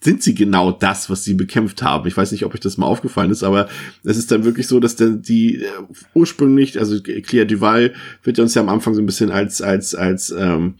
sind 0.00 0.22
sie 0.22 0.34
genau 0.34 0.72
das, 0.72 1.10
was 1.10 1.24
sie 1.24 1.34
bekämpft 1.34 1.82
haben. 1.82 2.08
Ich 2.08 2.16
weiß 2.16 2.32
nicht, 2.32 2.44
ob 2.44 2.54
euch 2.54 2.60
das 2.60 2.78
mal 2.78 2.86
aufgefallen 2.86 3.30
ist, 3.30 3.42
aber 3.42 3.68
es 4.04 4.16
ist 4.16 4.30
dann 4.30 4.44
wirklich 4.44 4.66
so, 4.66 4.80
dass 4.80 4.96
der, 4.96 5.10
die 5.10 5.56
äh, 5.56 5.68
ursprünglich, 6.14 6.78
also 6.78 7.00
Clea 7.02 7.44
Duval 7.44 7.92
wird 8.22 8.38
uns 8.38 8.54
ja 8.54 8.62
am 8.62 8.68
Anfang 8.68 8.94
so 8.94 9.02
ein 9.02 9.06
bisschen 9.06 9.30
als, 9.30 9.60
als, 9.60 9.94
als, 9.94 10.30
ähm, 10.30 10.76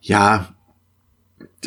ja, 0.00 0.53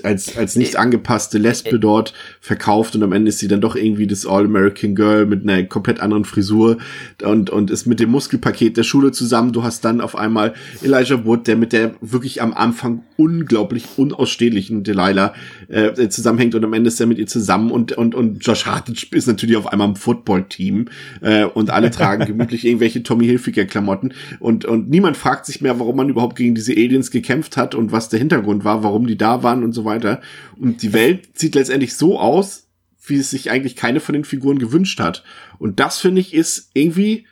als, 0.05 0.37
als 0.37 0.55
nicht 0.55 0.77
angepasste 0.77 1.37
Lesbe 1.37 1.79
dort 1.79 2.13
verkauft 2.41 2.95
und 2.95 3.03
am 3.03 3.11
Ende 3.11 3.29
ist 3.29 3.39
sie 3.39 3.47
dann 3.47 3.61
doch 3.61 3.75
irgendwie 3.75 4.07
das 4.07 4.25
All-American 4.25 4.95
Girl 4.95 5.25
mit 5.25 5.43
einer 5.43 5.63
komplett 5.63 5.99
anderen 5.99 6.25
Frisur 6.25 6.77
und, 7.23 7.49
und 7.49 7.71
ist 7.71 7.85
mit 7.85 7.99
dem 7.99 8.11
Muskelpaket 8.11 8.77
der 8.77 8.83
Schule 8.83 9.11
zusammen. 9.11 9.53
Du 9.53 9.63
hast 9.63 9.83
dann 9.85 10.01
auf 10.01 10.15
einmal 10.15 10.53
Elijah 10.81 11.25
Wood, 11.25 11.47
der 11.47 11.55
mit 11.55 11.73
der 11.73 11.95
wirklich 12.01 12.41
am 12.41 12.53
Anfang 12.53 13.03
unglaublich 13.17 13.85
unausstehlichen 13.97 14.83
Delilah 14.83 15.33
äh, 15.67 16.09
zusammenhängt 16.09 16.55
und 16.55 16.63
am 16.63 16.73
Ende 16.73 16.87
ist 16.87 16.99
er 16.99 17.07
mit 17.07 17.17
ihr 17.17 17.27
zusammen 17.27 17.71
und, 17.71 17.93
und, 17.93 18.15
und 18.15 18.45
Josh 18.45 18.65
Hartnett 18.65 19.03
ist 19.11 19.27
natürlich 19.27 19.57
auf 19.57 19.67
einmal 19.67 19.89
im 19.89 19.95
Football-Team 19.95 20.89
äh, 21.21 21.45
und 21.45 21.69
alle 21.69 21.91
tragen 21.91 22.25
gemütlich 22.27 22.65
irgendwelche 22.65 23.03
Tommy 23.03 23.25
Hilfiger 23.25 23.65
Klamotten 23.65 24.13
und, 24.39 24.65
und 24.65 24.89
niemand 24.89 25.17
fragt 25.17 25.45
sich 25.45 25.61
mehr, 25.61 25.79
warum 25.79 25.97
man 25.97 26.09
überhaupt 26.09 26.35
gegen 26.35 26.55
diese 26.55 26.73
Aliens 26.73 27.11
gekämpft 27.11 27.57
hat 27.57 27.75
und 27.75 27.91
was 27.91 28.09
der 28.09 28.19
Hintergrund 28.19 28.63
war, 28.63 28.83
warum 28.83 29.07
die 29.07 29.17
da 29.17 29.43
waren 29.43 29.63
und 29.63 29.73
so 29.73 29.85
weiter. 29.88 30.21
Und 30.55 30.83
die 30.83 30.93
Welt 30.93 31.39
sieht 31.39 31.55
letztendlich 31.55 31.95
so 31.95 32.19
aus, 32.19 32.67
wie 33.07 33.17
es 33.17 33.31
sich 33.31 33.49
eigentlich 33.49 33.75
keine 33.75 33.99
von 33.99 34.13
den 34.13 34.25
Figuren 34.25 34.59
gewünscht 34.59 34.99
hat. 34.99 35.23
Und 35.57 35.79
das 35.79 35.97
finde 35.97 36.21
ich 36.21 36.33
ist 36.33 36.69
irgendwie 36.73 37.25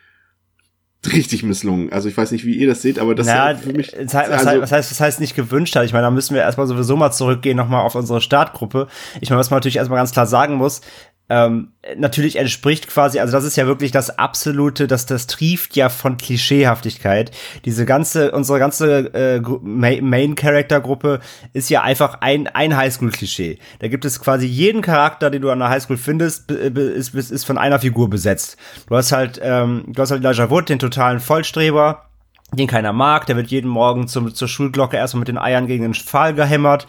richtig 1.06 1.44
misslungen. 1.44 1.92
Also 1.92 2.10
ich 2.10 2.18
weiß 2.18 2.32
nicht, 2.32 2.46
wie 2.46 2.56
ihr 2.56 2.68
das 2.68 2.82
seht, 2.82 2.98
aber 2.98 3.14
das 3.14 3.28
naja, 3.28 3.52
ist 3.52 3.64
für 3.64 3.74
mich. 3.74 3.94
Was, 3.94 4.16
also, 4.16 4.48
heißt, 4.48 4.62
was, 4.62 4.72
heißt, 4.72 4.92
was 4.92 5.00
heißt 5.00 5.20
nicht 5.20 5.36
gewünscht 5.36 5.76
hat? 5.76 5.86
Ich 5.86 5.94
meine, 5.94 6.04
da 6.04 6.12
müssen 6.12 6.34
wir 6.34 6.42
erstmal 6.42 6.68
sowieso 6.68 6.96
mal 6.96 7.12
zurückgehen, 7.12 7.58
nochmal 7.58 7.82
auf 7.84 7.96
unsere 7.96 8.22
Startgruppe. 8.22 8.88
Ich 9.22 9.30
meine, 9.30 9.40
was 9.40 9.52
man 9.52 9.58
natürlich 9.58 9.78
erstmal 9.78 10.00
ganz 10.00 10.12
klar 10.12 10.26
sagen 10.26 10.56
muss, 10.56 10.82
ähm, 11.28 11.70
natürlich 11.98 12.36
entspricht 12.36 12.88
quasi, 12.88 13.20
also 13.20 13.32
das 13.32 13.46
ist 13.46 13.56
ja 13.56 13.66
wirklich 13.66 13.92
das 13.92 14.20
absolute, 14.20 14.86
das, 14.86 15.08
das 15.08 15.26
trieft 15.26 15.76
ja 15.76 15.90
von 15.90 16.18
Klischeehaftigkeit. 16.18 17.32
Diese 17.66 17.86
ganze, 17.86 18.32
unsere 18.32 18.60
ganze 18.60 19.14
äh, 19.14 19.42
Main-Character-Gruppe 19.42 21.22
ist 21.54 21.70
ja 21.70 21.82
einfach 21.82 22.20
ein, 22.22 22.48
ein 22.48 22.78
Highschool-Klischee. 22.78 23.58
Da 23.80 23.88
gibt 23.88 24.06
es 24.06 24.22
quasi 24.22 24.46
jeden 24.46 24.84
Charakter, 24.84 25.32
den 25.32 25.42
du 25.42 25.50
an 25.50 25.60
der 25.60 25.70
Highschool 25.70 25.98
findest, 25.98 26.52
ist, 26.52 27.16
ist, 27.16 27.32
ist 27.32 27.44
von 27.44 27.58
einer 27.58 27.80
Figur 27.80 28.10
besetzt. 28.10 28.58
Du 28.88 28.96
hast 28.96 29.12
halt, 29.12 29.40
ähm, 29.42 29.86
du 29.88 30.02
hast 30.02 30.12
halt 30.12 30.24
Elijah 30.24 30.52
Wood, 30.52 30.70
den 30.70 30.80
totalen 30.80 31.20
Vollstreber, 31.20 32.06
den 32.54 32.68
keiner 32.68 32.94
mag, 32.94 33.26
der 33.26 33.36
wird 33.36 33.48
jeden 33.48 33.70
Morgen 33.70 34.08
zum, 34.08 34.34
zur 34.34 34.48
Schulglocke 34.48 34.96
erstmal 34.96 35.22
mit 35.22 35.28
den 35.28 35.40
Eiern 35.40 35.66
gegen 35.66 35.84
den 35.84 35.96
Pfahl 35.96 36.36
gehämmert 36.36 36.86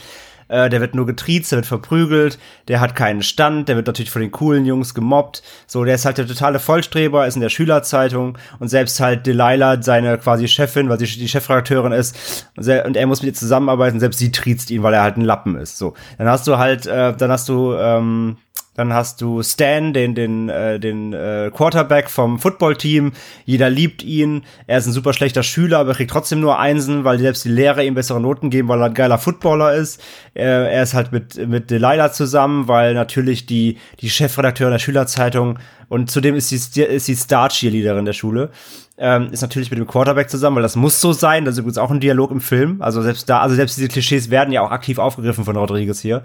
äh, 0.48 0.68
der 0.68 0.80
wird 0.80 0.94
nur 0.94 1.06
getriezt, 1.06 1.52
der 1.52 1.58
wird 1.58 1.66
verprügelt, 1.66 2.38
der 2.68 2.80
hat 2.80 2.94
keinen 2.94 3.22
Stand, 3.22 3.68
der 3.68 3.76
wird 3.76 3.86
natürlich 3.86 4.10
von 4.10 4.22
den 4.22 4.30
coolen 4.30 4.66
Jungs 4.66 4.94
gemobbt. 4.94 5.42
So, 5.66 5.84
der 5.84 5.94
ist 5.94 6.04
halt 6.04 6.18
der 6.18 6.26
totale 6.26 6.58
Vollstreber, 6.58 7.26
ist 7.26 7.36
in 7.36 7.42
der 7.42 7.48
Schülerzeitung 7.48 8.38
und 8.58 8.68
selbst 8.68 9.00
halt 9.00 9.26
Delilah, 9.26 9.82
seine 9.82 10.18
quasi 10.18 10.48
Chefin, 10.48 10.88
weil 10.88 10.98
sie 10.98 11.06
die 11.06 11.28
Chefredakteurin 11.28 11.92
ist, 11.92 12.48
und 12.56 12.96
er 12.96 13.06
muss 13.06 13.22
mit 13.22 13.28
ihr 13.28 13.34
zusammenarbeiten, 13.34 14.00
selbst 14.00 14.18
sie 14.18 14.32
triezt 14.32 14.70
ihn, 14.70 14.82
weil 14.82 14.94
er 14.94 15.02
halt 15.02 15.16
ein 15.16 15.24
Lappen 15.24 15.56
ist. 15.56 15.78
So, 15.78 15.94
dann 16.18 16.28
hast 16.28 16.46
du 16.46 16.58
halt, 16.58 16.86
äh, 16.86 17.14
dann 17.16 17.30
hast 17.30 17.48
du 17.48 17.74
ähm, 17.74 18.36
dann 18.76 18.92
hast 18.92 19.20
du 19.20 19.42
Stan, 19.42 19.92
den, 19.92 20.14
den, 20.14 20.48
äh, 20.48 20.78
den 20.78 21.12
äh, 21.12 21.50
Quarterback 21.52 22.10
vom 22.10 22.38
Footballteam. 22.38 23.12
Jeder 23.44 23.70
liebt 23.70 24.02
ihn. 24.02 24.44
Er 24.66 24.78
ist 24.78 24.86
ein 24.86 24.92
super 24.92 25.12
schlechter 25.12 25.42
Schüler, 25.42 25.78
aber 25.78 25.90
er 25.90 25.96
kriegt 25.96 26.10
trotzdem 26.10 26.40
nur 26.40 26.58
Einsen, 26.58 27.04
weil 27.04 27.18
selbst 27.18 27.44
die 27.44 27.50
Lehrer 27.50 27.82
ihm 27.82 27.94
bessere 27.94 28.20
Noten 28.20 28.50
geben, 28.50 28.68
weil 28.68 28.80
er 28.80 28.86
ein 28.86 28.94
geiler 28.94 29.18
Footballer 29.18 29.74
ist. 29.74 30.02
Äh, 30.34 30.44
er 30.44 30.82
ist 30.82 30.94
halt 30.94 31.10
mit, 31.12 31.48
mit 31.48 31.70
Delilah 31.70 32.12
zusammen, 32.12 32.68
weil 32.68 32.94
natürlich 32.94 33.46
die, 33.46 33.78
die 34.00 34.10
Chefredakteurin 34.10 34.72
der 34.72 34.78
Schülerzeitung 34.78 35.58
und 35.88 36.10
zudem 36.10 36.34
ist 36.34 36.48
sie, 36.48 36.82
ist 36.82 37.06
sie 37.06 37.14
Star-Cheerleaderin 37.14 38.04
der 38.04 38.12
Schule 38.12 38.50
ähm, 38.98 39.30
ist 39.30 39.42
natürlich 39.42 39.70
mit 39.70 39.78
dem 39.78 39.86
Quarterback 39.86 40.30
zusammen, 40.30 40.56
weil 40.56 40.62
das 40.62 40.76
muss 40.76 41.00
so 41.00 41.12
sein. 41.12 41.44
Das 41.44 41.54
ist 41.54 41.58
übrigens 41.58 41.78
auch 41.78 41.90
ein 41.90 42.00
Dialog 42.00 42.30
im 42.30 42.40
Film. 42.40 42.80
Also 42.80 43.02
selbst 43.02 43.28
da, 43.28 43.40
also 43.40 43.54
selbst 43.54 43.76
diese 43.76 43.88
Klischees 43.88 44.30
werden 44.30 44.52
ja 44.52 44.62
auch 44.62 44.70
aktiv 44.70 44.98
aufgegriffen 44.98 45.44
von 45.44 45.56
Rodriguez 45.56 46.00
hier. 46.00 46.22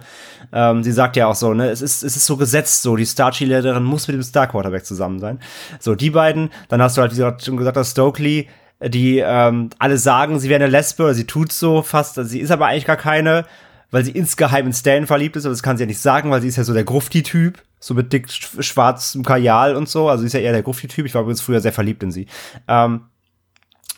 Ähm, 0.53 0.81
sie 0.83 0.93
sagt 0.93 1.17
ja 1.17 1.27
auch 1.27 1.35
so, 1.35 1.53
ne, 1.53 1.69
es 1.69 1.81
ist, 1.81 2.03
es 2.03 2.15
ist 2.15 2.25
so 2.25 2.37
gesetzt, 2.37 2.81
so 2.81 2.95
die 2.95 3.05
Star-Cheerleaderin 3.05 3.83
muss 3.83 4.07
mit 4.07 4.15
dem 4.15 4.23
Star-Quarterback 4.23 4.85
zusammen 4.85 5.19
sein. 5.19 5.39
So, 5.79 5.95
die 5.95 6.11
beiden, 6.11 6.49
dann 6.69 6.81
hast 6.81 6.95
du 6.95 7.01
halt, 7.01 7.11
wie 7.11 7.17
gesagt, 7.17 7.43
schon 7.43 7.57
gesagt, 7.57 7.75
dass 7.75 7.91
Stokely, 7.91 8.47
die 8.81 9.19
ähm, 9.19 9.69
alle 9.77 9.97
sagen, 9.97 10.39
sie 10.39 10.49
wäre 10.49 10.63
eine 10.63 10.71
Lesbe, 10.71 11.03
oder 11.03 11.13
sie 11.13 11.25
tut 11.25 11.51
so 11.51 11.81
fast, 11.81 12.15
sie 12.15 12.39
ist 12.39 12.51
aber 12.51 12.67
eigentlich 12.67 12.85
gar 12.85 12.95
keine, 12.95 13.45
weil 13.91 14.05
sie 14.05 14.11
insgeheim 14.11 14.67
in 14.67 14.73
Stan 14.73 15.05
verliebt 15.05 15.35
ist, 15.35 15.45
aber 15.45 15.53
das 15.53 15.61
kann 15.61 15.75
sie 15.75 15.83
ja 15.83 15.87
nicht 15.87 15.99
sagen, 15.99 16.31
weil 16.31 16.41
sie 16.41 16.47
ist 16.47 16.55
ja 16.55 16.63
so 16.63 16.73
der 16.73 16.85
Grufti-Typ 16.85 17.61
so 17.81 17.95
mit 17.95 18.13
dick 18.13 18.29
schwarzem 18.29 19.23
Kajal 19.23 19.75
und 19.75 19.89
so. 19.89 20.07
Also 20.07 20.23
ist 20.23 20.33
ja 20.33 20.39
eher 20.39 20.53
der 20.53 20.61
Grufti-Typ. 20.61 21.05
Ich 21.05 21.15
war 21.15 21.23
übrigens 21.23 21.41
früher 21.41 21.59
sehr 21.59 21.73
verliebt 21.73 22.03
in 22.03 22.11
sie. 22.11 22.27
Ähm, 22.67 23.01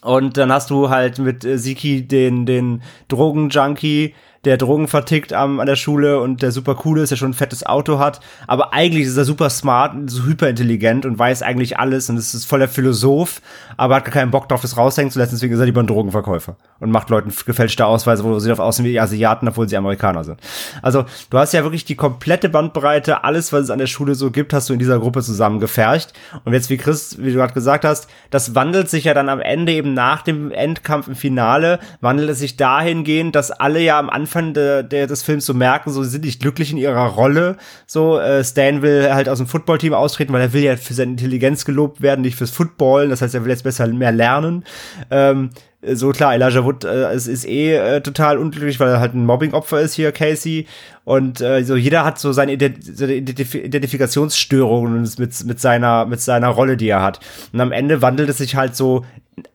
und 0.01 0.37
dann 0.37 0.51
hast 0.51 0.69
du 0.69 0.89
halt 0.89 1.19
mit 1.19 1.43
äh, 1.45 1.57
Siki 1.57 2.07
den, 2.07 2.45
den 2.45 2.81
Drogen-Junkie, 3.09 4.15
der 4.45 4.57
Drogen 4.57 4.87
vertickt 4.89 5.31
am, 5.31 5.59
an 5.59 5.67
der 5.67 5.77
Schule 5.77 6.19
und 6.19 6.41
der 6.41 6.51
super 6.51 6.77
cool 6.83 6.99
ist, 6.99 7.09
der 7.09 7.15
schon 7.15 7.31
ein 7.31 7.35
fettes 7.35 7.65
Auto 7.65 7.97
hat. 7.97 8.19
Aber 8.45 8.73
eigentlich 8.73 9.07
ist 9.07 9.15
er 9.15 9.23
super 9.23 9.49
smart, 9.49 9.95
so 10.07 10.23
hyperintelligent 10.23 11.05
und 11.05 11.17
weiß 11.17 11.43
eigentlich 11.43 11.79
alles 11.79 12.09
und 12.09 12.17
ist 12.17 12.45
voller 12.45 12.67
Philosoph, 12.67 13.41
aber 13.77 13.95
hat 13.95 14.05
gar 14.05 14.13
keinen 14.13 14.31
Bock 14.31 14.49
drauf, 14.49 14.61
das 14.61 14.75
raushängen 14.75 15.11
zu 15.11 15.19
lassen. 15.19 15.35
Deswegen 15.35 15.53
ist 15.53 15.59
er 15.59 15.65
lieber 15.65 15.81
ein 15.81 15.87
Drogenverkäufer 15.87 16.57
und 16.79 16.91
macht 16.91 17.09
Leuten 17.09 17.33
gefälschte 17.45 17.85
Ausweise, 17.85 18.23
wo 18.23 18.37
sie 18.39 18.51
auf 18.51 18.59
aussehen 18.59 18.85
wie 18.85 18.99
Asiaten, 18.99 19.47
obwohl 19.47 19.69
sie 19.69 19.77
Amerikaner 19.77 20.25
sind. 20.25 20.39
Also 20.81 21.05
du 21.29 21.37
hast 21.37 21.53
ja 21.53 21.63
wirklich 21.63 21.85
die 21.85 21.95
komplette 21.95 22.49
Bandbreite, 22.49 23.23
alles, 23.23 23.53
was 23.53 23.63
es 23.63 23.69
an 23.69 23.79
der 23.79 23.87
Schule 23.87 24.15
so 24.15 24.29
gibt, 24.29 24.53
hast 24.53 24.69
du 24.69 24.73
in 24.73 24.79
dieser 24.79 24.99
Gruppe 24.99 25.21
zusammengefercht. 25.21 26.11
Und 26.43 26.51
jetzt, 26.51 26.69
wie 26.69 26.77
Chris, 26.77 27.17
wie 27.17 27.31
du 27.31 27.37
gerade 27.37 27.53
gesagt 27.53 27.85
hast, 27.85 28.09
das 28.29 28.55
wandelt 28.55 28.89
sich 28.89 29.05
ja 29.05 29.13
dann 29.13 29.29
am 29.29 29.39
Ende 29.39 29.71
eben 29.71 29.93
nach 29.93 30.21
dem 30.21 30.51
Endkampf 30.51 31.07
im 31.07 31.15
Finale, 31.15 31.79
wandelt 32.01 32.29
es 32.29 32.39
sich 32.39 32.57
dahingehend, 32.57 33.35
dass 33.35 33.51
alle 33.51 33.79
ja 33.79 33.97
am 33.97 34.09
Anfang 34.09 34.32
de, 34.41 34.83
de, 34.83 35.07
des 35.07 35.23
Films 35.23 35.45
so 35.45 35.53
merken, 35.53 35.91
so 35.91 36.03
sie 36.03 36.09
sind 36.09 36.25
nicht 36.25 36.41
glücklich 36.41 36.71
in 36.71 36.77
ihrer 36.77 37.05
Rolle. 37.07 37.57
So, 37.87 38.19
äh, 38.19 38.43
Stan 38.43 38.81
will 38.81 39.13
halt 39.13 39.29
aus 39.29 39.37
dem 39.37 39.47
Footballteam 39.47 39.93
austreten, 39.93 40.33
weil 40.33 40.41
er 40.41 40.53
will 40.53 40.63
ja 40.63 40.75
für 40.75 40.93
seine 40.93 41.11
Intelligenz 41.11 41.65
gelobt 41.65 42.01
werden, 42.01 42.21
nicht 42.21 42.37
fürs 42.37 42.51
Footballen. 42.51 43.09
Das 43.09 43.21
heißt, 43.21 43.35
er 43.35 43.43
will 43.43 43.51
jetzt 43.51 43.63
besser 43.63 43.87
mehr 43.87 44.11
lernen. 44.11 44.63
Ähm, 45.11 45.51
so 45.91 46.11
klar, 46.11 46.33
Elijah 46.33 46.63
Wood 46.63 46.85
äh, 46.85 47.11
es 47.11 47.27
ist 47.27 47.45
eh 47.45 47.75
äh, 47.75 48.01
total 48.01 48.37
unglücklich, 48.37 48.79
weil 48.79 48.89
er 48.89 48.99
halt 48.99 49.13
ein 49.13 49.25
Mobbing-Opfer 49.25 49.81
ist 49.81 49.93
hier, 49.93 50.11
Casey. 50.11 50.67
Und 51.03 51.41
äh, 51.41 51.63
so 51.63 51.75
jeder 51.75 52.05
hat 52.05 52.19
so 52.19 52.31
seine 52.31 52.53
Identif 52.53 53.55
Identifikationsstörungen 53.55 55.01
mit, 55.17 55.45
mit, 55.45 55.59
seiner, 55.59 56.05
mit 56.05 56.21
seiner 56.21 56.47
Rolle, 56.47 56.77
die 56.77 56.87
er 56.87 57.01
hat. 57.01 57.19
Und 57.51 57.59
am 57.59 57.71
Ende 57.71 58.01
wandelt 58.01 58.29
es 58.29 58.37
sich 58.37 58.55
halt 58.55 58.75
so 58.75 59.05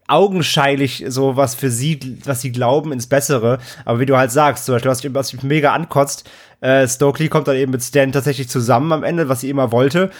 augenscheinlich 0.07 1.05
so 1.09 1.37
was 1.37 1.55
für 1.55 1.71
sie, 1.71 2.19
was 2.25 2.41
sie 2.41 2.53
glauben, 2.53 2.93
ins 2.93 3.07
Bessere. 3.07 3.59
Aber 3.85 4.01
wie 4.01 4.07
du 4.07 4.17
halt 4.17 4.31
sagst, 4.31 4.65
zum 4.65 4.75
Beispiel, 4.75 4.91
was, 4.91 5.05
was 5.15 5.33
mich 5.33 5.43
mega 5.43 5.73
ankotzt, 5.73 6.29
äh, 6.61 6.89
Stokely 6.89 7.29
kommt 7.29 7.49
dann 7.49 7.57
eben 7.57 7.73
mit 7.73 7.83
Stan 7.83 8.11
tatsächlich 8.11 8.49
zusammen 8.49 8.93
am 8.93 9.05
Ende, 9.05 9.29
was 9.29 9.41
sie 9.41 9.51
immer 9.51 9.71
wollte. 9.71 10.11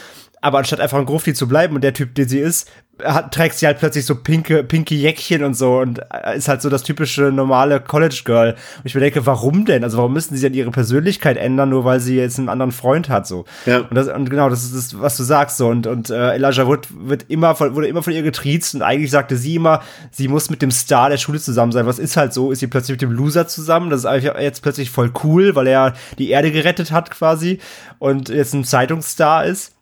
Aber 0.41 0.59
anstatt 0.59 0.79
einfach 0.79 0.97
ein 0.97 1.05
Grufti 1.05 1.33
zu 1.33 1.47
bleiben 1.47 1.75
und 1.75 1.83
der 1.83 1.93
Typ, 1.93 2.15
den 2.15 2.27
sie 2.27 2.39
ist, 2.39 2.69
hat, 3.03 3.33
trägt 3.33 3.55
sie 3.55 3.65
halt 3.65 3.79
plötzlich 3.79 4.05
so 4.05 4.15
pinke, 4.15 4.63
pinke 4.63 4.95
Jäckchen 4.95 5.43
und 5.43 5.53
so 5.53 5.79
und 5.79 5.99
äh, 6.11 6.37
ist 6.37 6.47
halt 6.47 6.61
so 6.61 6.69
das 6.69 6.83
typische 6.83 7.23
normale 7.31 7.79
College 7.79 8.21
Girl. 8.25 8.51
Und 8.51 8.85
ich 8.85 8.95
mir 8.95 9.01
denke, 9.01 9.25
warum 9.25 9.65
denn? 9.65 9.83
Also 9.83 9.97
warum 9.97 10.13
müssen 10.13 10.35
sie 10.35 10.43
dann 10.43 10.53
ihre 10.53 10.71
Persönlichkeit 10.71 11.37
ändern, 11.37 11.69
nur 11.69 11.85
weil 11.85 11.99
sie 11.99 12.15
jetzt 12.15 12.39
einen 12.39 12.49
anderen 12.49 12.71
Freund 12.71 13.09
hat, 13.09 13.27
so. 13.27 13.45
Ja. 13.65 13.79
Und, 13.79 13.95
das, 13.95 14.07
und 14.07 14.29
genau, 14.29 14.49
das 14.49 14.63
ist 14.63 14.75
das, 14.75 15.01
was 15.01 15.17
du 15.17 15.23
sagst, 15.23 15.57
so. 15.57 15.67
Und, 15.67 15.87
und 15.87 16.09
äh, 16.09 16.33
Elijah 16.35 16.67
Wood 16.67 16.87
wird 16.91 17.25
immer 17.29 17.55
von, 17.55 17.75
wurde 17.75 17.87
immer 17.87 18.03
von 18.03 18.13
ihr 18.13 18.23
getriezt 18.23 18.75
und 18.75 18.81
eigentlich 18.81 19.11
sagte 19.11 19.37
sie 19.37 19.55
immer, 19.55 19.81
sie 20.11 20.27
muss 20.27 20.49
mit 20.49 20.61
dem 20.61 20.71
Star 20.71 21.09
der 21.09 21.17
Schule 21.17 21.39
zusammen 21.39 21.71
sein. 21.71 21.85
Was 21.85 21.99
ist 21.99 22.17
halt 22.17 22.33
so? 22.33 22.51
Ist 22.51 22.59
sie 22.59 22.67
plötzlich 22.67 22.95
mit 22.95 23.01
dem 23.01 23.11
Loser 23.11 23.47
zusammen? 23.47 23.89
Das 23.89 24.01
ist 24.01 24.05
eigentlich 24.05 24.33
jetzt 24.39 24.61
plötzlich 24.61 24.89
voll 24.91 25.11
cool, 25.23 25.55
weil 25.55 25.67
er 25.67 25.93
die 26.17 26.29
Erde 26.29 26.51
gerettet 26.51 26.91
hat 26.91 27.11
quasi 27.11 27.59
und 27.99 28.29
jetzt 28.29 28.53
ein 28.53 28.63
Zeitungsstar 28.63 29.45
ist. 29.45 29.73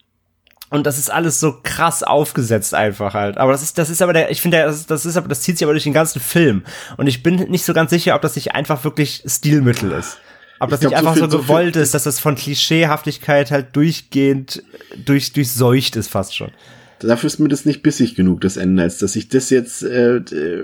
Und 0.70 0.86
das 0.86 0.98
ist 0.98 1.10
alles 1.10 1.40
so 1.40 1.60
krass 1.64 2.04
aufgesetzt 2.04 2.74
einfach 2.74 3.14
halt. 3.14 3.38
Aber 3.38 3.54
das 3.54 3.64
ist, 3.64 3.78
das 3.78 3.90
ist 3.90 4.02
aber 4.02 4.12
der, 4.12 4.32
ich 4.32 4.42
finde, 4.42 4.64
das, 4.64 4.86
das 4.86 5.06
ist 5.06 5.16
aber, 5.16 5.30
das 5.30 5.42
zieht 5.42 5.58
sich 5.58 5.66
aber 5.66 5.74
durch 5.74 5.86
den 5.86 5.94
ganzen 5.94 6.20
Film. 6.20 6.64
Und 6.98 7.08
ich 7.08 7.24
bin 7.24 7.36
nicht 7.36 7.64
so 7.64 7.74
ganz 7.74 7.90
sicher, 7.90 8.16
ob 8.16 8.22
das 8.22 8.36
nicht 8.36 8.54
einfach 8.54 8.84
wirklich 8.84 9.24
Stilmittel 9.26 9.92
ist. 9.94 10.18
Ob 10.60 10.70
das 10.70 10.82
glaub, 10.82 10.92
nicht 10.92 11.00
einfach 11.00 11.16
so, 11.16 11.22
viel, 11.22 11.32
so 11.32 11.38
gewollt 11.40 11.76
so 11.76 11.82
ist, 11.82 11.94
dass 11.94 12.04
das 12.04 12.20
von 12.20 12.36
Klischeehaftigkeit 12.36 13.52
halt 13.52 13.76
durchgehend 13.76 14.64
durch, 15.06 15.32
durchseucht 15.32 15.96
ist 15.96 16.10
fast 16.10 16.36
schon. 16.36 16.52
Dafür 17.00 17.28
ist 17.28 17.40
mir 17.40 17.48
das 17.48 17.66
nicht 17.66 17.84
bissig 17.84 18.16
genug, 18.16 18.42
das 18.42 18.58
Ende, 18.58 18.82
als 18.82 18.98
dass 18.98 19.16
ich 19.16 19.30
das 19.30 19.52
jetzt 19.52 19.84
äh, 19.84 20.16
äh, 20.18 20.64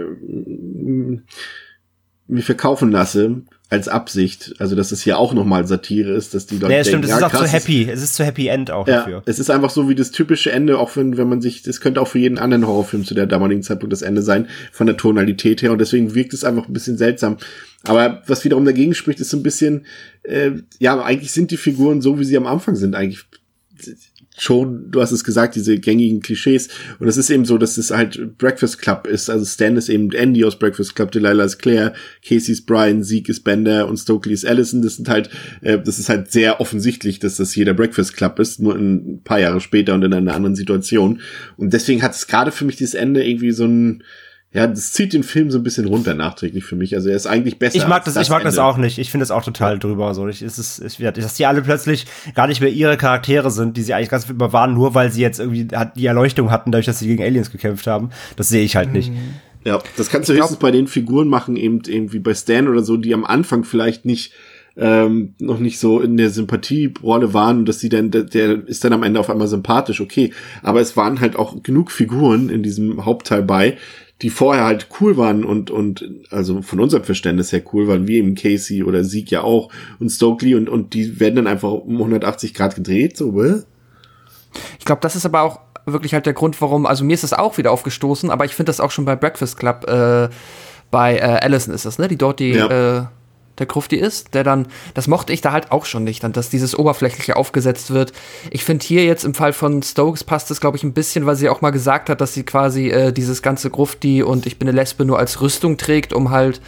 mir 2.27 2.41
verkaufen 2.41 2.91
lasse, 2.91 3.43
als 3.73 3.87
Absicht, 3.87 4.53
also 4.59 4.75
dass 4.75 4.91
es 4.91 5.01
hier 5.01 5.17
auch 5.17 5.33
nochmal 5.33 5.65
Satire 5.65 6.11
ist, 6.11 6.35
dass 6.35 6.45
die 6.45 6.59
Leute. 6.59 6.75
Ja, 6.75 6.83
stimmt, 6.83 7.05
es 7.05 7.09
ja, 7.09 7.17
ist 7.17 7.23
auch 7.23 7.31
zu 7.31 7.47
happy, 7.47 7.89
es 7.89 8.03
ist 8.03 8.13
zu 8.13 8.23
Happy 8.23 8.47
End 8.47 8.69
auch 8.69 8.87
ja, 8.87 8.97
dafür. 8.97 9.23
Es 9.25 9.39
ist 9.39 9.49
einfach 9.49 9.71
so 9.71 9.89
wie 9.89 9.95
das 9.95 10.11
typische 10.11 10.51
Ende, 10.51 10.77
auch 10.77 10.95
wenn, 10.95 11.17
wenn 11.17 11.27
man 11.27 11.41
sich, 11.41 11.63
das 11.63 11.81
könnte 11.81 11.99
auch 11.99 12.07
für 12.07 12.19
jeden 12.19 12.37
anderen 12.37 12.67
Horrorfilm 12.67 13.03
zu 13.03 13.15
der 13.15 13.25
damaligen 13.25 13.63
Zeitpunkt 13.63 13.91
das 13.91 14.03
Ende 14.03 14.21
sein, 14.21 14.47
von 14.71 14.85
der 14.85 14.95
Tonalität 14.95 15.63
her, 15.63 15.71
und 15.71 15.79
deswegen 15.79 16.13
wirkt 16.13 16.35
es 16.35 16.43
einfach 16.43 16.67
ein 16.67 16.73
bisschen 16.73 16.99
seltsam. 16.99 17.37
Aber 17.83 18.21
was 18.27 18.45
wiederum 18.45 18.63
dagegen 18.63 18.93
spricht, 18.93 19.19
ist 19.19 19.31
so 19.31 19.37
ein 19.37 19.43
bisschen, 19.43 19.87
äh, 20.21 20.51
ja, 20.77 21.01
eigentlich 21.01 21.31
sind 21.31 21.49
die 21.49 21.57
Figuren 21.57 21.99
so, 21.99 22.19
wie 22.19 22.25
sie 22.25 22.37
am 22.37 22.45
Anfang 22.45 22.75
sind, 22.75 22.93
eigentlich 22.93 23.25
schon, 24.37 24.89
du 24.91 25.01
hast 25.01 25.11
es 25.11 25.23
gesagt, 25.23 25.55
diese 25.55 25.77
gängigen 25.77 26.21
Klischees. 26.21 26.69
Und 26.99 27.07
es 27.07 27.17
ist 27.17 27.29
eben 27.29 27.45
so, 27.45 27.57
dass 27.57 27.77
es 27.77 27.91
halt 27.91 28.37
Breakfast 28.37 28.79
Club 28.79 29.07
ist. 29.07 29.29
Also 29.29 29.45
Stan 29.45 29.77
ist 29.77 29.89
eben 29.89 30.11
Andy 30.11 30.43
aus 30.43 30.57
Breakfast 30.57 30.95
Club, 30.95 31.11
Delilah 31.11 31.43
ist 31.43 31.59
Claire, 31.59 31.93
Casey 32.27 32.53
ist 32.53 32.65
Brian, 32.65 33.03
Zeke 33.03 33.31
ist 33.31 33.43
Bender 33.43 33.87
und 33.87 33.97
Stokely 33.97 34.33
ist 34.33 34.45
Allison. 34.45 34.81
Das 34.81 34.95
sind 34.95 35.09
halt, 35.09 35.29
äh, 35.61 35.79
das 35.79 35.99
ist 35.99 36.09
halt 36.09 36.31
sehr 36.31 36.59
offensichtlich, 36.59 37.19
dass 37.19 37.37
das 37.37 37.51
hier 37.51 37.65
der 37.65 37.73
Breakfast 37.73 38.15
Club 38.15 38.39
ist, 38.39 38.59
nur 38.59 38.75
ein 38.75 39.21
paar 39.23 39.39
Jahre 39.39 39.61
später 39.61 39.93
und 39.93 40.03
in 40.03 40.13
einer 40.13 40.33
anderen 40.33 40.55
Situation. 40.55 41.21
Und 41.57 41.73
deswegen 41.73 42.01
hat 42.01 42.13
es 42.13 42.27
gerade 42.27 42.51
für 42.51 42.65
mich 42.65 42.75
dieses 42.75 42.95
Ende 42.95 43.25
irgendwie 43.25 43.51
so 43.51 43.65
ein, 43.65 44.03
ja, 44.53 44.67
das 44.67 44.91
zieht 44.91 45.13
den 45.13 45.23
Film 45.23 45.49
so 45.49 45.57
ein 45.57 45.63
bisschen 45.63 45.87
runter 45.87 46.13
nachträglich 46.13 46.63
für 46.63 46.75
mich. 46.75 46.93
Also 46.95 47.09
er 47.09 47.15
ist 47.15 47.25
eigentlich 47.25 47.57
besser. 47.57 47.75
Ich 47.75 47.87
mag 47.87 48.05
das, 48.05 48.13
das 48.13 48.23
ich 48.23 48.29
mag 48.29 48.41
Ende. 48.41 48.51
das 48.51 48.59
auch 48.59 48.77
nicht. 48.77 48.99
Ich 48.99 49.09
finde 49.09 49.23
das 49.23 49.31
auch 49.31 49.43
total 49.43 49.79
drüber. 49.79 50.13
So, 50.13 50.27
ich, 50.27 50.43
ist 50.43 50.59
es, 50.59 50.79
ich, 50.79 50.97
dass 50.97 51.33
die 51.33 51.47
alle 51.47 51.63
plötzlich 51.63 52.05
gar 52.35 52.45
nicht 52.45 52.61
mehr 52.61 52.69
ihre 52.69 52.95
Charaktere 52.95 53.49
sind, 53.49 53.77
die 53.77 53.81
sie 53.81 53.95
eigentlich 53.95 54.09
ganz 54.09 54.29
immer 54.29 54.53
waren, 54.53 54.75
nur 54.75 54.93
weil 54.93 55.11
sie 55.11 55.21
jetzt 55.21 55.39
irgendwie 55.39 55.67
die 55.95 56.05
Erleuchtung 56.05 56.51
hatten, 56.51 56.71
dadurch, 56.71 56.85
dass 56.85 56.99
sie 56.99 57.07
gegen 57.07 57.23
Aliens 57.23 57.51
gekämpft 57.51 57.87
haben. 57.87 58.11
Das 58.35 58.49
sehe 58.49 58.63
ich 58.63 58.75
halt 58.75 58.89
mhm. 58.89 58.93
nicht. 58.93 59.11
Ja, 59.65 59.79
das 59.97 60.09
kannst 60.09 60.29
du 60.29 60.33
ich 60.33 60.39
höchstens 60.39 60.59
glaub, 60.59 60.71
bei 60.71 60.71
den 60.71 60.87
Figuren 60.87 61.29
machen, 61.29 61.55
eben, 61.55 61.81
eben 61.87 62.13
wie 62.13 62.19
bei 62.19 62.35
Stan 62.35 62.67
oder 62.67 62.83
so, 62.83 62.97
die 62.97 63.13
am 63.13 63.25
Anfang 63.25 63.63
vielleicht 63.63 64.05
nicht 64.05 64.33
ähm, 64.75 65.35
noch 65.39 65.59
nicht 65.59 65.79
so 65.79 65.99
in 65.99 66.17
der 66.17 66.29
Sympathierolle 66.29 67.33
waren 67.33 67.59
und 67.59 67.69
dass 67.69 67.79
sie 67.79 67.89
dann, 67.89 68.11
der, 68.11 68.23
der 68.23 68.67
ist 68.67 68.83
dann 68.83 68.93
am 68.93 69.03
Ende 69.03 69.19
auf 69.19 69.29
einmal 69.29 69.47
sympathisch, 69.47 70.01
okay. 70.01 70.31
Aber 70.63 70.81
es 70.81 70.97
waren 70.97 71.21
halt 71.21 71.35
auch 71.35 71.61
genug 71.61 71.91
Figuren 71.91 72.49
in 72.49 72.63
diesem 72.63 73.05
Hauptteil 73.05 73.43
bei, 73.43 73.77
die 74.23 74.29
vorher 74.29 74.63
halt 74.63 74.87
cool 75.01 75.17
waren 75.17 75.43
und, 75.43 75.69
und 75.69 76.09
also 76.31 76.61
von 76.61 76.79
unserem 76.79 77.03
Verständnis 77.03 77.51
her 77.51 77.61
cool 77.73 77.89
waren, 77.89 78.07
wie 78.07 78.17
eben 78.17 78.35
Casey 78.35 78.81
oder 78.81 79.03
Sieg 79.03 79.29
ja 79.29 79.41
auch 79.41 79.69
und 79.99 80.09
Stokely 80.09 80.55
und, 80.55 80.69
und 80.69 80.93
die 80.93 81.19
werden 81.19 81.35
dann 81.35 81.47
einfach 81.47 81.71
um 81.71 81.97
180 81.97 82.53
Grad 82.53 82.75
gedreht, 82.75 83.17
so, 83.17 83.35
will? 83.35 83.65
Ich 84.79 84.85
glaube, 84.85 85.01
das 85.01 85.17
ist 85.17 85.25
aber 85.25 85.41
auch 85.41 85.59
wirklich 85.85 86.13
halt 86.13 86.25
der 86.25 86.33
Grund, 86.33 86.59
warum, 86.61 86.85
also 86.85 87.03
mir 87.03 87.13
ist 87.13 87.23
das 87.23 87.33
auch 87.33 87.57
wieder 87.57 87.71
aufgestoßen, 87.71 88.29
aber 88.29 88.45
ich 88.45 88.55
finde 88.55 88.69
das 88.69 88.79
auch 88.79 88.91
schon 88.91 89.03
bei 89.03 89.17
Breakfast 89.17 89.57
Club, 89.57 89.85
äh, 89.89 90.29
bei 90.89 91.17
äh, 91.17 91.39
Allison 91.41 91.73
ist 91.73 91.85
das, 91.85 91.99
ne, 91.99 92.07
die 92.07 92.17
dort 92.17 92.39
die, 92.39 92.51
ja. 92.51 92.99
äh, 93.01 93.05
der 93.59 93.65
Krufti 93.65 93.95
ist, 93.95 94.33
der 94.33 94.43
dann, 94.43 94.67
das 94.93 95.07
mochte 95.07 95.31
ich 95.31 95.41
da 95.41 95.51
halt 95.51 95.71
auch 95.71 95.85
schon 95.85 96.03
nicht, 96.03 96.23
dann, 96.23 96.33
dass 96.33 96.49
dieses 96.49 96.77
Oberflächliche 96.77 97.35
aufgesetzt 97.35 97.93
wird. 97.93 98.13
Ich 98.49 98.63
finde 98.63 98.85
hier 98.85 99.05
jetzt 99.05 99.23
im 99.23 99.33
Fall 99.33 99.53
von 99.53 99.83
Stokes 99.83 100.23
passt 100.23 100.49
es, 100.51 100.59
glaube 100.59 100.77
ich, 100.77 100.83
ein 100.83 100.93
bisschen, 100.93 101.25
weil 101.25 101.35
sie 101.35 101.49
auch 101.49 101.61
mal 101.61 101.71
gesagt 101.71 102.09
hat, 102.09 102.21
dass 102.21 102.33
sie 102.33 102.43
quasi 102.43 102.89
äh, 102.89 103.11
dieses 103.11 103.41
ganze 103.41 103.69
Grufti 103.69 104.23
und 104.23 104.45
ich 104.45 104.57
bin 104.57 104.67
eine 104.67 104.75
Lesbe 104.75 105.05
nur 105.05 105.19
als 105.19 105.41
Rüstung 105.41 105.77
trägt, 105.77 106.13
um 106.13 106.31
halt 106.31 106.61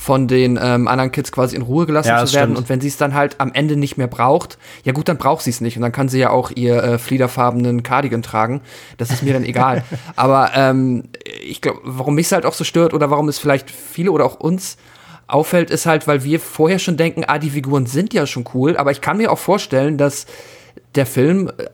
von 0.00 0.28
den 0.28 0.58
ähm, 0.60 0.88
anderen 0.88 1.12
Kids 1.12 1.30
quasi 1.30 1.54
in 1.54 1.60
Ruhe 1.60 1.84
gelassen 1.84 2.08
ja, 2.08 2.24
zu 2.24 2.32
werden. 2.32 2.52
Stimmt. 2.52 2.58
Und 2.58 2.68
wenn 2.70 2.80
sie 2.80 2.88
es 2.88 2.96
dann 2.96 3.12
halt 3.12 3.38
am 3.38 3.52
Ende 3.52 3.76
nicht 3.76 3.98
mehr 3.98 4.06
braucht, 4.06 4.56
ja 4.82 4.92
gut, 4.92 5.10
dann 5.10 5.18
braucht 5.18 5.44
sie 5.44 5.50
es 5.50 5.60
nicht. 5.60 5.76
Und 5.76 5.82
dann 5.82 5.92
kann 5.92 6.08
sie 6.08 6.18
ja 6.18 6.30
auch 6.30 6.50
ihr 6.50 6.82
äh, 6.82 6.98
fliederfarbenen 6.98 7.82
Cardigan 7.82 8.22
tragen. 8.22 8.62
Das 8.96 9.10
ist 9.10 9.22
mir 9.22 9.34
dann 9.34 9.44
egal. 9.44 9.84
Aber 10.16 10.52
ähm, 10.54 11.10
ich 11.46 11.60
glaube, 11.60 11.80
warum 11.84 12.14
mich 12.14 12.26
es 12.26 12.32
halt 12.32 12.46
auch 12.46 12.54
so 12.54 12.64
stört 12.64 12.94
oder 12.94 13.10
warum 13.10 13.28
es 13.28 13.38
vielleicht 13.38 13.70
viele 13.70 14.10
oder 14.10 14.24
auch 14.24 14.40
uns 14.40 14.78
auffällt, 15.32 15.70
ist 15.70 15.86
halt, 15.86 16.06
weil 16.06 16.24
wir 16.24 16.40
vorher 16.40 16.78
schon 16.78 16.96
denken, 16.96 17.24
ah, 17.26 17.38
die 17.38 17.50
Figuren 17.50 17.86
sind 17.86 18.14
ja 18.14 18.26
schon 18.26 18.44
cool, 18.54 18.76
aber 18.76 18.90
ich 18.90 19.00
kann 19.00 19.16
mir 19.16 19.30
auch 19.30 19.38
vorstellen, 19.38 19.98
dass 19.98 20.26
der 20.94 21.06
Film, 21.06 21.48
äh, 21.48 21.64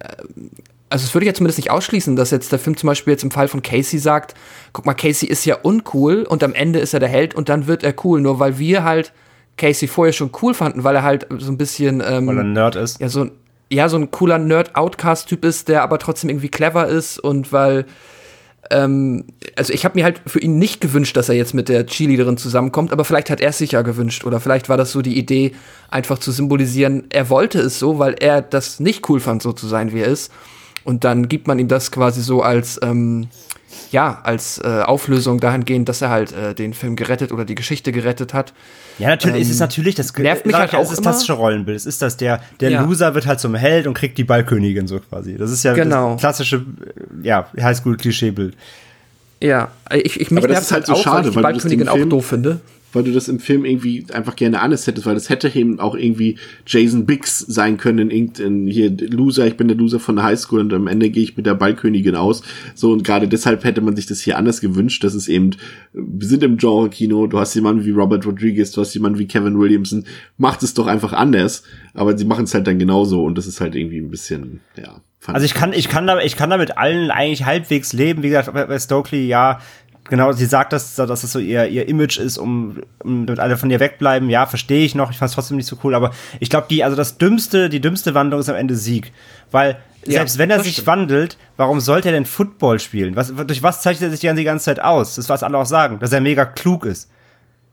also 0.89 1.05
es 1.05 1.15
würde 1.15 1.25
ich 1.25 1.29
ja 1.29 1.35
zumindest 1.35 1.59
nicht 1.59 1.71
ausschließen, 1.71 2.17
dass 2.17 2.31
jetzt 2.31 2.53
der 2.53 2.59
Film 2.59 2.77
zum 2.77 2.87
Beispiel 2.89 3.13
jetzt 3.13 3.25
im 3.25 3.31
Fall 3.31 3.49
von 3.49 3.63
Casey 3.63 3.99
sagt, 3.99 4.35
guck 4.73 4.87
mal, 4.87 4.95
Casey 4.95 5.29
ist 5.29 5.45
ja 5.45 5.57
uncool 5.57 6.23
und 6.23 6.45
am 6.45 6.55
Ende 6.55 6.79
ist 6.79 6.95
er 6.95 7.01
der 7.01 7.09
Held 7.09 7.35
und 7.35 7.49
dann 7.49 7.67
wird 7.67 7.83
er 7.83 7.95
cool, 8.05 8.21
nur 8.21 8.39
weil 8.39 8.59
wir 8.59 8.85
halt 8.85 9.13
Casey 9.57 9.89
vorher 9.89 10.13
schon 10.13 10.31
cool 10.43 10.55
fanden, 10.55 10.85
weil 10.85 10.95
er 10.95 11.03
halt 11.03 11.27
so 11.39 11.51
ein 11.51 11.59
bisschen 11.59 12.03
ähm, 12.07 12.27
weil 12.27 12.39
er 12.39 12.45
ein 12.45 12.53
Nerd 12.53 12.77
ist. 12.77 13.01
Ja, 13.01 13.09
so 13.09 13.29
ja, 13.69 13.89
so 13.89 13.97
ein 13.97 14.11
cooler 14.11 14.39
Nerd-Outcast-Typ 14.39 15.45
ist, 15.45 15.69
der 15.69 15.83
aber 15.83 15.99
trotzdem 15.99 16.31
irgendwie 16.31 16.49
clever 16.49 16.87
ist 16.87 17.19
und 17.19 17.53
weil 17.53 17.85
ähm, 18.71 19.25
also 19.57 19.73
ich 19.73 19.85
habe 19.85 19.99
mir 19.99 20.05
halt 20.05 20.21
für 20.27 20.41
ihn 20.41 20.59
nicht 20.59 20.81
gewünscht, 20.81 21.17
dass 21.17 21.29
er 21.29 21.35
jetzt 21.35 21.55
mit 21.55 21.69
der 21.69 21.87
Cheerleaderin 21.87 22.37
zusammenkommt, 22.37 22.93
aber 22.93 23.05
vielleicht 23.05 23.31
hat 23.31 23.41
er 23.41 23.51
es 23.51 23.59
sich 23.59 23.73
ja 23.73 23.83
gewünscht 23.83 24.25
oder 24.25 24.41
vielleicht 24.41 24.69
war 24.69 24.77
das 24.77 24.93
so 24.93 25.03
die 25.03 25.19
Idee, 25.19 25.53
einfach 25.91 26.19
zu 26.19 26.33
symbolisieren, 26.33 27.05
er 27.11 27.31
wollte 27.31 27.61
es 27.61 27.79
so, 27.79 27.99
weil 27.99 28.15
er 28.19 28.43
das 28.43 28.81
nicht 28.81 29.09
cool 29.09 29.21
fand, 29.21 29.43
so 29.43 29.53
zu 29.53 29.67
sein, 29.67 29.93
wie 29.93 30.01
er 30.01 30.09
ist. 30.09 30.33
Und 30.85 31.03
dann 31.03 31.29
gibt 31.29 31.49
man 31.49 31.59
ihm 31.59 31.67
das 31.67 31.91
quasi 31.91 32.23
so 32.23 32.43
als 32.43 32.79
ähm, 32.83 33.27
ja, 33.91 34.21
als 34.23 34.59
äh, 34.59 34.83
Auflösung 34.83 35.41
dahingehend, 35.41 35.89
dass 35.89 36.03
er 36.03 36.11
halt 36.11 36.33
äh, 36.33 36.55
den 36.55 36.75
Film 36.75 36.97
gerettet 36.97 37.33
oder 37.33 37.45
die 37.45 37.55
Geschichte 37.55 37.93
gerettet 37.93 38.35
hat. 38.35 38.53
Ja, 38.99 39.09
natürlich, 39.09 39.37
ähm, 39.37 39.43
es 39.43 39.51
ist 39.51 39.57
ähm, 39.57 39.65
natürlich 39.65 39.95
das 39.95 40.13
nervt 40.17 40.47
mich 40.47 40.57
halt 40.57 40.75
auch 40.75 40.83
es 40.83 40.91
ist 40.91 40.99
das 40.99 41.03
klassische 41.03 41.33
Rollenbild. 41.35 41.77
Es 41.77 41.87
ist 41.87 42.03
das 42.03 42.17
der 42.17 42.41
der 42.61 42.71
ja. 42.71 42.83
Loser 42.83 43.15
wird 43.15 43.27
halt 43.27 43.41
zum 43.41 43.55
Held 43.55 43.87
und 43.87 43.95
kriegt 43.95 44.19
die 44.19 44.25
Ballkönigin 44.25 44.87
so 44.87 44.99
quasi. 45.01 45.37
Das 45.37 45.51
ist 45.51 45.63
ja 45.63 45.75
genau. 45.75 46.13
das 46.13 46.21
klassische 46.21 46.65
ja, 47.23 47.49
Highschool 47.61 47.97
Klischeebild. 47.97 48.57
Ja, 49.43 49.69
ich 49.93 50.21
ich 50.21 50.31
mich 50.31 50.45
Aber 50.45 50.53
das 50.53 50.65
ist 50.65 50.73
halt 50.73 50.87
so 50.87 50.95
auch, 50.95 51.03
schade, 51.03 51.35
weil 51.35 51.57
ich 51.57 51.63
die 51.63 51.77
Ballkönigin 51.77 51.89
auch 51.89 52.09
doof 52.09 52.27
finde. 52.27 52.61
Weil 52.97 53.05
du 53.05 53.13
das 53.13 53.29
im 53.29 53.41
Film 53.41 53.67
irgendwie 53.67 54.07
einfach 54.11 54.37
gerne 54.37 54.63
anders 54.63 54.87
hättest, 54.87 55.07
weil 55.07 55.13
das 55.13 55.29
hätte 55.29 55.55
eben 55.55 55.81
auch 55.81 55.95
irgendwie 55.95 56.39
Jason 56.67 57.05
Biggs 57.05 57.41
sein 57.41 57.77
können, 57.77 58.09
in, 58.09 58.67
hier 58.67 58.91
Loser, 58.91 59.47
ich 59.47 59.59
bin 59.59 59.69
der 59.69 59.77
Loser 59.77 60.01
von 60.01 60.17
der 60.17 60.25
Highschool 60.25 60.61
und 60.61 60.73
am 60.73 60.87
Ende 60.87 61.11
gehe 61.11 61.23
ich 61.23 61.37
mit 61.37 61.45
der 61.45 61.57
Ballkönigin 61.57 62.17
aus. 62.17 62.41
So 62.75 62.93
und 62.93 63.05
gerade 63.05 63.29
deshalb 63.29 63.65
hätte 63.65 63.83
man 63.83 63.97
sich 63.97 64.07
das 64.07 64.23
hier 64.23 64.39
anders 64.39 64.63
gewünscht, 64.63 65.05
dass 65.05 65.13
es 65.13 65.29
eben, 65.29 65.51
wir 65.93 66.27
sind 66.27 66.43
im 66.43 66.57
Genre-Kino, 66.57 67.27
du 67.27 67.39
hast 67.39 67.55
jemanden 67.55 67.85
wie 67.85 67.91
Robert 67.91 68.25
Rodriguez, 68.25 68.73
du 68.73 68.81
hast 68.81 68.95
jemanden 68.95 69.19
wie 69.19 69.27
Kevin 69.27 69.59
Williamson, 69.59 70.07
macht 70.39 70.63
es 70.63 70.73
doch 70.73 70.87
einfach 70.87 71.13
anders, 71.13 71.65
aber 71.93 72.17
sie 72.17 72.25
machen 72.25 72.45
es 72.45 72.55
halt 72.55 72.67
dann 72.67 72.79
genauso 72.79 73.23
und 73.23 73.37
das 73.37 73.47
ist 73.47 73.61
halt 73.61 73.75
irgendwie 73.75 73.99
ein 73.99 74.11
bisschen, 74.11 74.61
ja. 74.79 75.03
Also 75.27 75.45
ich 75.45 75.55
kann, 75.55 75.73
ich 75.73 75.89
kann 75.89 76.07
da, 76.07 76.21
ich 76.21 76.37
kann 76.37 76.51
da 76.51 76.57
mit 76.57 76.79
allen 76.79 77.11
eigentlich 77.11 77.45
halbwegs 77.45 77.93
leben. 77.93 78.23
Wie 78.23 78.29
gesagt, 78.29 78.53
bei 78.53 78.79
Stokely, 78.79 79.27
ja, 79.27 79.61
genau, 80.09 80.33
sie 80.33 80.47
sagt, 80.47 80.73
dass, 80.73 80.95
dass 80.95 81.21
das 81.21 81.33
so 81.33 81.39
ihr, 81.39 81.67
ihr 81.67 81.89
Image 81.89 82.19
ist, 82.19 82.39
um, 82.39 82.83
um 83.03 83.27
damit 83.27 83.41
alle 83.41 83.57
von 83.57 83.71
ihr 83.71 83.81
wegbleiben. 83.81 84.31
Ja, 84.31 84.47
verstehe 84.47 84.85
ich 84.85 84.95
noch. 84.95 85.11
Ich 85.11 85.19
fand 85.19 85.31
es 85.31 85.35
trotzdem 85.35 85.57
nicht 85.57 85.67
so 85.67 85.77
cool. 85.85 85.95
Aber 85.95 86.13
ich 86.41 86.51
glaube, 86.51 86.67
die, 86.71 86.85
also 86.85 86.97
das 86.97 87.19
dümmste, 87.19 87.69
die 87.69 87.81
dümmste 87.81 88.15
Wandlung 88.15 88.41
ist 88.41 88.49
am 88.49 88.57
Ende 88.57 88.77
Sieg. 88.77 89.13
Weil, 89.51 89.79
ja, 90.05 90.19
selbst 90.19 90.39
wenn 90.39 90.51
er 90.51 90.63
sich 90.63 90.75
stimmt. 90.75 90.87
wandelt, 90.87 91.39
warum 91.57 91.81
sollte 91.81 92.09
er 92.09 92.13
denn 92.13 92.27
Football 92.27 92.81
spielen? 92.81 93.17
Was, 93.17 93.35
durch 93.35 93.63
was 93.63 93.83
zeichnet 93.83 94.09
er 94.09 94.17
sich 94.17 94.21
die 94.21 94.45
ganze 94.45 94.65
Zeit 94.65 94.81
aus? 94.81 95.17
Das 95.17 95.25
ist, 95.25 95.29
was 95.29 95.43
alle 95.43 95.59
auch 95.59 95.67
sagen, 95.67 95.99
dass 95.99 96.13
er 96.13 96.21
mega 96.21 96.45
klug 96.45 96.85
ist 96.85 97.11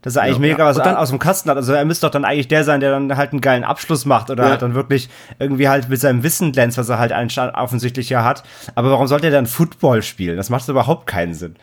dass 0.04 0.18
er 0.18 0.24
eigentlich 0.24 0.36
ja, 0.36 0.42
mega 0.42 0.66
was 0.66 0.78
dann, 0.78 0.98
aus 0.98 1.10
dem 1.10 1.18
Kasten 1.18 1.50
hat. 1.50 1.58
Also 1.58 1.74
er 1.74 1.86
müsste 1.86 2.06
doch 2.06 2.12
dann 2.12 2.26
eigentlich 2.26 2.50
der 2.50 2.66
sein, 2.66 2.82
der 2.82 2.92
dann 2.92 3.16
halt 3.16 3.32
einen 3.32 3.42
geilen 3.42 3.64
Abschluss 3.64 4.06
macht 4.06 4.30
oder 4.30 4.44
ja. 4.44 4.50
halt 4.52 4.62
dann 4.62 4.76
wirklich 4.76 5.10
irgendwie 5.40 5.70
halt 5.70 5.88
mit 5.90 6.00
seinem 6.00 6.24
Wissen 6.24 6.52
glänzt, 6.52 6.78
was 6.78 6.90
er 6.90 7.00
halt 7.00 7.14
offensichtlich 7.56 8.10
ja 8.10 8.24
hat. 8.24 8.44
Aber 8.76 8.92
warum 8.92 9.08
sollte 9.08 9.28
er 9.28 9.32
dann 9.32 9.48
Football 9.48 10.04
spielen? 10.04 10.36
Das 10.36 10.50
macht 10.50 10.68
überhaupt 10.68 11.08
keinen 11.08 11.34
Sinn. 11.34 11.56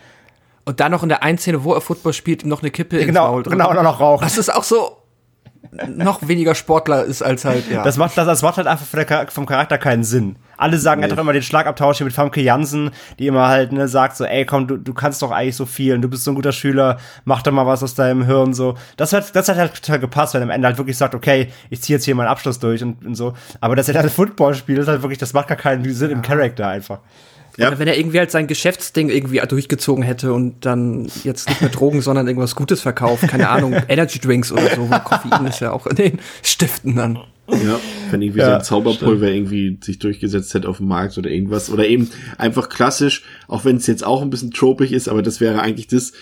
Und 0.64 0.80
dann 0.80 0.92
noch 0.92 1.02
in 1.02 1.08
der 1.08 1.22
einen 1.22 1.38
Szene, 1.38 1.64
wo 1.64 1.72
er 1.72 1.80
Football 1.80 2.12
spielt, 2.12 2.44
noch 2.44 2.62
eine 2.62 2.70
Kippe 2.70 3.04
genau, 3.04 3.38
ins 3.38 3.46
Maul 3.46 3.56
Genau, 3.56 3.70
und 3.70 3.82
noch 3.82 4.00
raucht. 4.00 4.24
Das 4.24 4.38
ist 4.38 4.54
auch 4.54 4.64
so 4.64 5.00
noch 5.88 6.26
weniger 6.26 6.54
Sportler 6.54 7.04
ist 7.04 7.22
als 7.22 7.44
halt, 7.44 7.70
ja. 7.70 7.84
Das 7.84 7.96
macht, 7.96 8.16
das, 8.18 8.26
das 8.26 8.42
macht 8.42 8.56
halt 8.56 8.66
einfach 8.66 9.30
vom 9.30 9.46
Charakter 9.46 9.78
keinen 9.78 10.02
Sinn. 10.02 10.36
Alle 10.56 10.78
sagen 10.78 11.00
nee. 11.00 11.04
einfach 11.04 11.18
immer 11.18 11.32
den 11.32 11.42
Schlagabtausch 11.42 11.98
hier 11.98 12.04
mit 12.04 12.12
Famke 12.12 12.40
Jansen, 12.40 12.90
die 13.18 13.28
immer 13.28 13.48
halt 13.48 13.72
ne, 13.72 13.86
sagt 13.86 14.16
so, 14.16 14.24
ey 14.24 14.44
komm, 14.44 14.66
du, 14.66 14.76
du 14.76 14.92
kannst 14.92 15.22
doch 15.22 15.30
eigentlich 15.30 15.56
so 15.56 15.66
viel 15.66 15.94
und 15.94 16.02
du 16.02 16.08
bist 16.08 16.24
so 16.24 16.32
ein 16.32 16.34
guter 16.34 16.52
Schüler, 16.52 16.98
mach 17.24 17.42
doch 17.42 17.52
mal 17.52 17.66
was 17.66 17.82
aus 17.82 17.94
deinem 17.94 18.24
Hirn 18.24 18.52
so. 18.52 18.74
Das 18.96 19.12
hat, 19.12 19.34
das 19.36 19.48
hat 19.48 19.56
halt 19.56 19.74
total 19.74 20.00
gepasst, 20.00 20.34
wenn 20.34 20.42
am 20.42 20.50
Ende 20.50 20.66
halt 20.66 20.76
wirklich 20.76 20.96
sagt, 20.96 21.14
okay, 21.14 21.48
ich 21.70 21.80
ziehe 21.82 21.96
jetzt 21.96 22.04
hier 22.04 22.14
meinen 22.14 22.28
Abschluss 22.28 22.58
durch 22.58 22.82
und, 22.82 23.04
und 23.06 23.14
so. 23.14 23.34
Aber 23.60 23.76
dass 23.76 23.88
er 23.88 23.94
halt 24.00 24.10
Football 24.10 24.54
spielt, 24.54 24.80
ist 24.80 24.88
halt 24.88 25.02
wirklich, 25.02 25.18
das 25.18 25.32
macht 25.32 25.48
gar 25.48 25.56
keinen 25.56 25.84
Sinn 25.94 26.10
ja. 26.10 26.16
im 26.16 26.22
Charakter 26.22 26.66
einfach. 26.66 26.98
Ja. 27.60 27.68
Oder 27.68 27.78
wenn 27.78 27.88
er 27.88 27.98
irgendwie 27.98 28.18
halt 28.18 28.30
sein 28.30 28.46
Geschäftsding 28.46 29.10
irgendwie 29.10 29.40
durchgezogen 29.46 30.02
hätte 30.02 30.32
und 30.32 30.64
dann 30.64 31.10
jetzt 31.24 31.46
nicht 31.48 31.60
mehr 31.60 31.68
Drogen, 31.70 32.00
sondern 32.00 32.26
irgendwas 32.26 32.54
Gutes 32.54 32.80
verkauft. 32.80 33.28
Keine 33.28 33.48
Ahnung, 33.50 33.74
Energy 33.86 34.18
Drinks 34.18 34.50
oder 34.50 34.74
so. 34.74 34.88
Koffein 35.04 35.46
ist 35.46 35.60
ja 35.60 35.72
auch 35.72 35.86
in 35.86 35.96
den 35.96 36.18
Stiften 36.42 36.96
dann. 36.96 37.18
Ja, 37.48 37.78
wenn 38.10 38.22
irgendwie 38.22 38.38
ja, 38.40 38.46
so 38.46 38.52
ein 38.52 38.64
Zauberpulver 38.64 39.26
stimmt. 39.26 39.50
irgendwie 39.52 39.78
sich 39.82 39.98
durchgesetzt 39.98 40.54
hätte 40.54 40.68
auf 40.68 40.78
dem 40.78 40.88
Markt 40.88 41.18
oder 41.18 41.28
irgendwas. 41.28 41.68
Oder 41.68 41.86
eben 41.86 42.08
einfach 42.38 42.70
klassisch, 42.70 43.24
auch 43.46 43.66
wenn 43.66 43.76
es 43.76 43.86
jetzt 43.86 44.04
auch 44.04 44.22
ein 44.22 44.30
bisschen 44.30 44.52
tropig 44.52 44.92
ist, 44.92 45.08
aber 45.08 45.20
das 45.20 45.40
wäre 45.40 45.60
eigentlich 45.60 45.88
das, 45.88 46.12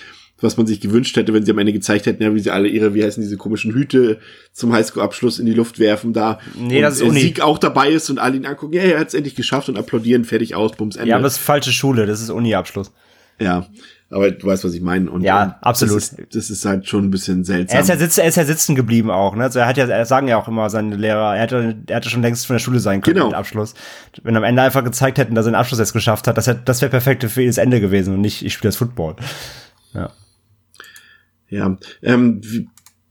was 0.41 0.57
man 0.57 0.67
sich 0.67 0.81
gewünscht 0.81 1.17
hätte, 1.17 1.35
wenn 1.35 1.45
sie 1.45 1.51
am 1.51 1.59
Ende 1.59 1.73
gezeigt 1.73 2.07
hätten, 2.07 2.23
ja, 2.23 2.35
wie 2.35 2.41
sie 2.41 2.51
alle 2.51 2.69
ihre, 2.69 2.95
wie 2.95 3.03
heißen 3.03 3.23
diese 3.23 3.37
komischen 3.37 3.73
Hüte 3.73 4.19
zum 4.53 4.73
Highschool-Abschluss 4.73 5.39
in 5.39 5.47
die 5.47 5.55
Luft 5.55 5.79
werfen 5.79 6.13
da. 6.13 6.39
Nee, 6.55 6.81
das 6.81 6.97
ist 6.97 7.03
Uni. 7.03 7.21
Sieg 7.21 7.41
auch 7.41 7.59
dabei 7.59 7.91
ist 7.91 8.09
und 8.11 8.19
alle 8.19 8.37
ihn 8.37 8.47
angucken, 8.47 8.75
ja, 8.75 8.83
er 8.83 9.01
hat 9.01 9.09
es 9.09 9.15
endlich 9.15 9.35
geschafft 9.35 9.69
und 9.69 9.77
applaudieren, 9.77 10.25
fertig 10.25 10.55
aus, 10.55 10.73
bums, 10.73 10.97
Ende. 10.97 11.11
Ja, 11.11 11.17
aber 11.17 11.25
das 11.25 11.35
ist 11.35 11.39
falsche 11.39 11.73
Schule, 11.73 12.07
das 12.07 12.21
ist 12.21 12.31
Uni-Abschluss. 12.31 12.93
Ja, 13.41 13.67
aber 14.11 14.31
du 14.31 14.47
weißt, 14.47 14.65
was 14.65 14.73
ich 14.73 14.81
meine. 14.81 15.11
Und, 15.11 15.23
ja, 15.23 15.43
und 15.43 15.55
absolut. 15.61 15.97
Das 15.97 16.13
ist, 16.13 16.35
das 16.35 16.51
ist, 16.51 16.65
halt 16.65 16.89
schon 16.89 17.05
ein 17.05 17.11
bisschen 17.11 17.45
seltsam. 17.45 17.77
Er 17.77 17.83
ist 17.83 17.89
ja, 17.89 17.97
sitz, 17.97 18.19
er 18.19 18.27
ist 18.27 18.37
ja 18.37 18.45
sitzen 18.45 18.75
geblieben 18.75 19.11
auch, 19.11 19.37
ne? 19.37 19.45
Also 19.45 19.59
er 19.59 19.67
hat 19.67 19.77
ja, 19.77 19.87
er 19.87 20.07
sagen 20.07 20.29
ja 20.29 20.39
auch 20.39 20.49
immer 20.49 20.71
seine 20.71 20.97
Lehrer, 20.97 21.37
er 21.37 21.43
hätte, 21.43 21.77
er 21.87 21.97
hätte 21.97 22.09
schon 22.09 22.23
längst 22.23 22.47
von 22.47 22.55
der 22.55 22.61
Schule 22.61 22.81
sein 22.81 23.01
können 23.03 23.17
genau. 23.17 23.27
mit 23.27 23.37
Abschluss. 23.37 23.75
Wenn 24.23 24.37
am 24.37 24.45
Ende 24.45 24.63
einfach 24.63 24.83
gezeigt 24.83 25.19
hätten, 25.19 25.35
dass 25.35 25.47
er 25.47 25.53
den 25.53 25.57
Abschluss 25.57 25.79
jetzt 25.79 25.93
geschafft 25.93 26.27
hat, 26.27 26.39
das, 26.39 26.47
hätte, 26.47 26.63
das 26.65 26.81
wäre 26.81 26.91
perfekt 26.91 27.23
für 27.25 27.43
ihn 27.43 27.49
das 27.49 27.59
Ende 27.59 27.81
gewesen 27.81 28.15
und 28.15 28.21
nicht, 28.21 28.45
ich 28.45 28.55
spiele 28.55 28.69
das 28.69 28.77
Football. 28.77 29.17
Ja. 29.93 30.11
Ja, 31.49 31.79
ähm, 32.03 32.41
wie, 32.43 32.69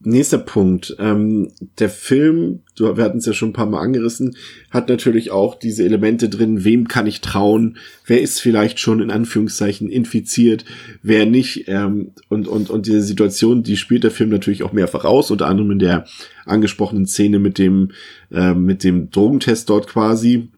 nächster 0.08 0.38
Punkt. 0.38 0.96
Ähm, 1.00 1.52
der 1.80 1.90
Film, 1.90 2.60
du, 2.76 2.98
wir 2.98 3.04
hatten 3.04 3.18
es 3.18 3.26
ja 3.26 3.34
schon 3.34 3.50
ein 3.50 3.54
paar 3.54 3.66
Mal 3.66 3.82
angerissen, 3.82 4.36
hat 4.70 4.90
natürlich 4.90 5.32
auch 5.32 5.56
diese 5.56 5.84
Elemente 5.84 6.30
drin, 6.30 6.64
wem 6.64 6.88
kann 6.88 7.08
ich 7.08 7.22
trauen, 7.22 7.78
wer 8.06 8.22
ist 8.22 8.40
vielleicht 8.40 8.80
schon 8.80 9.02
in 9.02 9.12
Anführungszeichen 9.12 9.90
infiziert, 9.90 10.66
wer 11.04 11.26
nicht. 11.26 11.66
Ähm, 11.68 12.12
und, 12.30 12.48
und, 12.48 12.70
und 12.70 12.86
diese 12.86 13.02
Situation, 13.02 13.64
die 13.64 13.78
spielt 13.78 14.04
der 14.04 14.12
Film 14.12 14.30
natürlich 14.30 14.64
auch 14.64 14.74
mehrfach 14.74 15.06
aus, 15.06 15.32
unter 15.32 15.48
anderem 15.48 15.72
in 15.72 15.80
der 15.80 16.06
angesprochenen 16.46 17.06
Szene 17.06 17.40
mit 17.40 17.58
dem, 17.58 17.92
äh, 18.32 18.54
mit 18.54 18.84
dem 18.84 19.10
Drogentest 19.10 19.70
dort 19.70 19.88
quasi 19.88 20.50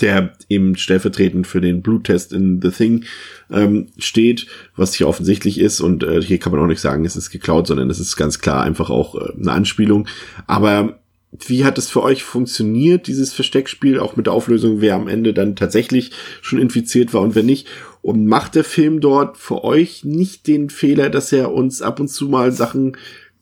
der 0.00 0.32
eben 0.48 0.76
stellvertretend 0.76 1.46
für 1.46 1.60
den 1.60 1.82
Bluttest 1.82 2.32
in 2.32 2.60
The 2.62 2.70
Thing 2.70 3.04
ähm, 3.50 3.88
steht, 3.98 4.46
was 4.76 4.94
hier 4.94 5.08
offensichtlich 5.08 5.60
ist. 5.60 5.80
Und 5.80 6.02
äh, 6.02 6.22
hier 6.22 6.38
kann 6.38 6.52
man 6.52 6.60
auch 6.62 6.66
nicht 6.66 6.80
sagen, 6.80 7.04
es 7.04 7.16
ist 7.16 7.30
geklaut, 7.30 7.66
sondern 7.66 7.90
es 7.90 8.00
ist 8.00 8.16
ganz 8.16 8.38
klar 8.38 8.62
einfach 8.62 8.88
auch 8.88 9.14
äh, 9.14 9.32
eine 9.38 9.52
Anspielung. 9.52 10.08
Aber 10.46 11.00
wie 11.46 11.64
hat 11.64 11.78
es 11.78 11.90
für 11.90 12.02
euch 12.02 12.22
funktioniert, 12.22 13.08
dieses 13.08 13.32
Versteckspiel, 13.32 13.98
auch 13.98 14.16
mit 14.16 14.26
der 14.26 14.32
Auflösung, 14.32 14.80
wer 14.80 14.94
am 14.94 15.08
Ende 15.08 15.34
dann 15.34 15.56
tatsächlich 15.56 16.12
schon 16.40 16.60
infiziert 16.60 17.12
war 17.12 17.20
und 17.22 17.34
wer 17.34 17.42
nicht? 17.42 17.66
Und 18.00 18.26
macht 18.26 18.54
der 18.54 18.64
Film 18.64 19.00
dort 19.00 19.36
für 19.36 19.64
euch 19.64 20.04
nicht 20.04 20.46
den 20.46 20.70
Fehler, 20.70 21.10
dass 21.10 21.32
er 21.32 21.52
uns 21.52 21.82
ab 21.82 22.00
und 22.00 22.08
zu 22.08 22.28
mal 22.28 22.52
Sachen 22.52 22.96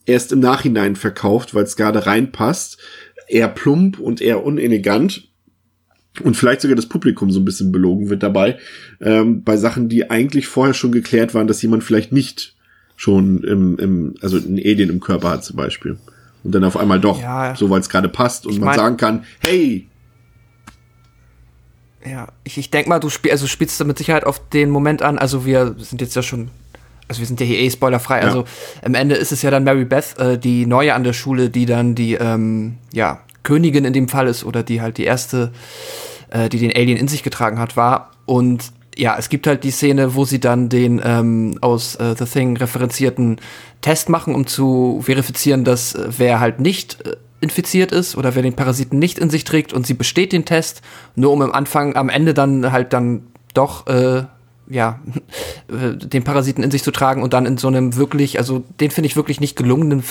erst 0.06 0.32
im 0.32 0.40
Nachhinein 0.40 0.96
verkauft, 0.96 1.54
weil 1.54 1.64
es 1.64 1.76
gerade 1.76 2.06
reinpasst? 2.06 2.78
Eher 3.28 3.48
plump 3.48 3.98
und 4.00 4.20
eher 4.20 4.44
unelegant 4.44 5.31
und 6.20 6.36
vielleicht 6.36 6.60
sogar 6.60 6.76
das 6.76 6.86
Publikum 6.86 7.30
so 7.30 7.40
ein 7.40 7.44
bisschen 7.44 7.72
belogen 7.72 8.10
wird 8.10 8.22
dabei, 8.22 8.58
ähm, 9.00 9.42
bei 9.42 9.56
Sachen, 9.56 9.88
die 9.88 10.10
eigentlich 10.10 10.46
vorher 10.46 10.74
schon 10.74 10.92
geklärt 10.92 11.34
waren, 11.34 11.46
dass 11.46 11.62
jemand 11.62 11.84
vielleicht 11.84 12.12
nicht 12.12 12.54
schon 12.96 13.42
im, 13.44 13.78
im 13.78 14.14
also 14.20 14.36
ein 14.36 14.58
Alien 14.58 14.90
im 14.90 15.00
Körper 15.00 15.30
hat 15.30 15.44
zum 15.44 15.56
Beispiel. 15.56 15.98
Und 16.44 16.54
dann 16.54 16.64
auf 16.64 16.76
einmal 16.76 17.00
doch, 17.00 17.20
ja, 17.20 17.54
so 17.56 17.70
weil 17.70 17.80
es 17.80 17.88
gerade 17.88 18.08
passt 18.08 18.46
und 18.46 18.58
man 18.58 18.66
mein, 18.66 18.76
sagen 18.76 18.96
kann, 18.96 19.24
hey. 19.40 19.88
Ja, 22.04 22.28
ich, 22.44 22.58
ich 22.58 22.70
denke 22.70 22.88
mal, 22.88 22.98
du 22.98 23.08
spiel, 23.08 23.30
also 23.30 23.46
spielst 23.46 23.80
du 23.80 23.84
mit 23.84 23.96
Sicherheit 23.96 24.24
auf 24.24 24.48
den 24.50 24.70
Moment 24.70 25.02
an, 25.02 25.18
also 25.18 25.46
wir 25.46 25.76
sind 25.78 26.00
jetzt 26.00 26.16
ja 26.16 26.22
schon, 26.22 26.50
also 27.08 27.20
wir 27.20 27.26
sind 27.26 27.40
ja 27.40 27.46
hier 27.46 27.58
eh 27.58 27.70
spoilerfrei, 27.70 28.20
ja. 28.20 28.24
also 28.26 28.44
am 28.82 28.94
Ende 28.94 29.14
ist 29.14 29.32
es 29.32 29.40
ja 29.42 29.50
dann 29.50 29.64
Mary 29.64 29.84
Beth, 29.84 30.18
äh, 30.18 30.36
die 30.36 30.66
Neue 30.66 30.94
an 30.94 31.04
der 31.04 31.12
Schule, 31.12 31.48
die 31.48 31.64
dann 31.64 31.94
die, 31.94 32.14
ähm, 32.14 32.78
ja, 32.92 33.20
Königin 33.42 33.84
in 33.84 33.92
dem 33.92 34.08
Fall 34.08 34.28
ist 34.28 34.44
oder 34.44 34.62
die 34.62 34.80
halt 34.80 34.98
die 34.98 35.04
erste, 35.04 35.52
äh, 36.30 36.48
die 36.48 36.58
den 36.58 36.72
Alien 36.74 36.98
in 36.98 37.08
sich 37.08 37.22
getragen 37.22 37.58
hat, 37.58 37.76
war. 37.76 38.10
Und 38.26 38.72
ja, 38.96 39.16
es 39.18 39.28
gibt 39.28 39.46
halt 39.46 39.64
die 39.64 39.70
Szene, 39.70 40.14
wo 40.14 40.24
sie 40.24 40.40
dann 40.40 40.68
den 40.68 41.00
ähm, 41.04 41.58
aus 41.60 41.96
äh, 41.96 42.14
The 42.18 42.26
Thing 42.26 42.56
referenzierten 42.56 43.40
Test 43.80 44.08
machen, 44.08 44.34
um 44.34 44.46
zu 44.46 45.00
verifizieren, 45.02 45.64
dass 45.64 45.94
äh, 45.94 46.08
wer 46.18 46.40
halt 46.40 46.60
nicht 46.60 47.06
äh, 47.06 47.16
infiziert 47.40 47.90
ist 47.90 48.16
oder 48.16 48.34
wer 48.34 48.42
den 48.42 48.54
Parasiten 48.54 48.98
nicht 48.98 49.18
in 49.18 49.30
sich 49.30 49.44
trägt 49.44 49.72
und 49.72 49.86
sie 49.86 49.94
besteht 49.94 50.32
den 50.32 50.44
Test, 50.44 50.82
nur 51.16 51.32
um 51.32 51.42
am 51.42 51.52
Anfang, 51.52 51.96
am 51.96 52.08
Ende 52.08 52.34
dann 52.34 52.70
halt 52.70 52.92
dann 52.92 53.26
doch 53.54 53.86
äh, 53.86 54.24
ja, 54.68 55.00
äh, 55.68 55.96
den 55.96 56.24
Parasiten 56.24 56.62
in 56.62 56.70
sich 56.70 56.82
zu 56.82 56.90
tragen 56.90 57.22
und 57.22 57.32
dann 57.32 57.46
in 57.46 57.58
so 57.58 57.68
einem 57.68 57.96
wirklich, 57.96 58.38
also 58.38 58.62
den 58.80 58.90
finde 58.90 59.06
ich 59.06 59.16
wirklich 59.16 59.40
nicht 59.40 59.56
gelungenen, 59.56 60.02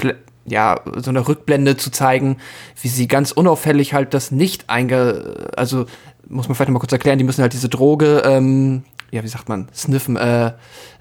ja, 0.46 0.80
so 0.98 1.10
einer 1.10 1.28
Rückblende 1.28 1.78
zu 1.78 1.92
zeigen, 1.92 2.38
wie 2.82 2.88
sie 2.88 3.08
ganz 3.08 3.32
unauffällig 3.32 3.94
halt 3.94 4.14
das 4.14 4.32
nicht 4.32 4.70
einge, 4.70 5.50
also 5.56 5.86
muss 6.28 6.48
man 6.48 6.56
vielleicht 6.56 6.70
noch 6.70 6.74
mal 6.74 6.80
kurz 6.80 6.92
erklären, 6.92 7.18
die 7.18 7.24
müssen 7.24 7.42
halt 7.42 7.54
diese 7.54 7.70
Droge 7.70 8.24
ähm, 8.26 8.84
ja, 9.12 9.24
wie 9.24 9.28
sagt 9.28 9.50
man, 9.50 9.68
sniffen, 9.76 10.16
äh, 10.16 10.54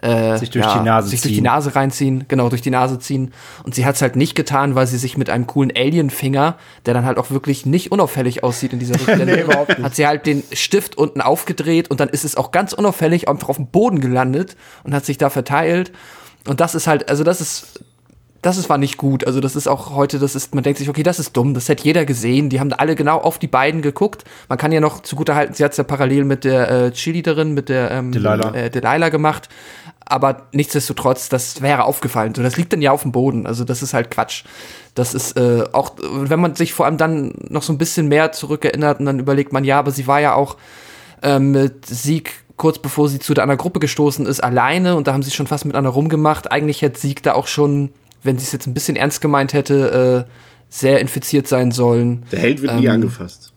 äh, 0.02 0.36
sich 0.36 0.50
durch 0.50 0.64
ja, 0.64 0.78
die 0.78 0.84
Nase 0.84 1.08
sich 1.08 1.20
ziehen. 1.20 1.28
durch 1.28 1.36
die 1.36 1.42
Nase 1.42 1.76
reinziehen, 1.76 2.24
genau, 2.26 2.48
durch 2.48 2.60
die 2.60 2.70
Nase 2.70 2.98
ziehen. 2.98 3.32
Und 3.62 3.76
sie 3.76 3.86
hat 3.86 3.94
es 3.94 4.02
halt 4.02 4.16
nicht 4.16 4.34
getan, 4.34 4.74
weil 4.74 4.88
sie 4.88 4.98
sich 4.98 5.16
mit 5.16 5.30
einem 5.30 5.46
coolen 5.46 5.70
Alien-Finger, 5.74 6.56
der 6.86 6.94
dann 6.94 7.04
halt 7.04 7.18
auch 7.18 7.30
wirklich 7.30 7.66
nicht 7.66 7.92
unauffällig 7.92 8.42
aussieht 8.42 8.72
in 8.72 8.80
dieser 8.80 8.94
Rückblende, 9.00 9.46
nee, 9.46 9.82
hat 9.82 9.94
sie 9.94 10.08
halt 10.08 10.26
den 10.26 10.42
Stift 10.52 10.98
unten 10.98 11.20
aufgedreht 11.20 11.88
und 11.88 12.00
dann 12.00 12.08
ist 12.08 12.24
es 12.24 12.36
auch 12.36 12.50
ganz 12.50 12.72
unauffällig 12.72 13.28
einfach 13.28 13.48
auf 13.48 13.56
dem 13.56 13.68
Boden 13.68 14.00
gelandet 14.00 14.56
und 14.82 14.92
hat 14.92 15.04
sich 15.04 15.16
da 15.16 15.30
verteilt. 15.30 15.92
Und 16.48 16.60
das 16.60 16.74
ist 16.74 16.88
halt, 16.88 17.08
also 17.08 17.22
das 17.22 17.40
ist 17.40 17.84
das 18.42 18.56
ist, 18.56 18.70
war 18.70 18.78
nicht 18.78 18.96
gut. 18.96 19.26
Also 19.26 19.40
das 19.40 19.54
ist 19.54 19.66
auch 19.66 19.94
heute, 19.94 20.18
das 20.18 20.34
ist, 20.34 20.54
man 20.54 20.64
denkt 20.64 20.78
sich, 20.78 20.88
okay, 20.88 21.02
das 21.02 21.18
ist 21.18 21.36
dumm, 21.36 21.52
das 21.52 21.68
hätte 21.68 21.84
jeder 21.84 22.04
gesehen. 22.04 22.48
Die 22.48 22.58
haben 22.58 22.72
alle 22.72 22.94
genau 22.94 23.18
auf 23.18 23.38
die 23.38 23.46
beiden 23.46 23.82
geguckt. 23.82 24.24
Man 24.48 24.56
kann 24.56 24.72
ja 24.72 24.80
noch 24.80 25.02
zugutehalten, 25.02 25.54
sie 25.54 25.64
hat 25.64 25.72
es 25.72 25.76
ja 25.76 25.84
parallel 25.84 26.24
mit 26.24 26.44
der 26.44 26.70
äh, 26.70 26.90
Cheerleaderin, 26.92 27.52
mit 27.52 27.68
der 27.68 27.90
ähm, 27.90 28.12
Delilah. 28.12 28.54
Äh, 28.54 28.70
Delilah 28.70 29.10
gemacht. 29.10 29.48
Aber 30.06 30.48
nichtsdestotrotz, 30.52 31.28
das 31.28 31.62
wäre 31.62 31.84
aufgefallen. 31.84 32.34
So, 32.34 32.42
das 32.42 32.56
liegt 32.56 32.72
dann 32.72 32.82
ja 32.82 32.90
auf 32.90 33.02
dem 33.02 33.12
Boden. 33.12 33.46
Also 33.46 33.64
das 33.64 33.82
ist 33.82 33.94
halt 33.94 34.10
Quatsch. 34.10 34.44
Das 34.94 35.14
ist 35.14 35.36
äh, 35.36 35.64
auch, 35.72 35.92
wenn 36.00 36.40
man 36.40 36.56
sich 36.56 36.72
vor 36.72 36.86
allem 36.86 36.96
dann 36.96 37.34
noch 37.48 37.62
so 37.62 37.72
ein 37.72 37.78
bisschen 37.78 38.08
mehr 38.08 38.32
zurückerinnert 38.32 38.98
und 39.00 39.06
dann 39.06 39.20
überlegt 39.20 39.52
man, 39.52 39.64
ja, 39.64 39.78
aber 39.78 39.92
sie 39.92 40.06
war 40.06 40.20
ja 40.20 40.34
auch 40.34 40.56
ähm, 41.22 41.52
mit 41.52 41.86
Sieg 41.86 42.32
kurz 42.56 42.78
bevor 42.78 43.08
sie 43.08 43.18
zu 43.18 43.32
der 43.32 43.42
anderen 43.44 43.56
Gruppe 43.56 43.80
gestoßen 43.80 44.26
ist, 44.26 44.44
alleine 44.44 44.94
und 44.94 45.06
da 45.06 45.14
haben 45.14 45.22
sie 45.22 45.30
schon 45.30 45.46
fast 45.46 45.64
miteinander 45.64 45.90
rumgemacht. 45.90 46.52
Eigentlich 46.52 46.82
hätte 46.82 47.00
Sieg 47.00 47.22
da 47.22 47.32
auch 47.32 47.46
schon 47.46 47.90
wenn 48.22 48.38
sie 48.38 48.44
es 48.44 48.52
jetzt 48.52 48.66
ein 48.66 48.74
bisschen 48.74 48.96
ernst 48.96 49.20
gemeint 49.20 49.52
hätte, 49.52 50.26
äh, 50.28 50.30
sehr 50.68 51.00
infiziert 51.00 51.48
sein 51.48 51.72
sollen. 51.72 52.24
Der 52.32 52.38
Held 52.40 52.62
wird 52.62 52.74
nie 52.76 52.86
Ähm, 52.86 52.92
angefasst. 52.92 53.52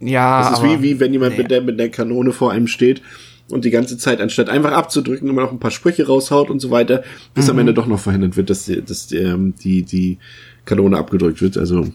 Ja, 0.00 0.42
Das 0.42 0.52
ist 0.52 0.58
aber, 0.64 0.80
wie, 0.80 0.82
wie 0.82 1.00
wenn 1.00 1.12
jemand 1.12 1.32
nee. 1.32 1.42
mit, 1.42 1.50
der, 1.50 1.60
mit 1.60 1.78
der 1.78 1.90
Kanone 1.90 2.32
vor 2.32 2.52
einem 2.52 2.66
steht 2.66 3.02
und 3.50 3.64
die 3.64 3.70
ganze 3.70 3.98
Zeit, 3.98 4.20
anstatt 4.20 4.48
einfach 4.48 4.72
abzudrücken, 4.72 5.28
immer 5.28 5.42
noch 5.42 5.52
ein 5.52 5.58
paar 5.58 5.70
Sprüche 5.70 6.06
raushaut 6.06 6.48
und 6.50 6.60
so 6.60 6.70
weiter, 6.70 7.02
bis 7.34 7.46
Mhm. 7.46 7.50
am 7.50 7.58
Ende 7.58 7.74
doch 7.74 7.86
noch 7.86 7.98
verhindert 8.00 8.36
wird, 8.36 8.48
dass, 8.48 8.64
die, 8.64 8.80
dass 8.82 9.12
ähm, 9.12 9.54
die, 9.62 9.82
die 9.82 10.18
Kanone 10.64 10.96
abgedrückt 10.96 11.42
wird. 11.42 11.58
Also 11.58 11.86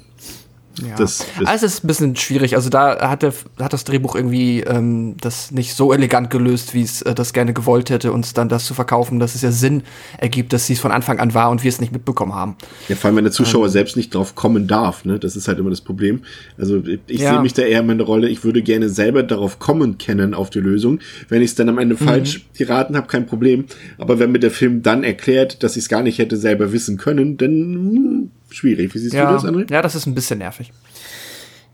Ja. 0.81 0.95
das, 0.95 1.25
das 1.39 1.47
also 1.47 1.65
es 1.65 1.73
ist 1.75 1.83
ein 1.83 1.87
bisschen 1.87 2.15
schwierig. 2.15 2.55
Also 2.55 2.69
da 2.69 3.09
hat, 3.09 3.21
der, 3.23 3.33
hat 3.59 3.73
das 3.73 3.83
Drehbuch 3.85 4.15
irgendwie 4.15 4.61
ähm, 4.61 5.15
das 5.21 5.51
nicht 5.51 5.73
so 5.75 5.93
elegant 5.93 6.29
gelöst, 6.29 6.73
wie 6.73 6.81
es 6.81 7.01
äh, 7.03 7.13
das 7.15 7.33
gerne 7.33 7.53
gewollt 7.53 7.89
hätte, 7.89 8.11
uns 8.11 8.33
dann 8.33 8.49
das 8.49 8.65
zu 8.65 8.73
verkaufen, 8.73 9.19
dass 9.19 9.35
es 9.35 9.41
ja 9.41 9.51
Sinn 9.51 9.83
ergibt, 10.17 10.53
dass 10.53 10.67
sie 10.67 10.73
es 10.73 10.79
von 10.79 10.91
Anfang 10.91 11.19
an 11.19 11.33
war 11.33 11.49
und 11.51 11.63
wir 11.63 11.69
es 11.69 11.79
nicht 11.79 11.91
mitbekommen 11.93 12.33
haben. 12.33 12.55
Ja, 12.89 12.95
vor 12.95 13.07
allem, 13.07 13.17
wenn 13.17 13.23
der 13.23 13.31
Ähm. 13.31 13.35
Zuschauer 13.35 13.69
selbst 13.69 13.95
nicht 13.97 14.13
drauf 14.13 14.35
kommen 14.35 14.67
darf, 14.67 15.05
ne? 15.05 15.19
Das 15.19 15.35
ist 15.35 15.47
halt 15.47 15.59
immer 15.59 15.69
das 15.69 15.81
Problem. 15.81 16.21
Also 16.57 16.81
ich 17.07 17.21
Ja. 17.21 17.33
sehe 17.33 17.41
mich 17.41 17.53
da 17.53 17.61
eher 17.63 17.79
in 17.81 17.87
meiner 17.87 18.03
Rolle, 18.03 18.29
ich 18.29 18.43
würde 18.43 18.61
gerne 18.61 18.89
selber 18.89 19.23
darauf 19.23 19.59
kommen 19.59 19.97
kennen 19.97 20.33
auf 20.33 20.49
die 20.49 20.59
Lösung. 20.59 20.99
Wenn 21.29 21.41
ich 21.41 21.51
es 21.51 21.55
dann 21.55 21.69
am 21.69 21.77
Ende 21.77 21.95
Mhm. 21.95 21.99
falsch 21.99 22.45
geraten 22.57 22.95
habe, 22.97 23.07
kein 23.07 23.25
Problem. 23.25 23.65
Aber 23.97 24.19
wenn 24.19 24.31
mir 24.31 24.39
der 24.39 24.51
Film 24.51 24.81
dann 24.83 25.03
erklärt, 25.03 25.63
dass 25.63 25.77
ich 25.77 25.83
es 25.83 25.89
gar 25.89 26.01
nicht 26.03 26.17
hätte 26.19 26.37
selber 26.37 26.71
wissen 26.73 26.97
können, 26.97 27.37
dann 27.37 27.51
hm, 27.51 28.31
schwierig. 28.55 28.93
Wie 28.93 28.99
siehst 28.99 29.13
Ja, 29.13 29.27
du 29.27 29.33
das, 29.33 29.45
André? 29.45 29.71
ja, 29.71 29.81
das 29.81 29.95
ist 29.95 30.05
ein 30.05 30.15
bisschen 30.15 30.39
nervig. 30.39 30.71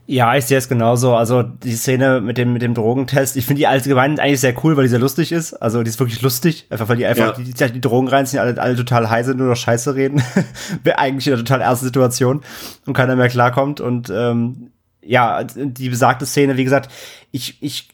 Ja, 0.04 0.34
ich 0.36 0.44
sehe 0.46 0.58
es 0.58 0.68
genauso. 0.68 1.14
Also 1.14 1.42
die 1.44 1.74
Szene 1.76 2.20
mit 2.20 2.36
dem, 2.36 2.52
mit 2.52 2.60
dem 2.60 2.74
Drogentest, 2.74 3.36
ich 3.36 3.46
finde 3.46 3.60
die 3.60 3.66
allgemein 3.68 4.18
eigentlich 4.18 4.40
sehr 4.40 4.52
cool, 4.64 4.76
weil 4.76 4.82
die 4.84 4.88
sehr 4.90 4.98
lustig 4.98 5.30
ist. 5.30 5.54
Also 5.54 5.82
die 5.84 5.88
ist 5.90 6.00
wirklich 6.00 6.20
lustig. 6.22 6.66
Einfach 6.70 6.88
weil 6.88 6.96
die 6.96 7.06
einfach 7.06 7.38
Ja. 7.38 7.44
die, 7.44 7.52
die, 7.54 7.72
die 7.74 7.80
Drogen 7.80 8.08
reinziehen, 8.08 8.40
alle, 8.40 8.60
alle 8.60 8.74
total 8.76 9.08
high 9.10 9.24
sind, 9.24 9.38
nur 9.38 9.46
noch 9.48 9.56
Scheiße 9.56 9.94
reden. 9.94 10.20
Wäre 10.82 10.98
eigentlich 10.98 11.28
in 11.28 11.34
einer 11.34 11.42
total 11.44 11.60
ernsten 11.60 11.86
Situation 11.86 12.42
und 12.84 12.94
keiner 12.94 13.14
mehr 13.14 13.28
klarkommt. 13.28 13.80
Und 13.80 14.10
ähm, 14.14 14.72
ja, 15.02 15.44
die 15.44 15.88
besagte 15.88 16.26
Szene, 16.26 16.56
wie 16.56 16.64
gesagt, 16.64 16.90
ich, 17.30 17.62
ich 17.62 17.88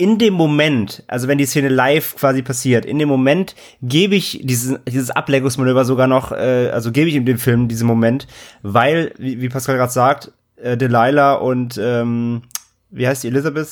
in 0.00 0.16
dem 0.16 0.32
Moment, 0.32 1.02
also 1.08 1.28
wenn 1.28 1.36
die 1.36 1.44
Szene 1.44 1.68
live 1.68 2.16
quasi 2.16 2.40
passiert, 2.40 2.86
in 2.86 2.98
dem 2.98 3.08
Moment 3.08 3.54
gebe 3.82 4.14
ich 4.14 4.40
dieses, 4.42 4.78
dieses 4.88 5.10
Ablenkungsmanöver 5.10 5.84
sogar 5.84 6.06
noch, 6.06 6.32
äh, 6.32 6.70
also 6.72 6.90
gebe 6.90 7.10
ich 7.10 7.14
ihm 7.14 7.26
dem 7.26 7.36
Film 7.36 7.68
diesen 7.68 7.86
Moment, 7.86 8.26
weil, 8.62 9.12
wie, 9.18 9.42
wie 9.42 9.50
Pascal 9.50 9.76
gerade 9.76 9.92
sagt, 9.92 10.32
äh, 10.56 10.78
Delilah 10.78 11.34
und 11.34 11.78
ähm, 11.82 12.42
wie 12.90 13.06
heißt 13.06 13.24
die 13.24 13.28
Elizabeth? 13.28 13.68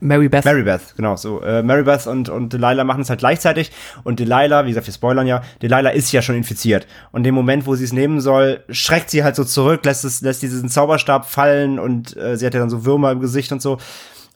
Mary 0.00 0.28
Beth. 0.28 0.44
Mary 0.44 0.64
Beth, 0.64 0.94
genau 0.96 1.14
so. 1.14 1.42
Äh, 1.42 1.62
Mary 1.62 1.84
Beth 1.84 2.08
und, 2.08 2.28
und 2.28 2.52
Delilah 2.52 2.82
machen 2.82 3.02
es 3.02 3.10
halt 3.10 3.20
gleichzeitig. 3.20 3.70
Und 4.02 4.18
Delilah, 4.18 4.64
wie 4.64 4.70
gesagt, 4.70 4.86
wir 4.86 4.94
spoilern 4.94 5.28
ja, 5.28 5.42
Delilah 5.62 5.90
ist 5.90 6.10
ja 6.10 6.22
schon 6.22 6.34
infiziert. 6.34 6.88
Und 7.12 7.24
im 7.26 7.36
Moment, 7.36 7.66
wo 7.66 7.76
sie 7.76 7.84
es 7.84 7.92
nehmen 7.92 8.20
soll, 8.20 8.64
schreckt 8.68 9.10
sie 9.10 9.22
halt 9.22 9.36
so 9.36 9.44
zurück, 9.44 9.84
lässt 9.84 10.04
es, 10.04 10.20
lässt 10.22 10.42
diesen 10.42 10.68
Zauberstab 10.68 11.26
fallen 11.26 11.78
und 11.78 12.16
äh, 12.16 12.36
sie 12.36 12.46
hat 12.46 12.54
ja 12.54 12.60
dann 12.60 12.70
so 12.70 12.84
Würmer 12.84 13.12
im 13.12 13.20
Gesicht 13.20 13.52
und 13.52 13.62
so. 13.62 13.78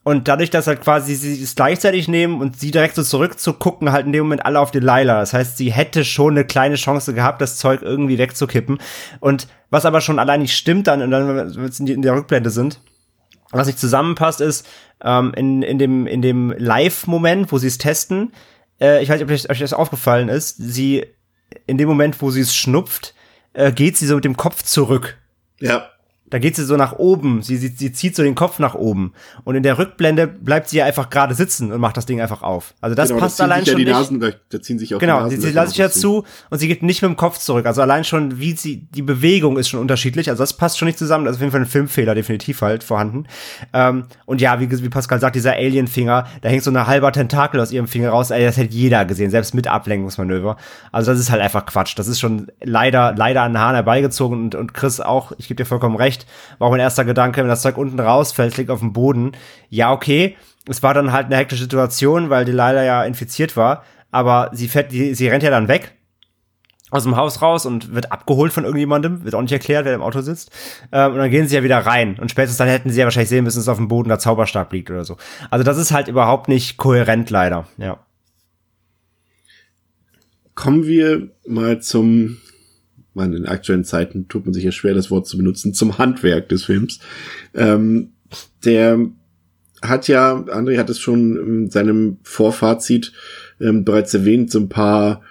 Und 0.04 0.26
dadurch, 0.26 0.50
dass 0.50 0.66
halt 0.66 0.80
quasi 0.80 1.14
sie 1.14 1.40
es 1.40 1.54
gleichzeitig 1.54 2.08
nehmen 2.08 2.40
und 2.40 2.58
sie 2.58 2.72
direkt 2.72 2.96
so 2.96 3.04
zurückzugucken, 3.04 3.92
halt 3.92 4.06
in 4.06 4.12
dem 4.12 4.24
Moment 4.24 4.44
alle 4.44 4.58
auf 4.58 4.72
Delilah. 4.72 5.20
Das 5.20 5.32
heißt, 5.32 5.56
sie 5.56 5.72
hätte 5.72 6.04
schon 6.04 6.32
eine 6.32 6.44
kleine 6.44 6.74
Chance 6.74 7.14
gehabt, 7.14 7.40
das 7.40 7.56
Zeug 7.56 7.82
irgendwie 7.82 8.18
wegzukippen. 8.18 8.78
Und 9.20 9.46
was 9.70 9.86
aber 9.86 10.00
schon 10.00 10.18
allein 10.18 10.42
nicht 10.42 10.56
stimmt 10.56 10.88
dann, 10.88 11.02
und 11.02 11.12
dann, 11.12 11.28
wenn 11.28 11.54
wir 11.54 11.94
in 11.94 12.02
der 12.02 12.14
Rückblende 12.14 12.50
sind, 12.50 12.80
was 13.52 13.68
nicht 13.68 13.78
zusammenpasst, 13.78 14.40
ist 14.40 14.66
ähm, 15.04 15.32
in, 15.36 15.62
in 15.62 15.78
dem, 15.78 16.06
in 16.08 16.20
dem 16.20 16.52
Live-Moment, 16.56 17.52
wo 17.52 17.58
sie 17.58 17.68
es 17.68 17.78
testen, 17.78 18.32
äh, 18.80 19.02
ich 19.02 19.08
weiß 19.08 19.20
nicht, 19.20 19.24
ob 19.24 19.30
euch, 19.30 19.48
euch 19.50 19.60
das 19.60 19.72
aufgefallen 19.72 20.28
ist, 20.28 20.56
sie, 20.56 21.06
in 21.66 21.78
dem 21.78 21.88
Moment, 21.88 22.20
wo 22.20 22.30
sie 22.30 22.40
es 22.40 22.56
schnupft, 22.56 23.14
äh, 23.52 23.70
geht 23.70 23.96
sie 23.96 24.06
so 24.06 24.16
mit 24.16 24.24
dem 24.24 24.36
Kopf 24.36 24.62
zurück. 24.64 25.18
Ja. 25.60 25.91
Da 26.32 26.38
geht 26.38 26.56
sie 26.56 26.64
so 26.64 26.78
nach 26.78 26.94
oben, 26.94 27.42
sie, 27.42 27.58
sie, 27.58 27.68
sie 27.68 27.92
zieht 27.92 28.16
so 28.16 28.22
den 28.22 28.34
Kopf 28.34 28.58
nach 28.58 28.74
oben. 28.74 29.12
Und 29.44 29.54
in 29.54 29.62
der 29.62 29.76
Rückblende 29.76 30.26
bleibt 30.26 30.66
sie 30.70 30.78
ja 30.78 30.86
einfach 30.86 31.10
gerade 31.10 31.34
sitzen 31.34 31.70
und 31.70 31.78
macht 31.78 31.98
das 31.98 32.06
Ding 32.06 32.22
einfach 32.22 32.42
auf. 32.42 32.72
Also 32.80 32.96
das 32.96 33.10
genau, 33.10 33.20
passt 33.20 33.38
da 33.38 33.44
allein 33.44 33.58
sich 33.58 33.66
ja 33.66 33.72
schon 33.72 33.78
die 33.80 33.84
nicht. 33.84 33.94
Nasen, 33.94 34.34
da 34.48 34.60
ziehen 34.62 34.78
sich 34.78 34.94
auch 34.94 34.98
Genau, 34.98 35.24
die 35.24 35.32
sie, 35.32 35.36
Nasen. 35.36 35.48
sie 35.50 35.54
lässt 35.54 35.68
sich 35.68 35.76
ja 35.76 35.90
zu 35.90 36.24
und 36.48 36.58
sie 36.58 36.68
geht 36.68 36.82
nicht 36.82 37.02
mit 37.02 37.10
dem 37.10 37.16
Kopf 37.16 37.36
zurück. 37.36 37.66
Also 37.66 37.82
allein 37.82 38.04
schon, 38.04 38.38
wie 38.40 38.52
sie, 38.52 38.78
die 38.94 39.02
Bewegung 39.02 39.58
ist 39.58 39.68
schon 39.68 39.78
unterschiedlich. 39.78 40.30
Also 40.30 40.42
das 40.42 40.54
passt 40.56 40.78
schon 40.78 40.86
nicht 40.86 40.98
zusammen. 40.98 41.26
Das 41.26 41.32
ist 41.32 41.36
auf 41.36 41.42
jeden 41.42 41.52
Fall 41.52 41.60
ein 41.60 41.66
Filmfehler 41.66 42.14
definitiv 42.14 42.62
halt 42.62 42.82
vorhanden. 42.82 43.26
Ähm, 43.74 44.04
und 44.24 44.40
ja, 44.40 44.58
wie, 44.58 44.70
wie 44.70 44.88
Pascal 44.88 45.20
sagt, 45.20 45.36
dieser 45.36 45.52
Alien-Finger, 45.52 46.26
da 46.40 46.48
hängt 46.48 46.62
so 46.62 46.70
eine 46.70 46.86
halber 46.86 47.12
Tentakel 47.12 47.60
aus 47.60 47.72
ihrem 47.72 47.88
Finger 47.88 48.08
raus. 48.08 48.30
Ey, 48.30 48.42
das 48.42 48.56
hätte 48.56 48.72
jeder 48.72 49.04
gesehen, 49.04 49.30
selbst 49.30 49.52
mit 49.54 49.66
Ablenkungsmanöver. 49.68 50.56
Also 50.92 51.10
das 51.10 51.20
ist 51.20 51.30
halt 51.30 51.42
einfach 51.42 51.66
Quatsch. 51.66 51.98
Das 51.98 52.08
ist 52.08 52.20
schon 52.20 52.46
leider, 52.62 53.14
leider 53.18 53.42
an 53.42 53.52
den 53.52 53.58
Haaren 53.58 53.74
herbeigezogen 53.74 54.44
und, 54.44 54.54
und 54.54 54.72
Chris 54.72 54.98
auch, 54.98 55.32
ich 55.36 55.48
gebe 55.48 55.62
dir 55.62 55.66
vollkommen 55.66 55.96
recht, 55.96 56.21
war 56.58 56.68
auch 56.68 56.72
mein 56.72 56.80
erster 56.80 57.04
Gedanke, 57.04 57.40
wenn 57.40 57.48
das 57.48 57.62
Zeug 57.62 57.76
unten 57.76 58.00
rausfällt, 58.00 58.56
liegt 58.56 58.70
auf 58.70 58.80
dem 58.80 58.92
Boden. 58.92 59.32
Ja, 59.68 59.92
okay. 59.92 60.36
Es 60.68 60.82
war 60.82 60.94
dann 60.94 61.12
halt 61.12 61.26
eine 61.26 61.36
hektische 61.36 61.64
Situation, 61.64 62.30
weil 62.30 62.44
die 62.44 62.52
leider 62.52 62.84
ja 62.84 63.04
infiziert 63.04 63.56
war. 63.56 63.84
Aber 64.10 64.50
sie 64.52 64.68
fährt, 64.68 64.92
die, 64.92 65.14
sie 65.14 65.28
rennt 65.28 65.42
ja 65.42 65.50
dann 65.50 65.68
weg 65.68 65.94
aus 66.92 67.04
dem 67.04 67.16
Haus 67.16 67.40
raus 67.40 67.64
und 67.64 67.94
wird 67.94 68.12
abgeholt 68.12 68.52
von 68.52 68.64
irgendjemandem, 68.64 69.24
wird 69.24 69.34
auch 69.34 69.40
nicht 69.40 69.50
erklärt, 69.50 69.86
wer 69.86 69.94
im 69.94 70.02
Auto 70.02 70.20
sitzt. 70.20 70.50
Ähm, 70.92 71.12
und 71.12 71.18
dann 71.18 71.30
gehen 71.30 71.48
sie 71.48 71.56
ja 71.56 71.62
wieder 71.62 71.78
rein. 71.78 72.18
Und 72.20 72.30
spätestens 72.30 72.58
dann 72.58 72.68
hätten 72.68 72.90
sie 72.90 73.00
ja 73.00 73.06
wahrscheinlich 73.06 73.30
sehen 73.30 73.44
müssen, 73.44 73.58
dass 73.58 73.68
auf 73.68 73.78
dem 73.78 73.88
Boden 73.88 74.10
der 74.10 74.18
Zauberstab 74.18 74.70
liegt 74.74 74.90
oder 74.90 75.04
so. 75.04 75.16
Also 75.50 75.64
das 75.64 75.78
ist 75.78 75.90
halt 75.90 76.08
überhaupt 76.08 76.48
nicht 76.48 76.76
kohärent 76.76 77.30
leider. 77.30 77.66
Ja. 77.78 77.98
Kommen 80.54 80.86
wir 80.86 81.30
mal 81.46 81.80
zum, 81.80 82.41
man, 83.14 83.32
in 83.32 83.46
aktuellen 83.46 83.84
Zeiten 83.84 84.28
tut 84.28 84.44
man 84.44 84.54
sich 84.54 84.64
ja 84.64 84.72
schwer, 84.72 84.94
das 84.94 85.10
Wort 85.10 85.26
zu 85.26 85.36
benutzen, 85.36 85.74
zum 85.74 85.98
Handwerk 85.98 86.48
des 86.48 86.64
Films. 86.64 87.00
Ähm, 87.54 88.12
der 88.64 88.98
hat 89.82 90.08
ja, 90.08 90.36
André 90.36 90.78
hat 90.78 90.90
es 90.90 91.00
schon 91.00 91.36
in 91.36 91.70
seinem 91.70 92.18
Vorfazit 92.22 93.12
ähm, 93.60 93.84
bereits 93.84 94.14
erwähnt, 94.14 94.50
so 94.50 94.60
ein 94.60 94.68
paar 94.68 95.22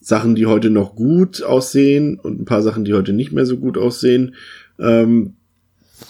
Sachen, 0.00 0.36
die 0.36 0.46
heute 0.46 0.70
noch 0.70 0.94
gut 0.94 1.42
aussehen 1.42 2.18
und 2.18 2.40
ein 2.40 2.44
paar 2.44 2.62
Sachen, 2.62 2.84
die 2.84 2.94
heute 2.94 3.12
nicht 3.12 3.32
mehr 3.32 3.46
so 3.46 3.56
gut 3.56 3.76
aussehen. 3.76 4.36
Ähm, 4.78 5.34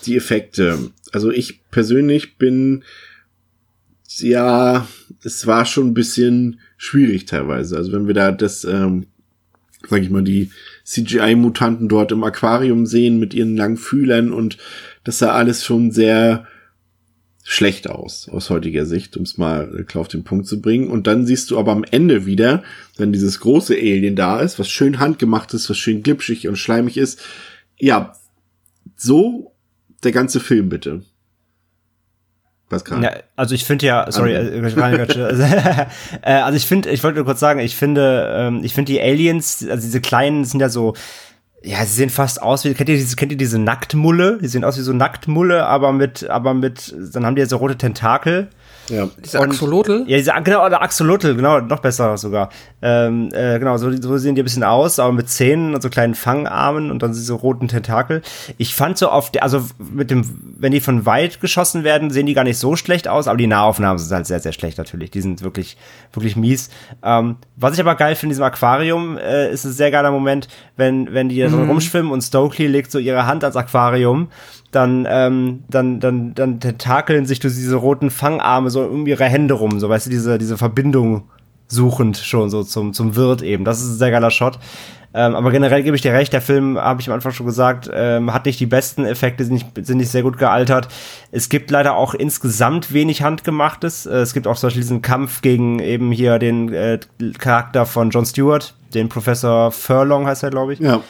die 0.04 0.16
Effekte. 0.16 0.78
Also 1.12 1.30
ich 1.30 1.62
persönlich 1.70 2.38
bin, 2.38 2.84
ja, 4.18 4.86
es 5.22 5.46
war 5.46 5.64
schon 5.64 5.88
ein 5.88 5.94
bisschen 5.94 6.60
schwierig 6.76 7.26
teilweise. 7.26 7.76
Also 7.76 7.92
wenn 7.92 8.06
wir 8.06 8.14
da 8.14 8.32
das, 8.32 8.64
ähm, 8.64 9.06
sag 9.88 10.02
ich 10.02 10.10
mal, 10.10 10.22
die 10.22 10.50
CGI-Mutanten 10.86 11.88
dort 11.88 12.12
im 12.12 12.22
Aquarium 12.22 12.86
sehen 12.86 13.18
mit 13.18 13.34
ihren 13.34 13.56
langen 13.56 13.76
Fühlern 13.76 14.32
und 14.32 14.56
das 15.04 15.18
sah 15.18 15.32
alles 15.32 15.64
schon 15.64 15.90
sehr 15.90 16.46
schlecht 17.48 17.88
aus, 17.88 18.28
aus 18.28 18.50
heutiger 18.50 18.86
Sicht, 18.86 19.16
um 19.16 19.22
es 19.22 19.38
mal 19.38 19.72
äh, 19.78 19.82
klar 19.84 20.00
auf 20.00 20.08
den 20.08 20.24
Punkt 20.24 20.46
zu 20.46 20.60
bringen. 20.60 20.88
Und 20.88 21.06
dann 21.06 21.26
siehst 21.26 21.50
du 21.50 21.58
aber 21.58 21.70
am 21.72 21.84
Ende 21.84 22.26
wieder, 22.26 22.64
wenn 22.96 23.12
dieses 23.12 23.38
große 23.38 23.74
Alien 23.74 24.16
da 24.16 24.40
ist, 24.40 24.58
was 24.58 24.68
schön 24.68 24.98
handgemacht 24.98 25.54
ist, 25.54 25.70
was 25.70 25.78
schön 25.78 26.02
glitschig 26.02 26.48
und 26.48 26.56
schleimig 26.56 26.96
ist. 26.96 27.20
Ja, 27.78 28.16
so 28.96 29.52
der 30.02 30.10
ganze 30.10 30.40
Film 30.40 30.68
bitte. 30.68 31.02
Pascal. 32.68 33.02
Ja, 33.02 33.12
also 33.36 33.54
ich 33.54 33.64
finde 33.64 33.86
ja, 33.86 34.10
sorry, 34.10 34.34
äh, 34.34 34.58
äh, 36.22 36.32
also 36.32 36.56
ich 36.56 36.66
finde, 36.66 36.90
ich 36.90 37.04
wollte 37.04 37.16
nur 37.16 37.24
kurz 37.24 37.40
sagen, 37.40 37.60
ich 37.60 37.76
finde, 37.76 38.34
ähm, 38.36 38.64
ich 38.64 38.74
finde 38.74 38.92
die 38.92 39.00
Aliens, 39.00 39.64
also 39.68 39.86
diese 39.86 40.00
kleinen 40.00 40.44
sind 40.44 40.60
ja 40.60 40.68
so, 40.68 40.94
ja, 41.62 41.84
sie 41.84 41.94
sehen 41.94 42.10
fast 42.10 42.42
aus 42.42 42.64
wie, 42.64 42.74
kennt 42.74 42.88
ihr 42.88 42.96
diese, 42.96 43.16
kennt 43.16 43.32
ihr 43.32 43.38
diese 43.38 43.58
Nacktmulle? 43.58 44.38
Die 44.42 44.48
sehen 44.48 44.64
aus 44.64 44.76
wie 44.78 44.82
so 44.82 44.92
Nacktmulle, 44.92 45.66
aber 45.66 45.92
mit, 45.92 46.28
aber 46.28 46.54
mit, 46.54 46.94
dann 47.12 47.24
haben 47.24 47.36
die 47.36 47.42
ja 47.42 47.46
so 47.46 47.56
rote 47.56 47.76
Tentakel. 47.76 48.48
Ja. 48.88 49.08
Diese 49.24 49.40
Axolotl? 49.40 50.04
Ja, 50.06 50.16
diese, 50.16 50.32
genau, 50.44 50.64
oder 50.64 50.82
Axolotl, 50.82 51.34
genau, 51.34 51.60
noch 51.60 51.80
besser 51.80 52.16
sogar. 52.16 52.50
Ähm, 52.82 53.30
äh, 53.32 53.58
genau, 53.58 53.76
so, 53.78 53.90
so 54.00 54.16
sehen 54.18 54.34
die 54.34 54.42
ein 54.42 54.44
bisschen 54.44 54.62
aus, 54.62 54.98
aber 54.98 55.12
mit 55.12 55.28
Zähnen 55.28 55.74
und 55.74 55.82
so 55.82 55.88
kleinen 55.90 56.14
Fangarmen 56.14 56.90
und 56.90 57.02
dann 57.02 57.12
diese 57.12 57.32
roten 57.32 57.68
Tentakel. 57.68 58.22
Ich 58.58 58.74
fand 58.74 58.98
so 58.98 59.10
oft, 59.10 59.42
also 59.42 59.62
mit 59.78 60.10
dem, 60.10 60.22
wenn 60.58 60.72
die 60.72 60.80
von 60.80 61.06
weit 61.06 61.40
geschossen 61.40 61.84
werden, 61.84 62.10
sehen 62.10 62.26
die 62.26 62.34
gar 62.34 62.44
nicht 62.44 62.58
so 62.58 62.76
schlecht 62.76 63.08
aus, 63.08 63.28
aber 63.28 63.36
die 63.38 63.46
Nahaufnahmen 63.46 63.98
sind 63.98 64.14
halt 64.14 64.26
sehr, 64.26 64.40
sehr 64.40 64.52
schlecht 64.52 64.78
natürlich. 64.78 65.10
Die 65.10 65.20
sind 65.20 65.42
wirklich, 65.42 65.76
wirklich 66.12 66.36
mies. 66.36 66.70
Ähm, 67.02 67.36
was 67.56 67.74
ich 67.74 67.80
aber 67.80 67.94
geil 67.94 68.14
finde 68.14 68.26
in 68.26 68.30
diesem 68.30 68.44
Aquarium, 68.44 69.18
äh, 69.18 69.50
ist 69.50 69.64
ein 69.64 69.72
sehr 69.72 69.90
geiler 69.90 70.10
Moment, 70.10 70.48
wenn, 70.76 71.12
wenn 71.12 71.28
die 71.28 71.40
da 71.40 71.48
so 71.48 71.56
Mhm. 71.56 71.70
rumschwimmen 71.70 72.12
und 72.12 72.20
Stokely 72.22 72.66
legt 72.68 72.90
so 72.90 72.98
ihre 72.98 73.26
Hand 73.26 73.42
ans 73.44 73.56
Aquarium 73.56 74.28
dann, 74.76 75.06
ähm, 75.08 75.64
dann, 75.68 76.00
dann, 76.00 76.34
dann 76.34 76.60
tentakeln 76.60 77.24
sich 77.24 77.40
durch 77.40 77.54
diese 77.54 77.76
roten 77.76 78.10
Fangarme 78.10 78.68
so 78.70 78.82
um 78.82 79.06
ihre 79.06 79.24
Hände 79.24 79.54
rum, 79.54 79.80
so 79.80 79.88
weißt 79.88 80.06
du, 80.06 80.10
diese, 80.10 80.38
diese 80.38 80.58
Verbindung 80.58 81.24
suchend 81.66 82.18
schon 82.18 82.50
so 82.50 82.62
zum, 82.62 82.92
zum 82.92 83.16
Wirt 83.16 83.42
eben. 83.42 83.64
Das 83.64 83.80
ist 83.80 83.88
ein 83.88 83.98
sehr 83.98 84.10
geiler 84.10 84.30
Shot. 84.30 84.58
Ähm, 85.14 85.34
aber 85.34 85.50
generell 85.50 85.82
gebe 85.82 85.96
ich 85.96 86.02
dir 86.02 86.12
recht, 86.12 86.34
der 86.34 86.42
Film, 86.42 86.78
habe 86.78 87.00
ich 87.00 87.08
am 87.08 87.14
Anfang 87.14 87.32
schon 87.32 87.46
gesagt, 87.46 87.90
ähm, 87.92 88.34
hat 88.34 88.44
nicht 88.44 88.60
die 88.60 88.66
besten 88.66 89.06
Effekte, 89.06 89.44
sind 89.44 89.54
nicht, 89.54 89.86
sind 89.86 89.96
nicht 89.96 90.10
sehr 90.10 90.22
gut 90.22 90.36
gealtert. 90.36 90.88
Es 91.32 91.48
gibt 91.48 91.70
leider 91.70 91.96
auch 91.96 92.12
insgesamt 92.12 92.92
wenig 92.92 93.22
Handgemachtes. 93.22 94.04
Äh, 94.04 94.18
es 94.18 94.34
gibt 94.34 94.46
auch 94.46 94.58
zum 94.58 94.66
Beispiel 94.66 94.82
diesen 94.82 95.00
Kampf 95.00 95.40
gegen 95.40 95.78
eben 95.78 96.12
hier 96.12 96.38
den 96.38 96.70
äh, 96.70 97.00
Charakter 97.38 97.86
von 97.86 98.10
Jon 98.10 98.26
Stewart, 98.26 98.74
den 98.92 99.08
Professor 99.08 99.72
Furlong 99.72 100.26
heißt 100.26 100.42
er, 100.42 100.50
glaube 100.50 100.74
ich. 100.74 100.80
Ja. 100.80 101.00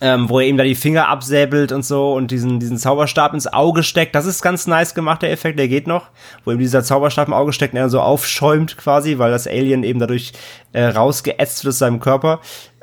Ähm, 0.00 0.28
wo 0.28 0.38
er 0.38 0.46
ihm 0.46 0.56
da 0.56 0.62
die 0.62 0.76
Finger 0.76 1.08
absäbelt 1.08 1.72
und 1.72 1.84
so 1.84 2.12
und 2.14 2.30
diesen, 2.30 2.60
diesen 2.60 2.78
Zauberstab 2.78 3.34
ins 3.34 3.52
Auge 3.52 3.82
steckt. 3.82 4.14
Das 4.14 4.26
ist 4.26 4.42
ganz 4.42 4.68
nice 4.68 4.94
gemacht, 4.94 5.22
der 5.22 5.32
Effekt, 5.32 5.58
der 5.58 5.66
geht 5.66 5.88
noch. 5.88 6.06
Wo 6.44 6.52
ihm 6.52 6.58
dieser 6.60 6.84
Zauberstab 6.84 7.26
im 7.26 7.34
Auge 7.34 7.52
steckt 7.52 7.74
und 7.74 7.80
er 7.80 7.88
so 7.88 8.00
aufschäumt 8.00 8.76
quasi, 8.76 9.18
weil 9.18 9.32
das 9.32 9.48
Alien 9.48 9.82
eben 9.82 9.98
dadurch 9.98 10.32
äh, 10.72 10.84
rausgeätzt 10.84 11.64
wird 11.64 11.72
aus 11.72 11.78
seinem 11.80 11.98
Körper. 11.98 12.40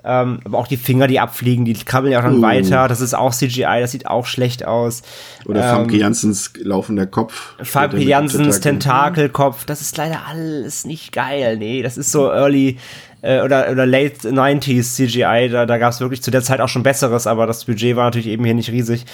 Ähm, 0.07 0.39
aber 0.43 0.59
auch 0.59 0.67
die 0.67 0.77
Finger, 0.77 1.07
die 1.07 1.19
abfliegen, 1.19 1.65
die 1.65 1.73
krabbeln 1.73 2.11
ja 2.11 2.19
auch 2.19 2.23
dann 2.23 2.37
Uh. 2.37 2.41
weiter. 2.43 2.87
Das 2.87 3.01
ist 3.01 3.15
auch 3.15 3.33
CGI, 3.33 3.79
das 3.79 3.91
sieht 3.91 4.05
auch 4.05 4.27
schlecht 4.27 4.65
aus. 4.67 5.01
Oder 5.45 5.63
Ähm, 5.63 5.69
Famke 5.75 5.95
Janssens 5.97 6.51
laufender 6.61 7.07
Kopf. 7.07 7.55
Famke 7.63 8.03
Janssens. 8.03 8.59
Tentakelkopf, 8.59 9.65
das 9.65 9.81
ist 9.81 9.97
leider 9.97 10.27
alles 10.27 10.85
nicht 10.85 11.11
geil. 11.11 11.57
Nee, 11.57 11.81
das 11.81 11.97
ist 11.97 12.11
so 12.11 12.29
early 12.29 12.77
äh, 13.25 13.41
oder, 13.41 13.69
oder 13.71 13.85
late 13.85 14.29
90s 14.29 14.95
CGI. 14.95 15.49
Da, 15.51 15.65
da 15.65 15.77
gab 15.77 15.91
es 15.91 15.99
wirklich 15.99 16.21
zu 16.21 16.31
der 16.31 16.41
Zeit 16.41 16.61
auch 16.61 16.69
schon 16.69 16.83
besseres, 16.83 17.27
aber 17.27 17.47
das 17.47 17.65
Budget 17.65 17.95
war 17.95 18.05
natürlich 18.05 18.27
eben 18.27 18.45
hier 18.45 18.53
nicht 18.53 18.69
riesig. 18.71 19.05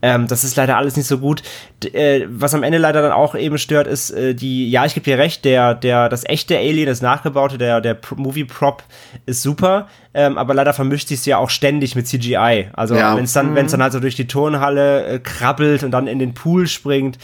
Ähm, 0.00 0.26
das 0.28 0.44
ist 0.44 0.56
leider 0.56 0.76
alles 0.76 0.96
nicht 0.96 1.06
so 1.06 1.18
gut. 1.18 1.42
D 1.82 1.88
äh, 1.88 2.26
was 2.30 2.54
am 2.54 2.62
Ende 2.62 2.78
leider 2.78 3.02
dann 3.02 3.12
auch 3.12 3.34
eben 3.34 3.58
stört, 3.58 3.86
ist 3.86 4.10
äh, 4.10 4.34
die, 4.34 4.70
ja, 4.70 4.84
ich 4.86 4.94
gebe 4.94 5.04
dir 5.04 5.18
recht, 5.18 5.44
der, 5.44 5.74
der, 5.74 6.08
das 6.08 6.24
echte 6.24 6.56
Alien, 6.56 6.86
das 6.86 7.02
nachgebaute, 7.02 7.58
der, 7.58 7.80
der 7.80 7.94
Pro- 7.94 8.14
Movie-Prop 8.16 8.82
ist 9.26 9.42
super, 9.42 9.88
ähm, 10.14 10.38
aber 10.38 10.54
leider 10.54 10.72
vermischt 10.72 11.08
sich 11.08 11.24
ja 11.26 11.38
auch 11.38 11.50
ständig 11.50 11.96
mit 11.96 12.06
CGI. 12.06 12.68
Also 12.72 12.94
Ja. 12.94 13.16
wenn 13.16 13.24
es 13.24 13.32
dann, 13.32 13.54
wenn's 13.54 13.72
dann 13.72 13.82
halt 13.82 13.92
so 13.92 14.00
durch 14.00 14.14
die 14.16 14.26
Turnhalle 14.26 15.04
äh, 15.06 15.18
krabbelt 15.18 15.82
und 15.82 15.90
dann 15.90 16.06
in 16.06 16.18
den 16.18 16.34
Pool 16.34 16.66
springt, 16.68 17.18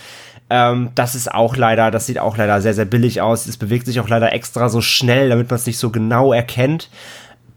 ähm, 0.55 0.91
das 0.95 1.17
ist 1.17 1.35
auch 1.35 1.57
leider, 1.57 1.91
das 1.91 2.07
sieht 2.07 2.21
auch 2.21 2.37
leider 2.37 2.61
sehr, 2.61 2.75
sehr 2.75 2.85
billig 2.85 3.21
aus. 3.21 3.47
Es 3.47 3.57
bewegt 3.57 3.87
sich 3.87 3.99
auch 3.99 4.09
leider 4.09 4.33
extra 4.33 4.69
so 4.69 4.81
schnell, 4.81 5.29
damit 5.29 5.51
man 5.51 5.57
es 5.57 5.67
nicht 5.67 5.79
so 5.79 5.91
genau 5.91 6.33
erkennt. 6.33 6.91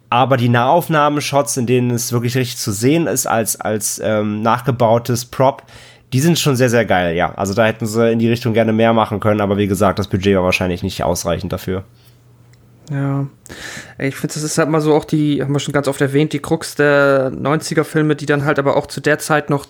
Aber 0.09 0.35
die 0.35 0.49
Nahaufnahmen-Shots, 0.49 1.57
in 1.57 1.67
denen 1.67 1.91
es 1.91 2.11
wirklich 2.11 2.35
richtig 2.35 2.57
zu 2.57 2.71
sehen 2.71 3.05
ist, 3.05 3.27
als, 3.27 3.61
als 3.61 4.01
ähm, 4.03 4.41
nachgebautes 4.41 5.25
Prop, 5.25 5.61
die 6.11 6.19
sind 6.19 6.39
schon 6.39 6.55
sehr, 6.55 6.71
sehr 6.71 6.85
geil, 6.85 7.15
ja. 7.15 7.35
Also 7.35 7.53
da 7.53 7.67
hätten 7.67 7.85
sie 7.85 8.11
in 8.11 8.17
die 8.17 8.29
Richtung 8.29 8.53
gerne 8.53 8.73
mehr 8.73 8.93
machen 8.93 9.19
können, 9.19 9.41
aber 9.41 9.57
wie 9.57 9.67
gesagt, 9.67 9.99
das 9.99 10.07
Budget 10.07 10.35
war 10.35 10.43
wahrscheinlich 10.43 10.81
nicht 10.81 11.03
ausreichend 11.03 11.53
dafür. 11.53 11.83
Ja. 12.89 13.27
Ich 13.99 14.15
finde, 14.15 14.33
das 14.33 14.43
ist 14.43 14.57
halt 14.57 14.69
mal 14.69 14.81
so 14.81 14.95
auch 14.95 15.05
die, 15.05 15.43
haben 15.43 15.53
wir 15.53 15.59
schon 15.59 15.73
ganz 15.73 15.87
oft 15.87 16.01
erwähnt, 16.01 16.33
die 16.33 16.39
Krux 16.39 16.73
der 16.73 17.31
90er-Filme, 17.31 18.15
die 18.15 18.25
dann 18.25 18.43
halt 18.43 18.57
aber 18.57 18.75
auch 18.75 18.87
zu 18.87 19.01
der 19.01 19.19
Zeit 19.19 19.51
noch 19.51 19.67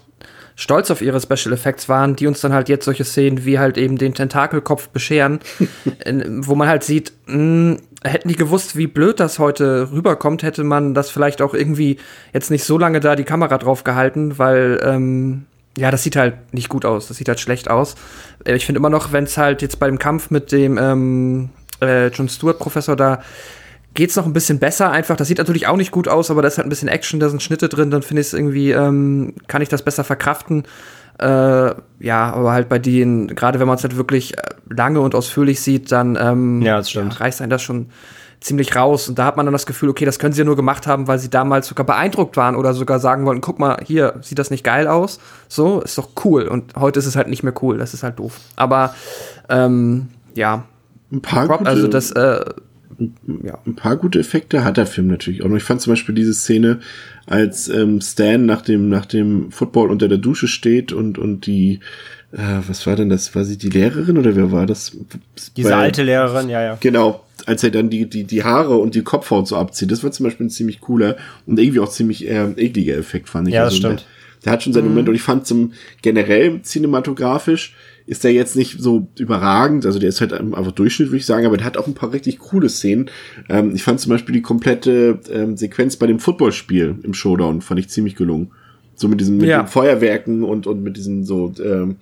stolz 0.60 0.90
auf 0.92 1.02
ihre 1.02 1.22
Special 1.22 1.54
Effects 1.54 1.88
waren, 1.88 2.16
die 2.16 2.26
uns 2.28 2.42
dann 2.42 2.52
halt 2.52 2.68
jetzt 2.68 2.86
solche 2.86 3.06
Szenen 3.06 3.46
wie 3.46 3.60
halt 3.60 3.78
eben 3.78 3.98
den 3.98 4.16
Tentakelkopf 4.16 4.90
bescheren, 4.90 5.40
wo 6.40 6.56
man 6.56 6.68
halt 6.68 6.84
sieht, 6.84 7.14
mh, 7.28 7.78
hätten 8.04 8.28
die 8.28 8.36
gewusst, 8.36 8.76
wie 8.76 8.88
blöd 8.88 9.20
das 9.20 9.38
heute 9.40 9.90
rüberkommt, 9.92 10.42
hätte 10.44 10.64
man 10.64 10.94
das 10.96 11.12
vielleicht 11.12 11.42
auch 11.42 11.54
irgendwie 11.54 11.98
jetzt 12.34 12.52
nicht 12.52 12.64
so 12.64 12.78
lange 12.78 13.00
da 13.00 13.16
die 13.16 13.24
Kamera 13.24 13.58
drauf 13.60 13.84
gehalten, 13.84 14.38
weil 14.40 14.80
ähm, 14.84 15.46
ja, 15.78 15.92
das 15.92 16.02
sieht 16.02 16.16
halt 16.16 16.54
nicht 16.54 16.70
gut 16.70 16.86
aus, 16.86 17.08
das 17.08 17.18
sieht 17.18 17.28
halt 17.30 17.40
schlecht 17.40 17.70
aus. 17.70 17.94
Äh, 18.44 18.56
Ich 18.56 18.66
finde 18.66 18.80
immer 18.80 18.90
noch, 18.90 19.12
wenn 19.12 19.26
es 19.26 19.38
halt 19.38 19.62
jetzt 19.62 19.80
beim 19.80 20.00
Kampf 20.00 20.32
mit 20.32 20.52
dem 20.52 20.80
ähm, 20.80 21.50
äh, 21.82 22.08
John 22.08 22.30
Stewart 22.30 22.58
Professor 22.58 22.96
da 22.96 23.22
geht's 23.98 24.16
noch 24.16 24.26
ein 24.28 24.32
bisschen 24.34 24.60
besser 24.60 24.92
einfach. 24.92 25.18
Das 25.18 25.28
sieht 25.28 25.40
natürlich 25.40 25.66
auch 25.68 25.76
nicht 25.76 25.92
gut 25.92 26.08
aus, 26.08 26.30
aber 26.32 26.42
da 26.44 26.48
ist 26.48 26.58
halt 26.58 26.68
ein 26.68 26.70
bisschen 26.70 26.88
Action, 26.88 27.20
da 27.20 27.30
sind 27.30 27.42
Schnitte 27.42 27.68
drin, 27.68 27.90
dann 27.90 28.04
finde 28.04 28.22
ich 28.22 28.28
es 28.28 28.34
irgendwie, 28.34 28.72
ähm, 28.72 29.34
kann 29.48 29.62
ich 29.64 29.70
das 29.70 29.82
besser 29.82 30.04
verkraften. 30.04 30.64
Äh, 31.20 31.26
ja, 32.00 32.32
aber 32.32 32.52
halt 32.52 32.70
bei 32.70 32.78
denen, 32.78 33.28
gerade 33.28 33.60
wenn 33.60 33.68
man 33.68 33.76
es 33.78 33.84
halt 33.84 33.98
wirklich 33.98 34.38
äh, 34.38 34.42
lange 34.70 35.02
und 35.02 35.16
ausführlich 35.16 35.60
sieht, 35.62 35.92
dann 35.92 36.16
ähm, 36.22 36.62
Ja, 36.62 36.78
das 36.78 36.92
stimmt. 36.92 37.20
reißt 37.20 37.42
einen 37.42 37.50
das 37.50 37.64
schon 37.64 37.88
ziemlich 38.40 38.76
raus. 38.76 39.10
Und 39.10 39.18
da 39.18 39.26
hat 39.26 39.36
man 39.36 39.48
dann 39.48 39.54
das 39.54 39.66
Gefühl, 39.66 39.90
okay, 39.90 40.06
das 40.06 40.20
können 40.20 40.32
sie 40.34 40.42
ja 40.42 40.46
nur 40.46 40.56
gemacht 40.56 40.86
haben, 40.86 41.08
weil 41.08 41.18
sie 41.18 41.32
damals 41.32 41.66
sogar 41.66 41.88
beeindruckt 41.88 42.38
waren 42.38 42.56
oder 42.56 42.76
sogar 42.76 43.00
sagen 43.00 43.26
wollten, 43.26 43.42
guck 43.42 43.58
mal, 43.58 43.80
hier, 43.84 44.14
sieht 44.22 44.38
das 44.38 44.52
nicht 44.52 44.64
geil 44.64 44.88
aus? 44.88 45.20
So, 45.48 45.82
ist 45.82 45.98
doch 45.98 46.10
cool. 46.24 46.44
Und 46.48 46.76
heute 46.76 47.00
ist 47.00 47.08
es 47.08 47.16
halt 47.16 47.30
nicht 47.30 47.42
mehr 47.42 47.54
cool, 47.64 47.80
das 47.80 47.96
ist 47.96 48.04
halt 48.04 48.20
doof. 48.20 48.40
Aber 48.56 48.94
ähm, 49.50 50.10
ja, 50.36 50.66
Ein 51.12 51.24
paar, 51.24 51.48
Prop, 51.48 51.58
gute, 51.60 51.70
also 51.72 51.88
das, 51.88 52.12
äh, 52.12 52.46
ja. 53.44 53.58
ein 53.66 53.76
paar 53.76 53.96
gute 53.98 54.20
Effekte 54.20 54.64
hat 54.64 54.78
der 54.78 54.86
Film 54.86 55.08
natürlich 55.08 55.44
auch 55.44 55.48
noch. 55.50 55.58
Ich 55.58 55.64
fand 55.64 55.82
zum 55.82 55.92
Beispiel 55.94 56.16
diese 56.16 56.34
Szene, 56.34 56.80
als 57.26 57.68
ähm, 57.70 58.02
Stan 58.02 58.46
nach 58.46 58.62
dem, 58.62 58.90
nach 58.90 59.06
dem 59.06 59.52
Football 59.52 59.90
unter 59.92 60.08
der 60.08 60.18
Dusche 60.18 60.48
steht 60.48 60.94
und, 60.94 61.18
und 61.18 61.46
die, 61.46 61.80
äh, 62.32 62.38
was 62.68 62.88
war 62.88 62.96
denn 62.96 63.10
das? 63.10 63.36
War 63.36 63.44
sie 63.46 63.58
die 63.58 63.70
Lehrerin 63.70 64.18
oder 64.18 64.36
wer 64.36 64.52
war 64.52 64.66
das? 64.66 64.96
Diese 65.56 65.70
Bei- 65.70 65.76
alte 65.76 66.04
Lehrerin, 66.04 66.50
ja, 66.50 66.62
ja. 66.64 66.78
Genau, 66.80 67.24
als 67.46 67.64
er 67.64 67.72
dann 67.72 67.90
die, 67.90 68.10
die, 68.10 68.24
die 68.24 68.44
Haare 68.44 68.78
und 68.78 68.96
die 68.96 69.04
Kopfhaut 69.04 69.48
so 69.48 69.56
abzieht. 69.58 69.92
Das 69.92 70.04
war 70.04 70.12
zum 70.12 70.24
Beispiel 70.26 70.48
ein 70.48 70.50
ziemlich 70.50 70.82
cooler 70.82 71.18
und 71.46 71.60
irgendwie 71.60 71.80
auch 71.80 71.90
ziemlich 71.90 72.28
äh, 72.28 72.52
ekliger 72.58 72.96
Effekt, 72.98 73.30
fand 73.30 73.48
ich. 73.48 73.54
Ja, 73.54 73.66
das 73.66 73.74
Also, 73.74 73.88
stimmt. 73.88 74.00
Der, 74.02 74.08
der 74.46 74.52
hat 74.54 74.64
schon 74.64 74.74
seinen 74.74 74.88
Moment 74.88 75.10
und 75.10 75.16
ich 75.16 75.22
fand 75.22 75.46
zum 75.46 75.74
generell 76.02 76.62
cinematografisch 76.62 77.76
ist 78.08 78.24
der 78.24 78.32
jetzt 78.32 78.56
nicht 78.56 78.80
so 78.80 79.08
überragend, 79.20 79.86
also 79.86 80.00
der 80.00 80.10
ist 80.10 80.22
halt 80.22 80.34
einfach 80.34 80.72
Durchschnitt, 80.72 81.10
würde 81.10 81.18
ich 81.18 81.26
sagen, 81.26 81.46
aber 81.46 81.58
der 81.58 81.66
hat 81.66 81.78
auch 81.78 81.88
ein 81.88 81.94
paar 81.94 82.14
richtig 82.14 82.40
coole 82.40 82.70
Szenen. 82.70 83.12
Ähm, 83.50 83.76
ich 83.76 83.84
fand 83.84 84.00
zum 84.00 84.12
Beispiel 84.12 84.34
die 84.34 84.42
komplette 84.42 85.20
ähm, 85.30 85.58
Sequenz 85.58 85.98
bei 85.98 86.08
dem 86.08 86.20
Footballspiel 86.20 86.96
im 87.04 87.14
Showdown, 87.14 87.62
fand 87.62 87.80
ich 87.82 87.90
ziemlich 87.90 88.16
gelungen. 88.16 88.52
So 88.96 89.08
mit 89.10 89.20
diesen 89.20 89.38
mit 89.38 89.48
Ja. 89.48 89.62
den 89.62 89.68
Feuerwerken 89.68 90.44
und, 90.44 90.66
und 90.66 90.82
mit 90.82 90.98
diesen 90.98 91.24
so, 91.26 91.54
ähm, 91.64 91.98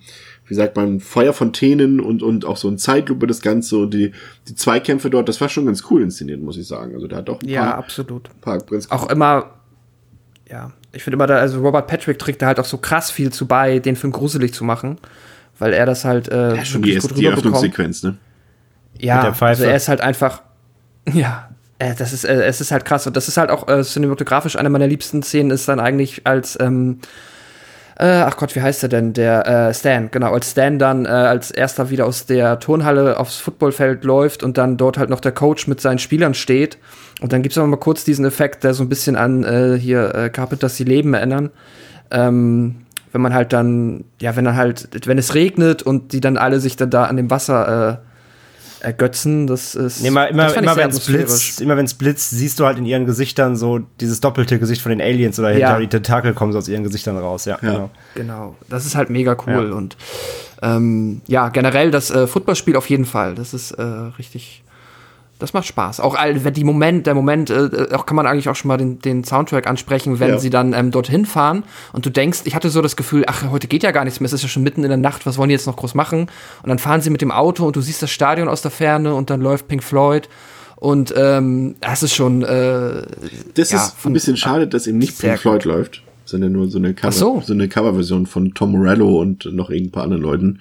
wie 0.46 0.54
sagt 0.54 0.76
man, 0.76 1.00
Feuerfontänen 1.00 2.00
und, 2.00 2.22
und 2.22 2.44
auch 2.44 2.56
so 2.56 2.68
ein 2.68 2.78
Zeitlupe 2.78 3.26
das 3.26 3.42
Ganze 3.42 3.76
und 3.78 3.92
die, 3.92 4.12
die 4.48 4.54
Zweikämpfe 4.54 5.10
dort, 5.10 5.28
das 5.28 5.40
war 5.40 5.48
schon 5.48 5.66
ganz 5.66 5.82
cool 5.90 6.02
inszeniert, 6.02 6.40
muss 6.40 6.56
ich 6.56 6.68
sagen. 6.68 6.94
Also 6.94 7.08
der 7.08 7.18
hat 7.18 7.28
auch 7.28 7.42
ein 7.42 7.48
ja, 7.48 7.64
paar, 7.64 7.78
absolut. 7.78 8.30
paar 8.40 8.58
ganz 8.60 8.90
auch 8.90 9.10
immer, 9.10 9.50
ja, 10.48 10.72
ich 10.92 11.02
finde 11.02 11.16
immer, 11.16 11.26
da, 11.26 11.36
also 11.36 11.60
Robert 11.60 11.88
Patrick 11.88 12.18
trägt 12.18 12.40
da 12.40 12.46
halt 12.46 12.60
auch 12.60 12.64
so 12.64 12.78
krass 12.78 13.10
viel 13.10 13.30
zu 13.32 13.46
bei, 13.46 13.80
den 13.80 13.96
Film 13.96 14.12
gruselig 14.12 14.54
zu 14.54 14.64
machen, 14.64 14.98
weil 15.58 15.72
er 15.72 15.86
das 15.86 16.04
halt 16.04 16.28
äh, 16.28 16.56
ja, 16.56 16.64
schon 16.64 16.82
die, 16.82 16.96
gut 16.96 17.16
die. 17.16 17.28
Öffnungssequenz, 17.28 18.02
ne? 18.02 18.16
Ja, 18.98 19.16
Mit 19.16 19.24
der 19.24 19.34
Pfeife. 19.34 19.62
also 19.62 19.64
er 19.64 19.76
ist 19.76 19.88
halt 19.88 20.00
einfach, 20.00 20.42
ja, 21.12 21.48
äh, 21.78 21.94
das 21.94 22.12
ist, 22.12 22.24
äh, 22.24 22.44
es 22.44 22.60
ist 22.60 22.70
halt 22.70 22.84
krass 22.84 23.06
und 23.06 23.16
das 23.16 23.28
ist 23.28 23.36
halt 23.36 23.50
auch 23.50 23.68
äh, 23.68 23.82
cinematografisch 23.82 24.56
eine 24.56 24.70
meiner 24.70 24.86
liebsten 24.86 25.22
Szenen 25.22 25.50
ist 25.50 25.68
dann 25.68 25.80
eigentlich 25.80 26.26
als, 26.26 26.58
ähm, 26.60 27.00
äh, 27.98 28.06
ach 28.06 28.36
Gott, 28.36 28.54
wie 28.54 28.60
heißt 28.60 28.82
er 28.82 28.88
denn? 28.90 29.14
Der 29.14 29.46
äh, 29.46 29.74
Stan, 29.74 30.10
genau, 30.10 30.32
als 30.32 30.50
Stan 30.50 30.78
dann 30.78 31.06
äh, 31.06 31.08
als 31.08 31.50
erster 31.50 31.88
wieder 31.88 32.06
aus 32.06 32.26
der 32.26 32.58
Turnhalle 32.58 33.18
aufs 33.18 33.38
Footballfeld 33.38 34.04
läuft 34.04 34.42
und 34.42 34.58
dann 34.58 34.76
dort 34.76 34.98
halt 34.98 35.08
noch 35.08 35.20
der 35.20 35.32
Coach 35.32 35.66
mit 35.66 35.80
seinen 35.80 35.98
Spielern 35.98 36.34
steht. 36.34 36.76
Und 37.22 37.32
dann 37.32 37.40
gibt's 37.40 37.56
noch 37.56 37.66
mal 37.66 37.78
kurz 37.78 38.04
diesen 38.04 38.26
Effekt, 38.26 38.64
der 38.64 38.74
so 38.74 38.84
ein 38.84 38.90
bisschen 38.90 39.16
an 39.16 39.44
äh, 39.44 39.78
hier 39.78 40.14
äh, 40.14 40.28
Carpenters 40.28 40.76
die 40.76 40.84
Leben 40.84 41.14
erinnern. 41.14 41.50
Ähm, 42.10 42.85
wenn 43.12 43.20
man 43.20 43.32
halt 43.34 43.52
dann, 43.52 44.04
ja, 44.20 44.36
wenn 44.36 44.44
dann 44.44 44.56
halt, 44.56 44.88
wenn 45.06 45.18
es 45.18 45.34
regnet 45.34 45.82
und 45.82 46.12
die 46.12 46.20
dann 46.20 46.36
alle 46.36 46.60
sich 46.60 46.76
dann 46.76 46.90
da 46.90 47.04
an 47.04 47.16
dem 47.16 47.30
Wasser 47.30 48.00
äh, 48.82 48.84
ergötzen, 48.84 49.46
das 49.46 49.74
ist. 49.74 50.02
Nee, 50.02 50.08
immer, 50.08 50.28
immer, 50.28 50.54
immer 50.54 50.76
wenn 50.76 50.90
es 50.90 51.00
blitzt, 51.00 51.60
immer 51.60 51.76
wenn 51.76 51.86
es 51.86 51.94
blitzt, 51.94 52.30
siehst 52.30 52.60
du 52.60 52.66
halt 52.66 52.78
in 52.78 52.84
ihren 52.84 53.06
Gesichtern 53.06 53.56
so 53.56 53.80
dieses 54.00 54.20
doppelte 54.20 54.58
Gesicht 54.58 54.82
von 54.82 54.90
den 54.90 55.00
Aliens 55.00 55.38
oder 55.38 55.50
Ja. 55.52 55.68
hinter 55.68 55.80
die 55.80 55.88
Tentakel 55.88 56.34
kommen 56.34 56.52
so 56.52 56.58
aus 56.58 56.68
ihren 56.68 56.84
Gesichtern 56.84 57.16
raus, 57.16 57.46
ja. 57.46 57.58
Ja. 57.62 57.70
Genau. 57.72 57.90
Genau, 58.14 58.56
das 58.68 58.84
ist 58.86 58.94
halt 58.94 59.08
mega 59.10 59.36
cool 59.46 59.68
Ja. 59.70 59.74
und 59.76 59.96
ähm, 60.62 61.20
ja, 61.26 61.48
generell 61.48 61.90
das 61.90 62.10
äh, 62.10 62.26
Footballspiel 62.26 62.76
auf 62.76 62.88
jeden 62.88 63.04
Fall. 63.04 63.34
Das 63.34 63.52
ist 63.54 63.72
äh, 63.72 63.82
richtig, 63.82 64.62
das 65.38 65.52
macht 65.52 65.66
Spaß. 65.66 66.00
Auch 66.00 66.16
die 66.34 66.64
Moment, 66.64 67.06
der 67.06 67.14
Moment, 67.14 67.50
äh, 67.50 67.88
auch 67.92 68.06
kann 68.06 68.16
man 68.16 68.26
eigentlich 68.26 68.48
auch 68.48 68.56
schon 68.56 68.68
mal 68.68 68.76
den, 68.76 68.98
den 69.00 69.22
Soundtrack 69.24 69.66
ansprechen, 69.66 70.18
wenn 70.20 70.30
Ja. 70.30 70.38
sie 70.38 70.50
dann 70.50 70.72
ähm, 70.72 70.90
dorthin 70.90 71.26
fahren 71.26 71.64
und 71.92 72.06
du 72.06 72.10
denkst, 72.10 72.40
ich 72.44 72.54
hatte 72.54 72.70
so 72.70 72.80
das 72.82 72.96
Gefühl, 72.96 73.24
ach, 73.26 73.50
heute 73.50 73.66
geht 73.68 73.82
ja 73.82 73.90
gar 73.90 74.04
nichts 74.04 74.20
mehr, 74.20 74.26
es 74.26 74.32
ist 74.32 74.42
ja 74.42 74.48
schon 74.48 74.62
mitten 74.62 74.82
in 74.82 74.88
der 74.88 74.96
Nacht, 74.98 75.26
was 75.26 75.36
wollen 75.38 75.48
die 75.48 75.54
jetzt 75.54 75.66
noch 75.66 75.76
groß 75.76 75.94
machen? 75.94 76.28
Und 76.62 76.68
dann 76.68 76.78
fahren 76.78 77.00
sie 77.02 77.10
mit 77.10 77.20
dem 77.20 77.30
Auto 77.30 77.66
und 77.66 77.76
du 77.76 77.80
siehst 77.80 78.02
das 78.02 78.10
Stadion 78.10 78.48
aus 78.48 78.62
der 78.62 78.70
Ferne 78.70 79.14
und 79.14 79.30
dann 79.30 79.40
läuft 79.40 79.68
Pink 79.68 79.82
Floyd 79.84 80.28
und 80.76 81.12
ähm, 81.16 81.76
das 81.80 82.02
ist 82.02 82.14
schon 82.14 82.42
äh, 82.42 83.02
Das 83.54 83.70
Ja, 83.70 83.78
ist 83.78 83.96
ein 84.04 84.12
bisschen 84.12 84.36
schade, 84.36 84.66
dass 84.68 84.86
eben 84.86 84.98
nicht 84.98 85.18
Pink 85.18 85.38
Floyd 85.38 85.64
läuft, 85.64 86.02
sondern 86.26 86.52
nur 86.52 86.68
so 86.68 86.78
eine 86.78 86.92
Cover, 86.92 87.12
so. 87.12 87.42
so 87.44 87.52
eine 87.52 87.68
Coverversion 87.68 88.26
von 88.26 88.52
Tom 88.52 88.72
Morello 88.72 89.20
und 89.20 89.46
noch 89.52 89.70
irgendein 89.70 89.92
paar 89.92 90.02
anderen 90.04 90.22
Leuten. 90.22 90.58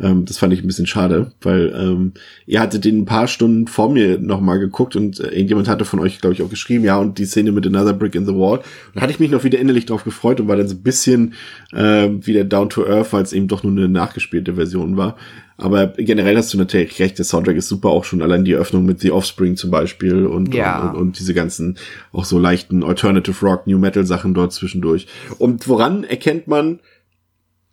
Ähm, 0.00 0.24
das 0.24 0.38
fand 0.38 0.52
ich 0.52 0.62
ein 0.62 0.66
bisschen 0.66 0.86
schade, 0.86 1.32
weil 1.42 1.74
ähm, 1.76 2.12
ihr 2.46 2.60
hattet 2.60 2.84
den 2.84 3.00
ein 3.00 3.04
paar 3.04 3.26
Stunden 3.26 3.66
vor 3.66 3.90
mir 3.90 4.18
nochmal 4.18 4.58
geguckt 4.58 4.96
und 4.96 5.20
äh, 5.20 5.28
irgendjemand 5.28 5.68
hatte 5.68 5.84
von 5.84 6.00
euch, 6.00 6.20
glaube 6.20 6.34
ich, 6.34 6.42
auch 6.42 6.50
geschrieben, 6.50 6.84
ja, 6.84 6.98
und 6.98 7.18
die 7.18 7.26
Szene 7.26 7.52
mit 7.52 7.66
Another 7.66 7.92
Brick 7.92 8.14
in 8.14 8.26
the 8.26 8.34
Wall. 8.34 8.58
Und 8.58 8.64
da 8.94 9.00
hatte 9.02 9.12
ich 9.12 9.20
mich 9.20 9.30
noch 9.30 9.44
wieder 9.44 9.58
innerlich 9.58 9.86
drauf 9.86 10.04
gefreut 10.04 10.40
und 10.40 10.48
war 10.48 10.56
dann 10.56 10.68
so 10.68 10.76
ein 10.76 10.82
bisschen 10.82 11.34
äh, 11.72 12.08
wieder 12.08 12.44
down 12.44 12.70
to 12.70 12.86
earth, 12.86 13.12
weil 13.12 13.22
es 13.22 13.32
eben 13.32 13.48
doch 13.48 13.62
nur 13.62 13.72
eine 13.72 13.88
nachgespielte 13.88 14.54
Version 14.54 14.96
war. 14.96 15.16
Aber 15.60 15.88
generell 15.88 16.36
hast 16.36 16.54
du 16.54 16.58
natürlich 16.58 17.00
recht, 17.00 17.18
der 17.18 17.24
Soundtrack 17.24 17.56
ist 17.56 17.68
super, 17.68 17.88
auch 17.88 18.04
schon 18.04 18.22
allein 18.22 18.44
die 18.44 18.52
Eröffnung 18.52 18.86
mit 18.86 19.00
The 19.00 19.10
Offspring 19.10 19.56
zum 19.56 19.72
Beispiel 19.72 20.24
und, 20.24 20.54
Ja. 20.54 20.82
und, 20.82 20.90
und, 20.90 20.96
und 21.00 21.18
diese 21.18 21.34
ganzen 21.34 21.78
auch 22.12 22.24
so 22.24 22.38
leichten 22.38 22.84
Alternative 22.84 23.44
Rock, 23.44 23.66
New 23.66 23.76
Metal 23.78 24.06
Sachen 24.06 24.34
dort 24.34 24.52
zwischendurch. 24.52 25.08
Und 25.38 25.66
woran 25.66 26.04
erkennt 26.04 26.46
man 26.46 26.78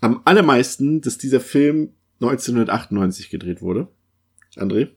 am 0.02 0.20
allermeisten, 0.26 1.02
dass 1.02 1.20
dieser 1.20 1.40
Film 1.40 1.92
1998 2.22 3.30
gedreht 3.30 3.62
wurde? 3.62 3.88
André? 4.56 4.88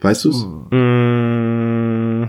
Weißt 0.00 0.26
du's? 0.26 0.44
Mm, 0.70 2.24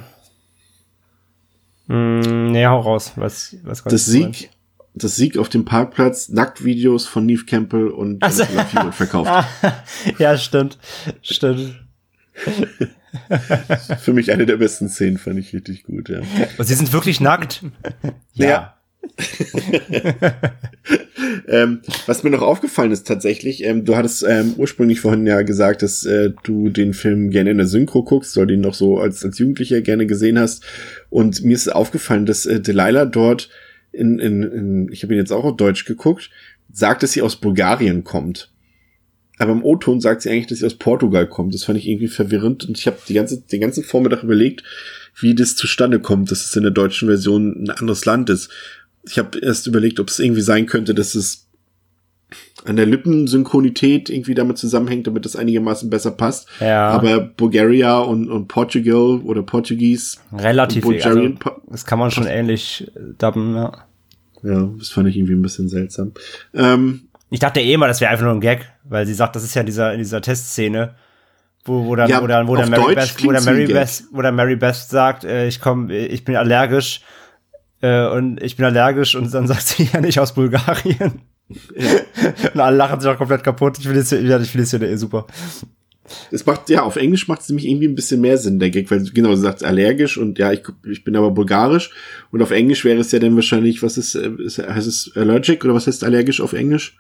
mm, 1.88 2.52
nee, 2.52 2.66
hau 2.66 2.80
raus. 2.80 3.12
Was, 3.18 3.56
was 3.64 3.84
Das 3.84 4.06
Sieg, 4.06 4.50
das 4.96 5.16
Sieg 5.16 5.38
auf 5.38 5.50
dem 5.50 5.66
Parkplatz, 5.66 6.30
Nacktvideos 6.30 7.08
von 7.08 7.26
Neve 7.26 7.46
Campbell 7.46 7.88
und 7.88 8.22
Also- 8.24 8.46
verkauft. 8.92 9.32
ja, 10.20 10.38
stimmt. 10.38 10.78
Stimmt. 11.22 11.80
Für 14.00 14.14
mich 14.14 14.32
eine 14.32 14.46
der 14.46 14.58
besten 14.58 14.90
Szenen, 14.90 15.18
fand 15.18 15.40
ich 15.40 15.54
richtig 15.54 15.84
gut, 15.84 16.10
ja. 16.10 16.22
Und 16.58 16.66
sie 16.66 16.74
sind 16.74 16.92
wirklich 16.94 17.22
nackt? 17.22 17.64
Ja. 18.34 18.76
ähm, 21.48 21.82
was 22.06 22.24
mir 22.24 22.30
noch 22.30 22.42
aufgefallen 22.42 22.92
ist 22.92 23.06
tatsächlich, 23.08 23.64
ähm, 23.64 23.86
du 23.86 23.96
hattest 23.96 24.24
ähm, 24.28 24.54
ursprünglich 24.58 25.02
vorhin 25.02 25.28
ja 25.28 25.42
gesagt, 25.42 25.82
dass 25.82 26.06
äh, 26.06 26.32
du 26.44 26.70
den 26.70 26.94
Film 26.94 27.30
gerne 27.30 27.52
in 27.52 27.58
der 27.58 27.68
Synchro 27.68 28.04
guckst, 28.04 28.38
oder 28.38 28.48
den 28.48 28.62
noch 28.62 28.74
so 28.74 29.00
als, 29.00 29.24
als 29.24 29.38
Jugendlicher 29.40 29.82
gerne 29.82 30.06
gesehen 30.08 30.40
hast. 30.40 30.64
Und 31.10 31.44
mir 31.44 31.54
ist 31.56 31.68
aufgefallen, 31.68 32.26
dass 32.26 32.46
äh, 32.46 32.62
Delilah 32.62 33.06
dort 33.06 33.50
in, 33.94 34.20
in, 34.20 34.44
in 34.44 34.90
ich 34.92 35.04
habe 35.04 35.14
ihn 35.14 35.20
jetzt 35.20 35.32
auch 35.32 35.46
auf 35.46 35.56
Deutsch 35.56 35.86
geguckt, 35.86 36.30
sagt, 36.72 37.04
dass 37.04 37.14
sie 37.14 37.22
aus 37.22 37.38
Bulgarien 37.38 38.04
kommt. 38.04 38.50
Aber 39.38 39.52
im 39.52 39.64
O-Ton 39.64 40.00
sagt 40.00 40.22
sie 40.22 40.30
eigentlich, 40.30 40.48
dass 40.48 40.60
sie 40.60 40.66
aus 40.66 40.76
Portugal 40.78 41.28
kommt. 41.28 41.54
Das 41.54 41.64
fand 41.64 41.78
ich 41.78 41.88
irgendwie 41.88 42.08
verwirrend. 42.08 42.66
Und 42.66 42.78
ich 42.78 42.88
habe 42.88 42.98
die 43.08 43.14
ganze, 43.14 43.42
den 43.42 43.62
ganzen 43.62 43.84
Vormittag 43.84 44.24
überlegt, 44.24 44.64
wie 45.20 45.36
das 45.36 45.56
zustande 45.56 46.00
kommt, 46.00 46.32
dass 46.32 46.46
es 46.46 46.56
in 46.56 46.64
der 46.64 46.72
deutschen 46.72 47.08
Version 47.08 47.64
ein 47.64 47.70
anderes 47.70 48.06
Land 48.06 48.30
ist. 48.30 48.50
Ich 49.08 49.18
habe 49.18 49.40
erst 49.40 49.68
überlegt, 49.68 50.00
ob 50.00 50.10
es 50.10 50.20
irgendwie 50.20 50.42
sein 50.42 50.66
könnte, 50.66 50.94
dass 50.94 51.16
es 51.16 51.43
an 52.66 52.76
der 52.76 52.86
Lippensynchronität 52.86 54.10
irgendwie 54.10 54.36
damit 54.36 54.58
zusammenhängt, 54.58 55.08
damit 55.08 55.26
das 55.26 55.36
einigermaßen 55.36 55.90
besser 55.90 56.12
passt. 56.12 56.48
Ja. 56.60 56.90
Aber 56.90 57.20
Bulgaria 57.20 58.00
und, 58.00 58.30
und 58.30 58.48
Portugal 58.48 59.20
oder 59.24 59.44
Portugies 59.44 60.22
Relativ. 60.32 60.86
Also, 60.86 60.90
Bulgarian 60.98 61.36
pa- 61.38 61.58
das 61.70 61.86
kann 61.86 62.00
man 62.00 62.12
schon 62.12 62.28
ähnlich 62.28 62.88
äh, 62.96 63.00
dubben, 63.18 63.56
ja. 63.56 63.72
ja, 64.44 64.70
das 64.78 64.90
fand 64.90 65.10
ich 65.10 65.18
irgendwie 65.18 65.34
ein 65.34 65.42
bisschen 65.42 65.68
seltsam. 65.70 66.14
Ähm, 66.54 67.08
Ich 67.30 67.40
dachte 67.40 67.60
eh 67.62 67.76
mal, 67.78 67.88
das 67.88 68.00
wäre 68.02 68.12
einfach 68.12 68.26
nur 68.26 68.34
ein 68.34 68.42
Gag, 68.42 68.70
weil 68.84 69.06
sie 69.06 69.14
sagt, 69.14 69.36
das 69.36 69.44
ist 69.44 69.56
ja 69.56 69.64
dieser, 69.64 69.92
in 69.94 70.00
dieser 70.00 70.22
Testszene, 70.22 70.96
wo, 71.66 71.86
wo 71.86 71.96
dann, 71.96 72.10
Ja, 72.10 72.22
wo 72.22 72.28
dann, 72.28 72.48
wo 72.48 72.56
dann 72.56 72.70
Mary 72.70 72.94
Beth, 72.96 73.16
wo 73.24 73.32
dann 73.32 73.44
Mary. 73.46 73.66
Beth, 73.68 74.04
wo 74.12 74.22
dann 74.22 74.36
Mary 74.36 74.56
Beth 74.56 74.76
sagt, 74.76 75.24
äh, 75.24 75.48
ich 75.48 75.60
komme, 75.62 75.96
ich 75.96 76.24
bin 76.26 76.36
allergisch, 76.36 77.02
äh, 77.82 78.06
und 78.08 78.42
ich 78.44 78.56
bin 78.56 78.66
allergisch 78.66 79.16
und 79.16 79.34
dann 79.34 79.48
sagt 79.48 79.62
sie 79.68 79.90
ja 79.92 80.00
nicht 80.02 80.20
aus 80.20 80.34
Bulgarien. 80.34 81.22
und 82.54 82.60
alle 82.60 82.78
lachen 82.78 83.00
sich 83.00 83.10
auch 83.10 83.18
komplett 83.18 83.44
kaputt. 83.44 83.78
Ich 83.80 83.86
finde 83.86 84.00
das, 84.00 84.12
ja, 84.12 84.40
ich 84.40 84.50
finde 84.50 84.64
das 84.64 84.72
ja 84.72 84.82
eh 84.82 84.96
super. 84.96 85.28
Es 86.32 86.46
macht, 86.46 86.70
ja, 86.70 86.84
auf 86.84 86.98
Englisch 86.98 87.28
macht 87.28 87.42
es 87.42 87.50
nämlich 87.50 87.68
irgendwie 87.68 87.88
ein 87.88 87.96
bisschen 87.96 88.20
mehr 88.20 88.38
Sinn, 88.38 88.60
der 88.60 88.70
Gag, 88.70 88.92
weil 88.92 89.04
genau, 89.14 89.30
du 89.30 89.38
sagst 89.38 89.64
allergisch 89.64 90.18
und 90.18 90.38
ja, 90.38 90.52
ich, 90.52 90.62
ich 90.86 91.04
bin 91.04 91.16
aber 91.16 91.32
bulgarisch 91.32 91.92
und 92.32 92.42
auf 92.42 92.52
Englisch 92.52 92.84
wäre 92.84 93.00
es 93.00 93.12
ja 93.12 93.20
dann 93.20 93.36
wahrscheinlich, 93.36 93.82
was 93.82 93.98
ist, 93.98 94.16
äh, 94.16 94.30
ist 94.40 94.58
heißt 94.58 94.88
es 94.88 95.12
allergic 95.16 95.64
oder 95.64 95.74
was 95.74 95.88
heißt 95.88 96.04
allergisch 96.04 96.42
auf 96.42 96.54
Englisch? 96.54 96.98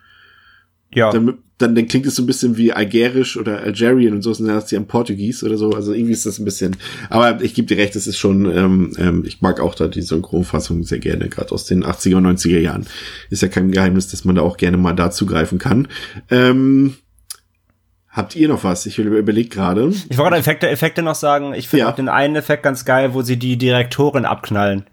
Ja. 0.95 1.11
Dann, 1.11 1.37
dann, 1.59 1.75
dann 1.75 1.87
klingt 1.87 2.05
es 2.05 2.15
so 2.15 2.23
ein 2.23 2.25
bisschen 2.25 2.57
wie 2.57 2.73
algerisch 2.73 3.37
oder 3.37 3.59
Algerian 3.61 4.13
und 4.13 4.21
so, 4.21 4.31
und 4.31 4.47
dann 4.47 4.55
hast 4.55 4.71
du 4.71 4.75
ja 4.75 4.81
ein 4.81 4.87
Portugies 4.87 5.43
oder 5.43 5.57
so, 5.57 5.71
also 5.71 5.93
irgendwie 5.93 6.13
ist 6.13 6.25
das 6.25 6.39
ein 6.39 6.45
bisschen, 6.45 6.75
aber 7.09 7.41
ich 7.41 7.53
gebe 7.53 7.67
dir 7.67 7.77
recht, 7.77 7.95
es 7.95 8.07
ist 8.07 8.17
schon, 8.17 8.45
ähm, 8.45 8.91
ähm, 8.97 9.23
ich 9.25 9.41
mag 9.41 9.59
auch 9.61 9.75
da 9.75 9.87
die 9.87 10.01
Synchronfassung 10.01 10.83
sehr 10.83 10.99
gerne, 10.99 11.29
gerade 11.29 11.51
aus 11.51 11.65
den 11.65 11.85
80er 11.85 12.15
und 12.17 12.25
90er 12.27 12.59
Jahren. 12.59 12.85
Ist 13.29 13.41
ja 13.43 13.47
kein 13.47 13.71
Geheimnis, 13.71 14.07
dass 14.09 14.25
man 14.25 14.35
da 14.35 14.41
auch 14.41 14.57
gerne 14.57 14.77
mal 14.77 14.93
dazu 14.93 15.25
greifen 15.25 15.59
kann. 15.59 15.87
Ähm, 16.29 16.95
Habt 18.09 18.35
ihr 18.35 18.47
noch 18.47 18.63
was? 18.63 18.85
Ich 18.85 18.99
überlege 18.99 19.49
gerade. 19.49 19.87
Ich 19.89 20.17
wollte 20.19 20.29
gerade 20.29 20.37
Effekte, 20.37 20.69
Effekte 20.69 21.01
noch 21.01 21.15
sagen. 21.15 21.55
Ich 21.55 21.67
finde 21.67 21.85
Ja. 21.85 21.91
auch 21.91 21.95
den 21.95 22.09
einen 22.09 22.35
Effekt 22.35 22.61
ganz 22.61 22.85
geil, 22.85 23.15
wo 23.15 23.23
sie 23.23 23.37
die 23.37 23.57
Direktorin 23.57 24.25
abknallen. 24.25 24.85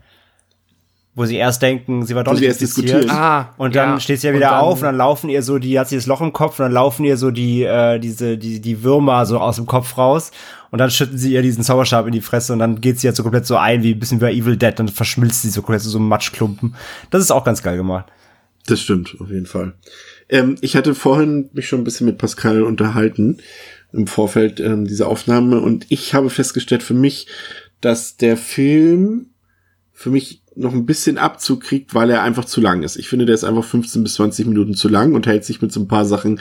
Wo 1.16 1.24
sie 1.24 1.36
erst 1.36 1.60
denken, 1.60 2.06
sie 2.06 2.14
war 2.14 2.22
doch 2.22 2.32
Wo 2.32 2.36
sie 2.36 2.46
nicht 2.46 2.60
erst 2.62 2.78
infiziert. 2.78 3.10
Ah, 3.10 3.52
Und 3.58 3.74
dann 3.74 3.90
ja. 3.94 4.00
steht 4.00 4.20
sie 4.20 4.28
ja 4.28 4.32
Und 4.32 4.38
wieder 4.38 4.50
dann- 4.50 4.60
auf 4.60 4.78
und 4.78 4.84
dann 4.84 4.96
laufen 4.96 5.28
ihr 5.28 5.42
so 5.42 5.58
die, 5.58 5.78
hat 5.78 5.88
sie 5.88 5.96
das 5.96 6.06
Loch 6.06 6.20
im 6.20 6.32
Kopf 6.32 6.58
und 6.60 6.64
dann 6.66 6.72
laufen 6.72 7.04
ihr 7.04 7.16
so 7.16 7.32
die, 7.32 7.64
äh, 7.64 7.98
diese, 7.98 8.38
die, 8.38 8.60
die 8.60 8.82
Würmer 8.84 9.26
so 9.26 9.38
aus 9.38 9.56
dem 9.56 9.66
Kopf 9.66 9.98
raus 9.98 10.30
und 10.70 10.78
dann 10.78 10.88
schütten 10.90 11.18
sie 11.18 11.32
ihr 11.32 11.42
diesen 11.42 11.64
Zauberstab 11.64 12.06
in 12.06 12.12
die 12.12 12.20
Fresse 12.20 12.52
und 12.52 12.60
dann 12.60 12.80
geht 12.80 13.00
sie 13.00 13.08
jetzt 13.08 13.16
so 13.16 13.24
komplett 13.24 13.44
so 13.44 13.56
ein, 13.56 13.82
wie 13.82 13.92
ein 13.94 13.98
bisschen 13.98 14.20
wie 14.20 14.24
bei 14.26 14.32
Evil 14.32 14.56
Dead, 14.56 14.78
dann 14.78 14.86
verschmilzt 14.88 15.42
sie 15.42 15.50
so 15.50 15.62
komplett 15.62 15.82
zu 15.82 15.90
so 15.90 15.98
einem 15.98 16.06
Matschklumpen. 16.08 16.76
Das 17.10 17.20
ist 17.22 17.32
auch 17.32 17.44
ganz 17.44 17.60
geil 17.62 17.76
gemacht. 17.76 18.06
Das 18.66 18.80
stimmt, 18.80 19.16
auf 19.18 19.30
jeden 19.30 19.46
Fall. 19.46 19.72
Ähm, 20.28 20.54
ich 20.60 20.76
hatte 20.76 20.94
vorhin 20.94 21.50
mich 21.54 21.66
schon 21.66 21.80
ein 21.80 21.84
bisschen 21.84 22.06
mit 22.06 22.18
Pascal 22.18 22.62
unterhalten 22.62 23.38
im 23.92 24.06
Vorfeld 24.06 24.60
ähm, 24.60 24.86
dieser 24.86 25.08
Aufnahme 25.08 25.58
und 25.60 25.86
ich 25.88 26.14
habe 26.14 26.30
festgestellt 26.30 26.84
für 26.84 26.94
mich, 26.94 27.26
dass 27.80 28.16
der 28.16 28.36
Film 28.36 29.26
für 29.92 30.10
mich 30.10 30.39
noch 30.56 30.72
ein 30.72 30.86
bisschen 30.86 31.16
Abzug 31.18 31.62
kriegt, 31.62 31.94
weil 31.94 32.10
er 32.10 32.22
einfach 32.22 32.44
zu 32.44 32.60
lang 32.60 32.82
ist. 32.82 32.96
Ich 32.96 33.08
finde, 33.08 33.26
der 33.26 33.34
ist 33.34 33.44
einfach 33.44 33.64
15 33.64 34.02
bis 34.02 34.14
20 34.14 34.46
Minuten 34.46 34.74
zu 34.74 34.88
lang 34.88 35.14
und 35.14 35.26
hält 35.26 35.44
sich 35.44 35.62
mit 35.62 35.72
so 35.72 35.80
ein 35.80 35.88
paar 35.88 36.04
Sachen 36.04 36.40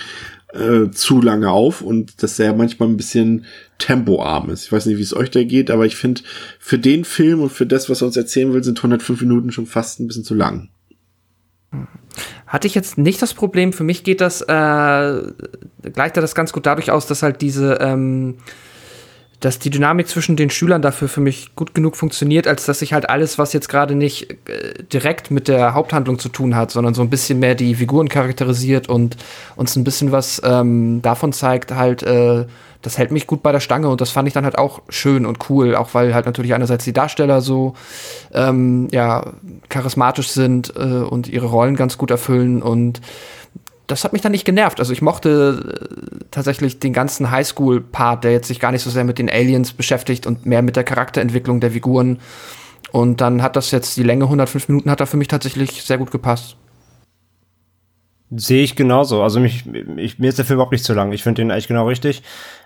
äh, 0.53 0.89
zu 0.89 1.21
lange 1.21 1.51
auf 1.51 1.81
und 1.81 2.23
dass 2.23 2.39
er 2.39 2.53
manchmal 2.53 2.89
ein 2.89 2.97
bisschen 2.97 3.45
tempoarm 3.77 4.49
ist. 4.49 4.65
Ich 4.65 4.71
weiß 4.71 4.87
nicht, 4.87 4.97
wie 4.97 5.03
es 5.03 5.15
euch 5.15 5.29
da 5.29 5.43
geht, 5.43 5.69
aber 5.69 5.85
ich 5.85 5.95
finde, 5.95 6.21
für 6.59 6.79
den 6.79 7.05
Film 7.05 7.41
und 7.41 7.51
für 7.51 7.67
das, 7.67 7.89
was 7.89 8.01
er 8.01 8.07
uns 8.07 8.17
erzählen 8.17 8.51
will, 8.51 8.63
sind 8.63 8.79
105 8.79 9.21
Minuten 9.21 9.51
schon 9.51 9.67
fast 9.67 9.99
ein 9.99 10.07
bisschen 10.07 10.23
zu 10.23 10.33
lang. 10.33 10.69
Hatte 12.47 12.65
ich 12.65 12.73
jetzt 12.73 12.97
nicht 12.97 13.21
das 13.21 13.35
Problem. 13.35 13.73
Für 13.73 13.83
mich 13.83 14.03
geht 14.03 14.21
das, 14.21 14.41
äh, 14.41 14.45
gleicht 15.93 16.17
er 16.17 16.21
das 16.21 16.33
ganz 16.33 16.51
gut 16.51 16.65
dadurch 16.65 16.89
aus, 16.89 17.05
dass 17.05 17.21
halt 17.21 17.41
diese, 17.41 17.75
ähm, 17.75 18.37
dass 19.39 19.57
die 19.57 19.69
Dynamik 19.69 20.07
zwischen 20.07 20.35
den 20.35 20.49
Schülern 20.49 20.81
dafür 20.81 21.07
für 21.07 21.21
mich 21.21 21.55
gut 21.55 21.73
genug 21.73 21.95
funktioniert, 21.95 22.45
als 22.45 22.65
dass 22.65 22.79
sich 22.79 22.91
halt 22.91 23.09
alles, 23.09 23.37
was 23.37 23.53
jetzt 23.53 23.69
gerade 23.69 23.95
nicht 23.95 24.31
äh, 24.49 24.83
direkt 24.91 25.31
mit 25.31 25.47
der 25.47 25.73
Haupthandlung 25.73 26.19
zu 26.19 26.29
tun 26.29 26.55
hat, 26.55 26.71
sondern 26.71 26.93
so 26.93 27.01
ein 27.01 27.09
bisschen 27.09 27.39
mehr 27.39 27.55
die 27.55 27.75
Figuren 27.75 28.09
charakterisiert 28.09 28.89
und 28.89 29.15
uns 29.55 29.75
ein 29.75 29.85
bisschen 29.85 30.11
was 30.11 30.41
ähm, 30.43 31.01
davon 31.01 31.31
zeigt, 31.31 31.73
halt, 31.73 32.03
äh, 32.03 32.45
das 32.81 32.97
hält 32.97 33.11
mich 33.11 33.27
gut 33.27 33.41
bei 33.41 33.51
der 33.51 33.59
Stange 33.59 33.89
und 33.89 34.01
das 34.01 34.09
fand 34.09 34.27
ich 34.27 34.33
dann 34.33 34.45
halt 34.45 34.57
auch 34.57 34.81
schön 34.89 35.25
und 35.25 35.49
cool, 35.49 35.75
auch 35.75 35.93
weil 35.93 36.13
halt 36.13 36.25
natürlich 36.25 36.53
einerseits 36.53 36.83
die 36.83 36.93
Darsteller 36.93 37.41
so 37.41 37.75
ähm, 38.33 38.87
ja 38.91 39.33
charismatisch 39.69 40.29
sind 40.29 40.73
äh, 40.75 40.81
und 40.81 41.27
ihre 41.27 41.47
Rollen 41.47 41.75
ganz 41.75 41.97
gut 41.97 42.11
erfüllen 42.11 42.61
und 42.61 43.01
das 43.89 44.03
hat 44.03 44.13
mich 44.13 44.21
dann 44.21 44.31
nicht 44.31 44.45
genervt. 44.45 44.79
Also 44.79 44.93
ich 44.93 45.01
mochte 45.01 45.79
äh, 45.81 46.25
tatsächlich 46.31 46.79
den 46.79 46.93
ganzen 46.93 47.31
Highschool-Part, 47.31 48.23
der 48.23 48.31
jetzt 48.31 48.47
sich 48.47 48.59
gar 48.59 48.71
nicht 48.71 48.83
so 48.83 48.89
sehr 48.89 49.03
mit 49.03 49.17
den 49.17 49.29
Aliens 49.29 49.73
beschäftigt 49.73 50.27
und 50.27 50.45
mehr 50.45 50.61
mit 50.61 50.75
der 50.75 50.83
Charakterentwicklung 50.83 51.59
der 51.59 51.71
Figuren. 51.71 52.19
Und 52.91 53.21
dann 53.21 53.41
hat 53.41 53.55
das 53.55 53.71
jetzt 53.71 53.97
die 53.97 54.03
Länge 54.03 54.25
105 54.25 54.69
Minuten 54.69 54.91
hat 54.91 54.99
da 54.99 55.05
für 55.05 55.17
mich 55.17 55.27
tatsächlich 55.27 55.83
sehr 55.83 55.97
gut 55.97 56.11
gepasst. 56.11 56.55
Sehe 58.31 58.63
ich 58.63 58.75
genauso. 58.75 59.23
Also 59.23 59.39
mich, 59.39 59.65
ich, 59.97 60.19
mir 60.19 60.29
ist 60.29 60.37
der 60.37 60.45
Film 60.45 60.57
überhaupt 60.57 60.71
nicht 60.71 60.85
zu 60.85 60.93
lang. 60.93 61.11
Ich 61.11 61.23
finde 61.23 61.41
den 61.41 61.51
eigentlich 61.51 61.67
genau 61.67 61.87
richtig. 61.87 62.21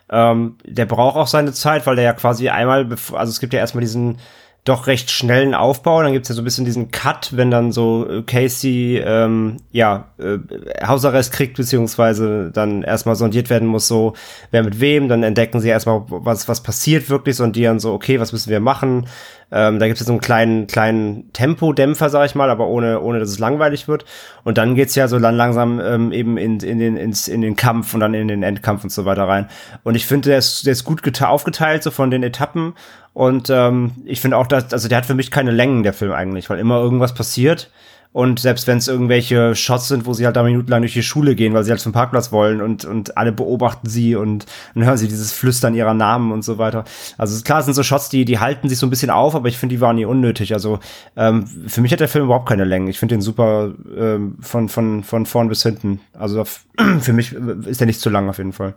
Ähm, 0.09 0.57
der 0.65 0.85
braucht 0.85 1.15
auch 1.15 1.27
seine 1.27 1.53
Zeit, 1.53 1.87
weil 1.87 1.95
der 1.95 2.03
ja 2.03 2.13
quasi 2.13 2.49
einmal, 2.49 2.89
also 3.13 3.29
es 3.29 3.39
gibt 3.39 3.53
ja 3.53 3.59
erstmal 3.59 3.81
diesen 3.81 4.17
doch 4.63 4.87
recht 4.87 5.11
schnellen 5.11 5.53
Aufbau, 5.53 6.01
dann 6.01 6.13
gibt's 6.13 6.29
ja 6.29 6.35
so 6.35 6.41
ein 6.41 6.45
bisschen 6.45 6.63
diesen 6.63 6.89
Cut, 6.89 7.35
wenn 7.35 7.51
dann 7.51 7.73
so 7.73 8.07
äh, 8.09 8.21
Casey 8.21 9.01
ähm, 9.05 9.57
ja 9.71 10.05
äh, 10.17 10.37
Hausarrest 10.85 11.33
kriegt, 11.33 11.57
beziehungsweise 11.57 12.49
dann 12.51 12.81
erstmal 12.81 13.15
sondiert 13.15 13.49
werden 13.49 13.67
muss, 13.67 13.89
so 13.89 14.13
wer 14.51 14.63
mit 14.63 14.79
wem, 14.79 15.09
dann 15.09 15.23
entdecken 15.23 15.59
sie 15.59 15.67
erstmal, 15.67 16.03
was, 16.07 16.47
was 16.47 16.63
passiert 16.63 17.09
wirklich, 17.09 17.35
sondieren 17.35 17.79
so, 17.79 17.93
okay, 17.93 18.21
was 18.21 18.31
müssen 18.31 18.51
wir 18.51 18.61
machen? 18.61 19.07
Ähm, 19.55 19.77
da 19.77 19.85
gibt's 19.85 19.99
jetzt 19.99 20.07
so 20.07 20.13
einen 20.13 20.19
kleinen, 20.19 20.65
kleinen 20.65 21.31
Tempodämpfer, 21.31 22.09
sag 22.09 22.25
ich 22.25 22.33
mal, 22.33 22.49
aber 22.49 22.67
ohne, 22.67 22.99
ohne 23.01 23.19
dass 23.19 23.29
es 23.29 23.37
langweilig 23.37 23.87
wird. 23.87 24.03
Und 24.43 24.57
dann 24.57 24.73
geht's 24.73 24.95
ja 24.95 25.07
so 25.07 25.19
dann 25.19 25.35
langsam 25.35 25.79
ähm, 25.79 26.11
eben 26.11 26.37
in, 26.37 26.59
in, 26.59 26.79
den, 26.79 26.97
ins, 26.97 27.27
in 27.27 27.41
den 27.41 27.55
Kampf 27.55 27.93
und 27.93 27.99
dann 27.99 28.15
in 28.15 28.27
den 28.27 28.41
Endkampf 28.41 28.83
und 28.83 28.89
so 28.89 29.05
weiter 29.05 29.27
rein. 29.27 29.47
Und 29.83 29.93
ich 29.93 30.07
finde, 30.07 30.29
der 30.29 30.39
ist, 30.39 30.65
der 30.65 30.73
ist 30.73 30.85
gut 30.85 31.21
aufgeteilt, 31.21 31.83
so 31.83 31.91
von 31.91 32.09
den 32.09 32.23
Etappen. 32.23 32.73
Und 33.13 33.51
ähm, 33.51 33.91
ich 34.05 34.21
finde 34.21 34.37
auch, 34.37 34.47
dass, 34.47 34.73
also 34.73 34.87
der 34.87 34.97
hat 34.97 35.05
für 35.05 35.13
mich 35.13 35.29
keine 35.29 35.51
Längen, 35.51 35.83
der 35.83 35.93
Film 35.93 36.13
eigentlich, 36.13 36.49
weil 36.49 36.57
immer 36.57 36.79
irgendwas 36.79 37.13
passiert. 37.13 37.69
Und 38.13 38.39
selbst 38.39 38.67
wenn 38.67 38.77
es 38.77 38.87
irgendwelche 38.87 39.55
Shots 39.55 39.87
sind, 39.87 40.05
wo 40.05 40.13
sie 40.13 40.25
halt 40.25 40.35
da 40.35 40.43
minutenlang 40.43 40.81
durch 40.83 40.93
die 40.93 41.01
Schule 41.01 41.33
gehen, 41.33 41.53
weil 41.53 41.63
sie 41.63 41.71
halt 41.71 41.81
zum 41.81 41.93
Parkplatz 41.93 42.31
wollen 42.31 42.61
und, 42.61 42.85
und 42.85 43.17
alle 43.17 43.31
beobachten 43.31 43.89
sie 43.89 44.15
und 44.15 44.45
dann 44.75 44.85
hören 44.85 44.97
sie 44.97 45.07
dieses 45.07 45.31
Flüstern 45.31 45.73
ihrer 45.73 45.95
Namen 45.95 46.31
und 46.31 46.43
so 46.43 46.59
weiter. 46.59 46.85
Also 47.17 47.41
klar, 47.43 47.63
sind 47.63 47.73
so 47.73 47.81
Shots, 47.81 48.09
die, 48.09 48.23
die 48.23 48.37
halten 48.37 48.69
sich 48.69 48.77
so 48.77 48.85
ein 48.85 48.91
bisschen 48.91 49.09
auf, 49.09 49.33
aber 49.33 49.47
ich 49.47 49.57
finde, 49.57 49.75
die 49.75 49.81
waren 49.81 49.95
nie 49.95 50.05
unnötig. 50.05 50.53
Also 50.53 50.79
ähm, 51.17 51.47
für 51.67 51.81
mich 51.81 51.91
hat 51.91 52.01
der 52.01 52.07
Film 52.07 52.25
überhaupt 52.25 52.47
keine 52.47 52.65
Längen. 52.65 52.87
Ich 52.87 52.99
finde 52.99 53.15
den 53.15 53.21
super 53.21 53.73
ähm, 53.97 54.37
von, 54.41 54.69
von, 54.69 55.03
von 55.03 55.25
vorn 55.25 55.49
bis 55.49 55.63
hinten. 55.63 55.99
Also 56.13 56.45
für 56.99 57.13
mich 57.13 57.33
ist 57.33 57.79
der 57.79 57.87
nicht 57.87 57.99
zu 57.99 58.11
lang 58.11 58.29
auf 58.29 58.37
jeden 58.37 58.53
Fall. 58.53 58.75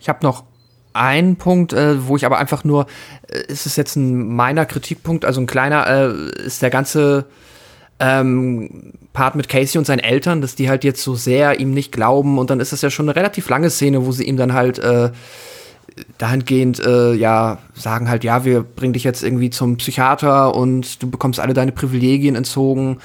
Ich 0.00 0.08
habe 0.08 0.20
noch 0.22 0.44
einen 0.94 1.36
Punkt, 1.36 1.74
äh, 1.74 2.06
wo 2.06 2.16
ich 2.16 2.24
aber 2.24 2.38
einfach 2.38 2.64
nur, 2.64 2.86
äh, 3.28 3.40
ist 3.48 3.66
es 3.66 3.76
jetzt 3.76 3.96
ein 3.96 4.34
meiner 4.34 4.64
Kritikpunkt, 4.64 5.26
also 5.26 5.40
ein 5.40 5.46
kleiner, 5.46 5.86
äh, 5.86 6.44
ist 6.44 6.62
der 6.62 6.70
ganze 6.70 7.26
ähm, 8.00 8.92
Part 9.12 9.34
mit 9.34 9.48
Casey 9.48 9.78
und 9.78 9.84
seinen 9.84 9.98
Eltern, 9.98 10.40
dass 10.40 10.54
die 10.54 10.68
halt 10.68 10.84
jetzt 10.84 11.02
so 11.02 11.14
sehr 11.14 11.58
ihm 11.60 11.72
nicht 11.72 11.92
glauben 11.92 12.38
und 12.38 12.50
dann 12.50 12.60
ist 12.60 12.72
es 12.72 12.82
ja 12.82 12.90
schon 12.90 13.08
eine 13.08 13.16
relativ 13.16 13.48
lange 13.48 13.70
Szene, 13.70 14.06
wo 14.06 14.12
sie 14.12 14.24
ihm 14.24 14.36
dann 14.36 14.52
halt 14.52 14.78
äh, 14.78 15.10
dahingehend, 16.18 16.80
äh, 16.80 17.14
ja, 17.14 17.58
sagen 17.74 18.08
halt, 18.08 18.24
ja, 18.24 18.44
wir 18.44 18.62
bringen 18.62 18.92
dich 18.92 19.04
jetzt 19.04 19.22
irgendwie 19.22 19.50
zum 19.50 19.76
Psychiater 19.78 20.54
und 20.54 21.02
du 21.02 21.10
bekommst 21.10 21.40
alle 21.40 21.54
deine 21.54 21.72
Privilegien 21.72 22.36
entzogen. 22.36 22.98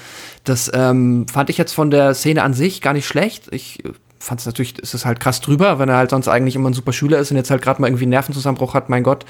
Das 0.44 0.70
ähm, 0.74 1.26
fand 1.32 1.50
ich 1.50 1.58
jetzt 1.58 1.72
von 1.72 1.90
der 1.90 2.14
Szene 2.14 2.42
an 2.42 2.54
sich 2.54 2.80
gar 2.80 2.92
nicht 2.92 3.06
schlecht. 3.06 3.48
Ich 3.50 3.82
fand 4.24 4.40
es 4.40 4.46
natürlich, 4.46 4.78
ist 4.78 4.94
es 4.94 5.04
halt 5.04 5.20
krass 5.20 5.40
drüber, 5.40 5.78
wenn 5.78 5.88
er 5.88 5.96
halt 5.96 6.10
sonst 6.10 6.28
eigentlich 6.28 6.56
immer 6.56 6.70
ein 6.70 6.72
super 6.72 6.92
Schüler 6.92 7.18
ist 7.18 7.30
und 7.30 7.36
jetzt 7.36 7.50
halt 7.50 7.62
gerade 7.62 7.80
mal 7.80 7.88
irgendwie 7.88 8.04
einen 8.04 8.10
Nervenzusammenbruch 8.10 8.74
hat, 8.74 8.88
mein 8.88 9.02
Gott, 9.02 9.24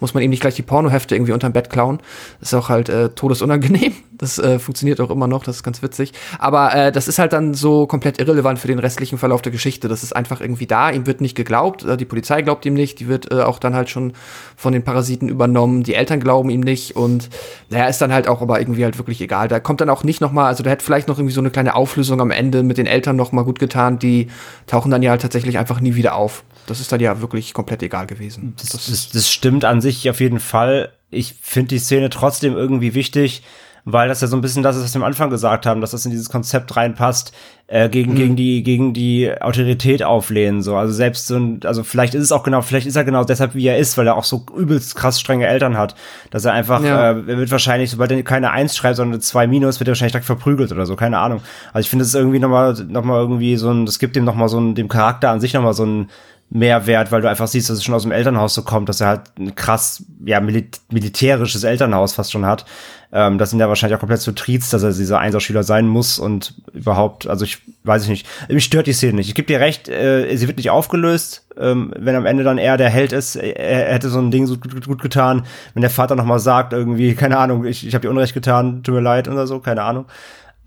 muss 0.00 0.14
man 0.14 0.22
ihm 0.22 0.30
nicht 0.30 0.40
gleich 0.40 0.54
die 0.54 0.62
Pornohefte 0.62 1.14
irgendwie 1.14 1.32
unterm 1.32 1.52
Bett 1.52 1.70
klauen. 1.70 1.98
Ist 2.40 2.54
auch 2.54 2.68
halt 2.68 2.88
äh, 2.88 3.10
todesunangenehm. 3.10 3.92
Das 4.18 4.36
äh, 4.40 4.58
funktioniert 4.58 5.00
auch 5.00 5.10
immer 5.10 5.28
noch, 5.28 5.44
das 5.44 5.56
ist 5.56 5.62
ganz 5.62 5.80
witzig. 5.80 6.12
Aber 6.40 6.74
äh, 6.74 6.90
das 6.90 7.06
ist 7.06 7.20
halt 7.20 7.32
dann 7.32 7.54
so 7.54 7.86
komplett 7.86 8.18
irrelevant 8.18 8.58
für 8.58 8.66
den 8.66 8.80
restlichen 8.80 9.16
Verlauf 9.16 9.42
der 9.42 9.52
Geschichte. 9.52 9.86
Das 9.86 10.02
ist 10.02 10.12
einfach 10.12 10.40
irgendwie 10.40 10.66
da, 10.66 10.90
ihm 10.90 11.06
wird 11.06 11.20
nicht 11.20 11.36
geglaubt, 11.36 11.84
äh, 11.84 11.96
die 11.96 12.04
Polizei 12.04 12.42
glaubt 12.42 12.66
ihm 12.66 12.74
nicht, 12.74 12.98
die 12.98 13.06
wird 13.06 13.30
äh, 13.30 13.42
auch 13.42 13.60
dann 13.60 13.76
halt 13.76 13.90
schon 13.90 14.14
von 14.56 14.72
den 14.72 14.82
Parasiten 14.82 15.28
übernommen, 15.28 15.84
die 15.84 15.94
Eltern 15.94 16.18
glauben 16.18 16.50
ihm 16.50 16.62
nicht 16.62 16.96
und 16.96 17.28
naja, 17.70 17.86
ist 17.86 18.00
dann 18.00 18.12
halt 18.12 18.26
auch 18.26 18.42
aber 18.42 18.58
irgendwie 18.58 18.82
halt 18.82 18.98
wirklich 18.98 19.20
egal. 19.20 19.46
Da 19.46 19.60
kommt 19.60 19.80
dann 19.80 19.88
auch 19.88 20.02
nicht 20.02 20.20
noch 20.20 20.32
mal, 20.32 20.48
also 20.48 20.64
da 20.64 20.70
hätte 20.70 20.84
vielleicht 20.84 21.06
noch 21.06 21.18
irgendwie 21.18 21.34
so 21.34 21.40
eine 21.40 21.50
kleine 21.50 21.76
Auflösung 21.76 22.20
am 22.20 22.32
Ende 22.32 22.64
mit 22.64 22.76
den 22.76 22.86
Eltern 22.86 23.14
noch 23.14 23.30
mal 23.30 23.44
gut 23.44 23.60
getan, 23.60 24.00
die 24.00 24.26
tauchen 24.66 24.90
dann 24.90 25.02
ja 25.02 25.10
halt 25.10 25.22
tatsächlich 25.22 25.58
einfach 25.58 25.80
nie 25.80 25.94
wieder 25.94 26.14
auf. 26.14 26.44
Das 26.66 26.80
ist 26.80 26.92
dann 26.92 27.00
ja 27.00 27.20
wirklich 27.20 27.54
komplett 27.54 27.82
egal 27.82 28.06
gewesen. 28.06 28.54
Das, 28.58 28.70
das, 28.70 29.10
das 29.10 29.30
stimmt 29.30 29.64
an 29.64 29.80
sich 29.80 30.08
auf 30.10 30.20
jeden 30.20 30.40
Fall. 30.40 30.92
Ich 31.10 31.36
finde 31.40 31.68
die 31.68 31.78
Szene 31.78 32.10
trotzdem 32.10 32.54
irgendwie 32.54 32.94
wichtig, 32.94 33.42
weil 33.90 34.08
das 34.08 34.20
ja 34.20 34.26
so 34.28 34.36
ein 34.36 34.42
bisschen 34.42 34.62
das 34.62 34.76
ist, 34.76 34.84
was 34.84 34.94
wir 34.94 35.00
am 35.00 35.06
Anfang 35.06 35.30
gesagt 35.30 35.64
haben, 35.64 35.80
dass 35.80 35.92
das 35.92 36.04
in 36.04 36.10
dieses 36.10 36.28
Konzept 36.28 36.76
reinpasst, 36.76 37.32
äh, 37.68 37.88
gegen, 37.88 38.12
Mhm. 38.12 38.16
gegen 38.16 38.36
die, 38.36 38.62
gegen 38.62 38.92
die 38.92 39.30
Autorität 39.40 40.02
auflehnen, 40.02 40.62
so. 40.62 40.76
Also 40.76 40.92
selbst 40.92 41.26
so 41.26 41.36
ein, 41.36 41.60
also 41.64 41.82
vielleicht 41.84 42.14
ist 42.14 42.22
es 42.24 42.32
auch 42.32 42.42
genau, 42.42 42.60
vielleicht 42.60 42.86
ist 42.86 42.96
er 42.96 43.04
genau 43.04 43.24
deshalb, 43.24 43.54
wie 43.54 43.66
er 43.66 43.78
ist, 43.78 43.96
weil 43.96 44.06
er 44.06 44.16
auch 44.16 44.24
so 44.24 44.44
übelst 44.56 44.94
krass 44.94 45.18
strenge 45.20 45.46
Eltern 45.46 45.76
hat, 45.78 45.94
dass 46.30 46.44
er 46.44 46.52
einfach, 46.52 46.82
Ja. 46.82 47.12
äh, 47.12 47.14
er 47.28 47.38
wird 47.38 47.50
wahrscheinlich, 47.50 47.90
sobald 47.90 48.10
er 48.12 48.22
keine 48.22 48.50
Eins 48.50 48.76
schreibt, 48.76 48.96
sondern 48.96 49.14
eine 49.14 49.20
zwei 49.20 49.46
Minus, 49.46 49.80
wird 49.80 49.88
er 49.88 49.92
wahrscheinlich 49.92 50.12
direkt 50.12 50.26
verprügelt 50.26 50.70
oder 50.72 50.84
so, 50.84 50.94
keine 50.94 51.18
Ahnung. 51.18 51.40
Also 51.72 51.86
ich 51.86 51.90
finde, 51.90 52.02
es 52.02 52.08
ist 52.08 52.14
irgendwie 52.14 52.38
nochmal, 52.40 52.74
nochmal 52.88 53.20
irgendwie 53.20 53.56
so 53.56 53.70
ein, 53.70 53.86
das 53.86 53.98
gibt 53.98 54.16
dem 54.16 54.24
nochmal 54.24 54.48
so 54.48 54.58
ein, 54.60 54.74
dem 54.74 54.88
Charakter 54.88 55.30
an 55.30 55.40
sich 55.40 55.54
nochmal 55.54 55.74
so 55.74 55.84
ein, 55.86 56.08
Mehrwert, 56.50 57.12
weil 57.12 57.20
du 57.20 57.28
einfach 57.28 57.46
siehst, 57.46 57.68
dass 57.68 57.76
es 57.76 57.84
schon 57.84 57.94
aus 57.94 58.02
dem 58.02 58.12
Elternhaus 58.12 58.54
so 58.54 58.62
kommt, 58.62 58.88
dass 58.88 59.02
er 59.02 59.08
halt 59.08 59.20
ein 59.38 59.54
krass, 59.54 60.04
ja, 60.24 60.40
milit 60.40 60.80
militärisches 60.90 61.62
Elternhaus 61.62 62.14
fast 62.14 62.32
schon 62.32 62.46
hat. 62.46 62.64
Ähm, 63.12 63.36
das 63.36 63.50
sind 63.50 63.60
ja 63.60 63.68
wahrscheinlich 63.68 63.96
auch 63.96 64.00
komplett 64.00 64.20
so 64.20 64.32
triezt, 64.32 64.72
dass 64.72 64.82
er 64.82 64.92
dieser 64.92 65.18
Einserschüler 65.18 65.62
sein 65.62 65.86
muss 65.86 66.18
und 66.18 66.54
überhaupt, 66.72 67.26
also 67.26 67.44
ich 67.44 67.58
weiß 67.84 68.04
ich 68.04 68.08
nicht. 68.08 68.26
Mich 68.48 68.64
stört 68.64 68.86
die 68.86 68.92
Szene 68.94 69.14
nicht. 69.14 69.28
Ich 69.28 69.34
gebe 69.34 69.46
dir 69.46 69.60
recht, 69.60 69.88
äh, 69.88 70.34
sie 70.36 70.46
wird 70.46 70.56
nicht 70.56 70.70
aufgelöst, 70.70 71.46
ähm, 71.58 71.92
wenn 71.98 72.16
am 72.16 72.26
Ende 72.26 72.44
dann 72.44 72.56
er 72.56 72.78
der 72.78 72.90
Held 72.90 73.12
ist, 73.12 73.36
er, 73.36 73.56
er 73.56 73.94
hätte 73.94 74.08
so 74.08 74.18
ein 74.18 74.30
Ding 74.30 74.46
so 74.46 74.56
gut, 74.56 74.86
gut 74.86 75.02
getan, 75.02 75.44
wenn 75.74 75.82
der 75.82 75.90
Vater 75.90 76.16
noch 76.16 76.24
mal 76.24 76.38
sagt, 76.38 76.72
irgendwie, 76.72 77.14
keine 77.14 77.36
Ahnung, 77.38 77.66
ich, 77.66 77.86
ich 77.86 77.94
habe 77.94 78.02
dir 78.02 78.10
Unrecht 78.10 78.34
getan, 78.34 78.82
tut 78.82 78.94
mir 78.94 79.00
leid 79.00 79.28
oder 79.28 79.46
so, 79.46 79.60
keine 79.60 79.82
Ahnung. 79.82 80.06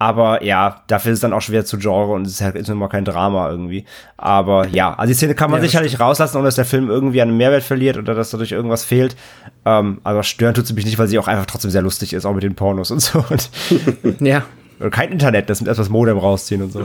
Aber 0.01 0.43
ja, 0.43 0.81
dafür 0.87 1.11
ist 1.11 1.17
es 1.17 1.21
dann 1.21 1.31
auch 1.31 1.43
schwer 1.43 1.63
zu 1.63 1.77
Genre 1.77 2.13
und 2.13 2.25
es 2.25 2.33
ist 2.33 2.41
halt 2.41 2.55
ist 2.55 2.67
immer 2.69 2.89
kein 2.89 3.05
Drama 3.05 3.51
irgendwie. 3.51 3.85
Aber 4.17 4.67
ja, 4.69 4.95
also 4.95 5.11
die 5.11 5.13
Szene 5.15 5.35
kann 5.35 5.51
man 5.51 5.59
Ja, 5.61 5.67
sicherlich 5.67 5.99
rauslassen, 5.99 6.37
ohne 6.37 6.47
dass 6.47 6.55
der 6.55 6.65
Film 6.65 6.89
irgendwie 6.89 7.21
einen 7.21 7.37
Mehrwert 7.37 7.61
verliert 7.61 7.97
oder 7.97 8.15
dass 8.15 8.31
dadurch 8.31 8.51
irgendwas 8.51 8.83
fehlt. 8.83 9.15
Ähm, 9.63 10.01
aber 10.03 10.23
stören 10.23 10.55
tut 10.55 10.65
sie 10.65 10.73
mich 10.73 10.85
nicht, 10.85 10.97
weil 10.97 11.07
sie 11.07 11.19
auch 11.19 11.27
einfach 11.27 11.45
trotzdem 11.45 11.69
sehr 11.69 11.83
lustig 11.83 12.13
ist, 12.13 12.25
auch 12.25 12.33
mit 12.33 12.41
den 12.41 12.55
Pornos 12.55 12.89
und 12.89 12.99
so. 12.99 13.23
Und 13.29 13.51
Ja. 14.21 14.43
kein 14.89 15.11
Internet, 15.11 15.51
das 15.51 15.61
mit 15.61 15.69
etwas 15.69 15.89
Modem 15.89 16.17
rausziehen 16.17 16.63
und 16.63 16.73
so. 16.73 16.83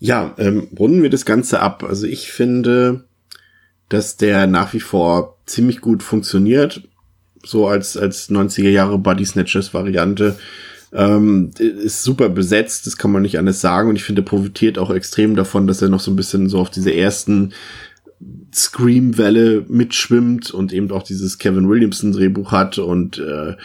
Ja, 0.00 0.34
ähm, 0.38 0.66
runden 0.76 1.02
wir 1.04 1.10
das 1.10 1.24
Ganze 1.24 1.60
ab. 1.60 1.84
Also 1.88 2.04
ich 2.08 2.32
finde, 2.32 3.04
dass 3.88 4.16
der 4.16 4.48
nach 4.48 4.72
wie 4.72 4.80
vor 4.80 5.36
ziemlich 5.46 5.80
gut 5.80 6.02
funktioniert. 6.02 6.82
So 7.46 7.68
als, 7.68 7.96
als 7.96 8.30
90er 8.30 8.70
Jahre 8.70 8.98
Body 8.98 9.24
Snatchers 9.24 9.72
Variante. 9.72 10.36
Ähm, 10.92 11.50
ist 11.58 12.02
super 12.02 12.28
besetzt, 12.28 12.86
das 12.86 12.96
kann 12.96 13.10
man 13.10 13.22
nicht 13.22 13.38
anders 13.38 13.60
sagen. 13.60 13.88
Und 13.88 13.96
ich 13.96 14.04
finde, 14.04 14.22
er 14.22 14.26
profitiert 14.26 14.78
auch 14.78 14.90
extrem 14.90 15.36
davon, 15.36 15.66
dass 15.66 15.82
er 15.82 15.88
noch 15.88 16.00
so 16.00 16.10
ein 16.10 16.16
bisschen 16.16 16.48
so 16.48 16.58
auf 16.58 16.70
diese 16.70 16.94
ersten 16.94 17.52
Scream-Welle 18.54 19.64
mitschwimmt 19.68 20.50
und 20.50 20.72
eben 20.72 20.90
auch 20.90 21.02
dieses 21.02 21.38
Kevin 21.38 21.68
Williamson-Drehbuch 21.68 22.52
hat. 22.52 22.78
Und 22.78 23.18
äh, 23.18 23.56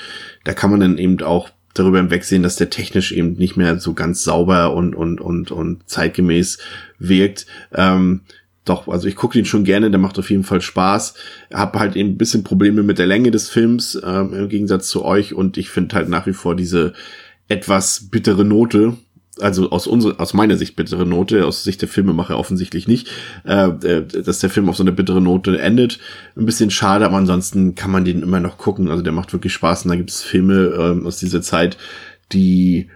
da 0.43 0.53
kann 0.53 0.71
man 0.71 0.81
dann 0.81 0.97
eben 0.97 1.21
auch 1.21 1.49
darüber 1.73 1.99
hinwegsehen, 1.99 2.43
dass 2.43 2.57
der 2.57 2.69
technisch 2.69 3.11
eben 3.11 3.33
nicht 3.33 3.55
mehr 3.55 3.79
so 3.79 3.93
ganz 3.93 4.23
sauber 4.23 4.73
und, 4.73 4.93
und, 4.93 5.21
und, 5.21 5.51
und 5.51 5.89
zeitgemäß 5.89 6.57
wirkt. 6.99 7.45
Ähm, 7.73 8.21
doch, 8.65 8.87
also 8.87 9.07
ich 9.07 9.15
gucke 9.15 9.37
den 9.37 9.45
schon 9.45 9.63
gerne, 9.63 9.89
der 9.89 9.99
macht 9.99 10.19
auf 10.19 10.29
jeden 10.29 10.43
Fall 10.43 10.61
Spaß. 10.61 11.15
Hab 11.51 11.75
halt 11.77 11.95
eben 11.95 12.11
ein 12.11 12.17
bisschen 12.17 12.43
Probleme 12.43 12.83
mit 12.83 12.99
der 12.99 13.07
Länge 13.07 13.31
des 13.31 13.49
Films, 13.49 13.99
ähm, 14.03 14.33
im 14.33 14.49
Gegensatz 14.49 14.87
zu 14.87 15.03
euch. 15.03 15.33
Und 15.33 15.57
ich 15.57 15.69
finde 15.69 15.95
halt 15.95 16.09
nach 16.09 16.27
wie 16.27 16.33
vor 16.33 16.55
diese 16.55 16.93
etwas 17.47 18.09
bittere 18.11 18.45
Note, 18.45 18.97
also 19.39 19.71
aus 19.71 19.87
unserer, 19.87 20.19
aus 20.19 20.33
meiner 20.35 20.57
Sicht 20.57 20.75
bittere 20.75 21.07
Note, 21.07 21.45
aus 21.45 21.63
Sicht 21.63 21.81
der 21.81 21.89
Filmemacher 21.89 22.37
offensichtlich 22.37 22.87
nicht, 22.87 23.09
äh, 23.45 23.69
äh, 23.69 24.05
dass 24.05 24.39
der 24.39 24.51
Film 24.51 24.69
auf 24.69 24.77
so 24.77 24.83
eine 24.83 24.91
bittere 24.91 25.21
Note 25.21 25.59
endet. 25.59 25.99
Ein 26.35 26.45
bisschen 26.45 26.69
schade, 26.69 27.05
aber 27.05 27.17
ansonsten 27.17 27.73
kann 27.73 27.89
man 27.89 28.05
den 28.05 28.21
immer 28.21 28.39
noch 28.39 28.59
gucken. 28.59 28.89
Also 28.89 29.01
der 29.01 29.13
macht 29.13 29.33
wirklich 29.33 29.53
Spaß 29.53 29.85
und 29.85 29.89
da 29.89 29.95
gibt 29.95 30.11
es 30.11 30.21
Filme 30.21 30.75
ähm, 30.77 31.07
aus 31.07 31.17
dieser 31.17 31.41
Zeit, 31.41 31.77
die 32.31 32.89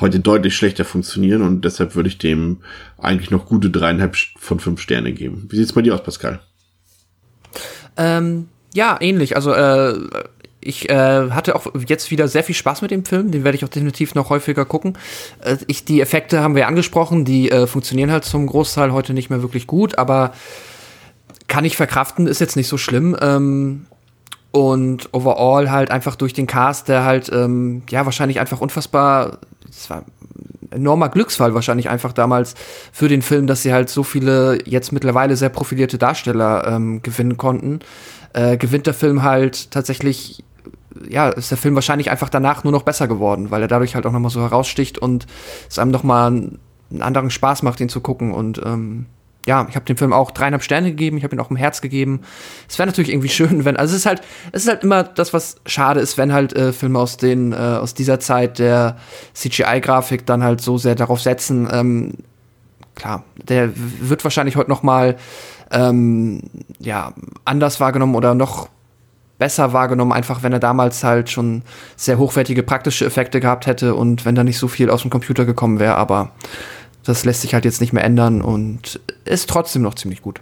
heute 0.00 0.20
deutlich 0.20 0.56
schlechter 0.56 0.84
funktionieren 0.84 1.42
und 1.42 1.64
deshalb 1.64 1.94
würde 1.94 2.08
ich 2.08 2.18
dem 2.18 2.58
eigentlich 2.98 3.30
noch 3.30 3.46
gute 3.46 3.70
dreieinhalb 3.70 4.16
von 4.38 4.60
fünf 4.60 4.80
Sterne 4.80 5.12
geben. 5.12 5.46
Wie 5.50 5.56
sieht's 5.56 5.72
bei 5.72 5.82
dir 5.82 5.94
aus, 5.94 6.02
Pascal? 6.02 6.40
Ähm, 7.96 8.48
ja, 8.74 8.96
ähnlich. 9.00 9.36
Also 9.36 9.52
äh, 9.52 9.94
ich 10.60 10.88
äh, 10.88 11.30
hatte 11.30 11.56
auch 11.56 11.66
jetzt 11.86 12.10
wieder 12.10 12.28
sehr 12.28 12.44
viel 12.44 12.54
Spaß 12.54 12.82
mit 12.82 12.90
dem 12.90 13.04
Film. 13.04 13.30
Den 13.30 13.44
werde 13.44 13.56
ich 13.56 13.64
auch 13.64 13.68
definitiv 13.68 14.14
noch 14.14 14.30
häufiger 14.30 14.64
gucken. 14.64 14.96
Äh, 15.40 15.56
ich, 15.66 15.84
die 15.84 16.00
Effekte 16.00 16.40
haben 16.40 16.54
wir 16.54 16.66
angesprochen, 16.66 17.24
die 17.24 17.50
äh, 17.50 17.66
funktionieren 17.66 18.10
halt 18.10 18.24
zum 18.24 18.46
Großteil 18.46 18.92
heute 18.92 19.12
nicht 19.12 19.28
mehr 19.28 19.42
wirklich 19.42 19.66
gut, 19.66 19.98
aber 19.98 20.32
kann 21.48 21.64
ich 21.64 21.76
verkraften, 21.76 22.26
ist 22.26 22.40
jetzt 22.40 22.56
nicht 22.56 22.68
so 22.68 22.78
schlimm. 22.78 23.16
Ähm, 23.20 23.86
und 24.52 25.08
overall 25.12 25.70
halt 25.70 25.90
einfach 25.90 26.14
durch 26.14 26.34
den 26.34 26.46
Cast, 26.46 26.88
der 26.88 27.04
halt, 27.04 27.30
ähm, 27.32 27.82
ja, 27.90 28.04
wahrscheinlich 28.04 28.38
einfach 28.38 28.60
unfassbar, 28.60 29.38
es 29.72 29.90
war 29.90 29.98
ein 29.98 30.68
enormer 30.70 31.08
Glücksfall 31.08 31.54
wahrscheinlich 31.54 31.88
einfach 31.88 32.12
damals 32.12 32.54
für 32.92 33.08
den 33.08 33.22
Film, 33.22 33.46
dass 33.46 33.62
sie 33.62 33.72
halt 33.72 33.88
so 33.88 34.02
viele 34.02 34.58
jetzt 34.66 34.92
mittlerweile 34.92 35.36
sehr 35.36 35.48
profilierte 35.48 35.98
Darsteller 35.98 36.66
ähm, 36.66 37.02
gewinnen 37.02 37.36
konnten. 37.36 37.80
Äh, 38.32 38.56
gewinnt 38.56 38.86
der 38.86 38.94
Film 38.94 39.22
halt 39.22 39.70
tatsächlich, 39.70 40.44
ja, 41.08 41.28
ist 41.28 41.50
der 41.50 41.58
Film 41.58 41.74
wahrscheinlich 41.74 42.10
einfach 42.10 42.28
danach 42.28 42.64
nur 42.64 42.72
noch 42.72 42.82
besser 42.82 43.08
geworden, 43.08 43.50
weil 43.50 43.62
er 43.62 43.68
dadurch 43.68 43.94
halt 43.94 44.06
auch 44.06 44.12
nochmal 44.12 44.30
so 44.30 44.40
heraussticht 44.40 44.98
und 44.98 45.26
es 45.68 45.78
einem 45.78 45.90
nochmal 45.90 46.28
einen 46.28 47.02
anderen 47.02 47.30
Spaß 47.30 47.62
macht, 47.62 47.80
ihn 47.80 47.88
zu 47.88 48.00
gucken 48.00 48.32
und 48.32 48.60
ähm, 48.64 49.06
ja, 49.46 49.66
ich 49.68 49.74
habe 49.74 49.84
dem 49.84 49.96
Film 49.96 50.12
auch 50.12 50.30
dreieinhalb 50.30 50.62
Sterne 50.62 50.90
gegeben, 50.90 51.16
ich 51.16 51.24
habe 51.24 51.34
ihn 51.34 51.40
auch 51.40 51.50
ein 51.50 51.56
Herz 51.56 51.80
gegeben. 51.80 52.20
Es 52.68 52.78
wäre 52.78 52.86
natürlich 52.86 53.10
irgendwie 53.10 53.28
schön, 53.30 53.64
wenn, 53.64 53.76
also 53.76 53.92
es 53.92 54.00
ist 54.00 54.06
halt, 54.06 54.22
es 54.52 54.62
ist 54.62 54.68
halt 54.68 54.84
immer 54.84 55.02
das, 55.02 55.32
was 55.32 55.56
schade 55.66 56.00
ist, 56.00 56.18
wenn 56.18 56.32
halt 56.32 56.52
äh, 56.54 56.72
Filme 56.72 56.98
aus 56.98 57.16
den, 57.16 57.52
äh, 57.52 57.56
aus 57.56 57.94
dieser 57.94 58.20
Zeit 58.20 58.58
der 58.58 58.96
CGI-Grafik 59.34 60.26
dann 60.26 60.42
halt 60.42 60.60
so 60.60 60.78
sehr 60.78 60.94
darauf 60.94 61.20
setzen. 61.20 61.68
Ähm, 61.72 62.14
klar, 62.94 63.24
der 63.36 63.70
wird 63.74 64.22
wahrscheinlich 64.24 64.56
heute 64.56 64.70
noch 64.70 64.82
mal 64.82 65.16
ähm, 65.72 66.42
ja 66.78 67.12
anders 67.44 67.80
wahrgenommen 67.80 68.14
oder 68.14 68.34
noch 68.34 68.68
besser 69.38 69.72
wahrgenommen, 69.72 70.12
einfach 70.12 70.44
wenn 70.44 70.52
er 70.52 70.60
damals 70.60 71.02
halt 71.02 71.28
schon 71.28 71.62
sehr 71.96 72.16
hochwertige 72.16 72.62
praktische 72.62 73.04
Effekte 73.04 73.40
gehabt 73.40 73.66
hätte 73.66 73.96
und 73.96 74.24
wenn 74.24 74.36
da 74.36 74.44
nicht 74.44 74.58
so 74.58 74.68
viel 74.68 74.88
aus 74.88 75.02
dem 75.02 75.10
Computer 75.10 75.44
gekommen 75.44 75.80
wäre, 75.80 75.96
aber 75.96 76.30
das 77.04 77.24
lässt 77.24 77.42
sich 77.42 77.54
halt 77.54 77.64
jetzt 77.64 77.80
nicht 77.80 77.92
mehr 77.92 78.04
ändern 78.04 78.42
und 78.42 79.00
ist 79.24 79.48
trotzdem 79.48 79.82
noch 79.82 79.94
ziemlich 79.94 80.22
gut. 80.22 80.40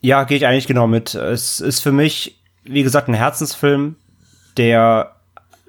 Ja, 0.00 0.24
gehe 0.24 0.36
ich 0.36 0.46
eigentlich 0.46 0.66
genau 0.66 0.86
mit. 0.86 1.14
Es 1.14 1.60
ist 1.60 1.80
für 1.80 1.92
mich, 1.92 2.38
wie 2.64 2.82
gesagt, 2.82 3.08
ein 3.08 3.14
Herzensfilm, 3.14 3.96
der 4.56 5.16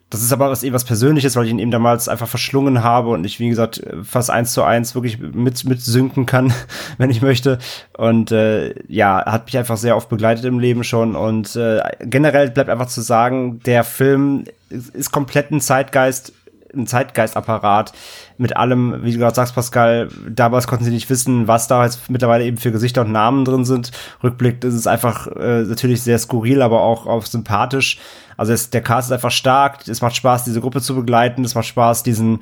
das 0.10 0.22
ist 0.22 0.32
aber 0.32 0.50
was 0.50 0.64
eben 0.64 0.74
was 0.74 0.86
Persönliches, 0.86 1.36
weil 1.36 1.46
ich 1.46 1.52
ihn 1.52 1.60
eben 1.60 1.72
damals 1.72 2.08
einfach 2.08 2.30
verschlungen 2.30 2.82
habe 2.82 3.10
und 3.10 3.26
ich, 3.26 3.42
wie 3.42 3.50
gesagt, 3.50 3.84
fast 4.04 4.30
eins 4.30 4.54
zu 4.54 4.64
eins 4.64 4.96
wirklich 4.96 5.20
mit, 5.20 5.66
mit 5.66 5.82
synken 5.82 6.26
kann, 6.26 6.54
wenn 6.98 7.10
ich 7.10 7.22
möchte. 7.22 7.60
Und 7.98 8.32
äh, 8.32 8.74
ja, 8.88 9.26
hat 9.26 9.46
mich 9.46 9.58
einfach 9.58 9.76
sehr 9.76 9.98
oft 9.98 10.08
begleitet 10.08 10.46
im 10.46 10.60
Leben 10.60 10.86
schon. 10.86 11.16
Und 11.18 11.58
äh, 11.58 11.82
generell 12.00 12.52
bleibt 12.52 12.70
einfach 12.70 12.88
zu 12.88 13.02
sagen, 13.02 13.60
der 13.66 13.84
Film 13.84 14.46
ist 14.70 15.12
komplett 15.12 15.52
ein 15.52 15.60
Zeitgeist, 15.60 16.32
ein 16.74 16.88
Zeitgeistapparat 16.88 17.94
mit 18.38 18.56
allem, 18.58 19.04
wie 19.04 19.12
du 19.14 19.20
gerade 19.20 19.36
sagst, 19.36 19.56
Pascal, 19.56 20.10
damals 20.30 20.68
konnten 20.68 20.86
sie 20.86 20.92
nicht 20.92 21.10
wissen, 21.10 21.48
was 21.48 21.68
da 21.68 21.84
jetzt 21.84 22.10
mittlerweile 22.10 22.46
eben 22.46 22.58
für 22.58 22.72
Gesichter 22.72 23.02
und 23.02 23.12
Namen 23.12 23.46
drin 23.46 23.66
sind. 23.66 23.92
Rückblick 24.24 24.64
ist 24.64 24.74
es 24.74 24.88
einfach 24.88 25.28
äh, 25.28 25.64
natürlich 25.64 26.02
sehr 26.02 26.20
skurril, 26.20 26.62
aber 26.62 26.82
auch, 26.82 27.08
auch 27.08 27.26
sympathisch. 27.26 28.00
Also 28.36 28.54
es, 28.54 28.70
der 28.70 28.82
Cast 28.82 29.10
ist 29.10 29.14
einfach 29.14 29.32
stark, 29.32 29.88
es 29.88 30.02
macht 30.02 30.16
Spaß, 30.16 30.44
diese 30.44 30.62
Gruppe 30.62 30.82
zu 30.82 30.96
begleiten, 30.96 31.44
es 31.44 31.56
macht 31.56 31.68
Spaß, 31.68 32.04
diesen 32.04 32.42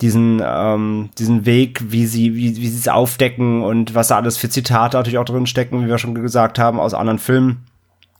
diesen, 0.00 0.42
ähm, 0.44 1.08
diesen 1.18 1.46
Weg, 1.46 1.80
wie 1.90 2.06
sie, 2.06 2.34
wie, 2.34 2.56
wie 2.56 2.68
sie 2.68 2.78
es 2.78 2.88
aufdecken 2.88 3.62
und 3.62 3.94
was 3.94 4.08
da 4.08 4.16
alles 4.16 4.36
für 4.36 4.50
Zitate 4.50 4.96
natürlich 4.96 5.18
auch 5.18 5.24
drin 5.24 5.46
stecken, 5.46 5.82
wie 5.82 5.88
wir 5.88 5.98
schon 5.98 6.14
gesagt 6.14 6.58
haben, 6.58 6.78
aus 6.78 6.92
anderen 6.92 7.18
Filmen. 7.18 7.64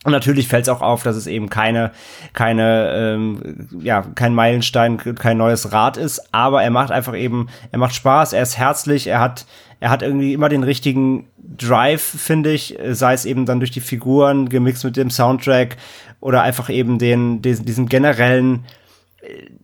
Und 0.06 0.12
natürlich 0.12 0.46
fällt 0.46 0.62
es 0.62 0.68
auch 0.68 0.82
auf, 0.82 1.02
dass 1.02 1.16
es 1.16 1.26
eben 1.26 1.50
keine, 1.50 1.90
keine, 2.32 2.92
ähm, 2.94 3.66
ja, 3.80 4.02
kein 4.14 4.36
Meilenstein, 4.36 4.98
kein 4.98 5.36
neues 5.36 5.72
Rad 5.72 5.96
ist, 5.96 6.32
aber 6.32 6.62
er 6.62 6.70
macht 6.70 6.92
einfach 6.92 7.16
eben, 7.16 7.48
er 7.72 7.80
macht 7.80 7.92
Spaß, 7.96 8.32
er 8.32 8.42
ist 8.42 8.56
herzlich, 8.56 9.08
er 9.08 9.18
hat, 9.18 9.46
er 9.80 9.90
hat 9.90 10.02
irgendwie 10.02 10.32
immer 10.32 10.48
den 10.48 10.62
richtigen 10.62 11.26
Drive, 11.38 12.02
finde 12.02 12.52
ich, 12.52 12.78
sei 12.90 13.14
es 13.14 13.24
eben 13.24 13.46
dann 13.46 13.58
durch 13.58 13.72
die 13.72 13.80
Figuren 13.80 14.48
gemixt 14.48 14.84
mit 14.84 14.96
dem 14.96 15.10
Soundtrack 15.10 15.76
oder 16.20 16.42
einfach 16.42 16.70
eben 16.70 17.00
den, 17.00 17.42
diesen, 17.42 17.66
diesen 17.66 17.88
generellen, 17.88 18.64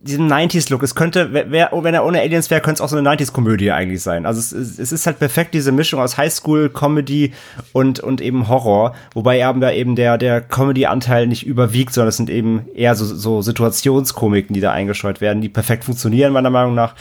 diesem 0.01 0.27
90s-Look. 0.27 0.83
Es 0.83 0.95
könnte, 0.95 1.33
wär, 1.33 1.69
wenn 1.73 1.93
er 1.93 2.05
ohne 2.05 2.19
Aliens 2.19 2.49
wäre, 2.49 2.61
könnte 2.61 2.75
es 2.75 2.81
auch 2.81 2.89
so 2.89 2.97
eine 2.97 3.09
90s-Komödie 3.09 3.71
eigentlich 3.71 4.01
sein. 4.01 4.25
Also 4.25 4.39
es, 4.39 4.51
es, 4.79 4.91
ist 4.91 5.05
halt 5.05 5.19
perfekt 5.19 5.53
diese 5.53 5.71
Mischung 5.71 5.99
aus 5.99 6.17
Highschool, 6.17 6.69
Comedy 6.69 7.33
und, 7.71 7.99
und 7.99 8.21
eben 8.21 8.49
Horror. 8.49 8.95
Wobei 9.13 9.39
eben 9.39 9.61
da 9.61 9.71
eben 9.71 9.95
der, 9.95 10.17
der 10.17 10.41
Comedy-Anteil 10.41 11.27
nicht 11.27 11.45
überwiegt, 11.45 11.93
sondern 11.93 12.09
es 12.09 12.17
sind 12.17 12.29
eben 12.29 12.67
eher 12.75 12.95
so, 12.95 13.05
so 13.05 13.41
Situationskomiken, 13.41 14.53
die 14.53 14.61
da 14.61 14.71
eingescheut 14.71 15.21
werden, 15.21 15.41
die 15.41 15.49
perfekt 15.49 15.85
funktionieren, 15.85 16.33
meiner 16.33 16.49
Meinung 16.49 16.75
nach. 16.75 16.95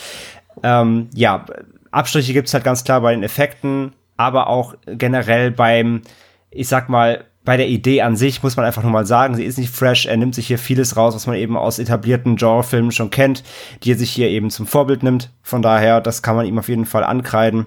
Ähm, 0.62 1.09
ja, 1.14 1.47
Abstriche 1.90 2.32
gibt's 2.32 2.55
halt 2.55 2.64
ganz 2.64 2.84
klar 2.84 3.01
bei 3.01 3.12
den 3.12 3.22
Effekten, 3.22 3.93
aber 4.16 4.47
auch 4.48 4.74
generell 4.86 5.51
beim, 5.51 6.02
ich 6.51 6.68
sag 6.68 6.89
mal, 6.89 7.24
bei 7.44 7.56
der 7.56 7.69
Idee 7.69 8.02
an 8.02 8.16
sich 8.16 8.43
muss 8.43 8.56
man 8.56 8.64
einfach 8.64 8.82
nur 8.82 8.93
mal 8.93 9.06
sagen, 9.06 9.35
sie 9.35 9.44
ist 9.44 9.59
nicht 9.59 9.74
fresh. 9.74 10.06
Er 10.06 10.16
nimmt 10.16 10.35
sich 10.35 10.47
hier 10.47 10.59
vieles 10.59 10.97
raus, 10.97 11.14
was 11.14 11.27
man 11.27 11.36
eben 11.36 11.56
aus 11.56 11.78
etablierten 11.78 12.36
Genrefilmen 12.36 12.93
schon 12.93 13.10
kennt, 13.10 13.43
die 13.82 13.93
er 13.93 13.98
sich 13.98 14.10
hier 14.10 14.28
eben 14.28 14.51
zum 14.51 14.66
Vorbild 14.66 15.02
nimmt. 15.02 15.31
Von 15.43 15.62
daher, 15.62 16.01
das 16.01 16.23
kann 16.23 16.36
man 16.36 16.47
ihm 16.47 16.59
auf 16.59 16.69
jeden 16.69 16.86
Fall 16.86 17.02
ankreiden, 17.02 17.66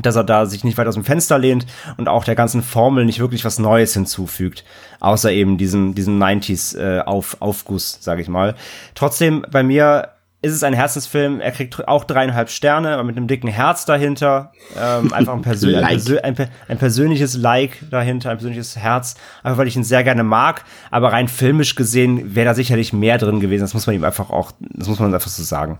dass 0.00 0.16
er 0.16 0.24
da 0.24 0.46
sich 0.46 0.64
nicht 0.64 0.78
weit 0.78 0.86
aus 0.86 0.94
dem 0.94 1.04
Fenster 1.04 1.38
lehnt 1.38 1.66
und 1.98 2.08
auch 2.08 2.24
der 2.24 2.34
ganzen 2.34 2.62
Formel 2.62 3.04
nicht 3.04 3.20
wirklich 3.20 3.44
was 3.44 3.58
Neues 3.58 3.92
hinzufügt, 3.92 4.64
außer 5.00 5.30
eben 5.30 5.58
diesen 5.58 5.94
diesen 5.94 6.22
90s 6.22 6.78
äh, 6.78 7.00
auf 7.00 7.36
Aufguss, 7.40 7.98
sage 8.00 8.22
ich 8.22 8.28
mal. 8.28 8.54
Trotzdem 8.94 9.44
bei 9.50 9.62
mir 9.62 10.15
ist 10.46 10.54
es 10.54 10.62
ein 10.62 10.72
Herzensfilm. 10.72 11.40
Er 11.40 11.50
kriegt 11.50 11.88
auch 11.88 12.04
dreieinhalb 12.04 12.50
Sterne, 12.50 12.94
aber 12.94 13.04
mit 13.04 13.16
einem 13.16 13.26
dicken 13.26 13.48
Herz 13.48 13.84
dahinter. 13.84 14.52
Ähm, 14.78 15.12
einfach 15.12 15.34
ein, 15.34 15.42
Persön 15.42 15.70
like. 15.80 15.84
ein, 15.84 15.96
Persön 15.96 16.18
ein, 16.20 16.36
ein, 16.68 16.78
persönliches 16.78 17.36
Like 17.36 17.78
dahinter, 17.90 18.30
ein 18.30 18.36
persönliches 18.36 18.76
Herz. 18.76 19.16
Einfach 19.42 19.58
weil 19.58 19.66
ich 19.66 19.76
ihn 19.76 19.84
sehr 19.84 20.04
gerne 20.04 20.22
mag. 20.22 20.64
Aber 20.90 21.12
rein 21.12 21.28
filmisch 21.28 21.74
gesehen 21.74 22.34
wäre 22.34 22.46
da 22.46 22.54
sicherlich 22.54 22.92
mehr 22.92 23.18
drin 23.18 23.40
gewesen. 23.40 23.62
Das 23.62 23.74
muss 23.74 23.86
man 23.86 23.96
ihm 23.96 24.04
einfach 24.04 24.30
auch, 24.30 24.52
das 24.60 24.88
muss 24.88 25.00
man 25.00 25.12
einfach 25.12 25.30
so 25.30 25.42
sagen. 25.42 25.78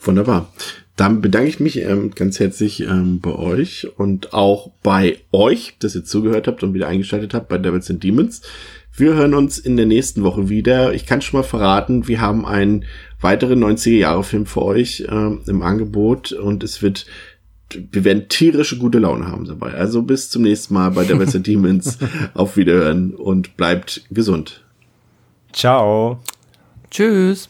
Wunderbar. 0.00 0.48
Dann 0.96 1.20
bedanke 1.20 1.48
ich 1.48 1.60
mich 1.60 1.78
ähm, 1.78 2.10
ganz 2.10 2.38
herzlich 2.38 2.80
ähm, 2.80 3.20
bei 3.20 3.32
euch 3.32 3.88
und 3.96 4.34
auch 4.34 4.72
bei 4.82 5.18
euch, 5.32 5.76
dass 5.78 5.94
ihr 5.94 6.04
zugehört 6.04 6.46
habt 6.46 6.62
und 6.62 6.74
wieder 6.74 6.88
eingeschaltet 6.88 7.32
habt 7.34 7.48
bei 7.48 7.56
Devils 7.56 7.88
and 7.88 8.02
Demons. 8.02 8.42
Wir 8.94 9.14
hören 9.14 9.34
uns 9.34 9.58
in 9.58 9.76
der 9.76 9.86
nächsten 9.86 10.22
Woche 10.22 10.48
wieder. 10.48 10.92
Ich 10.92 11.06
kann 11.06 11.22
schon 11.22 11.40
mal 11.40 11.46
verraten, 11.46 12.08
wir 12.08 12.20
haben 12.20 12.44
einen 12.44 12.84
weiteren 13.20 13.64
90er-Jahre-Film 13.64 14.46
für 14.46 14.62
euch 14.62 15.00
äh, 15.08 15.30
im 15.46 15.62
Angebot 15.62 16.32
und 16.32 16.62
es 16.62 16.82
wird, 16.82 17.06
wir 17.70 18.04
werden 18.04 18.28
tierische 18.28 18.76
gute 18.76 18.98
Laune 18.98 19.28
haben 19.28 19.46
dabei. 19.46 19.72
Also 19.72 20.02
bis 20.02 20.28
zum 20.28 20.42
nächsten 20.42 20.74
Mal 20.74 20.90
bei 20.90 21.04
der 21.04 21.18
Wester 21.18 21.40
Demons. 21.40 21.98
Auf 22.34 22.56
Wiederhören 22.56 23.14
und 23.14 23.56
bleibt 23.56 24.02
gesund. 24.10 24.62
Ciao. 25.52 26.20
Tschüss. 26.90 27.48